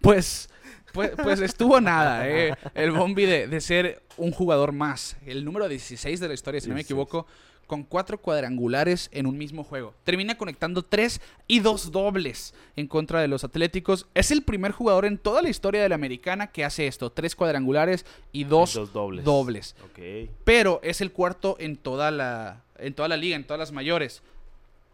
Pues, 0.00 0.48
pues, 0.92 1.12
pues 1.22 1.40
estuvo 1.40 1.80
nada, 1.80 2.28
¿eh? 2.28 2.54
El 2.74 2.92
Bombi 2.92 3.26
de, 3.26 3.46
de 3.46 3.60
ser 3.60 4.02
un 4.16 4.32
jugador 4.32 4.72
más. 4.72 5.16
El 5.26 5.44
número 5.44 5.68
16 5.68 6.20
de 6.20 6.28
la 6.28 6.34
historia, 6.34 6.60
si 6.60 6.68
no 6.68 6.74
me 6.74 6.80
16. 6.80 6.90
equivoco, 6.90 7.26
con 7.68 7.84
cuatro 7.84 8.18
cuadrangulares 8.18 9.10
en 9.12 9.26
un 9.26 9.38
mismo 9.38 9.62
juego. 9.62 9.94
Termina 10.02 10.36
conectando 10.36 10.82
tres 10.82 11.20
y 11.46 11.60
dos 11.60 11.92
dobles 11.92 12.54
en 12.76 12.88
contra 12.88 13.20
de 13.20 13.28
los 13.28 13.44
Atléticos. 13.44 14.06
Es 14.14 14.30
el 14.30 14.42
primer 14.42 14.72
jugador 14.72 15.04
en 15.04 15.18
toda 15.18 15.42
la 15.42 15.50
historia 15.50 15.82
de 15.82 15.88
la 15.88 15.94
americana 15.94 16.48
que 16.48 16.64
hace 16.64 16.86
esto. 16.86 17.12
Tres 17.12 17.36
cuadrangulares 17.36 18.06
y 18.32 18.44
dos, 18.44 18.72
Dos 18.74 18.92
dobles. 19.24 19.76
Pero 20.44 20.80
es 20.82 21.00
el 21.00 21.12
cuarto 21.12 21.56
en 21.60 21.76
toda 21.76 22.10
la, 22.10 22.64
en 22.78 22.94
toda 22.94 23.08
la 23.08 23.18
liga, 23.18 23.36
en 23.36 23.44
todas 23.44 23.60
las 23.60 23.70
mayores. 23.70 24.22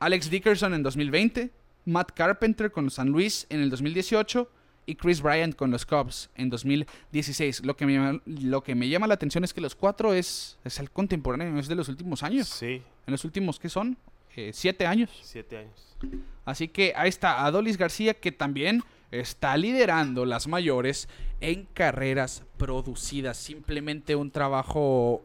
Alex 0.01 0.29
Dickerson 0.29 0.75
en 0.75 0.83
2020, 0.83 1.51
Matt 1.87 2.11
Carpenter 2.13 2.73
con 2.73 2.91
San 2.91 3.09
Luis 3.09 3.47
en 3.51 3.61
el 3.61 3.71
2018 3.71 4.51
y 4.87 4.95
Chris 4.97 5.22
Bryant 5.22 5.55
con 5.55 5.70
los 5.70 5.87
Cubs 5.87 6.30
en 6.37 6.51
2016. 6.51 7.64
Lo 7.64 7.76
que 7.76 7.87
me, 7.87 8.20
lo 8.26 8.62
que 8.62 8.74
me 8.74 8.89
llama 8.89 9.07
la 9.07 9.14
atención 9.14 9.45
es 9.45 9.55
que 9.55 9.61
los 9.61 9.74
cuatro 9.74 10.12
es, 10.12 10.59
es 10.64 10.78
el 10.78 10.91
contemporáneo, 10.91 11.59
es 11.59 11.68
de 11.68 11.74
los 11.74 11.89
últimos 11.89 12.22
años. 12.22 12.49
Sí, 12.49 12.82
En 13.07 13.12
los 13.12 13.24
últimos, 13.24 13.59
¿qué 13.59 13.68
son? 13.68 13.97
Eh, 14.37 14.51
siete 14.53 14.87
años. 14.87 15.11
siete 15.22 15.59
años. 15.59 15.97
Así 16.45 16.68
que 16.68 16.93
ahí 16.97 17.09
está 17.09 17.45
Adolis 17.47 17.76
García 17.76 18.14
que 18.14 18.32
también 18.32 18.82
está 19.11 19.57
liderando 19.57 20.26
las 20.26 20.49
mayores 20.49 21.09
en 21.41 21.66
carreras 21.72 22.43
producidas. 22.57 23.37
Simplemente 23.37 24.16
un 24.16 24.30
trabajo 24.30 25.22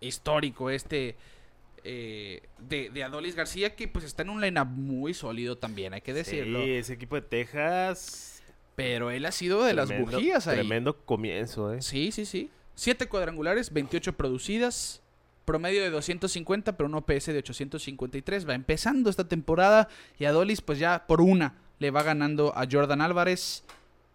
histórico 0.00 0.68
este 0.70 1.16
eh, 1.82 2.42
de, 2.58 2.90
de 2.90 3.04
Adolis 3.04 3.34
García 3.34 3.74
que 3.74 3.88
pues 3.88 4.04
está 4.04 4.22
en 4.22 4.30
un 4.30 4.40
lineup 4.40 4.68
muy 4.68 5.14
sólido 5.14 5.56
también, 5.56 5.94
hay 5.94 6.00
que 6.02 6.12
decirlo. 6.12 6.62
Sí, 6.62 6.72
ese 6.72 6.92
equipo 6.94 7.14
de 7.14 7.22
Texas. 7.22 8.35
Pero 8.76 9.10
él 9.10 9.24
ha 9.24 9.32
sido 9.32 9.64
de 9.64 9.74
las 9.74 9.88
bujías 9.98 10.46
ahí. 10.46 10.56
Tremendo 10.56 10.96
comienzo, 11.04 11.72
¿eh? 11.72 11.82
Sí, 11.82 12.12
sí, 12.12 12.26
sí. 12.26 12.50
Siete 12.74 13.08
cuadrangulares, 13.08 13.72
28 13.72 14.12
producidas, 14.12 15.02
promedio 15.46 15.82
de 15.82 15.90
250, 15.90 16.76
pero 16.76 16.88
un 16.88 16.94
OPS 16.94 17.26
de 17.26 17.38
853. 17.38 18.48
Va 18.48 18.54
empezando 18.54 19.08
esta 19.08 19.26
temporada 19.26 19.88
y 20.18 20.26
Adolis 20.26 20.60
pues 20.60 20.78
ya 20.78 21.06
por 21.06 21.22
una 21.22 21.54
le 21.78 21.90
va 21.90 22.02
ganando 22.02 22.56
a 22.56 22.66
Jordan 22.70 23.00
Álvarez 23.00 23.64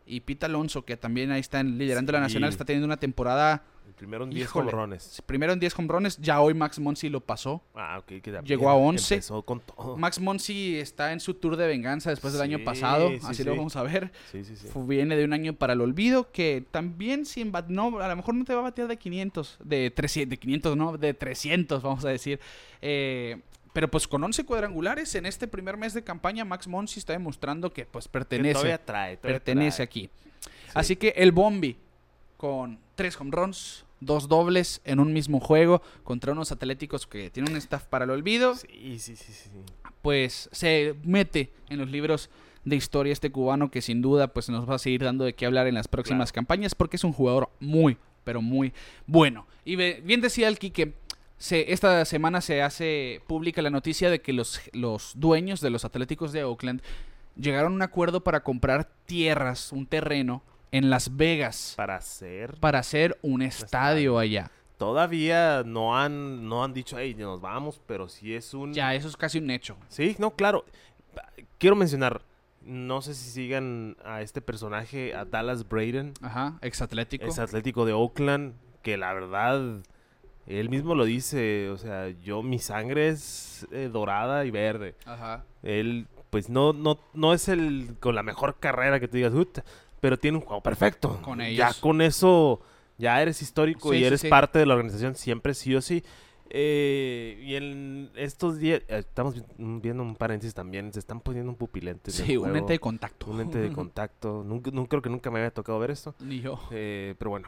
y 0.05 0.22
Pete 0.22 0.45
Alonso, 0.45 0.84
que 0.84 0.97
también 0.97 1.32
ahí 1.32 1.39
está 1.39 1.64
liderando 1.64 2.12
la 2.12 2.20
nacional, 2.20 2.49
está 2.49 2.66
teniendo 2.66 2.86
una 2.86 2.97
temporada 2.97 3.64
El 3.88 3.94
primero 3.94 4.24
en 4.24 4.30
10 4.32 4.44
Híjole. 4.46 4.72
jonrones. 4.72 5.22
primero 5.26 5.54
en 5.54 5.60
10 5.60 5.78
hombrones, 5.78 6.18
ya 6.18 6.42
hoy 6.42 6.54
Max 6.54 6.80
Monsi 6.80 7.10
lo 7.10 7.20
pasó. 7.22 7.62
Ah, 7.76 7.98
ok. 8.00 8.06
que 8.22 8.42
Llegó 8.46 8.70
a 8.70 8.74
11. 8.76 9.16
Empezó 9.16 9.44
con 9.44 9.60
todo. 9.60 9.96
Max 9.98 10.20
Monsi 10.20 10.78
está 10.78 11.12
en 11.14 11.20
su 11.20 11.34
tour 11.36 11.56
de 11.58 11.68
venganza 11.68 12.10
después 12.10 12.34
del 12.34 12.42
año 12.42 12.58
Sí, 12.60 12.64
pasado, 12.64 13.10
sí, 13.10 13.20
así 13.24 13.36
sí. 13.36 13.44
lo 13.44 13.56
vamos 13.56 13.76
a 13.76 13.84
ver. 13.84 14.12
Sí, 14.32 14.44
sí, 14.44 14.56
sí. 14.56 14.68
Viene 14.76 15.16
de 15.16 15.26
un 15.26 15.34
año 15.34 15.54
para 15.54 15.74
el 15.74 15.82
olvido, 15.82 16.32
que 16.32 16.64
también 16.72 17.26
sin 17.26 17.52
bat- 17.52 17.68
no, 17.68 18.00
a 18.00 18.08
lo 18.08 18.16
mejor 18.16 18.34
no 18.34 18.44
te 18.46 18.54
va 18.54 18.62
a 18.62 18.64
batear 18.64 18.88
de 18.88 18.98
500, 18.98 19.58
de 19.64 19.92
300, 19.92 20.30
de 20.32 20.38
500 20.38 20.78
no, 20.78 20.98
de 20.98 21.14
300 21.14 21.82
vamos 21.84 22.04
a 22.06 22.10
decir. 22.10 22.40
Eh, 22.82 23.40
pero 23.74 23.90
pues 23.90 24.08
con 24.08 24.24
11 24.24 24.44
cuadrangulares 24.46 25.16
en 25.16 25.26
este 25.26 25.48
primer 25.48 25.78
mes 25.78 25.94
de 25.94 26.04
campaña, 26.04 26.44
Max 26.44 26.68
Monsi 26.68 27.00
está 27.00 27.14
demostrando 27.14 27.72
que 27.72 27.86
pues 27.86 28.06
Que 28.06 28.12
pertenece, 28.12 28.54
todavía 28.54 28.78
trae. 28.84 29.18
todavía 29.18 29.40
pertenece 29.40 29.76
trae. 29.78 29.86
aquí. 29.86 30.10
Así 30.74 30.96
que 30.96 31.10
el 31.18 31.32
Bombi 31.32 31.78
con 32.42 32.80
3 32.96 33.22
home 33.22 33.30
runs, 33.32 33.86
dos 34.00 34.28
dobles 34.28 34.82
en 34.84 35.00
un 35.00 35.14
mismo 35.14 35.39
juego 35.39 35.84
contra 36.04 36.32
unos 36.32 36.52
atléticos 36.52 37.06
que 37.06 37.30
tienen 37.30 37.52
un 37.52 37.58
staff 37.60 37.86
para 37.86 38.06
el 38.06 38.10
olvido, 38.10 38.56
Sí, 38.56 38.98
sí, 38.98 39.16
sí, 39.16 39.32
sí. 39.32 39.50
pues 40.02 40.50
se 40.52 40.96
mete 41.04 41.54
en 41.70 41.78
los 41.78 41.92
libros 41.92 42.32
de 42.66 42.76
historia 42.76 43.14
este 43.14 43.32
cubano 43.32 43.70
que 43.70 43.84
sin 43.84 44.02
duda 44.02 44.30
pues 44.34 44.50
nos 44.50 44.68
va 44.68 44.74
a 44.74 44.80
seguir 44.80 45.04
dando 45.04 45.24
de 45.24 45.34
qué 45.34 45.46
hablar 45.46 45.68
en 45.68 45.76
las 45.76 45.88
próximas 45.88 46.32
campañas 46.32 46.74
porque 46.74 46.96
es 46.96 47.04
un 47.04 47.14
jugador 47.14 47.52
muy 47.60 48.00
pero 48.24 48.42
muy 48.42 48.74
bueno. 49.06 49.46
Y 49.64 49.76
bien 49.76 50.22
decía 50.22 50.48
el 50.48 50.58
Quique, 50.58 50.96
se, 51.38 51.72
esta 51.72 52.06
semana 52.06 52.42
se 52.42 52.64
hace 52.64 53.22
pública 53.28 53.62
la 53.62 53.70
noticia 53.70 54.10
de 54.10 54.20
que 54.22 54.34
los, 54.34 54.62
los 54.74 55.14
dueños 55.16 55.62
de 55.62 55.70
los 55.70 55.86
Atléticos 55.86 56.32
de 56.32 56.44
Oakland 56.44 56.82
llegaron 57.36 57.74
a 57.74 57.76
un 57.76 57.82
acuerdo 57.84 58.24
para 58.24 58.42
comprar 58.44 58.89
tierras, 59.06 59.72
un 59.72 59.86
terreno 59.86 60.42
en 60.72 60.89
Las 60.89 61.15
Vegas 61.17 61.74
Para 61.76 61.95
hacer. 61.97 62.55
para 62.59 62.80
hacer 62.80 63.17
un 63.22 63.41
estadio 63.41 64.17
allá. 64.17 64.49
Todavía 64.78 65.63
no 65.65 65.95
han, 65.97 66.47
no 66.49 66.63
han 66.63 66.74
dicho, 66.74 66.97
hey, 66.97 67.13
nos 67.15 67.39
vamos, 67.39 67.80
pero 67.86 68.09
sí 68.09 68.34
es 68.34 68.53
un. 68.53 68.74
Ya, 68.74 68.95
eso 68.95 69.07
es 69.07 69.15
casi 69.15 69.38
un 69.38 69.51
hecho. 69.51 69.78
Sí, 69.89 70.15
no, 70.17 70.32
claro. 70.32 70.65
Quiero 71.59 71.76
mencionar, 71.76 72.22
no 72.63 73.01
sé 73.03 73.13
si 73.13 73.30
sigan 73.30 73.95
a 74.03 74.22
este 74.22 74.41
personaje, 74.41 75.13
a 75.13 75.26
Dallas 75.26 75.67
Braden, 75.67 76.13
Ajá, 76.22 76.57
ex 76.61 76.82
Atlético. 76.82 77.26
es 77.26 77.38
atlético 77.38 77.86
de 77.86 77.93
Oakland, 77.93 78.55
que 78.82 78.97
la 78.97 79.13
verdad, 79.13 79.82
él 80.47 80.69
mismo 80.69 80.95
lo 80.95 81.05
dice, 81.05 81.69
o 81.69 81.78
sea, 81.78 82.09
yo, 82.09 82.41
mi 82.41 82.57
sangre 82.57 83.09
es 83.09 83.67
eh, 83.72 83.89
dorada 83.91 84.45
y 84.45 84.51
verde. 84.51 84.95
Ajá. 85.05 85.43
Él, 85.61 86.07
pues 86.32 86.49
no, 86.49 86.74
no, 86.74 86.97
no 87.13 87.34
es 87.34 87.47
el 87.49 87.95
con 87.99 88.15
la 88.15 88.24
mejor 88.24 88.55
carrera 88.59 88.99
que 88.99 89.07
tú 89.07 89.17
digas, 89.17 89.34
pero 90.02 90.20
tiene 90.20 90.38
un 90.39 90.43
juego 90.43 90.62
perfecto. 90.62 91.20
Con 91.22 91.39
Ya 91.39 91.47
ellos. 91.47 91.78
con 91.78 92.02
eso, 92.02 92.60
ya 92.97 93.22
eres 93.22 93.41
histórico 93.41 93.91
Sí, 93.93 93.99
y 93.99 94.04
eres 94.04 94.20
sí. 94.22 94.28
parte 94.28 94.60
de 94.60 94.66
la 94.66 94.74
organización 94.74 95.16
siempre 95.16 95.54
sí 95.54 95.74
o 95.76 95.82
sí. 95.82 96.04
Eh, 96.54 97.39
y 97.43 97.56
en 97.56 98.12
estos 98.16 98.58
días, 98.60 98.82
eh, 98.89 98.97
estamos 98.99 99.36
vi- 99.36 99.43
viendo 99.58 100.04
un 100.04 100.16
paréntesis 100.18 100.54
también, 100.54 100.91
se 100.91 100.99
están 100.99 101.22
poniendo 101.22 101.49
un 101.49 101.56
pupilente. 101.56 102.12
Sí, 102.12 102.36
un 102.36 102.54
ente 102.58 102.74
de 102.74 102.80
contacto. 102.80 103.32
un 103.32 103.39
ente 103.39 103.58
de 103.60 103.70
contacto. 103.74 104.43
Nunca, 104.45 104.70
nunca- 104.72 104.89
creo 104.89 105.02
que 105.02 105.10
nunca 105.10 105.32
me 105.32 105.39
había 105.39 105.52
tocado 105.52 105.80
ver 105.80 105.91
esto. 105.91 106.14
Ni 106.20 106.41
yo. 106.41 106.60
Eh, 106.72 107.16
pero 107.18 107.32
bueno, 107.32 107.47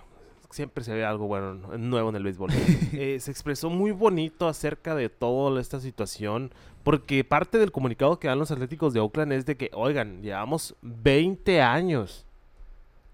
siempre 0.52 0.86
se 0.86 0.94
ve 0.94 1.04
algo 1.04 1.28
bueno, 1.28 1.54
nuevo 1.78 2.10
en 2.10 2.16
el 2.16 2.24
béisbol. 2.24 2.52
Eh, 2.94 3.20
se 3.20 3.30
expresó 3.32 3.70
muy 3.70 3.92
bonito 3.92 4.48
acerca 4.48 4.96
de 4.96 5.10
toda 5.10 5.60
esta 5.60 5.82
situación, 5.82 6.54
porque 6.84 7.26
parte 7.26 7.58
del 7.58 7.74
comunicado 7.74 8.20
que 8.20 8.30
dan 8.30 8.40
los 8.40 8.52
Atléticos 8.52 8.94
de 8.94 9.02
Oakland 9.02 9.34
es 9.34 9.46
de 9.46 9.58
que, 9.58 9.70
oigan, 9.74 10.22
llevamos 10.22 10.76
20 10.82 11.62
años. 11.62 12.26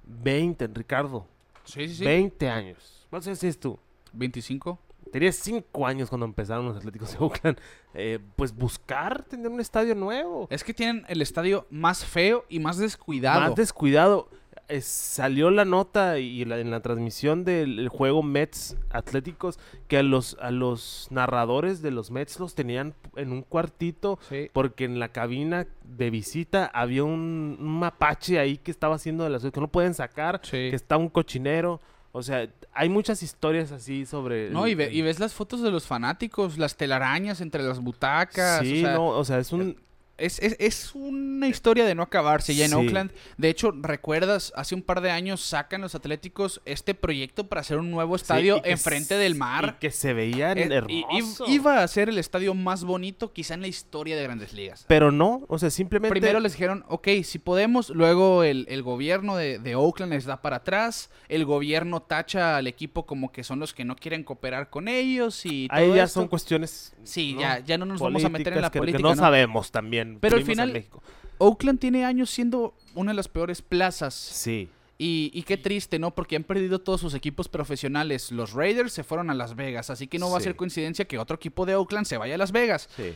20, 0.09 0.67
Ricardo. 0.67 1.25
Sí, 1.63 1.87
sí, 1.87 1.95
sí. 1.95 2.05
20 2.05 2.49
años. 2.49 3.07
¿Cuántos 3.09 3.27
años 3.27 3.39
tienes 3.39 3.59
tú? 3.59 3.79
25. 4.13 4.79
Tenías 5.11 5.35
5 5.37 5.87
años 5.87 6.09
cuando 6.09 6.25
empezaron 6.25 6.65
los 6.65 6.77
Atléticos 6.77 7.11
de 7.11 7.17
Oakland. 7.19 7.57
Eh, 7.93 8.19
pues 8.35 8.53
buscar 8.53 9.23
tener 9.23 9.47
un 9.47 9.59
estadio 9.59 9.95
nuevo. 9.95 10.47
Es 10.51 10.63
que 10.63 10.73
tienen 10.73 11.05
el 11.07 11.21
estadio 11.21 11.67
más 11.69 12.05
feo 12.05 12.45
y 12.49 12.59
más 12.59 12.77
descuidado. 12.77 13.41
Más 13.41 13.55
descuidado. 13.55 14.29
Eh, 14.69 14.81
salió 14.81 15.49
la 15.49 15.65
nota 15.65 16.19
y 16.19 16.45
la- 16.45 16.59
en 16.59 16.69
la 16.69 16.79
transmisión 16.81 17.43
del 17.43 17.79
el 17.79 17.89
juego 17.89 18.21
Mets 18.21 18.77
Atléticos 18.91 19.57
que 19.87 19.97
a 19.97 20.03
los, 20.03 20.37
a 20.39 20.51
los 20.51 21.07
narradores 21.09 21.81
de 21.81 21.89
los 21.89 22.11
Mets 22.11 22.39
los 22.39 22.53
tenían 22.53 22.93
en 23.15 23.31
un 23.31 23.41
cuartito 23.41 24.19
Sí. 24.29 24.49
porque 24.53 24.85
en 24.85 24.99
la 24.99 25.09
cabina 25.11 25.65
de 25.83 26.09
visita 26.11 26.65
había 26.71 27.03
un, 27.03 27.57
un 27.59 27.79
mapache 27.79 28.37
ahí 28.37 28.57
que 28.57 28.69
estaba 28.69 28.93
haciendo 28.95 29.23
de 29.23 29.31
las 29.31 29.41
que 29.43 29.59
no 29.59 29.69
pueden 29.69 29.95
sacar, 29.95 30.39
Sí. 30.43 30.51
que 30.69 30.75
está 30.75 30.97
un 30.97 31.09
cochinero. 31.09 31.81
O 32.11 32.21
sea, 32.23 32.47
hay 32.73 32.89
muchas 32.89 33.21
historias 33.23 33.71
así 33.71 34.05
sobre... 34.05 34.49
No, 34.51 34.67
y, 34.67 34.71
el- 34.71 34.77
ve- 34.77 34.87
el- 34.87 34.95
y 34.95 35.01
ves 35.01 35.19
las 35.19 35.33
fotos 35.33 35.61
de 35.61 35.71
los 35.71 35.85
fanáticos, 35.87 36.57
las 36.59 36.75
telarañas 36.75 37.41
entre 37.41 37.63
las 37.63 37.79
butacas. 37.79 38.61
Sí, 38.61 38.79
o 38.79 38.85
sea, 38.85 38.93
no, 38.93 39.07
o 39.07 39.23
sea, 39.25 39.39
es 39.39 39.51
un... 39.51 39.77
es, 40.19 40.39
es- 40.39 40.55
es 40.59 40.91
una 40.95 41.47
historia 41.47 41.85
de 41.85 41.95
no 41.95 42.03
acabarse 42.03 42.53
ya 42.55 42.65
en 42.65 42.71
Sí. 42.71 42.75
Oakland. 42.77 43.11
De 43.37 43.49
hecho, 43.49 43.71
recuerdas, 43.71 44.51
hace 44.55 44.75
un 44.75 44.81
par 44.81 45.01
de 45.01 45.11
años 45.11 45.41
sacan 45.41 45.81
los 45.81 45.95
Atléticos 45.95 46.61
este 46.65 46.93
proyecto 46.95 47.47
para 47.47 47.61
hacer 47.61 47.77
un 47.77 47.91
nuevo 47.91 48.15
estadio 48.15 48.57
Sí, 48.57 48.61
enfrente 48.71 49.15
del 49.15 49.35
Y 49.35 49.37
mar. 49.39 49.79
que 49.79 49.91
se 49.91 50.13
veían 50.13 50.57
Eh, 50.57 50.69
y- 50.87 51.03
hermosos. 51.03 51.49
iba 51.49 51.83
a 51.83 51.87
ser 51.87 52.09
el 52.09 52.17
estadio 52.17 52.53
más 52.53 52.83
bonito 52.83 53.33
quizá 53.33 53.53
en 53.53 53.61
la 53.61 53.67
historia 53.67 54.15
de 54.15 54.23
Grandes 54.23 54.53
Ligas. 54.53 54.85
Pero 54.87 55.11
no, 55.11 55.43
o 55.47 55.59
sea, 55.59 55.69
simplemente... 55.69 56.11
Primero 56.11 56.39
les 56.39 56.53
dijeron, 56.53 56.83
ok, 56.87 57.07
si 57.23 57.39
podemos, 57.39 57.89
luego 57.89 58.43
el, 58.43 58.65
el 58.69 58.83
gobierno 58.83 59.35
de, 59.35 59.59
de 59.59 59.75
Oakland 59.75 60.13
les 60.13 60.25
da 60.25 60.41
para 60.41 60.57
atrás, 60.57 61.09
el 61.27 61.45
gobierno 61.45 62.01
tacha 62.01 62.57
al 62.57 62.67
equipo 62.67 63.05
como 63.05 63.31
que 63.31 63.43
son 63.43 63.59
los 63.59 63.73
que 63.73 63.85
no 63.85 63.95
quieren 63.95 64.23
cooperar 64.23 64.69
con 64.69 64.87
ellos 64.87 65.45
y 65.45 65.67
todo 65.67 65.77
Ahí 65.77 65.93
ya 65.95 66.03
esto. 66.03 66.19
son 66.21 66.27
cuestiones. 66.27 66.93
Sí, 67.03 67.33
¿no? 67.33 67.41
ya, 67.41 67.59
ya 67.59 67.77
no 67.77 67.85
nos 67.85 67.99
vamos 68.01 68.23
a 68.23 68.29
meter 68.29 68.53
en 68.53 68.61
la 68.61 68.69
que- 68.71 68.79
política. 68.79 68.97
Que 68.97 69.03
no, 69.03 69.09
¿no? 69.09 69.15
sabemos 69.15 69.71
también. 69.71 70.08
Pero 70.19 70.37
al 70.37 70.43
final- 70.45 70.73
México. 70.73 71.03
Oakland 71.37 71.79
tiene 71.79 72.03
años 72.05 72.29
siendo 72.29 72.73
una 72.95 73.11
de 73.11 73.15
las 73.15 73.27
peores 73.27 73.61
plazas. 73.61 74.13
Sí. 74.13 74.69
Y, 74.97 75.31
y 75.33 75.43
qué 75.43 75.55
triste, 75.55 75.97
¿no? 75.99 76.11
Porque 76.13 76.35
han 76.35 76.43
perdido 76.43 76.79
todos 76.79 76.99
sus 76.99 77.13
equipos 77.13 77.47
profesionales. 77.47 78.31
Los 78.33 78.51
Raiders 78.51 78.91
se 78.91 79.05
fueron 79.05 79.29
a 79.29 79.33
Las 79.33 79.55
Vegas, 79.55 79.89
así 79.89 80.07
que 80.07 80.19
no 80.19 80.29
va 80.29 80.37
a 80.39 80.41
ser 80.41 80.57
coincidencia 80.57 81.05
que 81.05 81.17
otro 81.17 81.37
equipo 81.37 81.65
de 81.65 81.75
Oakland 81.75 82.05
se 82.05 82.17
vaya 82.17 82.35
a 82.35 82.37
Las 82.37 82.51
Vegas. 82.51 82.89
Sí. 82.97 83.13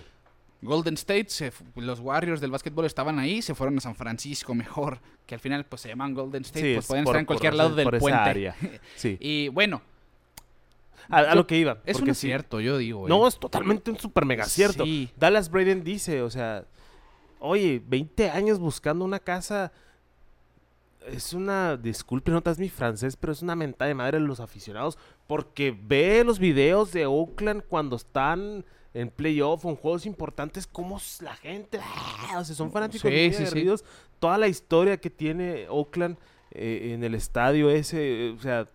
Golden 0.61 0.93
State, 0.93 1.25
se 1.27 1.51
los 1.75 1.99
Warriors 1.99 2.39
del 2.39 2.51
básquetbol 2.51 2.85
estaban 2.85 3.19
ahí, 3.19 3.41
se 3.41 3.53
fueron 3.53 3.77
a 3.79 3.81
San 3.81 3.95
Francisco 3.95 4.55
mejor, 4.55 4.99
que 5.25 5.35
al 5.35 5.41
final 5.41 5.65
pues 5.65 5.81
se 5.81 5.89
llaman 5.89 6.13
Golden 6.13 6.43
State, 6.43 6.65
Sí, 6.65 6.73
pues 6.75 6.85
es 6.85 6.87
pueden 6.87 7.03
por- 7.03 7.11
estar 7.15 7.19
en 7.19 7.25
cualquier 7.25 7.53
lado 7.55 7.75
del 7.75 7.83
por 7.83 7.95
esa 7.95 7.99
puente. 8.01 8.17
área. 8.19 8.55
Sí. 8.95 9.17
Y 9.19 9.49
bueno, 9.49 9.81
A, 11.09 11.17
a 11.19 11.29
yo- 11.31 11.35
lo 11.35 11.47
que 11.47 11.57
iba. 11.57 11.79
es 11.85 11.97
un 11.99 12.05
sí- 12.05 12.11
acierto, 12.11 12.61
yo 12.61 12.77
digo. 12.77 13.09
No, 13.09 13.25
eh. 13.25 13.27
es 13.27 13.37
totalmente 13.37 13.91
un 13.91 13.99
super 13.99 14.23
mega 14.25 14.45
cierto. 14.45 14.85
Sí. 14.85 15.09
Dallas 15.17 15.49
Braden 15.51 15.83
dice, 15.83 16.21
o 16.21 16.29
sea, 16.29 16.63
oye, 17.43 17.81
20 17.85 18.29
años 18.29 18.59
buscando 18.59 19.03
una 19.05 19.19
casa. 19.19 19.71
es 21.07 21.33
una, 21.33 21.75
disculpe, 21.75 22.31
no 22.31 22.41
es 22.43 22.59
mi 22.59 22.69
francés, 22.69 23.17
pero 23.17 23.33
es 23.33 23.41
una 23.41 23.55
mentada 23.55 23.89
de 23.89 23.95
madre 23.95 24.19
de 24.19 24.25
los 24.25 24.39
aficionados 24.39 24.97
porque 25.27 25.77
ve 25.77 26.23
los 26.23 26.39
videos 26.39 26.93
de 26.93 27.05
Oakland 27.05 27.63
cuando 27.67 27.97
están 27.97 28.65
en 28.93 29.09
playoff 29.09 29.65
o 29.65 29.69
en 29.69 29.75
juegos 29.75 30.05
importantes, 30.05 30.65
como 30.67 30.99
la 31.19 31.35
gente, 31.35 31.79
¡ah! 31.81 32.37
o 32.39 32.45
sea, 32.45 32.55
son 32.55 32.71
fanáticos 32.71 33.11
Sí, 33.11 33.33
sí. 33.33 33.67
Toda 34.19 34.37
la 34.37 34.47
historia 34.47 34.97
que 34.97 35.09
tiene 35.09 35.67
Oakland 35.67 36.17
eh, 36.51 36.91
en 36.93 37.03
el 37.03 37.15
estadio 37.15 37.69
ese, 37.69 38.27
eh, 38.27 38.35
o 38.37 38.41
sea, 38.41 38.67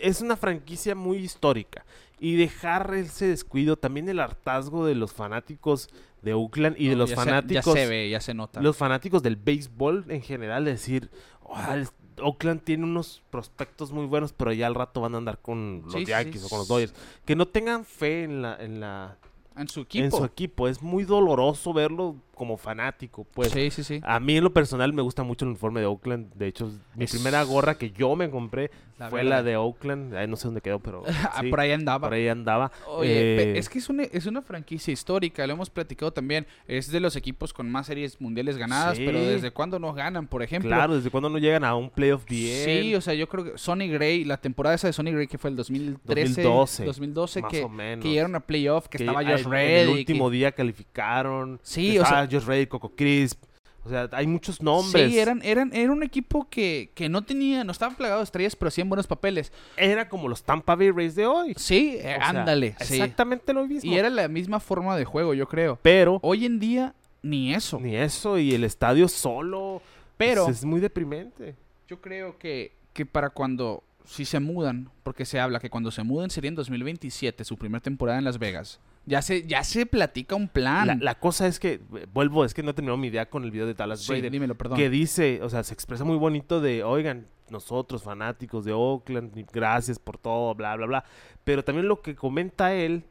es 0.00 0.22
una 0.22 0.36
franquicia 0.36 0.94
muy 0.94 1.18
histórica. 1.18 1.84
Y 2.20 2.36
dejar 2.36 2.92
ese 2.94 3.26
descuido, 3.28 3.76
también 3.76 4.08
el 4.08 4.18
hartazgo 4.20 4.84
de 4.86 4.94
los 4.94 5.12
fanáticos 5.12 5.88
de 6.22 6.34
Oakland 6.34 6.76
y 6.78 6.86
de 6.88 6.92
No, 6.94 6.98
los 7.00 7.10
ya 7.10 7.16
se- 7.16 7.24
fanáticos 7.24 7.64
ya 7.74 7.80
se 7.82 7.86
ve, 7.88 8.10
ya 8.10 8.20
se 8.20 8.34
nota. 8.34 8.60
los 8.60 8.76
fanáticos 8.76 9.22
del 9.22 9.36
béisbol 9.36 10.06
en 10.08 10.22
general 10.22 10.64
decir, 10.64 11.10
"Ah, 11.52 11.74
el- 11.74 11.88
Oakland 12.20 12.62
tiene 12.64 12.82
unos 12.82 13.22
prospectos 13.30 13.92
muy 13.92 14.06
buenos, 14.06 14.32
pero 14.32 14.52
ya 14.52 14.66
al 14.66 14.74
rato 14.74 15.00
van 15.00 15.14
a 15.14 15.18
andar 15.18 15.38
con 15.40 15.82
los 15.84 15.92
Sí, 15.92 16.04
Yankees 16.04 16.40
sí. 16.40 16.46
o 16.46 16.48
con 16.48 16.58
los 16.58 16.66
Dodgers. 16.66 16.92
Que 17.24 17.36
no 17.36 17.46
tengan 17.46 17.84
fe 17.84 18.24
en 18.24 18.42
la, 18.42 18.56
en 18.56 18.80
la, 18.80 19.16
en 19.56 19.68
su 19.68 19.80
en 19.80 19.84
equipo. 19.86 20.18
su 20.18 20.24
equipo. 20.24 20.66
Es 20.66 20.82
muy 20.82 21.04
doloroso 21.04 21.72
verlo 21.72 22.16
como 22.38 22.56
fanático, 22.56 23.24
pues. 23.24 23.50
sí, 23.50 23.70
sí, 23.70 23.84
sí. 23.84 24.00
A 24.04 24.18
mí 24.20 24.36
en 24.38 24.44
lo 24.44 24.52
personal 24.54 24.92
me 24.94 25.02
gusta 25.02 25.22
mucho 25.22 25.44
el 25.44 25.50
uniforme 25.50 25.80
de 25.80 25.86
Oakland. 25.86 26.32
De 26.34 26.46
hecho, 26.46 26.70
mi 26.94 27.04
Es- 27.04 27.10
primera 27.12 27.42
gorra 27.42 27.76
que 27.76 27.90
yo 27.90 28.16
me 28.16 28.30
compré 28.30 28.70
La 28.98 29.10
fue 29.10 29.22
la 29.24 29.42
de 29.42 29.56
Oakland. 29.56 30.14
Ay, 30.14 30.26
no 30.26 30.36
sé 30.36 30.48
dónde 30.48 30.60
quedó, 30.62 30.78
pero 30.80 31.02
Ah, 31.32 31.40
sí, 31.42 31.50
por 31.50 31.60
ahí 31.60 31.72
andaba. 31.72 32.08
por 32.08 32.14
ahí 32.14 32.28
andaba. 32.28 32.72
Oye, 32.86 33.52
Eh, 33.54 33.58
es 33.58 33.68
que 33.68 33.78
es 33.78 33.88
una, 33.90 34.04
es 34.04 34.24
una 34.26 34.40
franquicia 34.40 34.92
histórica, 34.92 35.46
lo 35.46 35.52
hemos 35.52 35.68
platicado 35.70 36.12
también. 36.12 36.46
Es 36.66 36.90
de 36.90 37.00
los 37.00 37.14
equipos 37.16 37.52
con 37.52 37.70
más 37.70 37.86
series 37.88 38.20
mundiales 38.20 38.56
ganadas, 38.56 38.96
Sí. 38.96 39.04
pero 39.04 39.20
¿desde 39.20 39.50
cuándo 39.50 39.78
no 39.78 39.92
ganan? 39.92 40.26
Por 40.28 40.42
ejemplo, 40.42 40.70
Claro, 40.70 40.96
¿desde 40.96 41.10
cuándo 41.10 41.28
no 41.28 41.38
llegan 41.38 41.64
a 41.64 41.74
un 41.74 41.90
playoff 41.90 42.24
bien? 42.24 42.64
Sí, 42.64 42.94
o 42.94 43.00
sea, 43.00 43.14
yo 43.14 43.28
creo 43.28 43.44
que 43.44 43.58
Sonny 43.58 43.88
Gray, 43.88 44.24
la 44.24 44.36
temporada 44.38 44.74
esa 44.76 44.86
de 44.86 44.92
Sonny 44.92 45.12
Gray 45.12 45.26
que 45.26 45.38
fue 45.38 45.50
el 45.50 45.56
2013, 45.56 46.42
2012, 46.42 46.84
2012 46.84 47.42
más 47.42 47.50
que, 47.52 47.62
o 47.64 47.68
menos. 47.68 48.02
que 48.02 48.10
llegaron 48.10 48.34
a 48.36 48.40
playoff, 48.40 48.88
que, 48.88 48.98
estaba 48.98 49.24
Josh 49.24 49.44
Reddick. 49.44 49.82
el 49.82 49.88
último 49.88 50.30
día 50.30 50.52
calificaron. 50.52 51.60
Sí, 51.62 51.98
o 51.98 52.02
estaba 52.02 52.27
Josh 52.30 52.44
Reddick, 52.44 52.68
Coco 52.68 52.90
Crisp. 52.94 53.42
O 53.84 53.90
sea, 53.90 54.08
hay 54.12 54.26
muchos 54.26 54.60
nombres. 54.60 55.10
Sí, 55.10 55.18
eran, 55.18 55.40
eran, 55.42 55.70
era 55.72 55.90
un 55.90 56.02
equipo 56.02 56.46
que, 56.50 56.90
que 56.94 57.08
no 57.08 57.22
tenía, 57.22 57.64
no 57.64 57.72
estaba 57.72 57.94
plagado 57.94 58.20
de 58.20 58.24
estrellas, 58.24 58.54
pero 58.54 58.68
hacían 58.68 58.88
buenos 58.88 59.06
papeles. 59.06 59.50
Era 59.78 60.08
como 60.08 60.28
los 60.28 60.42
Tampa 60.42 60.74
Bay 60.74 60.90
Rays 60.90 61.14
de 61.14 61.26
hoy. 61.26 61.54
Sí, 61.56 61.96
eh, 61.96 62.02
sea, 62.02 62.28
ándale, 62.28 62.74
sí. 62.80 62.94
Exactamente 62.94 63.52
lo 63.54 63.66
mismo. 63.66 63.90
Y 63.90 63.96
era 63.96 64.10
la 64.10 64.28
misma 64.28 64.60
forma 64.60 64.96
de 64.96 65.06
juego, 65.06 65.32
yo 65.32 65.48
creo. 65.48 65.78
Pero 65.80 66.18
Hoy 66.22 66.44
en 66.44 66.58
día, 66.58 66.94
ni 67.22 67.54
eso. 67.54 67.80
ni 67.80 67.96
eso 67.96 68.36
y 68.38 68.54
el 68.54 68.64
estadio 68.64 69.08
solo. 69.08 69.80
Pero 70.18 70.44
pues, 70.44 70.58
es 70.58 70.64
muy 70.64 70.80
deprimente. 70.80 71.54
yo 71.88 72.00
creo 72.00 72.36
que, 72.36 72.72
que 72.92 73.06
para 73.06 73.30
cuando, 73.30 73.84
si 74.04 74.26
se 74.26 74.38
mudan, 74.40 74.90
porque 75.02 75.24
se 75.24 75.40
habla 75.40 75.60
que 75.60 75.70
cuando 75.70 75.90
se 75.90 76.02
muden 76.02 76.28
sería 76.28 76.48
en 76.48 76.56
2027, 76.56 77.42
su 77.44 77.56
primera 77.56 77.80
temporada 77.80 78.18
en 78.18 78.24
Las 78.24 78.38
Vegas. 78.38 78.80
Ya 79.08 79.22
se, 79.22 79.46
ya 79.46 79.64
se 79.64 79.86
platica 79.86 80.36
un 80.36 80.48
plan. 80.48 80.86
La, 80.86 80.94
la 81.00 81.14
cosa 81.18 81.46
es 81.46 81.58
que, 81.58 81.80
eh, 81.94 82.06
vuelvo, 82.12 82.44
es 82.44 82.52
que 82.52 82.62
no 82.62 82.70
he 82.70 82.74
terminado 82.74 82.98
mi 82.98 83.08
idea 83.08 83.28
con 83.30 83.42
el 83.42 83.50
video 83.50 83.66
de 83.66 83.74
Dallas 83.74 84.00
Sí, 84.00 84.20
dímelo, 84.20 84.54
perdón. 84.56 84.76
Que 84.76 84.90
dice, 84.90 85.40
o 85.42 85.48
sea, 85.48 85.64
se 85.64 85.72
expresa 85.72 86.04
muy 86.04 86.16
bonito 86.16 86.60
de, 86.60 86.84
oigan, 86.84 87.26
nosotros 87.50 88.02
fanáticos 88.02 88.64
de 88.64 88.72
Oakland, 88.72 89.46
gracias 89.52 89.98
por 89.98 90.18
todo, 90.18 90.54
bla, 90.54 90.76
bla, 90.76 90.86
bla. 90.86 91.04
Pero 91.44 91.64
también 91.64 91.88
lo 91.88 92.02
que 92.02 92.14
comenta 92.14 92.74
él 92.74 93.04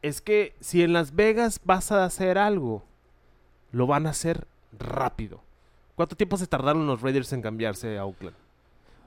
es 0.00 0.20
que 0.20 0.54
si 0.60 0.82
en 0.82 0.92
Las 0.92 1.14
Vegas 1.14 1.60
vas 1.64 1.92
a 1.92 2.04
hacer 2.04 2.38
algo, 2.38 2.82
lo 3.70 3.86
van 3.86 4.06
a 4.06 4.10
hacer 4.10 4.46
rápido. 4.78 5.42
¿Cuánto 5.94 6.16
tiempo 6.16 6.36
se 6.36 6.46
tardaron 6.46 6.86
los 6.86 7.02
Raiders 7.02 7.32
en 7.32 7.42
cambiarse 7.42 7.98
a 7.98 8.04
Oakland? 8.04 8.36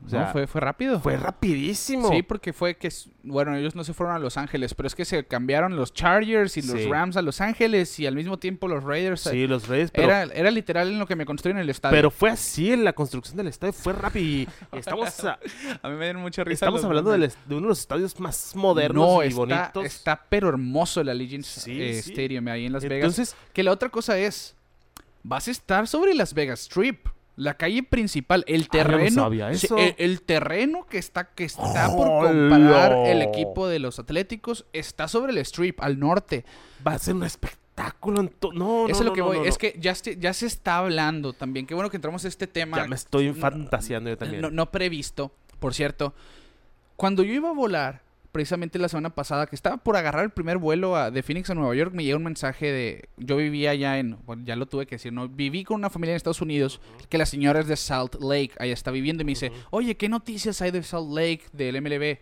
O 0.06 0.10
sea, 0.10 0.26
no, 0.26 0.32
fue, 0.32 0.46
fue 0.46 0.62
rápido. 0.62 1.00
fue 1.00 1.18
rapidísimo. 1.18 2.10
Sí, 2.10 2.22
porque 2.22 2.54
fue 2.54 2.76
que, 2.78 2.90
bueno, 3.24 3.56
ellos 3.56 3.74
no 3.76 3.84
se 3.84 3.94
fueron 3.94 4.16
a 4.16 4.20
Los 4.20 4.38
Ángeles, 4.38 4.74
pero 4.76 4.86
es 4.88 4.94
que 4.94 5.04
se 5.04 5.26
cambiaron 5.26 5.76
los 5.76 5.94
Chargers 5.94 6.58
y 6.58 6.62
los 6.62 6.80
Sí. 6.80 6.88
Rams 6.88 7.18
a 7.18 7.22
Los 7.24 7.42
Ángeles 7.42 8.00
y 8.00 8.06
al 8.06 8.16
mismo 8.16 8.38
tiempo 8.38 8.68
los 8.68 8.84
Raiders. 8.84 9.22
Sí, 9.22 9.48
los 9.48 9.68
Raiders, 9.68 9.92
pero, 9.92 10.08
era, 10.10 10.24
era 10.34 10.52
literal 10.52 10.90
en 10.90 11.00
lo 11.00 11.08
que 11.08 11.16
me 11.16 11.26
construyeron 11.26 11.60
el 11.62 11.70
estadio. 11.70 11.96
pero 11.96 12.12
fue 12.12 12.30
así 12.30 12.72
en 12.72 12.84
la 12.84 12.94
construcción 12.94 13.38
del 13.38 13.48
estadio, 13.48 13.74
fue 13.74 13.94
rápido. 13.94 14.52
Y 14.74 14.78
estamos, 14.78 15.24
a- 15.24 15.40
a 15.82 15.90
mí 15.90 15.96
me 15.96 16.06
dieron 16.06 16.22
mucha 16.22 16.44
risa. 16.44 16.66
estamos 16.66 16.84
hablando 16.84 17.12
del 17.12 17.22
de 17.22 17.56
uno 17.56 17.62
de 17.62 17.68
los 17.70 17.80
estadios 17.80 18.20
más 18.20 18.56
modernos 18.56 19.08
no, 19.08 19.24
y 19.24 19.28
está, 19.28 19.38
bonitos. 19.40 19.86
está 19.86 20.24
pero 20.30 20.50
hermoso 20.50 21.02
el 21.02 21.10
Allegiant 21.10 21.44
Sí, 21.46 21.82
eh, 21.82 22.02
sí. 22.02 22.12
Stadium 22.12 22.48
ahí 22.48 22.66
en 22.68 22.74
Las 22.74 22.84
Vegas. 22.84 22.98
Entonces, 23.18 23.36
Que 23.54 23.64
la 23.64 23.72
otra 23.72 23.90
cosa 23.90 24.18
es, 24.18 24.56
vas 25.24 25.48
a 25.48 25.52
estar 25.52 25.88
sobre 25.88 26.14
Las 26.14 26.34
Vegas 26.34 26.62
Strip. 26.62 27.08
La 27.38 27.56
calle 27.56 27.84
principal, 27.84 28.46
el 28.48 28.62
Ah, 28.62 28.66
no 28.66 28.70
terreno, 28.72 29.24
sabía 29.24 29.54
sí, 29.56 29.66
eso. 29.66 29.78
el, 29.78 29.94
el 29.98 30.22
terreno 30.22 30.86
que 30.86 30.98
está 30.98 31.26
que 31.34 31.44
está 31.44 31.88
por 31.96 32.08
¡Hola! 32.08 32.30
comparar 32.30 32.94
el 33.08 33.22
equipo 33.22 33.68
de 33.68 33.80
los 33.80 34.00
Atléticos 34.00 34.66
está 34.72 35.08
sobre 35.10 35.34
el 35.34 35.40
Strip 35.40 35.82
al 35.82 36.00
norte. 36.00 36.46
va 36.88 36.94
a 36.94 37.00
ser 37.00 37.14
un 37.16 37.24
espectáculo. 37.24 38.22
en 38.22 38.30
to- 38.30 38.54
no, 38.54 38.84
no, 38.84 38.88
es 38.88 38.98
lo 39.00 39.06
no, 39.08 39.14
que 39.14 39.20
no, 39.20 39.26
voy. 39.28 39.38
no, 39.40 39.44
es 39.44 39.56
no. 39.56 39.58
que 39.58 39.76
ya, 39.78 39.92
ya 39.94 40.32
se 40.34 40.46
está 40.46 40.78
hablando 40.78 41.34
también. 41.34 41.68
Qué 41.68 41.74
bueno 41.74 41.90
que 41.90 41.98
entramos 41.98 42.24
a 42.24 42.30
este 42.30 42.48
tema. 42.48 42.78
Ya 42.78 42.88
me 42.88 42.96
estoy 42.96 43.28
no- 43.28 43.34
fantaseando 43.36 44.10
yo 44.10 44.18
también. 44.18 44.42
No, 44.42 44.50
no 44.50 44.72
previsto, 44.72 45.34
por 45.60 45.74
cierto. 45.74 46.14
Cuando 46.96 47.22
yo 47.24 47.34
iba 47.34 47.50
a 47.50 47.54
volar, 47.54 48.02
precisamente 48.36 48.78
la 48.80 48.90
semana 48.90 49.12
pasada, 49.16 49.48
que 49.48 49.56
estaba 49.56 49.78
por 49.78 49.96
agarrar 49.96 50.26
el 50.26 50.30
primer 50.30 50.58
vuelo 50.58 50.98
a- 50.98 51.10
de 51.10 51.24
Phoenix 51.24 51.50
a 51.50 51.56
Nueva 51.56 51.74
York, 51.74 51.94
me 51.94 52.04
llegó 52.04 52.18
un 52.18 52.26
mensaje 52.26 52.70
de... 52.70 53.08
Yo 53.16 53.38
vivía 53.38 53.72
allá 53.72 53.98
en... 53.98 54.18
Bueno, 54.26 54.44
ya 54.46 54.58
lo 54.58 54.66
tuve 54.66 54.86
que 54.86 54.96
decir, 54.96 55.14
¿no? 55.14 55.30
Viví 55.30 55.64
con 55.64 55.76
una 55.76 55.90
familia 55.90 56.12
en 56.12 56.18
Estados 56.18 56.42
Unidos, 56.42 56.82
que 57.08 57.18
la 57.18 57.26
señora 57.26 57.62
es 57.62 57.68
de 57.68 57.78
Salt 57.78 58.16
Lake, 58.22 58.52
allá 58.60 58.74
está 58.74 58.92
viviendo, 58.92 59.22
y 59.22 59.26
me 59.26 59.32
dice, 59.32 59.54
oye, 59.70 59.96
¿qué 59.96 60.10
noticias 60.10 60.62
hay 60.62 60.72
de 60.72 60.84
Salt 60.84 61.10
Lake, 61.14 61.44
del 61.54 61.82
MLB? 61.82 62.18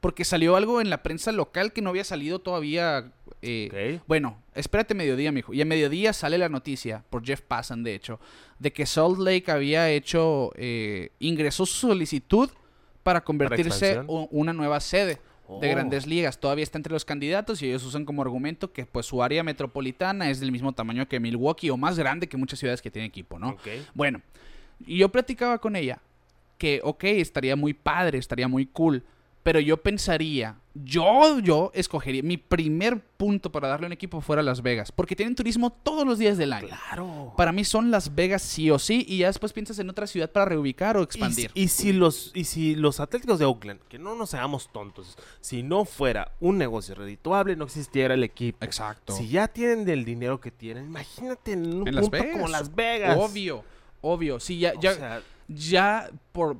Porque 0.00 0.24
salió 0.24 0.56
algo 0.56 0.80
en 0.80 0.88
la 0.88 1.02
prensa 1.02 1.32
local 1.32 1.74
que 1.74 1.82
no 1.82 1.90
había 1.90 2.04
salido 2.04 2.38
todavía... 2.38 3.12
eh, 3.42 3.68
bueno, 4.06 4.38
espérate 4.54 4.94
mediodía, 4.94 5.32
mijo. 5.32 5.52
Y 5.52 5.60
a 5.60 5.66
mediodía 5.66 6.14
sale 6.14 6.38
la 6.38 6.48
noticia, 6.48 7.04
por 7.10 7.22
Jeff 7.26 7.42
Passan, 7.42 7.82
de 7.82 7.94
hecho, 7.94 8.20
de 8.58 8.72
que 8.72 8.86
Salt 8.86 9.18
Lake 9.18 9.50
había 9.52 9.90
hecho, 9.90 10.50
eh, 10.56 11.10
ingresó 11.18 11.66
su 11.66 11.88
solicitud 11.88 12.48
para 13.02 13.22
convertirse 13.22 13.96
u- 14.08 14.28
una 14.30 14.54
nueva 14.54 14.80
sede 14.80 15.18
de 15.60 15.68
Oh. 15.68 15.70
grandes 15.70 16.06
ligas. 16.06 16.38
Todavía 16.38 16.62
está 16.62 16.78
entre 16.78 16.92
los 16.92 17.04
candidatos 17.04 17.62
y 17.62 17.66
ellos 17.66 17.84
usan 17.84 18.04
como 18.04 18.22
argumento 18.22 18.72
que 18.72 18.84
pues 18.84 19.06
su 19.06 19.22
área 19.22 19.42
metropolitana 19.42 20.30
es 20.30 20.40
del 20.40 20.52
mismo 20.52 20.72
tamaño 20.72 21.08
que 21.08 21.20
Milwaukee 21.20 21.70
o 21.70 21.76
más 21.76 21.98
grande 21.98 22.28
que 22.28 22.36
muchas 22.36 22.58
ciudades 22.58 22.82
que 22.82 22.90
tienen 22.90 23.08
equipo, 23.08 23.38
¿no? 23.38 23.56
Bueno, 23.94 24.20
y 24.86 24.98
yo 24.98 25.08
platicaba 25.08 25.58
con 25.58 25.74
ella 25.74 26.00
que, 26.58 26.80
ok, 26.84 27.04
estaría 27.04 27.56
muy 27.56 27.72
padre, 27.72 28.18
estaría 28.18 28.48
muy 28.48 28.66
cool, 28.66 29.04
pero 29.42 29.60
yo 29.60 29.78
pensaría, 29.78 30.56
yo, 30.74 31.38
yo 31.40 31.70
escogería, 31.74 32.22
mi 32.22 32.36
primer 32.36 33.00
punto 33.00 33.50
para 33.50 33.66
darle 33.68 33.86
un 33.86 33.92
equipo 33.92 34.20
fuera 34.20 34.42
Las 34.42 34.62
Vegas, 34.62 34.92
porque 34.92 35.16
tienen 35.16 35.34
turismo 35.34 35.70
todos 35.70 36.06
los 36.06 36.18
días 36.18 36.36
del 36.38 36.52
año. 36.52 36.68
Claro. 36.68 37.32
Para 37.36 37.50
mí 37.52 37.64
son 37.64 37.90
Las 37.90 38.14
Vegas 38.14 38.42
sí 38.42 38.70
o 38.70 38.78
sí, 38.78 39.04
y 39.08 39.18
ya 39.18 39.28
después 39.28 39.52
piensas 39.52 39.78
en 39.78 39.88
otra 39.90 40.06
ciudad 40.06 40.30
para 40.30 40.44
reubicar 40.46 40.96
o 40.96 41.02
expandir. 41.02 41.50
si- 41.54 41.60
y 41.62 41.68
si 41.68 41.92
los 41.92 42.30
y 42.34 42.44
si 42.44 42.74
los 42.74 43.00
Atléticos 43.00 43.38
de 43.38 43.44
Oakland, 43.46 43.80
que 43.88 43.98
no 43.98 44.14
nos 44.14 44.34
hagamos 44.34 44.70
tontos, 44.72 45.16
si 45.40 45.62
no 45.62 45.84
fuera 45.84 46.32
un 46.40 46.58
negocio 46.58 46.94
redituable, 46.94 47.56
no 47.56 47.64
existiera 47.64 48.14
el 48.14 48.24
equipo. 48.24 48.64
Exacto. 48.64 49.14
Si 49.16 49.28
ya 49.28 49.48
tienen 49.48 49.84
del 49.84 50.04
dinero 50.04 50.40
que 50.40 50.50
tienen, 50.50 50.84
imagínate 50.86 51.52
en 51.52 51.80
un 51.80 51.88
En 51.88 51.94
Las 51.94 52.02
punto 52.04 52.18
Vegas. 52.18 52.32
como 52.32 52.48
Las 52.48 52.74
Vegas. 52.74 53.16
Obvio, 53.18 53.64
obvio. 54.00 54.38
Sí, 54.40 54.58
ya, 54.58 54.74
O 54.76 54.80
ya, 54.80 54.94
sea, 54.94 55.22
ya 55.48 56.10
por, 56.32 56.58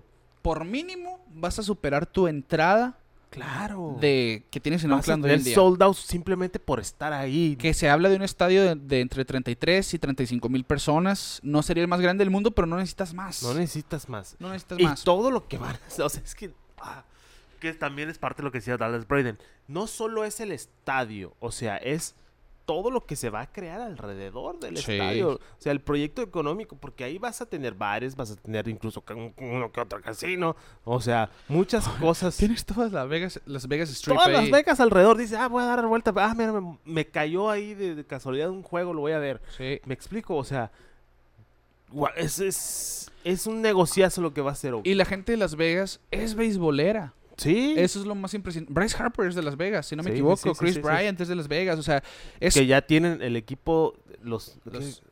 por 0.48 0.64
mínimo 0.64 1.22
vas 1.34 1.58
a 1.58 1.62
superar 1.62 2.06
tu 2.06 2.26
entrada 2.26 2.98
claro. 3.28 3.98
de 4.00 4.46
que 4.50 4.60
tienes 4.60 4.82
en 4.82 4.92
Oakland 4.92 5.22
hoy 5.26 5.32
en 5.32 5.44
día. 5.44 5.54
sold 5.54 5.82
out 5.82 5.94
simplemente 5.94 6.58
por 6.58 6.80
estar 6.80 7.12
ahí. 7.12 7.54
Que 7.56 7.74
se 7.74 7.90
habla 7.90 8.08
de 8.08 8.16
un 8.16 8.22
estadio 8.22 8.62
de, 8.62 8.74
de 8.74 9.02
entre 9.02 9.26
33 9.26 9.92
y 9.92 9.98
35 9.98 10.48
mil 10.48 10.64
personas. 10.64 11.38
No 11.42 11.62
sería 11.62 11.82
el 11.82 11.88
más 11.88 12.00
grande 12.00 12.24
del 12.24 12.30
mundo, 12.30 12.52
pero 12.52 12.66
no 12.66 12.76
necesitas 12.76 13.12
más. 13.12 13.42
No 13.42 13.52
necesitas 13.52 14.08
más. 14.08 14.36
No 14.38 14.48
necesitas 14.48 14.80
y 14.80 14.84
más. 14.84 15.04
todo 15.04 15.30
lo 15.30 15.46
que 15.48 15.58
van 15.58 15.76
a 15.76 15.86
hacer, 15.86 16.02
o 16.06 16.08
sea, 16.08 16.22
es 16.24 16.34
que, 16.34 16.54
ah, 16.78 17.04
que 17.60 17.74
también 17.74 18.08
es 18.08 18.16
parte 18.16 18.40
de 18.40 18.44
lo 18.44 18.50
que 18.50 18.60
decía 18.60 18.78
Dallas 18.78 19.06
Braden. 19.06 19.38
No 19.66 19.86
solo 19.86 20.24
es 20.24 20.40
el 20.40 20.50
estadio, 20.50 21.36
o 21.40 21.52
sea, 21.52 21.76
es 21.76 22.14
todo 22.68 22.90
lo 22.90 23.06
que 23.06 23.16
se 23.16 23.30
va 23.30 23.40
a 23.40 23.46
crear 23.50 23.80
alrededor 23.80 24.60
del 24.60 24.76
Sí. 24.76 24.92
estadio. 24.92 25.30
O 25.36 25.40
sea, 25.56 25.72
el 25.72 25.80
proyecto 25.80 26.20
económico, 26.20 26.76
porque 26.76 27.02
ahí 27.02 27.16
vas 27.16 27.40
a 27.40 27.46
tener 27.46 27.72
bares, 27.72 28.14
vas 28.14 28.30
a 28.32 28.36
tener 28.36 28.68
incluso 28.68 29.02
uno 29.38 29.72
que 29.72 29.80
otro 29.80 30.02
casino, 30.02 30.54
o 30.84 31.00
sea, 31.00 31.30
muchas 31.48 31.88
cosas. 31.88 32.36
Tienes 32.36 32.66
todas 32.66 32.92
las 32.92 33.08
Vegas, 33.08 33.40
Las 33.46 33.66
Vegas 33.68 33.88
Strip 33.88 34.14
Todas 34.18 34.30
las 34.30 34.50
becas 34.50 34.80
alrededor, 34.80 35.16
dice, 35.16 35.38
ah, 35.38 35.48
voy 35.48 35.62
a 35.62 35.66
dar 35.66 35.86
vuelta, 35.86 36.12
ah, 36.16 36.34
mira, 36.36 36.52
me, 36.52 36.76
me 36.84 37.06
cayó 37.06 37.48
ahí 37.48 37.72
de, 37.72 37.94
de 37.94 38.04
casualidad 38.04 38.50
un 38.50 38.62
juego, 38.62 38.92
lo 38.92 39.00
voy 39.00 39.12
a 39.12 39.18
ver. 39.18 39.40
Sí. 39.56 39.80
Me 39.86 39.94
explico, 39.94 40.36
o 40.36 40.44
sea, 40.44 40.70
es, 42.16 42.38
es, 42.38 43.10
es 43.24 43.46
un 43.46 43.62
negociazo 43.62 44.20
lo 44.20 44.34
que 44.34 44.42
va 44.42 44.50
a 44.50 44.52
hacer. 44.52 44.74
Oakland. 44.74 44.86
Y 44.86 44.94
la 44.94 45.06
gente 45.06 45.32
de 45.32 45.38
Las 45.38 45.56
Vegas 45.56 46.00
es 46.10 46.34
beisbolera. 46.34 47.14
Sí. 47.38 47.74
Eso 47.78 48.00
es 48.00 48.06
lo 48.06 48.14
más 48.14 48.34
impresionante. 48.34 48.72
Bryce 48.72 48.96
Harper 49.00 49.26
es 49.28 49.34
de 49.36 49.42
Las 49.42 49.56
Vegas, 49.56 49.86
si 49.86 49.94
no 49.96 50.02
me 50.02 50.10
Sí, 50.10 50.16
equivoco. 50.16 50.36
sí, 50.36 50.48
sí, 50.50 50.54
Chris 50.58 50.74
sí, 50.74 50.80
sí. 50.80 50.86
Bryant 50.86 51.20
es 51.20 51.28
de 51.28 51.34
Las 51.36 51.48
Vegas. 51.48 51.78
O 51.78 51.82
sea, 51.82 52.02
es 52.40 52.52
que 52.54 52.66
ya 52.66 52.82
tienen 52.82 53.22
el 53.22 53.36
equipo, 53.36 53.94
los, 54.22 54.58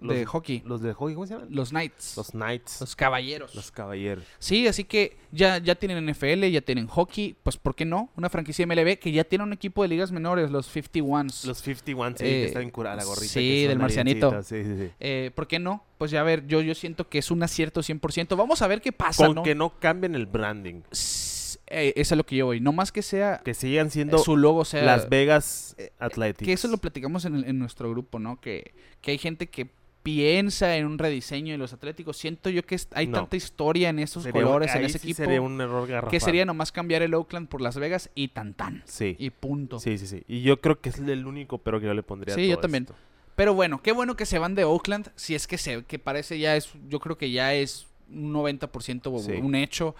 de 0.00 0.26
hockey. 0.26 0.62
Los 0.66 0.82
de 0.82 0.92
hockey, 0.92 1.14
¿cómo 1.14 1.26
se 1.26 1.34
llaman? 1.34 1.48
Los 1.50 1.70
Knights. 1.70 2.16
Los 2.16 2.30
Knights. 2.32 2.80
Los 2.80 2.96
caballeros. 2.96 3.54
Los 3.54 3.70
caballeros. 3.70 4.24
Sí, 4.40 4.66
así 4.66 4.82
que 4.84 5.16
ya, 5.30 5.58
ya 5.58 5.76
tienen 5.76 6.04
NFL, 6.10 6.44
ya 6.50 6.60
tienen 6.62 6.88
hockey. 6.88 7.36
Pues, 7.42 7.56
¿por 7.56 7.74
qué 7.76 7.84
no? 7.84 8.10
Una 8.16 8.28
franquicia 8.28 8.66
MLB 8.66 8.98
que 8.98 9.12
ya 9.12 9.22
tiene 9.24 9.44
un 9.44 9.52
equipo 9.52 9.82
de 9.82 9.88
ligas 9.88 10.10
menores, 10.10 10.50
los 10.50 10.66
51s. 10.74 11.44
Los 11.46 11.58
51, 11.58 12.16
sí, 12.18 12.24
Eh, 12.24 12.28
que 12.28 12.44
están 12.46 12.62
en 12.62 12.70
cura 12.70 12.96
la 12.96 13.04
gorrita. 13.04 13.32
sí, 13.32 13.64
del 13.66 13.78
marcianito. 13.78 14.42
Sí, 14.42 14.64
sí, 14.64 14.76
sí. 14.76 14.90
Eh, 14.98 15.30
¿Por 15.34 15.46
qué 15.46 15.60
no? 15.60 15.84
Pues 15.98 16.10
ya 16.10 16.20
a 16.20 16.24
ver, 16.24 16.44
yo, 16.48 16.60
yo 16.60 16.74
siento 16.74 17.08
que 17.08 17.18
es 17.18 17.30
un 17.30 17.42
acierto 17.44 17.82
100%. 17.82 18.36
Vamos 18.36 18.60
a 18.62 18.66
ver 18.66 18.80
qué 18.82 18.90
pasa, 18.92 19.26
Con 19.26 19.36
¿no? 19.36 19.42
que 19.44 19.54
no 19.54 19.78
cambien 19.78 20.14
el 20.16 20.26
branding. 20.26 20.82
S- 20.90 21.35
eh, 21.68 21.92
eso 21.96 22.14
es 22.14 22.18
lo 22.18 22.24
que 22.24 22.36
yo 22.36 22.46
voy. 22.46 22.60
No 22.60 22.72
más 22.72 22.92
que 22.92 23.02
sea 23.02 23.40
Que 23.44 23.54
sigan 23.54 23.90
siendo 23.90 24.18
su 24.18 24.36
logo 24.36 24.64
sea 24.64 24.82
Las 24.84 25.08
Vegas 25.08 25.74
eh, 25.78 25.90
Athletics. 25.98 26.46
que 26.46 26.52
eso 26.52 26.68
lo 26.68 26.78
platicamos 26.78 27.24
en, 27.24 27.34
el- 27.36 27.44
en 27.44 27.58
nuestro 27.58 27.90
grupo, 27.90 28.18
¿no? 28.18 28.40
Que, 28.40 28.74
que 29.00 29.10
hay 29.12 29.18
gente 29.18 29.48
que 29.48 29.68
piensa 30.02 30.76
en 30.76 30.86
un 30.86 30.98
rediseño 30.98 31.50
de 31.52 31.58
los 31.58 31.72
Atléticos. 31.72 32.16
Siento 32.16 32.48
yo 32.48 32.62
que 32.64 32.78
hay 32.94 33.08
No. 33.08 33.18
tanta 33.18 33.34
historia 33.36 33.88
en 33.88 33.98
esos 33.98 34.22
Sería 34.22 34.42
colores, 34.42 34.72
en 34.76 34.84
ese 34.84 35.00
sí 35.00 35.08
equipo, 35.08 35.24
Sería 35.24 35.40
un 35.40 35.60
error 35.60 35.88
garrafal. 35.88 36.10
que 36.12 36.20
sería 36.20 36.44
nomás 36.44 36.70
cambiar 36.70 37.02
el 37.02 37.12
Oakland 37.14 37.48
por 37.48 37.60
Las 37.60 37.76
Vegas 37.76 38.10
y 38.14 38.28
tan 38.28 38.54
tan. 38.54 38.82
Sí. 38.86 39.16
Y 39.18 39.30
punto. 39.30 39.80
Sí, 39.80 39.98
sí, 39.98 40.06
sí. 40.06 40.22
Y 40.28 40.42
yo 40.42 40.60
creo 40.60 40.80
que 40.80 40.90
es 40.90 40.98
el 41.00 41.26
único 41.26 41.58
pero 41.58 41.80
que 41.80 41.86
yo 41.86 41.94
le 41.94 42.04
pondría 42.04 42.36
Sí, 42.36 42.46
yo 42.46 42.54
todo 42.54 42.62
también. 42.62 42.84
esto. 42.84 42.94
Pero 43.34 43.52
bueno, 43.54 43.82
qué 43.82 43.90
bueno 43.90 44.14
que 44.14 44.26
se 44.26 44.38
van 44.38 44.54
de 44.54 44.62
Oakland, 44.62 45.08
si 45.16 45.34
es 45.34 45.48
que 45.48 45.58
se 45.58 45.82
que 45.84 45.98
parece 45.98 46.38
ya 46.38 46.54
es 46.56 46.70
yo 46.88 47.00
creo 47.00 47.18
que 47.18 47.32
ya 47.32 47.52
es 47.54 47.88
un 48.08 48.32
90% 48.32 49.18
Sí. 49.18 49.32
un 49.32 49.56
hecho. 49.56 49.96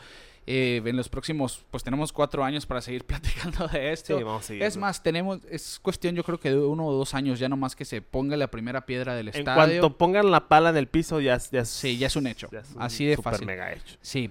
Eh, 0.48 0.80
en 0.84 0.96
los 0.96 1.08
próximos, 1.08 1.64
pues 1.72 1.82
tenemos 1.82 2.12
cuatro 2.12 2.44
años 2.44 2.66
para 2.66 2.80
seguir 2.80 3.04
platicando 3.06 3.66
de 3.66 3.92
esto. 3.92 4.16
Sí, 4.16 4.22
vamos 4.22 4.44
a 4.44 4.46
seguir. 4.46 4.62
Es 4.62 4.76
más, 4.76 5.02
tenemos, 5.02 5.40
es 5.50 5.80
cuestión 5.80 6.14
yo 6.14 6.22
creo 6.22 6.38
que 6.38 6.50
de 6.50 6.58
uno 6.58 6.86
o 6.86 6.92
dos 6.92 7.14
años 7.14 7.38
ya 7.40 7.48
nomás 7.48 7.74
que 7.74 7.84
se 7.84 8.00
ponga 8.00 8.36
la 8.36 8.46
primera 8.48 8.86
piedra 8.86 9.14
del 9.16 9.28
En 9.28 9.34
estadio. 9.34 9.80
cuanto 9.80 9.98
pongan 9.98 10.30
la 10.30 10.46
pala 10.48 10.70
en 10.70 10.76
el 10.76 10.86
piso, 10.86 11.20
ya, 11.20 11.34
es- 11.34 11.50
ya 11.50 11.62
es- 11.62 11.68
Sí, 11.68 11.98
ya 11.98 12.06
es 12.06 12.14
un 12.14 12.28
hecho. 12.28 12.48
ya 12.52 12.60
es 12.60 12.70
un 12.74 12.80
Así 12.82 13.04
de 13.06 13.16
super 13.16 13.32
fácil. 13.32 13.46
mega 13.46 13.72
hecho. 13.72 13.96
Sí. 14.00 14.30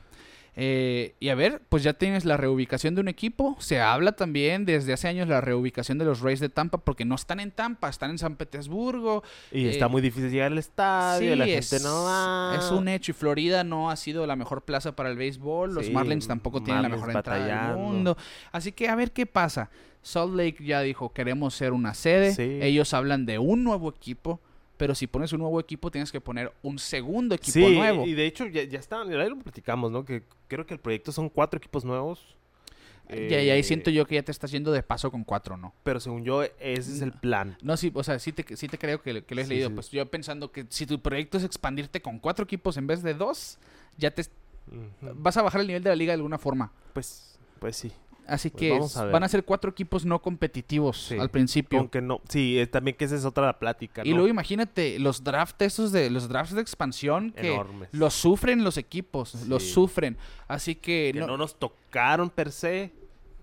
Eh, 0.57 1.15
y 1.19 1.30
a 1.30 1.36
ver, 1.36 1.61
pues 1.68 1.84
ya 1.84 1.94
tienes 1.94 2.23
la 2.23 2.38
reubicación 2.38 2.95
de 2.95 3.02
un 3.02 3.07
equipo. 3.10 3.57
Se 3.60 3.82
habla 3.82 4.14
también 4.14 4.65
desde 4.65 4.94
hace 4.94 5.07
años 5.10 5.27
la 5.27 5.41
reubicación 5.41 5.98
de 5.98 6.06
los 6.06 6.22
Rays 6.22 6.40
de 6.40 6.48
Tampa 6.49 6.77
porque 6.77 7.03
no 7.03 7.15
están 7.15 7.40
en 7.41 7.52
Tampa, 7.52 7.90
están 7.90 8.11
en 8.11 8.18
San 8.18 8.36
Petersburgo. 8.38 9.23
Y 9.52 9.65
Eh, 9.65 9.69
está 9.72 9.88
muy 9.90 10.02
difícil 10.02 10.32
llegar 10.32 10.52
al 10.52 10.57
estadio, 10.57 11.34
Sí, 11.34 11.38
la 11.38 11.45
es, 11.45 11.69
gente 11.69 11.84
no 11.84 12.03
va. 12.06 12.56
es 12.57 12.72
un 12.72 12.88
hecho. 12.88 13.11
Y 13.11 13.14
Florida 13.14 13.64
no 13.64 13.90
ha 13.90 13.95
sido 13.98 14.26
la 14.26 14.36
mejor 14.36 14.64
plaza 14.64 14.95
para 14.95 15.10
el 15.10 15.18
béisbol. 15.18 15.73
Los 15.73 15.88
Sí, 15.88 15.91
Marlins 15.91 16.27
tampoco 16.27 16.64
tienen 16.64 16.84
la 16.84 16.90
mejor 16.90 17.11
entrada 17.11 17.68
del 17.69 17.77
mundo. 17.77 18.18
Así 18.52 18.72
que 18.72 18.88
a 18.88 18.95
ver 18.95 19.11
qué 19.11 19.26
pasa. 19.26 19.69
Salt 20.02 20.36
Lake 20.36 20.64
ya 20.64 20.82
dijo, 20.82 21.11
queremos 21.11 21.53
ser 21.56 21.73
una 21.73 21.94
sede. 21.94 22.34
Sí. 22.34 22.60
Ellos 22.61 22.94
hablan 22.94 23.26
de 23.26 23.40
un 23.40 23.64
nuevo 23.64 23.90
equipo. 23.90 24.40
Pero 24.78 24.94
si 24.94 25.08
pones 25.08 25.32
un 25.34 25.40
nuevo 25.40 25.60
equipo, 25.60 25.90
tienes 25.90 26.12
que 26.12 26.20
poner 26.20 26.52
un 26.62 26.78
segundo 26.80 27.34
equipo 27.36 27.52
Sí, 27.68 27.76
nuevo. 27.76 28.06
y 28.06 28.14
de 28.14 28.26
hecho 28.26 28.46
ya, 28.48 28.64
ya 28.64 28.80
ahí 28.98 29.30
lo 29.30 29.38
platicamos, 29.40 29.92
¿no? 29.92 30.04
Que 30.04 30.24
creo 30.48 30.66
que 30.66 30.74
el 30.74 30.80
proyecto 30.80 31.12
son 31.12 31.30
cuatro 31.30 31.58
equipos 31.58 31.86
nuevos. 31.86 32.36
Y 33.10 33.34
ahí- 33.36 33.50
Eh, 33.52 33.64
siento 33.64 33.92
yo 33.92 34.06
que 34.08 34.16
ya 34.16 34.24
te 34.24 34.32
estás 34.32 34.50
yendo 34.52 34.72
de 34.72 34.82
paso 34.82 35.12
con 35.12 35.24
cuatro, 35.24 35.58
¿no? 35.58 35.74
Pero 35.84 36.00
según 36.00 36.24
yo, 36.26 36.42
ese 36.44 36.92
es 36.92 37.02
el 37.02 37.14
plan. 37.14 37.56
No, 37.62 37.78
sí, 37.78 37.92
o 37.94 38.04
sea, 38.04 38.18
sí 38.18 38.32
te, 38.34 38.58
sí 38.58 38.68
te 38.68 38.80
creo 38.80 39.00
que, 39.02 39.24
que 39.24 39.36
lo 39.36 39.42
has 39.42 39.48
Sí, 39.48 39.54
leído. 39.54 39.70
sí. 39.70 39.76
Pues 39.76 39.92
yo 39.92 40.06
pensando 40.10 40.52
que 40.52 40.66
si 40.70 40.86
tu 40.88 41.00
proyecto 41.00 41.38
es 41.38 41.44
expandirte 41.44 42.02
con 42.02 42.18
cuatro 42.20 42.44
equipos 42.46 42.78
en 42.78 42.88
vez 42.88 43.04
de 43.04 43.14
dos, 43.14 43.60
ya 43.98 44.10
te 44.12 44.24
vas 45.02 45.38
a 45.38 45.44
bajar 45.44 45.62
el 45.62 45.68
nivel 45.68 45.84
de 45.84 45.90
la 45.92 45.96
liga 45.96 46.12
de 46.14 46.16
alguna 46.16 46.40
forma. 46.40 46.72
Pues, 46.94 47.38
pues 47.60 47.76
sí. 47.78 47.92
Así 48.28 48.50
Pues 48.50 48.60
que 48.94 49.00
a 49.00 49.04
van 49.06 49.24
a 49.24 49.28
ser 49.30 49.44
cuatro 49.46 49.70
equipos 49.72 50.06
no 50.06 50.22
competitivos 50.22 50.98
Sí. 51.10 51.18
al 51.18 51.30
principio. 51.30 51.80
Aunque 51.80 52.02
no. 52.02 52.22
Sí, 52.30 52.58
eh, 52.60 52.68
también 52.68 52.98
que 52.98 53.06
esa 53.06 53.16
es 53.16 53.26
otra 53.26 53.60
plática. 53.60 54.02
Y 54.04 54.10
¿no? 54.10 54.16
luego 54.18 54.30
imagínate 54.30 54.98
los 55.00 55.24
drafts 55.24 55.62
esos 55.66 55.92
de 55.92 56.10
los 56.10 56.28
drafts 56.28 56.56
de 56.56 56.62
expansión 56.62 57.32
que 57.32 57.54
Enormes. 57.54 57.90
los 57.92 58.14
sufren 58.14 58.64
los 58.64 58.78
equipos, 58.78 59.48
los 59.48 59.64
sufren. 59.64 60.18
Así 60.48 60.76
que, 60.76 61.12
que 61.14 61.20
no- 61.20 61.28
no, 61.28 61.38
nos 61.38 61.56
tocaron 61.60 62.30
per 62.30 62.52
se, 62.52 62.92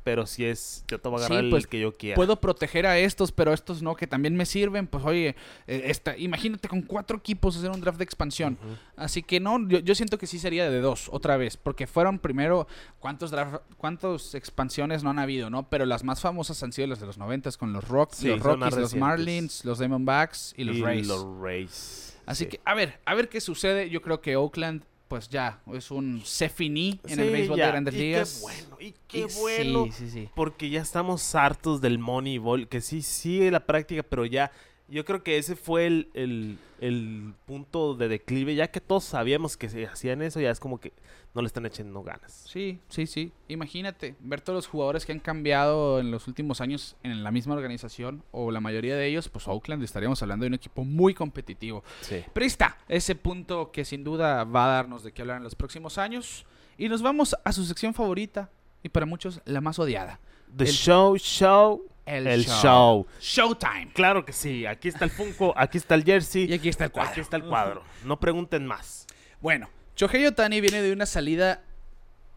pero 0.04 0.26
sí 0.26 0.44
es. 0.44 0.84
Yo 0.88 0.98
te 1.00 1.08
voy 1.08 1.20
a 1.22 1.26
Sí, 1.26 1.32
agarrar 1.32 1.50
pues, 1.50 1.64
el 1.64 1.68
que 1.68 1.80
yo 1.80 1.96
quiera. 1.96 2.16
puedo 2.16 2.40
proteger 2.40 2.86
a 2.86 2.98
estos, 2.98 3.32
pero 3.32 3.52
estos 3.52 3.82
no, 3.82 3.94
que 3.94 4.06
también 4.06 4.36
me 4.36 4.46
sirven. 4.46 4.86
Pues 4.86 5.04
oye, 5.04 5.36
eh, 5.66 5.82
esta, 5.86 6.16
imagínate 6.16 6.68
con 6.68 6.82
cuatro 6.82 7.18
equipos 7.18 7.56
hacer 7.56 7.70
un 7.70 7.80
draft 7.80 7.98
de 7.98 8.04
expansión. 8.04 8.58
Así 8.96 9.22
que 9.22 9.40
no, 9.40 9.66
yo, 9.68 9.78
yo 9.78 9.94
siento 9.94 10.18
que 10.18 10.26
sí 10.26 10.38
sería 10.38 10.70
de 10.70 10.80
dos, 10.80 11.08
otra 11.12 11.36
vez, 11.36 11.56
porque 11.56 11.86
fueron 11.86 12.18
primero, 12.18 12.66
¿cuántos 12.98 13.30
draft, 13.30 13.56
cuántas 13.76 14.34
expansiones 14.34 15.02
no 15.04 15.10
han 15.10 15.18
habido, 15.18 15.50
no? 15.50 15.68
Pero 15.68 15.86
las 15.86 16.04
más 16.04 16.20
famosas 16.20 16.62
han 16.62 16.72
sido 16.72 16.88
las 16.88 17.00
de 17.00 17.06
los 17.06 17.18
noventas 17.18 17.56
con 17.56 17.72
los 17.72 17.88
Rocks, 17.88 18.18
Sí, 18.18 18.28
los 18.28 18.40
Rockies, 18.40 18.76
los. 18.76 18.94
Marlins, 18.94 19.64
los 19.64 19.78
Diamondbacks 19.78 20.54
y 20.56 20.64
los 20.64 20.78
Rays. 20.80 21.06
los 21.06 21.24
Rays. 21.40 22.18
Así 22.26 22.44
Sí. 22.44 22.50
que, 22.50 22.60
a 22.64 22.74
ver, 22.74 23.00
a 23.04 23.14
ver 23.14 23.28
qué 23.28 23.40
sucede. 23.40 23.90
Yo 23.90 24.00
creo 24.00 24.20
que 24.20 24.36
Oakland, 24.36 24.82
pues 25.12 25.28
ya, 25.28 25.60
es 25.74 25.90
un 25.90 26.22
se 26.24 26.48
finí 26.48 26.98
en 27.06 27.20
el 27.20 27.30
béisbol 27.30 27.58
ya. 27.58 27.66
de 27.66 27.70
grandes 27.70 27.94
y 27.94 27.98
ligas. 27.98 28.34
Qué 28.36 28.40
bueno, 28.40 28.76
y 28.80 28.94
qué 29.06 29.18
Y 29.18 29.38
bueno. 29.38 29.84
Sí, 29.84 29.92
sí, 29.92 30.10
sí. 30.10 30.28
Porque 30.34 30.70
ya 30.70 30.80
estamos 30.80 31.34
hartos 31.34 31.82
del 31.82 31.98
Moneyball, 31.98 32.66
que 32.66 32.80
sí 32.80 33.02
sigue 33.02 33.50
la 33.50 33.66
práctica, 33.66 34.02
pero 34.02 34.24
ya. 34.24 34.50
Yo 34.92 35.04
creo 35.04 35.22
que 35.22 35.38
ese 35.38 35.56
fue 35.56 35.86
el, 35.86 36.08
el, 36.14 36.58
el 36.80 37.32
punto 37.46 37.94
de 37.94 38.08
declive. 38.08 38.54
Ya 38.54 38.70
que 38.70 38.80
todos 38.80 39.04
sabíamos 39.04 39.56
que 39.56 39.68
se 39.70 39.86
hacían 39.86 40.20
eso, 40.20 40.38
ya 40.40 40.50
es 40.50 40.60
como 40.60 40.78
que 40.78 40.92
no 41.34 41.40
le 41.40 41.46
están 41.46 41.64
echando 41.64 42.02
ganas. 42.02 42.44
Sí, 42.46 42.78
sí, 42.88 43.06
sí. 43.06 43.32
Imagínate 43.48 44.16
ver 44.20 44.42
todos 44.42 44.58
los 44.58 44.66
jugadores 44.66 45.06
que 45.06 45.12
han 45.12 45.18
cambiado 45.18 45.98
en 45.98 46.10
los 46.10 46.28
últimos 46.28 46.60
años 46.60 46.94
en 47.02 47.24
la 47.24 47.30
misma 47.30 47.54
organización, 47.54 48.22
o 48.32 48.50
la 48.50 48.60
mayoría 48.60 48.94
de 48.94 49.06
ellos, 49.06 49.30
pues 49.30 49.48
Oakland 49.48 49.82
estaríamos 49.82 50.20
hablando 50.22 50.44
de 50.44 50.48
un 50.48 50.54
equipo 50.54 50.84
muy 50.84 51.14
competitivo. 51.14 51.82
Sí. 52.02 52.22
Pero 52.32 52.44
ahí 52.44 52.48
está, 52.48 52.76
ese 52.86 53.14
punto 53.14 53.72
que 53.72 53.86
sin 53.86 54.04
duda 54.04 54.44
va 54.44 54.66
a 54.66 54.74
darnos 54.74 55.02
de 55.02 55.12
qué 55.12 55.22
hablar 55.22 55.38
en 55.38 55.44
los 55.44 55.54
próximos 55.54 55.96
años. 55.96 56.44
Y 56.76 56.90
nos 56.90 57.00
vamos 57.00 57.34
a 57.44 57.52
su 57.52 57.64
sección 57.64 57.94
favorita, 57.94 58.50
y 58.82 58.90
para 58.90 59.06
muchos 59.06 59.40
la 59.46 59.62
más 59.62 59.78
odiada. 59.78 60.20
The 60.54 60.64
El- 60.64 60.70
show, 60.70 61.16
show, 61.16 61.82
El, 62.04 62.26
el 62.26 62.44
show. 62.44 62.60
show. 62.60 63.06
Showtime. 63.20 63.92
Claro 63.92 64.24
que 64.24 64.32
sí. 64.32 64.66
Aquí 64.66 64.88
está 64.88 65.04
el 65.04 65.10
Funko, 65.10 65.54
aquí 65.56 65.78
está 65.78 65.94
el 65.94 66.04
jersey. 66.04 66.50
Y 66.50 66.54
aquí 66.54 66.68
está 66.68 66.84
el 66.84 66.90
cuadro. 66.90 67.10
Aquí 67.10 67.20
está 67.20 67.36
el 67.36 67.44
cuadro. 67.44 67.82
No 68.04 68.18
pregunten 68.18 68.66
más. 68.66 69.06
Bueno, 69.40 69.68
Shohei 69.96 70.26
Otani 70.26 70.60
viene 70.60 70.82
de 70.82 70.92
una 70.92 71.06
salida 71.06 71.62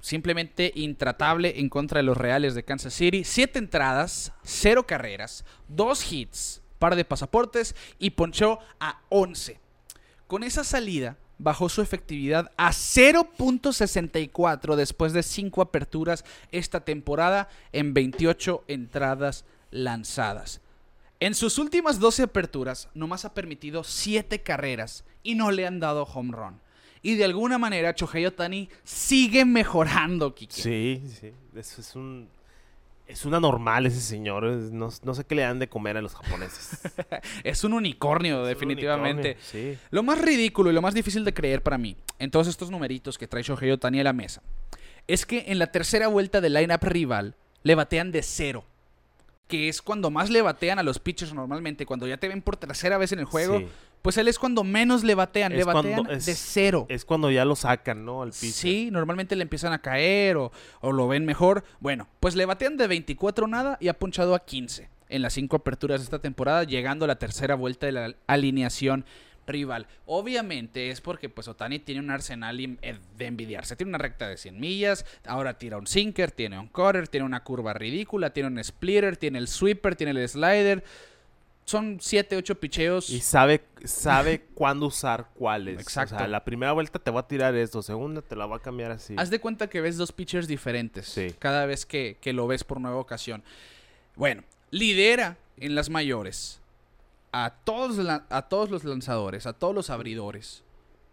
simplemente 0.02 0.72
intratable 0.76 1.60
en 1.60 1.68
contra 1.68 1.98
de 1.98 2.04
los 2.04 2.16
Reales 2.16 2.54
de 2.54 2.64
Kansas 2.64 2.94
City. 2.94 3.24
Siete 3.24 3.58
entradas, 3.58 4.34
cero 4.44 4.86
carreras, 4.86 5.44
dos 5.68 6.12
hits, 6.12 6.62
par 6.78 6.96
de 6.96 7.06
pasaportes 7.06 7.76
y 7.98 8.12
ponchó 8.12 8.60
a 8.80 9.02
11. 9.10 9.60
Con 10.28 10.44
esa 10.44 10.64
salida 10.64 11.18
bajó 11.38 11.70
su 11.70 11.82
efectividad 11.82 12.52
a 12.56 12.70
0.64 12.70 14.76
después 14.76 15.14
de 15.14 15.24
cinco 15.24 15.62
aperturas 15.62 16.24
esta 16.52 16.82
temporada 16.82 17.50
en 17.72 17.94
28 17.94 18.64
entradas 18.68 19.46
lanzadas. 19.76 20.62
En 21.20 21.34
sus 21.36 21.58
últimas 21.60 22.00
12 22.00 22.24
aperturas, 22.24 22.90
nomás 22.94 23.26
ha 23.26 23.34
permitido 23.34 23.84
7 23.84 24.42
carreras 24.42 25.04
y 25.24 25.36
no 25.36 25.52
le 25.52 25.66
han 25.68 25.80
dado 25.80 26.04
home 26.04 26.36
run. 26.36 26.60
Y 27.02 27.16
de 27.16 27.26
alguna 27.26 27.58
manera, 27.58 27.94
Chohei 27.94 28.26
Otani 28.26 28.68
sigue 28.84 29.46
mejorando, 29.46 30.34
Kike. 30.34 30.54
Sí, 30.62 31.04
sí. 31.20 31.32
Eso 31.56 31.82
es 31.82 31.96
un. 31.96 32.28
Es 33.08 33.24
una 33.26 33.40
normal 33.40 33.86
ese 33.86 34.02
señor. 34.02 34.44
No, 34.44 34.90
no 35.04 35.14
sé 35.14 35.24
qué 35.26 35.36
le 35.36 35.44
dan 35.44 35.60
de 35.60 35.70
comer 35.70 35.98
a 35.98 36.02
los 36.02 36.16
japoneses. 36.16 36.80
Es 37.44 37.64
un 37.64 37.74
unicornio, 37.74 38.38
Es 38.38 38.42
un 38.42 38.48
definitivamente. 38.48 39.38
unicornio, 39.38 39.76
Sí. 39.76 39.78
Lo 39.92 40.02
más 40.02 40.20
ridículo 40.20 40.72
y 40.72 40.74
lo 40.74 40.82
más 40.82 40.96
difícil 40.96 41.24
de 41.24 41.32
creer 41.34 41.62
para 41.62 41.78
mí, 41.78 41.96
en 42.18 42.32
todos 42.32 42.48
estos 42.48 42.72
numeritos 42.72 43.20
que 43.20 43.28
trae 43.28 43.44
Shohei 43.44 43.70
Otani 43.70 44.00
a 44.00 44.04
la 44.04 44.14
mesa, 44.14 44.42
es 45.06 45.28
que 45.28 45.46
en 45.50 45.60
la 45.60 45.68
tercera 45.72 46.08
vuelta 46.08 46.42
del 46.42 46.54
lineup 46.56 46.84
rival 46.84 47.36
le 47.62 47.76
batean 47.76 48.12
de 48.12 48.24
cero. 48.24 48.66
Que 49.48 49.70
es 49.70 49.82
cuando 49.82 50.10
más 50.10 50.30
le 50.30 50.42
batean 50.42 50.80
a 50.80 50.84
los 50.84 51.00
pitchers 51.00 51.34
normalmente. 51.34 51.86
Cuando 51.86 52.08
ya 52.08 52.18
te 52.18 52.28
ven 52.28 52.42
por 52.42 52.58
tercera 52.58 52.98
vez 52.98 53.12
en 53.12 53.20
el 53.20 53.26
juego, 53.26 53.60
Sí. 53.60 53.68
pues 54.02 54.18
él 54.18 54.28
es 54.28 54.40
cuando 54.40 54.64
menos 54.64 55.04
le 55.04 55.14
batean. 55.16 55.52
le 55.54 55.60
Es 55.60 55.66
cuando 55.66 55.84
batean 55.90 56.10
es- 56.18 56.26
de 56.26 56.34
cero. 56.36 56.86
Es 56.90 57.06
cuando 57.06 57.30
ya 57.30 57.46
lo 57.46 57.56
sacan, 57.56 58.06
¿no? 58.06 58.24
Al 58.24 58.30
piso. 58.30 58.60
Sí, 58.60 58.90
normalmente 58.92 59.36
le 59.36 59.44
empiezan 59.44 59.72
a 59.74 59.80
caer 59.82 60.38
o, 60.38 60.52
o 60.82 60.92
lo 60.92 61.08
ven 61.08 61.26
mejor. 61.26 61.64
Bueno, 61.80 62.08
pues 62.20 62.36
le 62.36 62.46
batean 62.46 62.76
de 62.78 62.88
24 62.88 63.48
nada 63.48 63.78
y 63.80 63.88
ha 63.88 64.00
punchado 64.00 64.34
a 64.34 64.44
15 64.46 64.90
en 65.10 65.22
las 65.22 65.34
cinco 65.34 65.58
aperturas 65.58 66.00
de 66.02 66.06
esta 66.06 66.18
temporada, 66.20 66.64
llegando 66.64 67.06
a 67.06 67.08
la 67.08 67.20
tercera 67.20 67.54
vuelta 67.54 67.86
de 67.86 67.92
la 67.92 68.16
alineación 68.26 69.06
rival. 69.48 69.88
Obviamente 70.06 70.90
es 70.90 71.02
porque 71.02 71.30
pues 71.30 71.48
Otani 71.48 71.80
tiene 71.80 72.02
un 72.02 72.10
arsenal 72.12 72.60
eh, 72.60 72.98
de 73.18 73.26
envidiarse. 73.26 73.76
Tiene 73.76 73.90
una 73.90 73.98
recta 73.98 74.28
de 74.28 74.38
100 74.38 74.60
millas, 74.60 75.06
ahora 75.26 75.58
tira 75.58 75.78
un 75.78 75.88
sinker, 75.88 76.32
tiene 76.32 76.60
un 76.60 76.68
cutter, 76.68 77.08
tiene 77.08 77.26
una 77.26 77.44
curva 77.44 77.74
ridícula, 77.74 78.32
tiene 78.32 78.48
un 78.50 78.64
splitter, 78.64 79.18
tiene 79.18 79.40
el 79.40 79.48
sweeper, 79.48 79.96
tiene 79.96 80.20
el 80.20 80.28
slider. 80.30 80.84
son 81.66 81.98
7, 82.00 82.38
8 82.38 82.60
picheos. 82.60 83.10
Y 83.10 83.22
sabe, 83.22 83.64
sabe 83.84 84.42
cuándo 84.54 84.86
usar 84.88 85.30
cuáles. 85.34 85.80
Exacto. 85.82 86.16
O 86.16 86.18
sea, 86.20 86.28
la 86.28 86.44
primera 86.46 86.72
vuelta 86.74 87.00
te 87.00 87.10
va 87.12 87.22
a 87.22 87.28
tirar 87.28 87.56
esto, 87.56 87.82
segunda 87.82 88.22
te 88.22 88.36
la 88.36 88.46
va 88.46 88.58
a 88.58 88.60
cambiar 88.60 88.92
así. 88.92 89.16
Haz 89.18 89.30
de 89.30 89.40
cuenta 89.40 89.68
que 89.68 89.82
ves 89.82 89.98
dos 89.98 90.12
pitchers 90.12 90.48
diferentes 90.48 91.08
Sí. 91.08 91.34
cada 91.40 91.66
vez 91.66 91.86
que, 91.86 92.18
que 92.22 92.34
lo 92.34 92.46
ves 92.48 92.64
por 92.64 92.80
nueva 92.80 92.98
ocasión. 92.98 93.44
Bueno, 94.16 94.44
lidera 94.72 95.38
en 95.58 95.74
las 95.76 95.90
mayores 95.90 96.62
a 97.38 97.50
todos, 97.50 98.00
a 98.30 98.42
todos 98.44 98.72
los 98.72 98.86
lanzadores, 98.86 99.46
a 99.46 99.52
todos 99.52 99.76
los 99.76 99.90
abridores, 99.90 100.64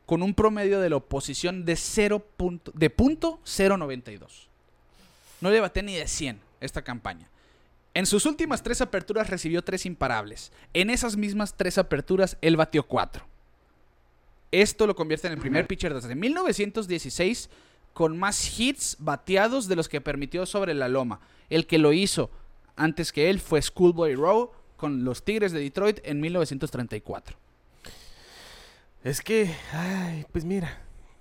con 0.06 0.22
un 0.22 0.34
promedio 0.34 0.78
de 0.78 0.88
la 0.88 0.96
oposición 0.96 1.64
de 1.64 1.74
0 1.74 2.24
punto, 2.36 2.70
de 2.76 2.90
punto 2.90 3.40
0.92. 3.44 4.46
No 5.40 5.50
le 5.50 5.58
bate 5.58 5.82
ni 5.82 5.96
de 5.96 6.06
100 6.06 6.38
esta 6.60 6.82
campaña. 6.82 7.28
En 7.94 8.06
sus 8.06 8.24
últimas 8.24 8.62
tres 8.62 8.80
aperturas 8.80 9.30
recibió 9.30 9.62
tres 9.62 9.84
imparables. 9.84 10.52
En 10.74 10.90
esas 10.90 11.16
mismas 11.16 11.56
tres 11.56 11.76
aperturas, 11.76 12.38
él 12.40 12.56
batió 12.56 12.84
cuatro. 12.84 13.26
Esto 14.52 14.86
lo 14.86 14.94
convierte 14.94 15.26
en 15.26 15.32
el 15.32 15.40
primer 15.40 15.66
pitcher 15.66 15.92
desde 15.92 16.14
1916 16.14 17.50
con 17.94 18.16
más 18.16 18.60
hits 18.60 18.96
bateados 19.00 19.66
de 19.66 19.74
los 19.74 19.88
que 19.88 20.00
permitió 20.00 20.46
sobre 20.46 20.72
la 20.72 20.88
loma. 20.88 21.18
El 21.50 21.66
que 21.66 21.78
lo 21.78 21.92
hizo 21.92 22.30
antes 22.76 23.10
que 23.10 23.28
él 23.28 23.40
fue 23.40 23.60
Schoolboy 23.60 24.14
Rowe 24.14 24.61
con 24.82 25.04
los 25.04 25.22
Tigres 25.22 25.52
de 25.52 25.60
Detroit 25.60 26.00
en 26.02 26.20
1934. 26.20 27.36
Es 29.04 29.20
que, 29.20 29.54
ay, 29.72 30.26
pues 30.32 30.44
mira, 30.44 30.76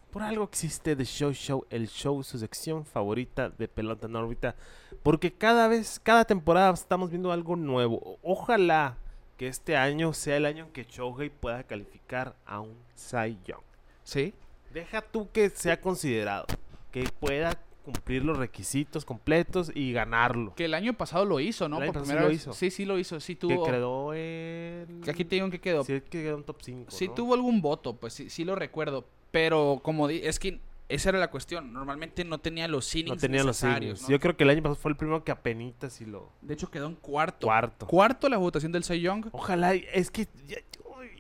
por 0.10 0.24
algo 0.24 0.46
existe 0.46 0.96
The 0.96 1.06
Show 1.06 1.32
Show, 1.32 1.68
el 1.70 1.88
show, 1.88 2.24
su 2.24 2.40
sección 2.40 2.88
favorita 2.88 3.52
de 3.52 3.68
pelota 3.68 4.08
en 4.08 4.16
órbita, 4.16 4.56
porque 5.04 5.32
cada 5.32 5.68
vez, 5.68 6.00
cada 6.02 6.26
temporada 6.26 6.74
estamos 6.74 7.12
viendo 7.12 7.32
algo 7.32 7.56
nuevo. 7.56 8.18
Ojalá 8.24 8.98
que 9.38 9.48
este 9.48 9.78
año 9.78 10.12
sea 10.14 10.38
el 10.38 10.48
año 10.48 10.66
en 10.66 10.72
que 10.72 10.86
Shohei 10.86 11.30
pueda 11.30 11.62
calificar 11.62 12.36
a 12.48 12.62
un 12.62 12.76
Cy 12.96 13.38
Young. 13.46 13.62
¿Sí? 14.04 14.34
Deja 14.74 15.04
tú 15.04 15.30
que 15.32 15.52
sea 15.52 15.80
considerado, 15.80 16.48
que 16.92 17.04
pueda 17.20 17.60
cumplir 17.84 18.24
los 18.24 18.38
requisitos 18.38 19.06
completos 19.06 19.72
y 19.74 19.92
ganarlo. 19.92 20.54
Que 20.56 20.66
el 20.66 20.74
año 20.74 20.94
pasado 20.94 21.26
lo 21.26 21.40
hizo, 21.40 21.68
¿no? 21.70 21.78
El 21.78 21.84
año 21.84 21.94
Por 21.94 22.02
primera 22.04 22.22
lo 22.22 22.28
vez. 22.30 22.38
hizo. 22.38 22.54
Sí, 22.54 22.72
sí 22.72 22.86
lo 22.86 22.98
hizo. 23.00 23.20
Sí 23.20 23.36
Que 23.36 23.40
tuvo. 23.56 23.66
quedó 23.66 24.14
en... 24.14 25.02
Aquí 25.10 25.26
te 25.26 25.36
digo 25.36 25.46
en 25.46 25.52
qué 25.52 25.60
quedó. 25.60 25.84
Sí, 25.84 25.94
que 26.02 26.22
quedó 26.24 26.38
en 26.38 26.44
top 26.44 26.58
5. 26.62 26.92
Sí 26.92 27.10
tuvo 27.16 27.34
algún 27.34 27.62
voto, 27.62 27.96
pues 27.96 28.14
sí, 28.14 28.30
sí 28.30 28.44
lo 28.46 28.56
recuerdo. 28.56 29.06
Pero 29.32 29.80
como 29.84 30.08
di- 30.08 30.22
es 30.24 30.40
que 30.40 30.60
esa 30.90 31.10
era 31.10 31.20
la 31.20 31.30
cuestión. 31.32 31.72
Normalmente 31.74 32.26
no 32.26 32.38
tenía 32.40 32.68
los 32.68 32.94
innings 32.96 33.16
No 33.16 33.20
tenía 33.22 33.44
los 33.44 33.64
innings. 33.64 34.04
¿no? 34.04 34.10
Yo 34.10 34.20
creo 34.20 34.36
que 34.36 34.44
el 34.44 34.50
año 34.50 34.62
pasado 34.62 34.76
fue 34.76 34.92
el 34.92 34.98
primero 34.98 35.24
que 35.24 35.32
apenitas 35.32 36.02
y 36.02 36.06
lo... 36.06 36.30
De 36.42 36.54
hecho 36.54 36.70
quedó 36.70 36.88
en 36.88 36.96
cuarto. 36.96 37.48
Cuarto. 37.48 37.88
Cuarto 37.88 38.28
la 38.30 38.38
votación 38.38 38.72
del 38.72 38.84
Cy 38.84 39.00
Young. 39.00 39.28
Ojalá, 39.32 39.74
es 39.74 40.12
que 40.12 40.28
ya, 40.48 40.58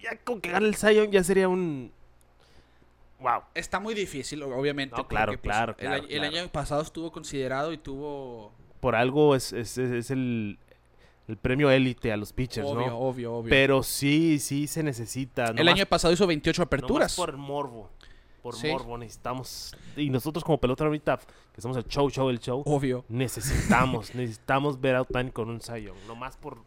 ya 0.03 0.17
con 0.23 0.41
que 0.41 0.51
gane 0.51 0.67
el 0.67 0.75
Zion 0.75 1.09
ya 1.11 1.23
sería 1.23 1.47
un... 1.47 1.91
Wow. 3.21 3.43
Está 3.53 3.79
muy 3.79 3.93
difícil, 3.93 4.41
obviamente. 4.43 4.95
No, 4.97 5.07
claro, 5.07 5.31
pues, 5.33 5.41
claro, 5.41 5.71
el, 5.77 5.77
claro, 5.77 6.05
el 6.09 6.23
año 6.23 6.47
pasado 6.51 6.81
estuvo 6.81 7.11
considerado 7.11 7.71
y 7.71 7.77
tuvo... 7.77 8.51
Por 8.79 8.95
algo 8.95 9.35
es, 9.35 9.53
es, 9.53 9.77
es- 9.77 9.91
es 9.91 10.11
el, 10.11 10.57
el 11.27 11.37
premio 11.37 11.69
élite 11.69 12.11
a 12.11 12.17
los 12.17 12.33
pitchers, 12.33 12.67
Obvio, 12.67 12.87
¿no? 12.87 12.97
obvio, 12.97 13.33
obvio. 13.35 13.49
Pero 13.49 13.83
sí, 13.83 14.39
sí 14.39 14.65
se 14.67 14.81
necesita. 14.81 15.45
el 15.45 15.55
nomás- 15.57 15.73
año 15.75 15.85
pasado 15.85 16.13
hizo 16.13 16.25
28 16.25 16.61
nomás 16.61 16.67
aperturas. 16.67 17.15
por 17.15 17.37
morbo. 17.37 17.89
Por 18.41 18.55
Sí. 18.55 18.69
morbo 18.69 18.97
necesitamos... 18.97 19.75
Y 19.95 20.09
nosotros 20.09 20.43
como 20.43 20.57
pelota 20.59 20.83
ahorita, 20.83 21.19
que 21.53 21.61
somos 21.61 21.77
el 21.77 21.85
show, 21.85 22.09
show, 22.09 22.27
el 22.29 22.39
show, 22.39 22.63
Obvio. 22.65 23.05
necesitamos, 23.07 24.15
necesitamos 24.15 24.81
ver 24.81 24.95
a 24.95 25.03
Otani 25.03 25.29
con 25.29 25.47
un 25.49 25.61
Zion. 25.61 25.95
Nomás 26.07 26.37
por... 26.37 26.57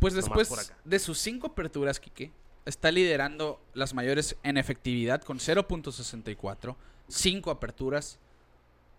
Pues 0.00 0.12
después 0.14 0.48
por 0.48 0.58
acá. 0.58 0.76
de 0.84 0.98
sus 0.98 1.18
cinco 1.18 1.46
aperturas, 1.46 2.00
Quique, 2.00 2.32
está 2.66 2.90
liderando 2.90 3.60
las 3.74 3.94
mayores 3.94 4.36
en 4.42 4.56
efectividad 4.56 5.22
con 5.22 5.38
0.64. 5.38 6.76
Cinco 7.08 7.50
aperturas. 7.50 8.18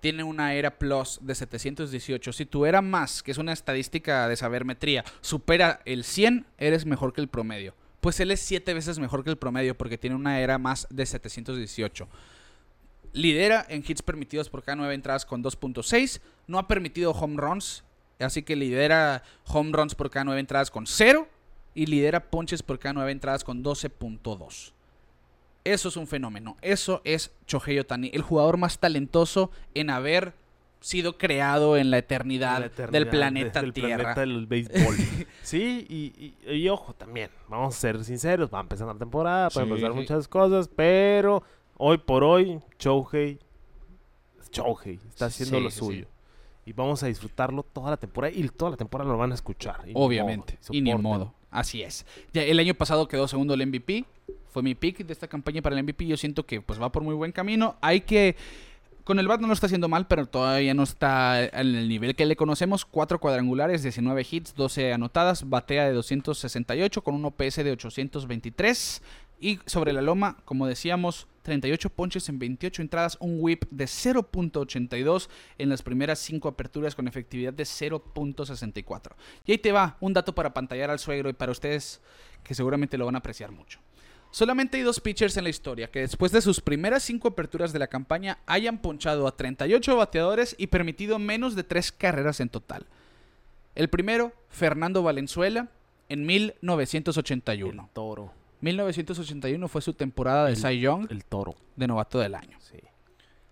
Tiene 0.02 0.24
una 0.24 0.54
era 0.54 0.78
plus 0.78 1.20
de 1.22 1.34
718. 1.34 2.34
Si 2.34 2.46
tu 2.46 2.66
era 2.66 2.82
más, 2.82 3.24
que 3.24 3.32
es 3.32 3.38
una 3.38 3.54
estadística 3.54 4.28
de 4.28 4.36
sabermetría, 4.36 5.04
supera 5.22 5.82
el 5.86 6.04
100, 6.04 6.46
eres 6.58 6.86
mejor 6.86 7.14
que 7.14 7.22
el 7.22 7.28
promedio. 7.28 7.74
Pues 8.02 8.20
él 8.20 8.30
es 8.30 8.40
siete 8.40 8.76
veces 8.76 9.00
mejor 9.00 9.24
que 9.24 9.32
el 9.32 9.38
promedio 9.38 9.76
porque 9.76 9.98
tiene 9.98 10.16
una 10.16 10.40
era 10.40 10.60
más 10.60 10.86
de 10.92 11.08
718. 11.08 12.08
Lidera 13.14 13.66
en 13.68 13.84
hits 13.88 14.04
permitidos 14.04 14.50
por 14.50 14.62
cada 14.62 14.76
nueve 14.76 14.94
entradas 14.94 15.26
con 15.26 15.44
2.6. 15.44 16.22
No 16.46 16.60
ha 16.60 16.68
permitido 16.68 17.12
home 17.12 17.38
runs. 17.38 17.84
Así 18.20 18.44
que 18.44 18.56
lidera 18.56 19.24
home 19.46 19.72
runs 19.74 19.96
por 19.96 20.12
cada 20.12 20.26
nueve 20.26 20.40
entradas 20.40 20.70
con 20.70 20.86
0. 20.86 21.28
Y 21.76 21.86
lidera 21.86 22.32
ponches 22.32 22.64
por 22.64 22.80
cada 22.80 22.94
nueve 22.94 23.12
entradas 23.12 23.44
con 23.44 23.64
12.2. 23.64 24.72
Eso 25.64 25.90
es 25.90 25.98
un 25.98 26.08
fenómeno. 26.08 26.58
Eso 26.62 27.02
es 27.04 27.32
Shohei 27.48 27.78
Otani, 27.80 28.10
el 28.14 28.22
jugador 28.22 28.58
más 28.58 28.80
talentoso 28.80 29.52
en 29.74 29.90
haber 29.90 30.34
sido 30.80 31.18
creado 31.18 31.78
en 31.78 31.90
la 31.90 31.98
eternidad, 31.98 32.60
la 32.60 32.66
eternidad 32.68 32.92
del 32.94 33.06
de- 33.06 33.10
planeta 33.12 33.62
del 33.62 33.74
Tierra. 33.74 33.98
planeta 33.98 34.20
del 34.22 34.46
béisbol. 34.46 34.96
sí, 35.42 35.86
y, 35.90 36.36
y- 36.48 36.54
y 36.54 36.70
ojo 36.70 36.94
también, 36.94 37.32
vamos 37.50 37.76
a 37.76 37.80
ser 37.80 38.04
sinceros, 38.04 38.50
va 38.54 38.60
a 38.60 38.62
empezar 38.62 38.86
la 38.88 38.94
temporada, 38.94 39.50
pueden 39.50 39.70
Sí, 39.70 39.76
pasar 39.76 39.92
sí. 39.94 39.98
muchas 40.00 40.28
cosas, 40.28 40.70
pero 40.76 41.42
hoy 41.78 41.98
por 41.98 42.24
hoy, 42.24 42.60
Chohei, 42.78 43.40
Chohei 44.52 45.00
está 45.10 45.26
haciendo 45.26 45.58
Sí, 45.58 45.64
lo 45.64 45.72
suyo. 45.72 46.08
Y 46.68 46.74
vamos 46.74 47.02
a 47.04 47.08
disfrutarlo 47.08 47.64
toda 47.64 47.92
la 47.92 47.98
temporada 47.98 48.34
y 48.36 48.48
toda 48.50 48.72
la 48.72 48.78
temporada 48.78 49.10
lo 49.12 49.18
van 49.18 49.32
a 49.32 49.36
escuchar. 49.36 49.82
y 49.86 49.88
ni 49.88 49.94
Obviamente. 49.96 50.54
modo, 50.62 50.74
y 50.78 50.82
ni 50.82 50.94
modo. 50.96 51.34
Así 51.56 51.84
es. 51.84 52.06
El 52.34 52.60
año 52.60 52.74
pasado 52.74 53.08
quedó 53.08 53.30
segundo 53.30 53.54
el 53.54 53.66
MVP. 53.66 54.04
Fue 54.50 54.62
mi 54.62 54.76
pick 54.76 55.06
de 55.06 55.14
esta 55.14 55.28
campaña 55.28 55.62
para 55.62 55.78
el 55.78 55.84
MVP. 55.84 56.06
Yo 56.06 56.18
siento 56.18 56.46
que 56.46 56.60
pues 56.60 56.82
va 56.82 56.92
por 56.92 57.02
muy 57.02 57.16
buen 57.16 57.32
camino. 57.32 57.78
Hay 57.82 58.02
que. 58.02 58.36
Con 59.06 59.20
el 59.20 59.28
bat 59.28 59.40
no 59.40 59.48
lo 59.48 59.54
está 59.54 59.68
haciendo 59.68 59.88
mal, 59.88 60.08
pero 60.08 60.26
todavía 60.26 60.74
no 60.74 60.84
está 60.84 61.46
en 61.46 61.76
el 61.76 61.88
nivel 61.88 62.16
que 62.16 62.26
le 62.26 62.36
conocemos. 62.36 62.84
Cuatro 62.84 63.20
cuadrangulares, 63.20 63.84
19 63.84 64.28
hits, 64.30 64.56
12 64.56 64.94
anotadas, 64.94 65.48
batea 65.48 65.86
de 65.86 65.94
268 65.94 67.02
con 67.04 67.16
un 67.16 67.24
OPS 67.24 67.56
de 67.58 67.72
823. 67.72 69.02
Y 69.40 69.60
sobre 69.66 69.94
la 69.94 70.02
loma, 70.02 70.38
como 70.44 70.68
decíamos, 70.68 71.28
38 71.46 71.90
ponches 71.92 72.28
en 72.28 72.40
28 72.40 72.82
entradas, 72.82 73.18
un 73.22 73.38
whip 73.40 73.66
de 73.70 73.86
0.82 73.86 75.30
en 75.60 75.70
las 75.70 75.84
primeras 75.84 76.20
5 76.20 76.50
aperturas 76.50 76.96
con 76.96 77.08
efectividad 77.08 77.54
de 77.54 77.64
0.64. 77.64 79.14
Y 79.46 79.52
ahí 79.52 79.58
te 79.60 79.72
va 79.72 79.96
un 80.02 80.12
dato 80.12 80.34
para 80.34 80.54
pantallar 80.54 80.90
al 80.90 81.00
suegro 81.00 81.30
y 81.30 81.34
para 81.34 81.52
ustedes 81.52 82.02
que 82.44 82.56
seguramente 82.56 82.98
lo 82.98 83.06
van 83.06 83.16
a 83.16 83.20
apreciar 83.20 83.52
mucho. 83.52 83.80
Solamente 84.32 84.78
hay 84.78 84.84
dos 84.84 85.00
pitchers 85.00 85.38
en 85.38 85.46
la 85.46 85.50
historia 85.50 85.90
que 85.90 86.00
después 86.00 86.32
de 86.32 86.42
sus 86.42 86.60
primeras 86.60 87.04
5 87.04 87.30
aperturas 87.30 87.72
de 87.72 87.80
la 87.80 87.88
campaña 87.88 88.40
hayan 88.48 88.80
ponchado 88.80 89.28
a 89.28 89.38
38 89.38 89.96
bateadores 89.96 90.56
y 90.58 90.68
permitido 90.68 91.20
menos 91.20 91.56
de 91.56 91.64
3 91.64 91.92
carreras 91.92 92.40
en 92.40 92.50
total. 92.50 92.86
El 93.76 93.88
primero, 93.88 94.34
Fernando 94.50 95.04
Valenzuela, 95.04 95.70
en 96.10 96.26
1981. 96.26 97.84
El 97.84 97.90
toro, 97.94 98.34
1981 98.66 99.68
fue 99.68 99.82
su 99.82 99.94
temporada 99.94 100.48
de 100.48 100.56
Cy 100.56 100.80
Young 100.80 101.08
el 101.12 101.24
toro, 101.24 101.56
de 101.76 101.88
novato 101.88 102.20
del 102.20 102.36
año. 102.36 102.58
sí. 102.60 102.80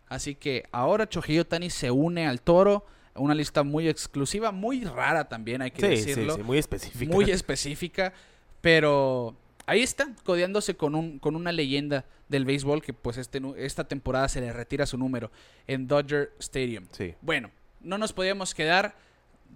Así 0.09 0.35
que 0.35 0.65
ahora 0.71 1.07
Shohei 1.09 1.39
Otani 1.39 1.71
se 1.71 1.89
une 1.89 2.27
al 2.27 2.39
toro. 2.41 2.85
Una 3.15 3.33
lista 3.33 3.63
muy 3.63 3.87
exclusiva, 3.87 4.51
muy 4.51 4.83
rara 4.83 5.27
también, 5.27 5.63
hay 5.63 5.71
que 5.71 5.81
Sí, 5.81 6.03
sí, 6.03 6.09
decirlo. 6.09 6.35
sí, 6.35 6.43
muy 6.43 6.57
específica. 6.59 7.11
muy 7.13 7.25
específica. 7.31 8.13
Pero 8.61 9.35
ahí 9.65 9.81
está, 9.81 10.09
codeándose 10.23 10.75
con, 10.75 10.93
un, 10.93 11.17
con 11.19 11.35
una 11.35 11.51
leyenda 11.51 12.05
del 12.29 12.45
béisbol 12.45 12.81
que 12.83 12.93
pues 12.93 13.17
este, 13.17 13.41
esta 13.57 13.87
temporada 13.87 14.27
se 14.29 14.39
le 14.41 14.53
retira 14.53 14.85
su 14.85 14.97
número 14.99 15.31
en 15.65 15.87
Dodger 15.87 16.31
Stadium. 16.39 16.85
Sí. 16.91 17.15
Bueno, 17.21 17.49
no 17.81 17.97
nos 17.97 18.13
podíamos 18.13 18.53
quedar 18.53 18.95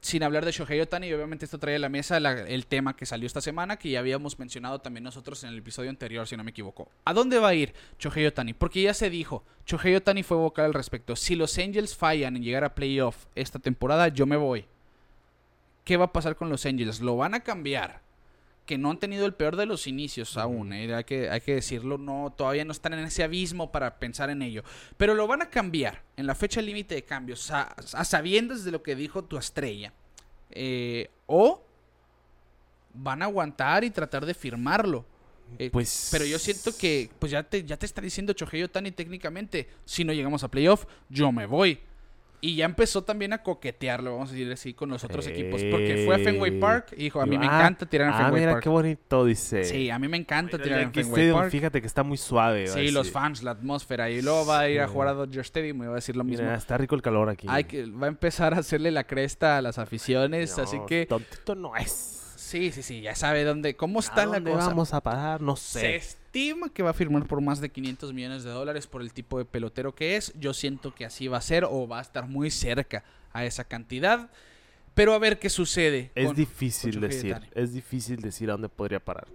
sin 0.01 0.23
hablar 0.23 0.45
de 0.45 0.51
Shohei 0.51 0.79
Otani 0.81 1.07
y 1.07 1.13
obviamente 1.13 1.45
esto 1.45 1.57
trae 1.57 1.75
a 1.75 1.79
la 1.79 1.89
mesa 1.89 2.17
el 2.17 2.65
tema 2.67 2.95
que 2.95 3.05
salió 3.05 3.27
esta 3.27 3.41
semana 3.41 3.77
que 3.77 3.89
ya 3.89 3.99
habíamos 3.99 4.39
mencionado 4.39 4.79
también 4.79 5.03
nosotros 5.03 5.43
en 5.43 5.49
el 5.49 5.57
episodio 5.59 5.89
anterior, 5.89 6.27
si 6.27 6.37
no 6.37 6.43
me 6.43 6.51
equivoco. 6.51 6.89
¿A 7.05 7.13
dónde 7.13 7.39
va 7.39 7.49
a 7.49 7.53
ir 7.53 7.73
Shohei 7.99 8.25
Otani? 8.25 8.53
Porque 8.53 8.81
ya 8.81 8.93
se 8.93 9.09
dijo, 9.09 9.43
Shohei 9.65 9.95
Otani 9.95 10.23
fue 10.23 10.37
vocal 10.37 10.65
al 10.65 10.73
respecto. 10.73 11.15
Si 11.15 11.35
los 11.35 11.57
Angels 11.57 11.95
fallan 11.95 12.35
en 12.35 12.43
llegar 12.43 12.63
a 12.63 12.75
playoff 12.75 13.25
esta 13.35 13.59
temporada, 13.59 14.07
yo 14.07 14.25
me 14.25 14.37
voy. 14.37 14.65
¿Qué 15.83 15.97
va 15.97 16.05
a 16.05 16.13
pasar 16.13 16.35
con 16.35 16.49
los 16.49 16.65
Angels? 16.65 16.99
¿Lo 16.99 17.15
van 17.15 17.33
a 17.33 17.39
cambiar? 17.41 18.06
Que 18.67 18.77
no 18.77 18.91
han 18.91 18.99
tenido 18.99 19.25
el 19.25 19.33
peor 19.33 19.55
de 19.55 19.65
los 19.65 19.87
inicios 19.87 20.37
aún, 20.37 20.73
¿eh? 20.73 20.93
hay, 20.93 21.03
que, 21.05 21.29
hay 21.31 21.41
que 21.41 21.55
decirlo, 21.55 21.97
no, 21.97 22.31
todavía 22.37 22.65
no 22.65 22.71
están 22.73 22.93
en 22.93 22.99
ese 22.99 23.23
abismo 23.23 23.71
para 23.71 23.97
pensar 23.97 24.29
en 24.29 24.43
ello. 24.43 24.63
Pero 24.97 25.15
lo 25.15 25.25
van 25.25 25.41
a 25.41 25.49
cambiar 25.49 26.03
en 26.17 26.27
la 26.27 26.35
fecha 26.35 26.61
límite 26.61 26.93
de 26.93 27.03
cambios, 27.03 27.49
a, 27.49 27.63
a 27.63 28.03
sabiendas 28.05 28.63
de 28.65 28.71
lo 28.71 28.83
que 28.83 28.95
dijo 28.95 29.23
tu 29.23 29.37
estrella. 29.37 29.91
Eh, 30.51 31.09
o 31.25 31.63
van 32.93 33.21
a 33.21 33.25
aguantar 33.25 33.83
y 33.83 33.89
tratar 33.89 34.25
de 34.25 34.33
firmarlo. 34.33 35.05
Eh, 35.59 35.69
Pues- 35.71 36.09
Pero 36.11 36.25
yo 36.25 36.37
siento 36.37 36.75
que 36.77 37.09
pues 37.19 37.31
ya 37.31 37.43
te, 37.43 37.63
ya 37.63 37.77
te 37.77 37.85
está 37.85 38.01
diciendo 38.01 38.33
Chohei 38.33 38.63
Otani 38.63 38.91
técnicamente, 38.91 39.69
si 39.85 40.03
no 40.03 40.11
llegamos 40.13 40.43
a 40.43 40.49
playoff, 40.51 40.85
yo 41.09 41.31
me 41.31 41.45
voy. 41.45 41.79
Y 42.39 42.55
ya 42.55 42.65
empezó 42.65 43.03
también 43.03 43.33
a 43.33 43.41
coquetearlo, 43.41 44.11
vamos 44.13 44.29
a 44.29 44.33
decir 44.33 44.51
así, 44.51 44.73
con 44.75 44.89
los 44.89 45.03
otros 45.03 45.25
equipos. 45.25 45.63
Porque 45.71 46.03
fue 46.05 46.15
a 46.15 46.19
Fenway 46.19 46.59
Park 46.59 46.89
y 46.95 47.05
dijo, 47.05 47.19
a 47.19 47.25
mí 47.25 47.35
me 47.35 47.47
Ah, 47.47 47.55
encanta 47.57 47.87
tirar 47.87 48.09
en 48.09 48.13
Ah, 48.13 48.17
Fenway 48.25 48.41
mira 48.41 48.51
Park. 48.53 48.63
qué 48.63 48.69
bonito 48.69 49.25
dice. 49.25 49.63
Sí, 49.63 49.89
a 49.89 49.97
mí 49.97 50.07
me 50.07 50.17
encanta 50.17 50.57
Mira, 50.57 50.63
tirar 50.63 50.79
en 50.81 50.93
Fenway 50.93 51.11
Stadium, 51.13 51.37
Park. 51.39 51.51
Fíjate 51.51 51.81
que 51.81 51.87
está 51.87 52.03
muy 52.03 52.17
suave. 52.17 52.67
Sí, 52.67 52.91
los 52.91 53.09
fans, 53.11 53.41
la 53.41 53.51
atmósfera. 53.51 54.11
Y 54.11 54.21
luego 54.21 54.45
va 54.45 54.59
a 54.59 54.69
ir 54.69 54.81
a 54.81 54.87
jugar 54.87 55.07
a 55.07 55.13
Dodger 55.13 55.41
Stadium 55.41 55.81
y 55.81 55.85
va 55.87 55.93
a 55.93 55.95
decir 55.95 56.15
lo 56.15 56.23
mismo. 56.23 56.43
Mira, 56.45 56.55
está 56.57 56.77
rico 56.77 56.93
el 56.93 57.01
calor 57.01 57.27
aquí. 57.29 57.47
Hay 57.49 57.63
que, 57.63 57.85
va 57.87 58.05
a 58.05 58.09
empezar 58.09 58.53
a 58.53 58.59
hacerle 58.59 58.91
la 58.91 59.05
cresta 59.05 59.57
a 59.57 59.61
las 59.63 59.79
aficiones, 59.79 60.55
No, 60.57 60.63
así 60.63 60.77
que... 60.87 61.07
Tontito 61.07 61.55
no 61.55 61.75
es. 61.75 62.26
Sí, 62.47 62.71
sí, 62.71 62.81
sí, 62.81 63.01
ya 63.01 63.13
sabe 63.13 63.43
dónde, 63.43 63.75
cómo 63.75 63.99
está 63.99 64.21
¿A 64.21 64.25
la 64.25 64.33
dónde 64.35 64.51
cosa. 64.51 64.67
vamos 64.67 64.93
a 64.93 65.01
parar? 65.01 65.41
No 65.41 65.57
Se 65.57 65.79
sé. 65.81 65.95
estima 65.97 66.69
que 66.73 66.81
va 66.81 66.91
a 66.91 66.93
firmar 66.93 67.25
por 67.27 67.41
más 67.41 67.59
de 67.59 67.69
500 67.69 68.13
millones 68.13 68.43
de 68.45 68.51
dólares 68.51 68.87
por 68.87 69.01
el 69.01 69.11
tipo 69.11 69.37
de 69.37 69.43
pelotero 69.43 69.93
que 69.93 70.15
es. 70.15 70.31
Yo 70.39 70.53
siento 70.53 70.95
que 70.95 71.03
así 71.05 71.27
va 71.27 71.37
a 71.39 71.41
ser 71.41 71.65
o 71.65 71.87
va 71.89 71.99
a 71.99 72.01
estar 72.01 72.25
muy 72.27 72.49
cerca 72.49 73.03
a 73.33 73.43
esa 73.43 73.65
cantidad. 73.65 74.29
Pero 74.93 75.13
a 75.13 75.19
ver 75.19 75.39
qué 75.39 75.49
sucede. 75.49 76.11
Es 76.15 76.27
con- 76.27 76.35
difícil 76.37 76.93
con 76.93 77.01
decir. 77.01 77.37
Es 77.53 77.73
difícil 77.73 78.21
decir 78.21 78.49
a 78.49 78.53
dónde 78.53 78.69
podría 78.69 78.99
parar. 79.03 79.27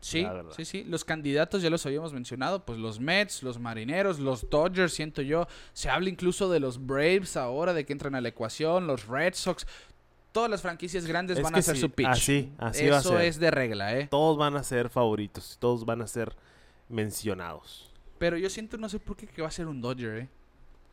Sí, 0.00 0.22
la 0.22 0.44
sí, 0.56 0.64
sí. 0.64 0.84
Los 0.84 1.04
candidatos 1.04 1.62
ya 1.62 1.70
los 1.70 1.84
habíamos 1.86 2.12
mencionado, 2.12 2.64
pues 2.64 2.78
los 2.78 2.98
Mets, 3.00 3.42
los 3.42 3.58
Marineros, 3.58 4.18
los 4.18 4.50
Dodgers, 4.50 4.92
siento 4.92 5.22
yo. 5.22 5.46
Se 5.72 5.90
habla 5.90 6.08
incluso 6.08 6.50
de 6.50 6.60
los 6.60 6.84
Braves 6.86 7.36
ahora, 7.36 7.72
de 7.72 7.84
que 7.86 7.92
entran 7.92 8.14
a 8.16 8.20
la 8.20 8.28
ecuación, 8.28 8.86
los 8.86 9.06
Red 9.06 9.34
Sox. 9.34 9.66
Todas 10.38 10.50
las 10.50 10.62
franquicias 10.62 11.04
grandes 11.06 11.36
Es 11.38 11.42
van 11.42 11.52
que 11.52 11.58
a 11.58 11.60
hacer 11.60 11.74
sí, 11.74 11.80
su 11.82 11.90
pitch. 11.90 12.06
así- 12.06 12.52
así 12.58 12.84
Eso 12.84 12.92
va 12.92 12.98
a 12.98 13.02
ser. 13.02 13.20
es 13.28 13.38
de 13.40 13.50
regla, 13.50 13.98
¿eh? 13.98 14.06
Todos 14.10 14.36
van 14.38 14.56
a 14.56 14.62
ser 14.62 14.88
favoritos. 14.88 15.56
Todos 15.60 15.84
van 15.84 16.00
a 16.02 16.06
ser 16.06 16.34
mencionados. 16.88 17.90
Pero 18.18 18.36
yo 18.36 18.50
siento, 18.50 18.76
no 18.78 18.88
sé 18.88 18.98
por 18.98 19.16
qué, 19.16 19.26
que 19.26 19.42
va 19.42 19.48
a 19.48 19.50
ser 19.50 19.66
un 19.66 19.80
Dodger, 19.80 20.18
¿eh? 20.18 20.28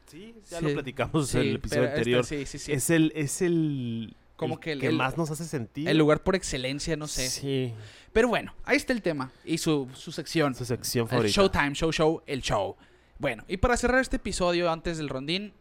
Sí, 0.07 0.35
ya 0.49 0.59
Sí. 0.59 0.65
lo 0.65 0.73
platicamos 0.73 1.27
Sí, 1.29 1.37
en 1.37 1.43
el 1.47 1.55
episodio 1.55 1.83
este- 1.83 1.93
anterior. 1.97 2.25
sí, 2.25 2.45
sí, 2.45 2.59
sí. 2.59 2.71
Es 2.71 2.89
el, 2.89 3.11
es 3.15 3.41
el, 3.41 4.15
Como 4.35 4.55
el 4.55 4.59
que 4.59 4.71
el- 4.73 4.83
el- 4.83 4.95
más 4.95 5.17
nos 5.17 5.31
hace 5.31 5.45
sentir. 5.45 5.87
El 5.89 5.97
lugar 5.97 6.21
por 6.23 6.35
excelencia, 6.35 6.95
no 6.95 7.07
sé. 7.07 7.27
Sí, 7.29 7.73
Pero 8.13 8.27
bueno, 8.29 8.53
ahí 8.63 8.77
está 8.77 8.93
el 8.93 9.01
tema 9.01 9.31
y 9.43 9.57
su, 9.57 9.87
su 9.93 10.11
sección. 10.11 10.53
su 10.55 10.63
sección 10.65 11.03
El 11.05 11.09
favorita. 11.09 11.33
Showtime, 11.35 11.73
Show 11.73 11.91
Show, 11.91 12.21
el 12.27 12.41
show. 12.41 12.75
Bueno, 13.19 13.43
y 13.47 13.57
para 13.57 13.75
cerrar 13.77 14.01
este 14.01 14.17
episodio 14.17 14.71
antes 14.71 14.97
del 14.97 15.09
rondín, 15.09 15.53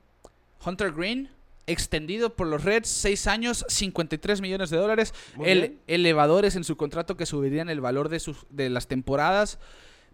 Hunter 0.64 0.92
Green, 0.92 1.30
extendido 1.66 2.34
por 2.34 2.46
los 2.46 2.64
Reds, 2.64 2.88
6 2.88 3.26
años, 3.26 3.64
53 3.68 4.40
millones 4.40 4.70
de 4.70 4.76
dólares. 4.76 5.14
El, 5.44 5.60
bien. 5.60 5.80
elevadores 5.86 6.56
en 6.56 6.64
su 6.64 6.76
contrato 6.76 7.16
que 7.16 7.26
subirían 7.26 7.68
el 7.68 7.80
valor 7.80 8.08
de, 8.08 8.20
sus, 8.20 8.46
de 8.50 8.70
las 8.70 8.86
temporadas. 8.86 9.58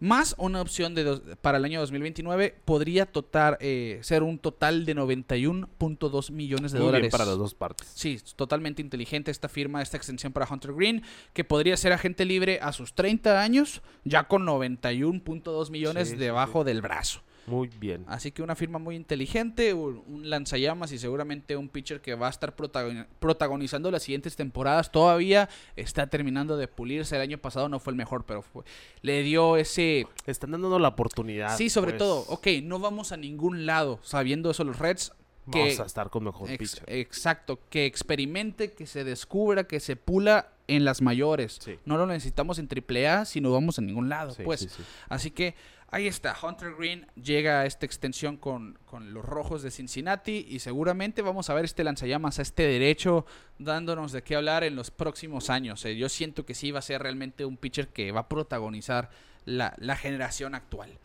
Más 0.03 0.35
una 0.39 0.63
opción 0.63 0.95
de 0.95 1.05
dos- 1.05 1.21
para 1.43 1.59
el 1.59 1.65
año 1.67 1.79
2029 1.81 2.57
podría 2.65 3.05
total, 3.05 3.59
eh, 3.61 3.99
ser 4.01 4.23
un 4.23 4.39
total 4.39 4.87
de 4.87 4.95
91.2 4.95 6.31
millones 6.31 6.73
de 6.73 6.79
Muy 6.79 6.87
bien 6.87 6.93
dólares. 6.93 7.11
para 7.13 7.27
las 7.27 7.37
dos 7.37 7.55
partes. 7.55 7.91
Sí, 7.95 8.19
totalmente 8.37 8.81
inteligente 8.81 9.31
esta 9.31 9.49
firma, 9.51 9.83
esta 9.83 9.99
extensión 9.99 10.33
para 10.33 10.47
Hunter 10.51 10.73
Green, 10.73 11.03
que 11.35 11.45
podría 11.45 11.77
ser 11.77 11.93
agente 11.93 12.25
libre 12.25 12.61
a 12.63 12.73
sus 12.73 12.95
30 12.95 13.43
años, 13.43 13.83
ya 14.05 14.25
con 14.27 14.47
91.2 14.47 15.71
millones 15.71 16.09
Sí, 16.09 16.15
sí, 16.15 16.19
debajo 16.21 16.65
del 16.65 16.81
brazo. 16.81 17.21
Muy 17.47 17.69
bien. 17.69 18.05
Así 18.07 18.31
que 18.33 18.43
una 18.43 18.55
firma 18.55 18.79
muy 18.79 18.97
inteligente, 18.97 19.75
un, 19.75 20.29
lanzallamas 20.31 20.93
y 20.93 20.99
seguramente 20.99 21.57
un 21.57 21.69
pitcher 21.69 22.01
que 22.01 22.15
va 22.15 22.29
a 22.29 22.31
estar 22.31 22.55
protagoni- 22.55 23.07
protagonizando 23.19 23.91
las 23.91 24.03
siguientes 24.03 24.37
temporadas. 24.37 24.93
Todavía 24.93 25.49
está 25.77 26.07
terminando 26.09 26.57
de 26.57 26.69
pulirse. 26.69 27.17
El 27.17 27.23
año 27.23 27.39
pasado 27.39 27.69
no 27.69 27.81
fue 27.81 27.93
el 27.93 27.97
mejor, 27.97 28.25
pero 28.25 28.43
fue- 28.43 28.65
le 29.03 29.23
dio 29.23 29.57
ese... 29.57 30.07
Están 30.27 30.53
dando 30.53 30.79
la 30.79 30.89
oportunidad. 30.89 31.57
sí, 31.57 31.71
sobre 31.71 31.93
pues. 31.93 31.99
todo, 31.99 32.21
ok, 32.29 32.47
no 32.63 32.79
vamos 32.79 33.13
a 33.13 33.17
ningún 33.17 33.67
lado 33.67 33.99
sabiendo 34.03 34.51
eso 34.51 34.65
los 34.65 34.79
Reds. 34.79 35.13
que- 35.51 35.59
Vamos 35.61 35.81
a 35.81 35.87
estar 35.87 36.11
con 36.11 36.25
mejor 36.25 36.51
Ex- 36.51 36.59
pitcher. 36.77 36.85
exacto, 36.95 37.59
que 37.71 37.87
experimente, 37.87 38.73
que 38.73 38.87
se 38.87 39.03
descubra, 39.05 39.65
que 39.65 39.81
se 39.81 39.97
pula 39.97 40.53
en 40.69 40.85
las 40.85 41.03
mayores. 41.03 41.59
Sí. 41.61 41.79
No 41.85 41.97
lo 41.97 42.07
necesitamos 42.07 42.61
en 42.61 42.69
AAA 42.69 43.25
si 43.25 43.41
no 43.41 43.51
vamos 43.51 43.79
a 43.79 43.83
ningún 43.83 44.09
lado, 44.09 44.31
Sí, 44.33 44.43
pues. 44.45 44.61
sí, 44.61 44.69
sí. 44.69 44.83
Así 45.09 45.31
que 45.33 45.57
ahí 45.91 46.07
está, 46.07 46.37
Hunter 46.41 46.75
Green 46.77 47.07
llega 47.15 47.61
a 47.61 47.67
esta 47.67 47.87
extensión 47.87 48.37
con, 48.37 48.79
con 48.85 49.13
los 49.13 49.25
rojos 49.25 49.63
de 49.63 49.71
Cincinnati 49.71 50.47
y 50.49 50.59
seguramente 50.61 51.23
vamos 51.23 51.51
a 51.51 51.55
ver 51.55 51.65
este 51.65 51.85
lanzallamas 51.85 52.39
a 52.39 52.43
este 52.43 52.65
derecho 52.65 53.27
dándonos 53.59 54.13
de 54.13 54.23
qué 54.23 54.37
hablar 54.37 54.65
en 54.65 54.77
los 54.77 54.91
próximos 54.91 55.51
años. 55.51 55.85
eh. 55.85 55.97
Yo 55.97 56.09
siento 56.09 56.47
que 56.47 56.55
sí 56.55 56.71
va 56.71 56.79
a 56.79 56.83
ser 56.83 57.03
realmente 57.03 57.45
un 57.45 57.57
pitcher 57.57 57.89
que 57.89 58.13
va 58.13 58.21
a 58.21 58.29
protagonizar 58.29 59.11
la, 59.45 59.75
la 59.79 59.97
generación 59.97 60.55
actual. 60.55 60.99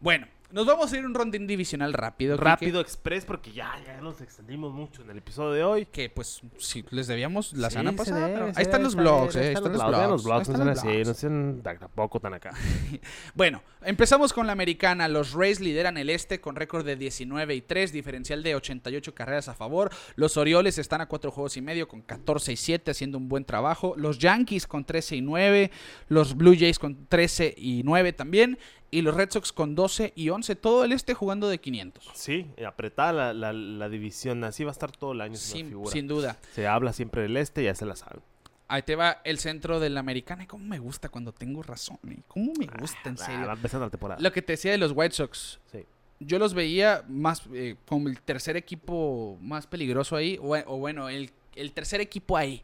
Bueno, 0.00 0.26
nos 0.50 0.66
vamos 0.66 0.92
a 0.92 0.96
ir 0.96 1.04
un 1.04 1.14
rondín 1.14 1.46
divisional 1.46 1.92
rápido. 1.92 2.36
Quique, 2.36 2.44
Rápido 2.44 2.80
Express 2.80 3.24
porque 3.24 3.52
ya, 3.52 3.70
ya 3.84 4.00
nos 4.00 4.20
extendimos 4.20 4.72
mucho 4.72 5.02
en 5.02 5.10
el 5.10 5.18
episodio 5.18 5.52
de 5.52 5.62
hoy. 5.64 5.86
Que 5.86 6.08
pues 6.08 6.40
sí, 6.56 6.84
les 6.90 7.06
debíamos 7.06 7.52
la 7.52 7.68
Sí, 7.68 7.74
semana 7.74 7.90
se 7.92 7.96
pasada. 7.96 8.20
debe, 8.26 8.32
pero 8.38 8.54
se 8.54 8.58
ahí 8.60 8.62
están 8.62 8.82
los 8.82 8.94
blogs, 8.94 9.36
eh, 9.36 9.40
ahí 9.40 9.54
están 9.54 9.72
los 9.72 9.86
blogs. 9.86 10.08
los 10.08 10.24
blogs. 10.24 10.48
no 10.48 11.14
sean 11.14 11.60
tampoco 11.62 12.20
tan 12.20 12.34
acá. 12.34 12.52
Bueno, 13.34 13.62
empezamos 13.82 14.32
con 14.32 14.46
la 14.46 14.52
americana. 14.52 15.06
Los 15.08 15.32
Rays 15.32 15.60
lideran 15.60 15.96
el 15.96 16.10
este 16.10 16.40
con 16.40 16.56
récord 16.56 16.84
de 16.84 16.96
19 16.96 17.54
y 17.54 17.60
3, 17.60 17.92
diferencial 17.92 18.42
de 18.42 18.54
88 18.54 19.14
carreras 19.14 19.48
a 19.48 19.54
favor. 19.54 19.90
Los 20.16 20.36
Orioles 20.36 20.78
están 20.78 21.00
a 21.00 21.06
4 21.06 21.30
juegos 21.30 21.56
y 21.56 21.60
medio 21.62 21.86
con 21.88 22.00
14 22.02 22.52
y 22.52 22.56
7, 22.56 22.90
haciendo 22.90 23.18
un 23.18 23.28
buen 23.28 23.44
trabajo. 23.44 23.94
Los 23.96 24.18
Yankees 24.18 24.66
con 24.66 24.84
13 24.84 25.16
y 25.16 25.20
9. 25.20 25.70
Los 26.08 26.36
Blue 26.36 26.54
Jays 26.58 26.78
con 26.78 27.06
13 27.06 27.54
y 27.56 27.82
9 27.84 28.12
también. 28.12 28.58
Y 28.90 29.02
los 29.02 29.14
Red 29.14 29.30
Sox 29.30 29.52
con 29.52 29.74
12 29.74 30.12
y 30.16 30.30
11. 30.30 30.56
Todo 30.56 30.84
el 30.84 30.92
este 30.92 31.12
jugando 31.14 31.48
de 31.48 31.58
500. 31.58 32.10
Sí, 32.14 32.46
apretada 32.66 33.12
la, 33.12 33.32
la, 33.34 33.52
la 33.52 33.88
división, 33.88 34.42
así 34.44 34.64
va 34.64 34.70
a 34.70 34.72
estar 34.72 34.90
todo 34.92 35.12
el 35.12 35.20
año. 35.20 35.36
Sin, 35.36 35.68
figura. 35.68 35.90
sin 35.92 36.08
duda. 36.08 36.38
Se 36.54 36.66
habla 36.66 36.92
siempre 36.94 37.22
del 37.22 37.36
este, 37.36 37.64
ya 37.64 37.74
se 37.74 37.84
la 37.84 37.96
saben. 37.96 38.20
Ahí 38.66 38.82
te 38.82 38.96
va 38.96 39.20
el 39.24 39.38
centro 39.38 39.78
de 39.80 39.90
la 39.90 40.00
americana. 40.00 40.46
Cómo 40.46 40.64
me 40.64 40.78
gusta 40.78 41.08
cuando 41.10 41.32
tengo 41.32 41.62
razón. 41.62 41.98
¿eh? 42.08 42.18
Cómo 42.28 42.52
me 42.58 42.66
gusta, 42.66 42.98
en 43.10 43.14
Ah, 43.20 43.24
serio. 43.26 43.46
va 43.46 43.52
empezando 43.54 43.86
la 43.86 43.90
temporada. 43.90 44.20
Lo 44.22 44.32
que 44.32 44.40
te 44.42 44.54
decía 44.54 44.72
de 44.72 44.78
los 44.78 44.92
White 44.94 45.14
Sox. 45.14 45.58
Sí. 45.72 45.84
yo 46.20 46.38
los 46.38 46.52
veía 46.54 47.04
más 47.08 47.42
eh, 47.52 47.76
como 47.86 48.08
el 48.08 48.20
tercer 48.22 48.56
equipo 48.56 49.38
más 49.40 49.66
peligroso 49.66 50.16
ahí, 50.16 50.38
o, 50.42 50.54
o 50.66 50.78
bueno, 50.78 51.08
el, 51.08 51.30
el 51.56 51.72
tercer 51.72 52.00
equipo 52.00 52.36
ahí. 52.36 52.62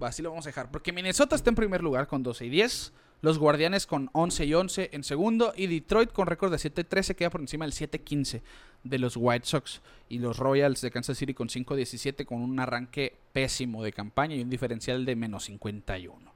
Así 0.00 0.20
lo 0.22 0.30
vamos 0.30 0.46
a 0.46 0.50
dejar. 0.50 0.70
Porque 0.70 0.92
Minnesota 0.92 1.34
está 1.36 1.50
en 1.50 1.56
primer 1.56 1.82
lugar 1.82 2.06
con 2.06 2.22
12 2.22 2.46
y 2.46 2.50
10. 2.50 2.92
Los 3.22 3.38
Guardianes 3.38 3.86
con 3.86 4.10
11 4.12 4.44
y 4.44 4.54
11 4.54 4.90
en 4.92 5.04
segundo. 5.04 5.52
Y 5.56 5.66
Detroit 5.66 6.12
con 6.12 6.26
récord 6.26 6.52
de 6.52 6.58
7 6.58 6.82
y 6.82 6.84
13 6.84 7.16
queda 7.16 7.30
por 7.30 7.40
encima 7.40 7.64
del 7.64 7.72
7 7.72 8.00
15 8.00 8.42
de 8.84 8.98
los 8.98 9.16
White 9.16 9.46
Sox. 9.46 9.80
Y 10.08 10.18
los 10.18 10.38
Royals 10.38 10.80
de 10.80 10.90
Kansas 10.90 11.18
City 11.18 11.34
con 11.34 11.48
5 11.48 11.76
17 11.76 12.24
con 12.26 12.42
un 12.42 12.60
arranque 12.60 13.16
pésimo 13.32 13.82
de 13.82 13.92
campaña 13.92 14.36
y 14.36 14.42
un 14.42 14.50
diferencial 14.50 15.04
de 15.04 15.16
menos 15.16 15.44
51. 15.44 16.34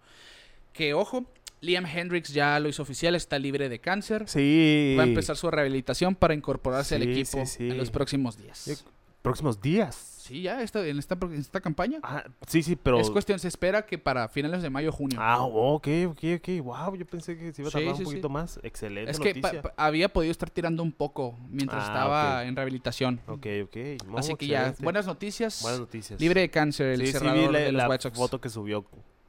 Que 0.73 0.95
ojo, 0.95 1.27
Liam 1.61 1.85
Hendricks 1.85 2.33
ya 2.33 2.59
lo 2.59 2.69
hizo 2.69 2.83
oficial, 2.83 3.15
está 3.15 3.39
libre 3.39 3.69
de 3.69 3.79
cáncer. 3.81 4.25
Sí. 4.27 4.95
Va 4.99 5.03
a 5.03 5.07
empezar 5.07 5.37
su 5.37 5.51
rehabilitación 5.51 6.15
para 6.15 6.35
incorporarse 6.35 6.95
al 6.95 7.03
equipo 7.03 7.45
sí, 7.45 7.59
sí. 7.59 7.69
en 7.69 7.77
los 7.77 7.91
próximos 7.91 8.39
días. 8.39 8.85
Próximos 9.23 9.61
días. 9.61 10.20
Sí, 10.31 10.43
ya 10.43 10.63
está, 10.63 10.87
en, 10.87 10.97
esta, 10.97 11.19
en 11.21 11.35
esta 11.35 11.61
campaña. 11.61 11.99
Ah, 12.05 12.23
sí, 12.47 12.63
sí, 12.63 12.77
pero. 12.77 13.01
Es 13.01 13.11
cuestión, 13.11 13.41
se 13.41 13.49
espera 13.49 13.85
que 13.85 13.99
para 13.99 14.29
finales 14.29 14.63
de 14.63 14.71
mayo 14.71 14.93
junio. 14.93 15.19
Ah, 15.21 15.43
ok, 15.43 15.89
ok, 16.07 16.19
ok. 16.37 16.49
Wow, 16.63 16.95
yo 16.95 17.05
pensé 17.05 17.37
que 17.37 17.53
se 17.53 17.63
iba 17.63 17.69
a 17.69 17.73
Sí, 17.73 17.79
tardar 17.79 17.97
sí, 17.97 18.03
un 18.03 18.07
sí. 18.07 18.13
poquito 18.13 18.29
más. 18.29 18.61
Excelente 18.63 19.11
es 19.11 19.19
que 19.19 19.35
noticia. 19.35 19.63
pa- 19.63 19.75
había 19.77 20.09
podido 20.09 20.31
estar 20.31 20.49
tirando 20.49 20.85
un 20.85 20.93
poco 20.93 21.37
mientras 21.51 21.83
Ah, 21.83 21.87
estaba 21.87 22.41
ok. 22.43 22.47
en 22.47 22.55
rehabilitación. 22.57 23.21
Ok, 23.27 23.47
ok. 23.65 23.77
No, 24.07 24.19
Así 24.19 24.37
que 24.37 24.47
ya, 24.47 24.59
excelente. 24.61 24.85
buenas 24.85 25.07
noticias. 25.07 25.63
Buenas 25.63 25.81
noticias. 25.81 26.21
Libre 26.21 26.43
de 26.43 26.51
cáncer 26.51 26.87
el 26.87 27.01
sí, 27.01 27.07
sí, 27.07 27.13
cerrador 27.13 27.49
vi 27.49 27.53
la, 27.53 27.59
de 27.59 27.73
los 27.73 27.83
la 27.83 27.89
White 27.89 28.03
Sox. 28.05 28.17
foto 28.17 28.41
que 28.41 28.49
subió 28.49 28.85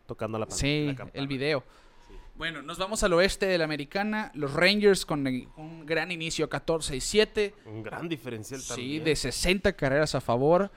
tocando 0.06 0.38
la, 0.38 0.46
pan- 0.46 0.56
Sí, 0.58 0.94
la 0.96 1.10
el 1.14 1.28
video. 1.28 1.64
Bueno, 2.38 2.62
nos 2.62 2.78
vamos 2.78 3.04
al 3.04 3.14
oeste 3.14 3.46
de 3.46 3.58
la 3.58 3.66
americana. 3.66 4.32
Los 4.34 4.54
Rangers 4.54 5.06
con 5.06 5.26
un 5.28 5.86
gran 5.86 6.12
inicio, 6.12 6.50
14 6.50 6.96
y 6.96 7.02
7. 7.02 7.54
Un 7.66 7.84
gran 7.84 8.08
diferencial 8.10 8.62
Sí, 8.62 8.68
también. 8.70 9.04
de 9.04 9.16
60 9.16 9.74
carreras 9.74 10.16
a 10.16 10.22
favor. 10.22 10.72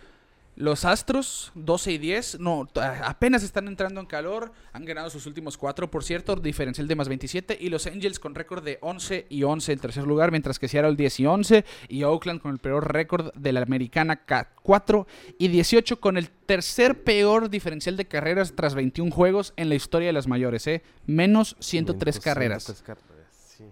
Los 0.56 0.84
Astros, 0.84 1.50
12 1.56 1.92
y 1.92 1.98
10, 1.98 2.38
no, 2.38 2.68
apenas 3.02 3.42
están 3.42 3.66
entrando 3.66 4.00
en 4.00 4.06
calor. 4.06 4.52
Han 4.72 4.84
ganado 4.84 5.10
sus 5.10 5.26
últimos 5.26 5.58
cuatro, 5.58 5.90
por 5.90 6.04
cierto, 6.04 6.36
diferencial 6.36 6.86
de 6.86 6.94
más 6.94 7.08
27. 7.08 7.58
Y 7.60 7.70
los 7.70 7.88
Angels 7.88 8.20
con 8.20 8.36
récord 8.36 8.62
de 8.62 8.78
11 8.80 9.26
y 9.28 9.42
11 9.42 9.72
en 9.72 9.78
tercer 9.80 10.04
lugar, 10.04 10.30
mientras 10.30 10.60
que 10.60 10.68
Seattle 10.68 10.94
10 10.94 11.20
y 11.20 11.26
11. 11.26 11.64
Y 11.88 12.04
Oakland 12.04 12.40
con 12.40 12.52
el 12.52 12.58
peor 12.58 12.92
récord 12.92 13.32
de 13.34 13.52
la 13.52 13.62
americana, 13.62 14.14
ca- 14.24 14.50
4 14.62 15.08
y 15.38 15.48
18, 15.48 15.98
con 15.98 16.16
el 16.16 16.30
tercer 16.30 17.02
peor 17.02 17.50
diferencial 17.50 17.96
de 17.96 18.04
carreras 18.06 18.52
tras 18.54 18.76
21 18.76 19.10
juegos 19.10 19.54
en 19.56 19.68
la 19.68 19.74
historia 19.74 20.06
de 20.06 20.12
las 20.12 20.28
mayores, 20.28 20.66
¿eh? 20.68 20.82
Menos 21.06 21.56
103 21.58 22.20
carreras. 22.20 22.62
103 22.64 22.82
carreras, 22.86 23.54
sí. 23.56 23.64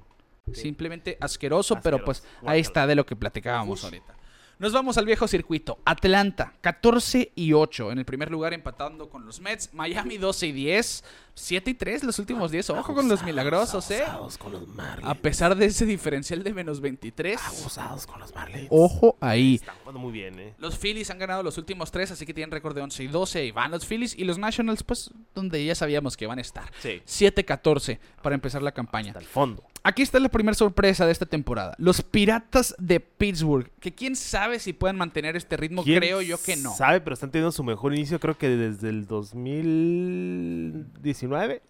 Simplemente 0.53 1.17
asqueroso, 1.21 1.79
pero 1.81 2.05
pues 2.05 2.25
ahí 2.45 2.61
está 2.61 2.87
de 2.89 2.97
lo 2.97 3.07
que 3.07 3.15
platicábamos 3.15 3.85
ahorita. 3.85 4.17
Nos 4.63 4.73
vamos 4.73 4.97
al 4.97 5.07
viejo 5.07 5.27
circuito. 5.27 5.81
Atlanta, 5.85 6.55
14 6.61 7.33
y 7.35 7.53
8. 7.53 7.91
En 7.91 7.99
el 7.99 8.05
primer 8.05 8.31
lugar 8.31 8.55
empatando 8.55 9.11
con 9.11 9.27
los 9.27 9.41
Mets. 9.41 9.75
Miami, 9.75 10.19
12 10.19 10.47
y 10.47 10.53
10. 10.53 11.05
7 11.35 11.71
y 11.71 11.75
3 11.75 12.05
los 12.05 12.19
últimos 12.19 12.51
10. 12.51 12.71
Ojo 12.71 12.79
abusados, 12.79 12.97
con 13.01 13.09
los 13.09 13.25
milagrosos, 13.25 13.91
¿eh? 13.91 14.03
Abusados 14.05 14.39
Con 14.39 14.53
los 14.53 14.69
Marlins. 14.69 15.09
a 15.09 15.15
pesar 15.15 15.57
de 15.57 15.67
ese 15.67 15.87
diferencial 15.87 16.43
de 16.43 16.53
menos 16.53 16.81
23. 16.81 17.41
Abusados 17.43 18.07
con 18.07 18.21
los 18.21 18.35
Marlins. 18.35 18.69
Ojo 18.71 19.17
ahí. 19.21 19.57
Están 19.57 19.77
jugando 19.81 20.01
muy 20.01 20.13
bien, 20.13 20.39
¿eh? 20.39 20.55
Los 20.59 20.79
Phillies 20.79 21.11
han 21.11 21.19
ganado 21.19 21.43
los 21.43 21.59
últimos 21.59 21.91
3, 21.91 22.13
así 22.13 22.27
que 22.27 22.35
tienen 22.35 22.51
récord 22.51 22.75
de 22.75 22.83
11 22.83 23.05
y 23.05 23.07
12. 23.07 23.47
Y 23.47 23.51
van 23.51 23.71
los 23.71 23.87
Phillies. 23.87 24.17
Y 24.17 24.25
los 24.25 24.39
Nationals, 24.39 24.83
pues, 24.83 25.11
donde 25.35 25.65
ya 25.65 25.75
sabíamos 25.75 26.17
que 26.17 26.27
van 26.27 26.39
a 26.39 26.43
estar. 26.43 26.71
Sí. 26.81 27.03
7-14 27.07 27.99
para 28.23 28.35
empezar 28.35 28.63
la 28.63 28.73
campaña. 28.73 29.09
Hasta 29.13 29.21
el 29.21 29.27
fondo. 29.27 29.65
Aquí 29.85 30.03
está 30.03 30.21
la 30.21 30.29
primera 30.29 30.55
sorpresa 30.55 31.07
de 31.07 31.13
esta 31.13 31.27
temporada. 31.27 31.75
Los 31.77 32.03
Piratas 32.03 32.73
de 32.79 33.01
Pittsburgh. 33.01 33.69
Que 33.81 33.93
quién 33.93 34.15
sabe 34.15 34.61
si 34.61 34.73
pueden 34.73 34.97
mantener 34.97 35.35
este 35.35 35.57
ritmo. 35.57 35.83
Creo 35.83 36.23
yo 36.23 36.41
que 36.41 36.55
no. 36.57 36.73
Sabe, 36.77 37.01
pero 37.01 37.15
están 37.15 37.33
teniendo 37.33 37.51
su 37.51 37.65
mejor 37.65 37.93
inicio, 37.93 38.21
creo 38.21 38.39
que 38.39 38.49
desde 38.49 38.91
el 38.91 39.09
2018. 39.09 41.22
19. 41.29 41.63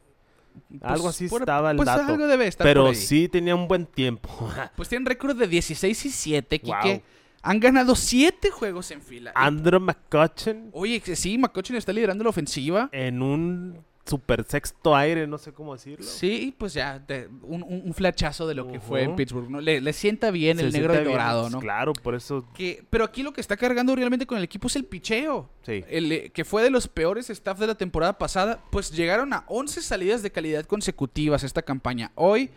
Pues, 0.69 0.83
algo 0.83 1.09
así 1.09 1.29
por, 1.29 1.43
estaba 1.43 1.71
el 1.71 1.77
pues 1.77 1.87
dato. 1.87 2.13
Algo 2.13 2.27
debe 2.27 2.47
estar 2.47 2.65
pero 2.65 2.83
por 2.83 2.91
ahí. 2.91 2.97
sí 2.97 3.29
tenía 3.29 3.55
un 3.55 3.69
buen 3.69 3.87
tiempo. 3.87 4.29
pues 4.77 4.89
tienen 4.89 5.07
récord 5.07 5.37
de 5.37 5.47
16 5.47 6.07
y 6.07 6.11
7, 6.11 6.61
wow. 6.65 6.75
Quique. 6.81 7.03
Han 7.43 7.59
ganado 7.59 7.97
7 7.97 8.51
juegos 8.51 8.91
en 8.93 9.03
fila. 9.03 9.33
Andrew 9.35 9.81
McCutcheon. 9.81 10.71
Oye, 10.73 11.01
sí, 11.17 11.39
McCutcheon 11.39 11.77
está 11.77 11.93
liderando 11.93 12.23
la 12.23 12.31
ofensiva. 12.31 12.89
En 12.93 13.21
un 13.21 13.85
super 14.05 14.45
sexto 14.45 14.97
aire, 14.97 15.27
no 15.27 15.39
sé 15.39 15.53
cómo 15.53 15.75
decirlo. 15.75 16.05
Sí, 16.05 16.55
pues 16.59 16.75
ya, 16.75 16.99
de- 16.99 17.29
un, 17.43 17.63
un, 17.63 17.95
flachazo 17.95 18.47
de 18.47 18.55
lo 18.55 18.67
que 18.71 18.81
fue 18.81 19.03
en. 19.03 19.17
Pittsburgh. 19.17 19.49
¿no? 19.49 19.61
Le, 19.61 19.81
le 19.81 19.93
sienta 19.93 20.31
bien 20.31 20.59
Se 20.59 20.65
el 20.65 20.73
negro 20.73 20.95
y 20.95 20.99
bien, 20.99 21.11
dorado, 21.13 21.43
pues, 21.43 21.53
¿no? 21.53 21.61
Claro, 21.61 21.93
por 21.93 22.15
eso. 22.15 22.45
Que, 22.55 22.85
pero 22.91 23.05
aquí 23.05 23.23
lo 23.23 23.33
que 23.33 23.41
está 23.41 23.57
cargando 23.57 23.95
realmente 23.95 24.27
con 24.27 24.39
el 24.39 24.45
equipo 24.45 24.67
es 24.67 24.77
el 24.77 24.85
picheo. 24.85 25.49
Sí. 25.63 25.85
El, 25.89 26.11
eh, 26.11 26.31
que 26.31 26.45
fue 26.45 26.63
de 26.63 26.71
los 26.71 26.89
peores 26.89 27.31
staff 27.31 27.59
de 27.59 27.67
la 27.69 27.75
temporada 27.77 28.19
pasada, 28.19 28.61
pues 28.71 28.91
llegaron 28.91 29.33
a 29.33 29.45
11 29.47 29.83
salidas 29.83 30.23
de 30.23 30.33
calidad 30.33 30.65
consecutivas 30.65 31.45
esta 31.45 31.63
campaña. 31.63 32.11
Hoy, 32.17 32.51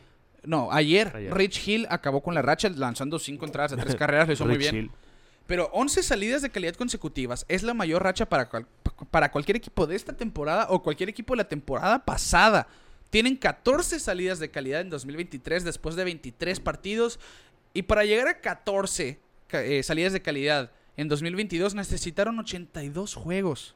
no, 0.43 0.71
ayer, 0.71 1.11
Ayer. 1.15 1.33
Rich 1.33 1.67
Hill 1.67 1.87
acabó 1.89 2.21
con 2.21 2.33
la 2.33 2.41
racha 2.41 2.69
lanzando 2.69 3.19
5 3.19 3.45
entradas 3.45 3.73
a 3.73 3.77
3 3.77 3.95
carreras, 3.97 4.27
lo 4.27 4.33
hizo 4.33 4.45
muy 4.45 4.57
bien. 4.57 4.75
Hill. 4.75 4.91
Pero 5.47 5.69
11 5.73 6.01
salidas 6.03 6.41
de 6.41 6.49
calidad 6.49 6.73
consecutivas 6.75 7.45
es 7.47 7.61
la 7.63 7.73
mayor 7.73 8.03
racha 8.03 8.27
para, 8.27 8.49
cual- 8.49 8.67
para 9.11 9.31
cualquier 9.31 9.57
equipo 9.57 9.85
de 9.85 9.95
esta 9.95 10.13
temporada 10.13 10.67
o 10.69 10.81
cualquier 10.81 11.09
equipo 11.09 11.33
de 11.33 11.37
la 11.37 11.47
temporada 11.47 12.03
pasada. 12.03 12.67
Tienen 13.11 13.35
14 13.37 13.99
salidas 13.99 14.39
de 14.39 14.49
calidad 14.49 14.81
en 14.81 14.89
2023 14.89 15.63
después 15.63 15.95
de 15.95 16.03
23 16.03 16.59
partidos. 16.59 17.19
Y 17.73 17.83
para 17.83 18.05
llegar 18.05 18.27
a 18.27 18.41
14 18.41 19.19
ca- 19.47 19.63
eh, 19.63 19.83
salidas 19.83 20.13
de 20.13 20.21
calidad 20.21 20.71
en 20.97 21.07
2022 21.09 21.75
necesitaron 21.75 22.39
82 22.39 23.13
juegos. 23.13 23.75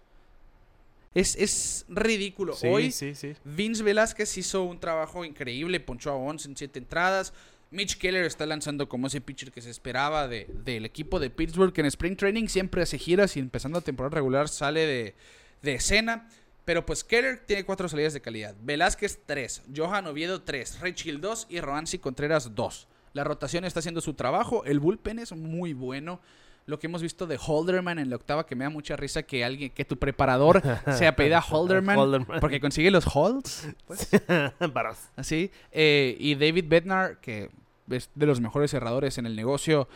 Es, 1.14 1.36
es 1.36 1.86
ridículo. 1.90 2.54
Sí, 2.54 2.68
Hoy 2.68 2.92
sí, 2.92 3.16
sí. 3.16 3.36
Vince 3.44 3.84
Velázquez 3.84 4.38
hizo 4.38 4.64
un 4.64 4.80
trabajo 4.80 5.26
increíble, 5.26 5.80
ponchó 5.80 6.12
a 6.12 6.16
11 6.16 6.50
en 6.50 6.58
7 6.58 6.80
entradas. 6.80 7.34
Mitch 7.72 7.98
Keller 7.98 8.26
está 8.26 8.46
lanzando 8.46 8.90
como 8.90 9.08
ese 9.08 9.22
pitcher 9.22 9.52
que 9.52 9.62
se 9.62 9.70
esperaba 9.70 10.28
de- 10.28 10.48
del 10.64 10.86
equipo 10.86 11.20
de 11.20 11.30
Pittsburgh, 11.30 11.72
que 11.72 11.82
en 11.82 11.88
Spring 11.88 12.16
Training 12.18 12.48
siempre 12.48 12.82
hace 12.82 12.98
giras 12.98 13.38
y 13.38 13.40
empezando 13.40 13.78
la 13.80 13.84
temporada 13.84 14.16
regular 14.16 14.50
sale 14.50 14.86
de, 14.88 15.16
de 15.62 15.74
escena. 15.76 16.28
Pero 16.66 16.86
pues 16.86 17.04
Keller 17.04 17.40
tiene 17.46 17.64
cuatro 17.66 17.88
salidas 17.90 18.14
de 18.14 18.22
calidad. 18.22 18.56
Velázquez 18.62 19.20
3, 19.26 19.64
Johan 19.76 20.06
Oviedo 20.08 20.42
3, 20.44 20.82
Rich 20.82 21.06
Hill 21.06 21.22
2 21.22 21.48
y 21.50 21.62
Roansi 21.62 21.98
Contreras 22.00 22.54
2. 22.56 22.88
La 23.14 23.24
rotación 23.24 23.66
está 23.66 23.80
haciendo 23.80 24.02
su 24.02 24.14
trabajo, 24.14 24.64
el 24.66 24.80
bullpen 24.80 25.18
es 25.20 25.32
muy 25.32 25.74
bueno. 25.74 26.22
Lo 26.70 26.80
que 26.80 26.88
hemos 26.88 27.02
visto 27.02 27.26
de 27.28 27.40
Holderman 27.44 27.98
en 28.00 28.10
la 28.10 28.16
octava, 28.16 28.46
que 28.46 28.56
me 28.56 28.64
da 28.64 28.70
mucha 28.70 28.96
risa 28.96 29.24
que 29.24 29.44
alguien, 29.44 29.72
que 29.72 29.86
tu 29.86 29.98
preparador 29.98 30.62
se 30.98 31.08
apellida 31.08 31.42
Holderman, 31.42 31.98
Holderman. 31.98 32.40
porque 32.40 32.60
consigue 32.60 32.92
los 32.92 33.06
holds. 33.14 33.68
Varas. 34.74 35.10
Así. 35.16 35.52
eh, 35.72 36.16
y 36.20 36.36
David 36.36 36.66
Bednar, 36.68 37.20
que 37.20 37.50
es 37.90 38.10
de 38.14 38.26
los 38.26 38.40
mejores 38.40 38.72
cerradores 38.72 39.18
en 39.18 39.26
el 39.26 39.36
negocio. 39.36 39.88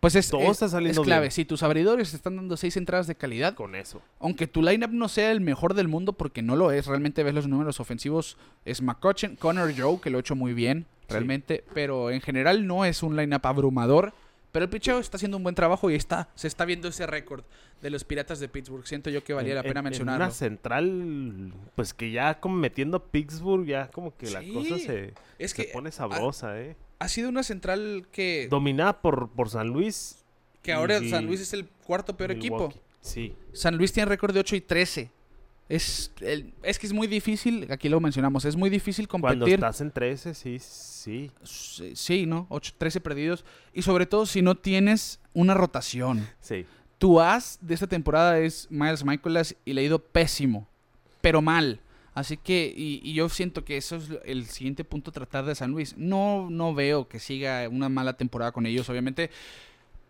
Pues 0.00 0.16
es, 0.16 0.28
Todo 0.28 0.40
es- 0.42 0.50
está 0.50 0.68
saliendo 0.68 1.02
es 1.02 1.06
clave. 1.06 1.22
bien. 1.22 1.30
Si 1.32 1.44
tus 1.44 1.62
abridores 1.62 2.12
están 2.12 2.36
dando 2.36 2.56
seis 2.56 2.76
entradas 2.76 3.06
de 3.06 3.14
calidad, 3.14 3.54
Con 3.54 3.74
eso. 3.76 4.02
aunque 4.18 4.46
tu 4.48 4.62
lineup 4.62 4.90
no 4.90 5.08
sea 5.08 5.30
el 5.30 5.40
mejor 5.40 5.74
del 5.74 5.86
mundo, 5.88 6.12
porque 6.12 6.42
no 6.42 6.56
lo 6.56 6.72
es, 6.72 6.86
realmente 6.86 7.22
ves 7.22 7.34
los 7.34 7.46
números 7.46 7.78
ofensivos, 7.80 8.36
es 8.64 8.82
McCutcheon, 8.82 9.36
Connor 9.36 9.72
Joe, 9.76 10.00
que 10.00 10.10
lo 10.10 10.18
ha 10.18 10.20
hecho 10.20 10.34
muy 10.34 10.52
bien, 10.54 10.86
Sí. 11.02 11.06
realmente, 11.14 11.62
pero 11.72 12.10
en 12.10 12.20
general 12.20 12.66
no 12.66 12.84
es 12.84 13.04
un 13.04 13.14
lineup 13.16 13.46
abrumador. 13.46 14.12
Pero 14.56 14.64
el 14.64 14.70
picheo 14.70 15.00
está 15.00 15.18
haciendo 15.18 15.36
un 15.36 15.42
buen 15.42 15.54
trabajo 15.54 15.90
y 15.90 15.96
está, 15.96 16.30
se 16.34 16.48
está 16.48 16.64
viendo 16.64 16.88
ese 16.88 17.06
récord 17.06 17.44
de 17.82 17.90
los 17.90 18.04
Piratas 18.04 18.40
de 18.40 18.48
Pittsburgh. 18.48 18.86
Siento 18.86 19.10
yo 19.10 19.22
que 19.22 19.34
valía 19.34 19.50
En- 19.50 19.56
la 19.56 19.62
pena 19.62 19.80
en- 19.80 19.84
mencionarlo. 19.84 20.24
En 20.24 20.28
una 20.28 20.34
central, 20.34 21.52
pues 21.74 21.92
que 21.92 22.10
ya 22.10 22.40
como 22.40 22.56
metiendo 22.56 22.96
a 22.96 23.04
Pittsburgh, 23.04 23.66
ya 23.66 23.88
como 23.90 24.16
que 24.16 24.30
la 24.30 24.40
Sí, 24.40 24.52
cosa 24.54 24.78
se, 24.78 25.12
es 25.38 25.50
se 25.50 25.56
que 25.66 25.72
pone 25.74 25.92
sabrosa, 25.92 26.58
¿eh? 26.58 26.74
ha 27.00 27.08
sido 27.08 27.28
una 27.28 27.42
central 27.42 28.08
que, 28.10 28.46
Dominada 28.48 29.02
por, 29.02 29.28
por 29.28 29.50
San 29.50 29.68
Luis. 29.68 30.24
que 30.62 30.72
ahora 30.72 31.00
y- 31.00 31.10
San 31.10 31.26
Luis 31.26 31.42
es 31.42 31.52
el 31.52 31.66
cuarto 31.68 32.16
peor 32.16 32.30
equipo. 32.30 32.72
Sí. 33.02 33.36
San 33.52 33.76
Luis 33.76 33.92
tiene 33.92 34.08
récord 34.08 34.32
de 34.32 34.40
8 34.40 34.56
y 34.56 34.62
13. 34.62 35.10
Es, 35.68 36.12
el- 36.20 36.52
es 36.62 36.78
que 36.78 36.86
es 36.86 36.92
muy 36.92 37.08
difícil, 37.08 37.66
aquí 37.70 37.88
lo 37.88 37.98
mencionamos, 38.00 38.44
es 38.44 38.54
muy 38.54 38.70
difícil 38.70 39.08
Cuando 39.08 39.28
competir. 39.28 39.54
estás 39.54 39.80
en 39.80 39.90
13, 39.90 40.34
sí, 40.34 40.58
sí. 40.60 41.30
Sí, 41.42 41.92
Sí, 41.96 42.26
¿no? 42.26 42.46
8, 42.50 42.74
13 42.78 43.00
perdidos. 43.00 43.44
Y 43.74 43.82
sobre 43.82 44.06
todo 44.06 44.26
si 44.26 44.42
no 44.42 44.54
tienes 44.54 45.18
una 45.34 45.54
rotación. 45.54 46.26
Sí. 46.40 46.64
Tu 46.98 47.20
as 47.20 47.58
de 47.60 47.74
esta 47.74 47.86
temporada 47.86 48.38
es 48.38 48.68
Miles 48.70 49.04
Michaelas 49.04 49.56
y 49.64 49.72
le 49.72 49.80
ha 49.80 49.84
ido 49.84 49.98
pésimo, 49.98 50.68
pero 51.20 51.42
mal. 51.42 51.80
Así 52.14 52.36
que, 52.38 52.72
y, 52.74 53.00
y 53.04 53.12
yo 53.12 53.28
siento 53.28 53.64
que 53.64 53.76
eso 53.76 53.96
es 53.96 54.08
el 54.24 54.46
siguiente 54.46 54.84
punto 54.84 55.10
a 55.10 55.12
tratar 55.12 55.44
de 55.44 55.54
San 55.54 55.72
Luis. 55.72 55.94
No, 55.98 56.48
no 56.48 56.72
veo 56.74 57.08
que 57.08 57.18
siga 57.18 57.68
una 57.68 57.88
mala 57.90 58.14
temporada 58.16 58.52
con 58.52 58.64
ellos, 58.64 58.88
obviamente, 58.88 59.30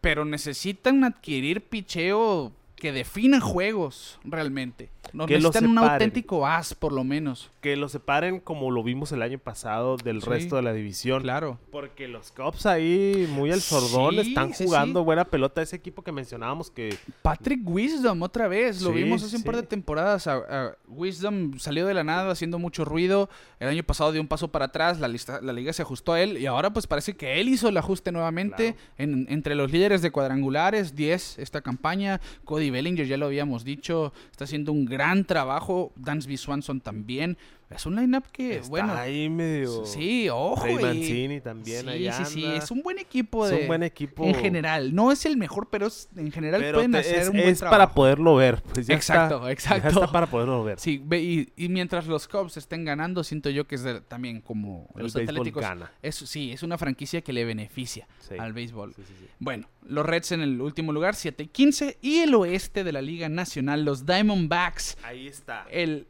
pero 0.00 0.24
necesitan 0.24 1.02
adquirir 1.02 1.62
picheo 1.62 2.52
que 2.76 2.92
defina 2.92 3.40
juegos 3.40 4.18
realmente. 4.24 4.90
No, 5.12 5.24
Que 5.26 5.34
necesitan 5.38 5.70
un 5.70 5.78
auténtico 5.78 6.46
as, 6.46 6.74
por 6.74 6.92
lo 6.92 7.04
menos. 7.04 7.48
Que 7.62 7.76
lo 7.76 7.88
separen 7.88 8.40
como 8.40 8.72
lo 8.72 8.82
vimos 8.82 9.12
el 9.12 9.22
año 9.22 9.38
pasado 9.38 9.96
del 9.96 10.20
Sí. 10.20 10.28
resto 10.28 10.56
de 10.56 10.62
la 10.62 10.72
división. 10.72 11.22
Claro. 11.22 11.58
Porque 11.70 12.08
los 12.08 12.32
Cubs 12.32 12.66
ahí, 12.66 13.26
muy 13.30 13.52
al 13.52 13.60
sordón, 13.60 14.14
Sí, 14.16 14.28
están 14.30 14.52
jugando 14.52 15.00
sí. 15.00 15.04
buena 15.04 15.24
pelota. 15.24 15.62
Ese 15.62 15.76
equipo 15.76 16.02
que 16.02 16.10
mencionábamos 16.10 16.70
que 16.70 16.98
Patrick 17.22 17.60
Wisdom, 17.64 18.20
otra 18.22 18.48
vez. 18.48 18.82
Lo 18.82 18.90
vimos 18.92 19.22
hace 19.22 19.36
un 19.36 19.44
par 19.44 19.56
de 19.56 19.62
temporadas. 19.62 20.26
A- 20.26 20.34
a 20.48 20.76
Wisdom 20.88 21.56
salió 21.60 21.86
de 21.86 21.94
la 21.94 22.02
nada 22.04 22.32
haciendo 22.32 22.58
mucho 22.58 22.84
ruido. 22.84 23.30
El 23.60 23.68
año 23.68 23.84
pasado 23.84 24.10
dio 24.12 24.20
un 24.20 24.28
paso 24.28 24.48
para 24.48 24.66
atrás. 24.66 24.98
La, 24.98 25.06
lista, 25.08 25.40
la 25.40 25.52
liga 25.52 25.72
se 25.72 25.82
ajustó 25.82 26.14
a 26.14 26.20
él. 26.20 26.36
Y 26.36 26.46
ahora, 26.46 26.72
pues 26.72 26.88
parece 26.88 27.14
que 27.16 27.40
él 27.40 27.48
hizo 27.48 27.68
el 27.68 27.76
ajuste 27.76 28.10
nuevamente. 28.10 28.74
Claro. 28.74 28.78
En- 28.98 29.26
entre 29.30 29.54
los 29.54 29.70
líderes 29.70 30.02
de 30.02 30.10
cuadrangulares, 30.10 30.96
10 30.96 31.38
esta 31.38 31.60
campaña. 31.62 32.20
Cody 32.44 32.65
Bellinger, 32.70 33.06
ya 33.06 33.16
lo 33.16 33.26
habíamos 33.26 33.64
dicho, 33.64 34.12
está 34.30 34.44
haciendo 34.44 34.72
un 34.72 34.84
gran 34.86 35.24
trabajo. 35.24 35.92
Dansby 35.96 36.36
Swanson 36.36 36.80
también. 36.80 37.36
Es 37.68 37.84
un 37.84 37.96
lineup 37.96 38.24
que, 38.30 38.58
está 38.58 38.68
bueno. 38.68 38.94
ahí 38.94 39.28
medio... 39.28 39.84
Sí, 39.86 40.28
ojo. 40.30 40.64
Ray 40.64 40.76
Mancini 40.76 41.40
también 41.40 41.82
sí, 41.82 41.88
ahí 41.88 42.12
sí, 42.12 42.24
sí. 42.26 42.44
Es 42.44 42.70
un 42.70 42.80
buen 42.80 43.00
equipo 43.00 43.44
Es 43.44 43.50
de. 43.50 43.62
un 43.62 43.66
buen 43.66 43.82
equipo. 43.82 44.24
En 44.24 44.36
general. 44.36 44.94
No 44.94 45.10
es 45.10 45.26
el 45.26 45.36
mejor, 45.36 45.68
pero 45.68 45.88
es- 45.88 46.08
en 46.16 46.30
general 46.30 46.60
Pero 46.60 46.76
pueden 46.78 46.92
te- 46.92 46.98
hacer 46.98 47.18
es, 47.18 47.26
un 47.28 47.36
buen 47.38 47.48
es 47.48 47.58
trabajo. 47.58 47.74
para 47.80 47.92
poderlo 47.92 48.36
ver. 48.36 48.62
Pues 48.72 48.86
ya 48.86 48.94
Exacto, 48.94 49.36
está, 49.38 49.50
exacto. 49.50 49.82
Ya 49.82 50.00
está 50.00 50.12
para 50.12 50.26
poderlo 50.28 50.62
ver. 50.62 50.78
Sí, 50.78 51.02
y, 51.10 51.48
y 51.56 51.68
mientras 51.68 52.06
los 52.06 52.28
Cubs 52.28 52.56
estén 52.56 52.84
ganando, 52.84 53.24
siento 53.24 53.50
yo 53.50 53.66
que 53.66 53.74
es 53.74 53.82
de- 53.82 54.00
también 54.00 54.42
como 54.42 54.88
El 54.94 55.02
los 55.02 55.16
Atléticos. 55.16 55.60
gana. 55.60 55.90
Es, 56.02 56.14
sí, 56.14 56.52
es 56.52 56.62
una 56.62 56.78
franquicia 56.78 57.20
que 57.22 57.32
le 57.32 57.44
beneficia 57.44 58.06
Sí. 58.20 58.34
al 58.38 58.52
béisbol. 58.52 58.94
Sí, 58.94 59.02
sí, 59.08 59.14
sí. 59.18 59.26
Bueno, 59.40 59.68
los 59.84 60.06
Reds 60.06 60.30
en 60.30 60.40
el 60.42 60.60
último 60.60 60.92
lugar, 60.92 61.16
7 61.16 61.42
y 61.42 61.46
15. 61.48 61.98
Y 62.00 62.18
el 62.18 62.32
oeste 62.36 62.84
de 62.84 62.92
la 62.92 63.02
Liga 63.02 63.28
Nacional, 63.28 63.84
los 63.84 64.06
Diamondbacks. 64.06 64.98
Ahí 65.02 65.26
está. 65.26 65.66
El. 65.70 66.06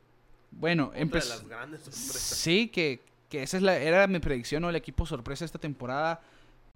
Bueno, 0.50 0.92
empezó. 0.94 1.30
las 1.30 1.48
grandes 1.48 1.80
sorpresas. 1.82 2.22
Sí, 2.22 2.68
que, 2.68 3.02
que 3.28 3.42
esa 3.42 3.56
es 3.56 3.62
la, 3.62 3.76
era 3.76 4.06
mi 4.06 4.18
predicción 4.18 4.64
o 4.64 4.70
el 4.70 4.76
equipo 4.76 5.06
sorpresa 5.06 5.44
esta 5.44 5.58
temporada. 5.58 6.20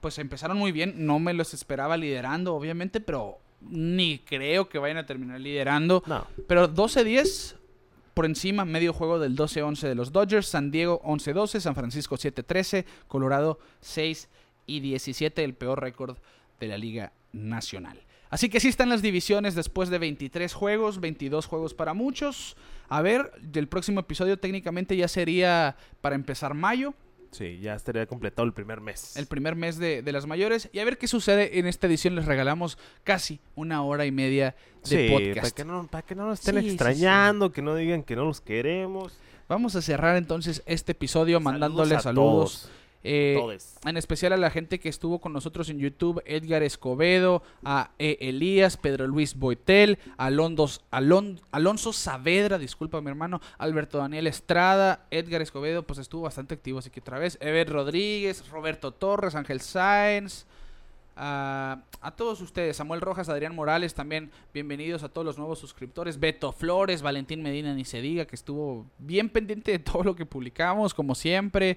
Pues 0.01 0.19
empezaron 0.19 0.57
muy 0.57 0.73
bien, 0.73 0.95
no 1.07 1.19
me 1.19 1.35
los 1.35 1.53
esperaba 1.53 1.97
liderando, 1.97 2.55
obviamente, 2.55 3.01
pero 3.01 3.39
ni 3.61 4.19
creo 4.21 4.69
que 4.69 4.79
vayan 4.79 4.97
a 4.97 5.07
terminar 5.07 5.41
liderando. 5.41 6.03
No. 6.07 6.27
Pero 6.47 6.73
12-10 6.73 7.57
por 8.15 8.27
encima, 8.27 8.65
medio 8.65 8.93
juego 8.93 9.19
del 9.19 9.37
12-11 9.37 9.89
de 9.89 9.95
los 9.95 10.13
Dodgers, 10.13 10.47
San 10.49 10.71
Diego 10.71 11.01
11-12, 11.05 11.61
San 11.61 11.75
Francisco 11.75 12.17
7-13, 12.17 12.85
Colorado 13.09 13.59
6 13.81 14.29
y 14.67 14.81
17, 14.81 15.43
el 15.43 15.55
peor 15.55 15.81
récord 15.81 16.19
de 16.59 16.69
la 16.69 16.77
Liga 16.77 17.13
Nacional. 17.33 18.03
Así 18.29 18.49
que 18.49 18.61
sí 18.61 18.69
están 18.69 18.89
las 18.89 19.03
divisiones 19.03 19.55
después 19.55 19.89
de 19.89 19.99
23 19.99 20.53
juegos, 20.53 21.01
22 21.01 21.47
juegos 21.47 21.75
para 21.75 21.95
muchos. 21.95 22.57
A 22.91 23.01
ver, 23.03 23.33
del 23.41 23.67
próximo 23.69 24.01
episodio 24.01 24.39
técnicamente 24.39 24.95
ya 24.97 25.09
sería 25.09 25.77
para 26.03 26.15
empezar 26.17 26.53
mayo, 26.55 26.93
Sí, 27.33 27.61
ya 27.61 27.77
estaría 27.77 28.07
completado 28.07 28.45
el 28.45 28.53
primer 28.53 28.81
mes. 28.81 29.17
el 29.17 29.27
primer 29.27 29.55
mes 29.55 29.79
de, 29.79 30.03
de 30.03 30.11
las 30.13 30.27
mayores. 30.27 30.69
Y 30.73 30.81
a 30.81 30.85
ver 30.85 30.99
qué 30.99 31.07
sucede 31.07 31.61
en 31.61 31.67
esta 31.69 31.87
edición. 31.87 32.17
Les 32.17 32.25
regalamos 32.25 32.77
casi 33.05 33.39
una 33.55 33.85
hora 33.85 34.05
y 34.05 34.11
media 34.11 34.57
de 34.83 35.07
sí, 35.07 35.09
podcast. 35.09 35.37
Para 35.37 35.51
que, 35.53 35.65
no, 35.65 35.87
para 35.87 36.03
que 36.03 36.15
no 36.17 36.27
nos 36.27 36.41
estén 36.41 36.57
Sí, 36.57 36.61
sí, 36.63 36.67
sí. 36.67 36.75
extrañando, 36.75 37.53
que 37.53 37.63
no 37.63 37.77
digan 37.77 38.03
que 38.03 38.17
no 38.17 38.25
los 38.25 38.41
queremos. 38.41 39.17
Vamos 39.49 39.77
a 39.77 39.83
cerrar 39.83 40.17
entonces 40.17 40.65
este 40.67 40.91
episodio 40.91 41.39
mandándoles 41.39 42.03
saludos. 42.03 42.69
Eh, 43.03 43.35
en 43.87 43.97
especial 43.97 44.35
a 44.35 44.37
la 44.37 44.51
gente 44.51 44.79
que 44.79 44.91
estuvo 44.91 45.21
con 45.21 45.33
nosotros 45.33 45.71
en 45.71 45.79
YouTube, 45.79 46.23
Edgar 46.27 46.63
Escobedo, 46.63 47.43
a 47.65 47.93
E. 47.99 48.19
Elías, 48.21 48.77
Pedro 48.77 49.07
Luis 49.07 49.35
Boitel, 49.39 49.99
Alonso, 50.19 50.83
Alon- 50.91 51.41
Alonso 51.51 51.95
Saavedra, 51.95 52.59
disculpa 52.59 53.01
mi 53.01 53.09
hermano, 53.09 53.41
Alberto 53.57 53.97
Daniel 53.97 54.27
Estrada, 54.27 55.07
Edgar 55.11 55.41
Escobedo, 55.41 55.83
pues 55.83 55.99
estuvo 55.99 56.23
bastante 56.23 56.53
activo, 56.55 56.79
así 56.81 56.91
que 56.91 57.01
otra 57.01 57.19
vez, 57.19 57.39
Ever 57.41 57.71
Rodríguez, 57.71 58.47
Roberto 58.51 58.93
Torres, 58.93 59.35
Ángel 59.35 59.61
Sáenz, 59.63 60.45
a, 61.17 61.83
a 62.01 62.11
todos 62.13 62.41
ustedes, 62.41 62.77
Samuel 62.77 63.01
Rojas, 63.01 63.29
Adrián 63.29 63.55
Morales, 63.55 63.95
también 63.95 64.31
bienvenidos 64.55 65.03
a 65.03 65.09
todos 65.09 65.25
los 65.25 65.39
nuevos 65.39 65.59
suscriptores, 65.59 66.19
Beto 66.21 66.53
Flores, 66.53 67.03
Valentín 67.03 67.43
Medina, 67.43 67.75
ni 67.75 67.85
se 67.85 68.01
diga, 68.01 68.25
que 68.27 68.37
estuvo 68.37 68.87
bien 68.99 69.29
pendiente 69.29 69.73
de 69.73 69.79
todo 69.81 70.03
lo 70.05 70.15
que 70.17 70.25
publicamos, 70.27 70.95
como 70.95 71.15
siempre. 71.15 71.77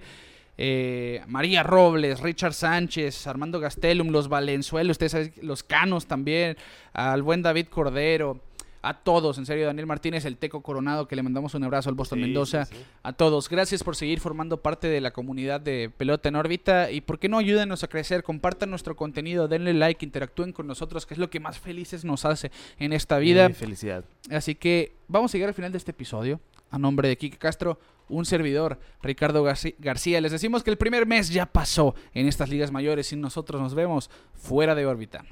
Eh, 0.58 1.22
María 1.28 1.64
Robles, 1.64 2.20
Richard 2.20 2.54
Sánchez, 2.54 3.26
Armando 3.26 3.60
Gastelum, 3.60 4.10
los 4.10 4.30
Valenzuelos, 4.30 4.96
ustedes 4.96 5.12
saben, 5.12 5.34
los 5.42 5.64
Canos 5.64 6.06
también, 6.06 6.58
al 6.94 7.24
buen 7.24 7.42
David 7.42 7.68
Cordero, 7.68 8.40
a 8.84 8.94
todos, 9.02 9.38
en 9.38 9.46
serio, 9.46 9.66
Daniel 9.66 9.88
Martínez, 9.88 10.26
el 10.26 10.38
Teco 10.38 10.62
Coronado, 10.62 11.08
que 11.08 11.16
le 11.16 11.24
mandamos 11.24 11.56
un 11.56 11.64
abrazo 11.64 11.90
al 11.90 11.96
Boston 11.96 12.20
Sí, 12.20 12.26
Mendoza, 12.26 12.66
sí, 12.66 12.76
sí. 12.76 12.84
a 13.02 13.14
todos, 13.14 13.50
gracias 13.50 13.82
por 13.84 13.96
seguir 13.96 14.20
formando 14.20 14.62
parte 14.62 14.88
de 14.88 15.00
la 15.02 15.12
comunidad 15.12 15.62
de 15.62 15.90
Pelota 15.96 16.30
en 16.30 16.36
órbita 16.36 16.92
y 16.92 17.02
por 17.02 17.18
qué 17.18 17.30
no 17.30 17.38
ayúdenos 17.38 17.84
a 17.84 17.88
crecer, 17.88 18.24
compartan 18.24 18.70
nuestro 18.70 18.96
contenido, 18.96 19.48
denle 19.48 19.74
like, 19.74 20.06
interactúen 20.06 20.52
con 20.52 20.68
nosotros, 20.68 21.06
que 21.06 21.14
es 21.14 21.18
lo 21.18 21.30
que 21.30 21.40
más 21.40 21.60
felices 21.60 22.04
nos 22.06 22.26
hace 22.26 22.52
en 22.78 22.94
esta 22.94 23.18
vida. 23.18 23.50
Felicidad. 23.52 24.04
Así 24.30 24.54
que 24.54 24.94
vamos 25.08 25.34
a 25.34 25.38
llegar 25.38 25.48
al 25.48 25.56
final 25.56 25.72
de 25.72 25.78
este 25.78 25.92
episodio. 25.92 26.40
A 26.70 26.80
nombre 26.80 27.08
de 27.08 27.18
Kike 27.18 27.38
Castro, 27.38 27.80
un 28.10 28.26
servidor, 28.26 28.80
Ricardo 29.04 29.44
García. 29.44 30.20
Les 30.22 30.32
decimos 30.32 30.64
que 30.64 30.72
el 30.72 30.78
primer 30.78 31.06
mes 31.06 31.30
ya 31.30 31.46
pasó 31.46 31.94
en 32.16 32.28
estas 32.28 32.50
ligas 32.50 32.72
mayores 32.72 33.14
y 33.14 33.16
nosotros 33.16 33.62
nos 33.62 33.76
vemos 33.76 34.10
fuera 34.34 34.74
de 34.74 34.88
órbita. 34.88 35.24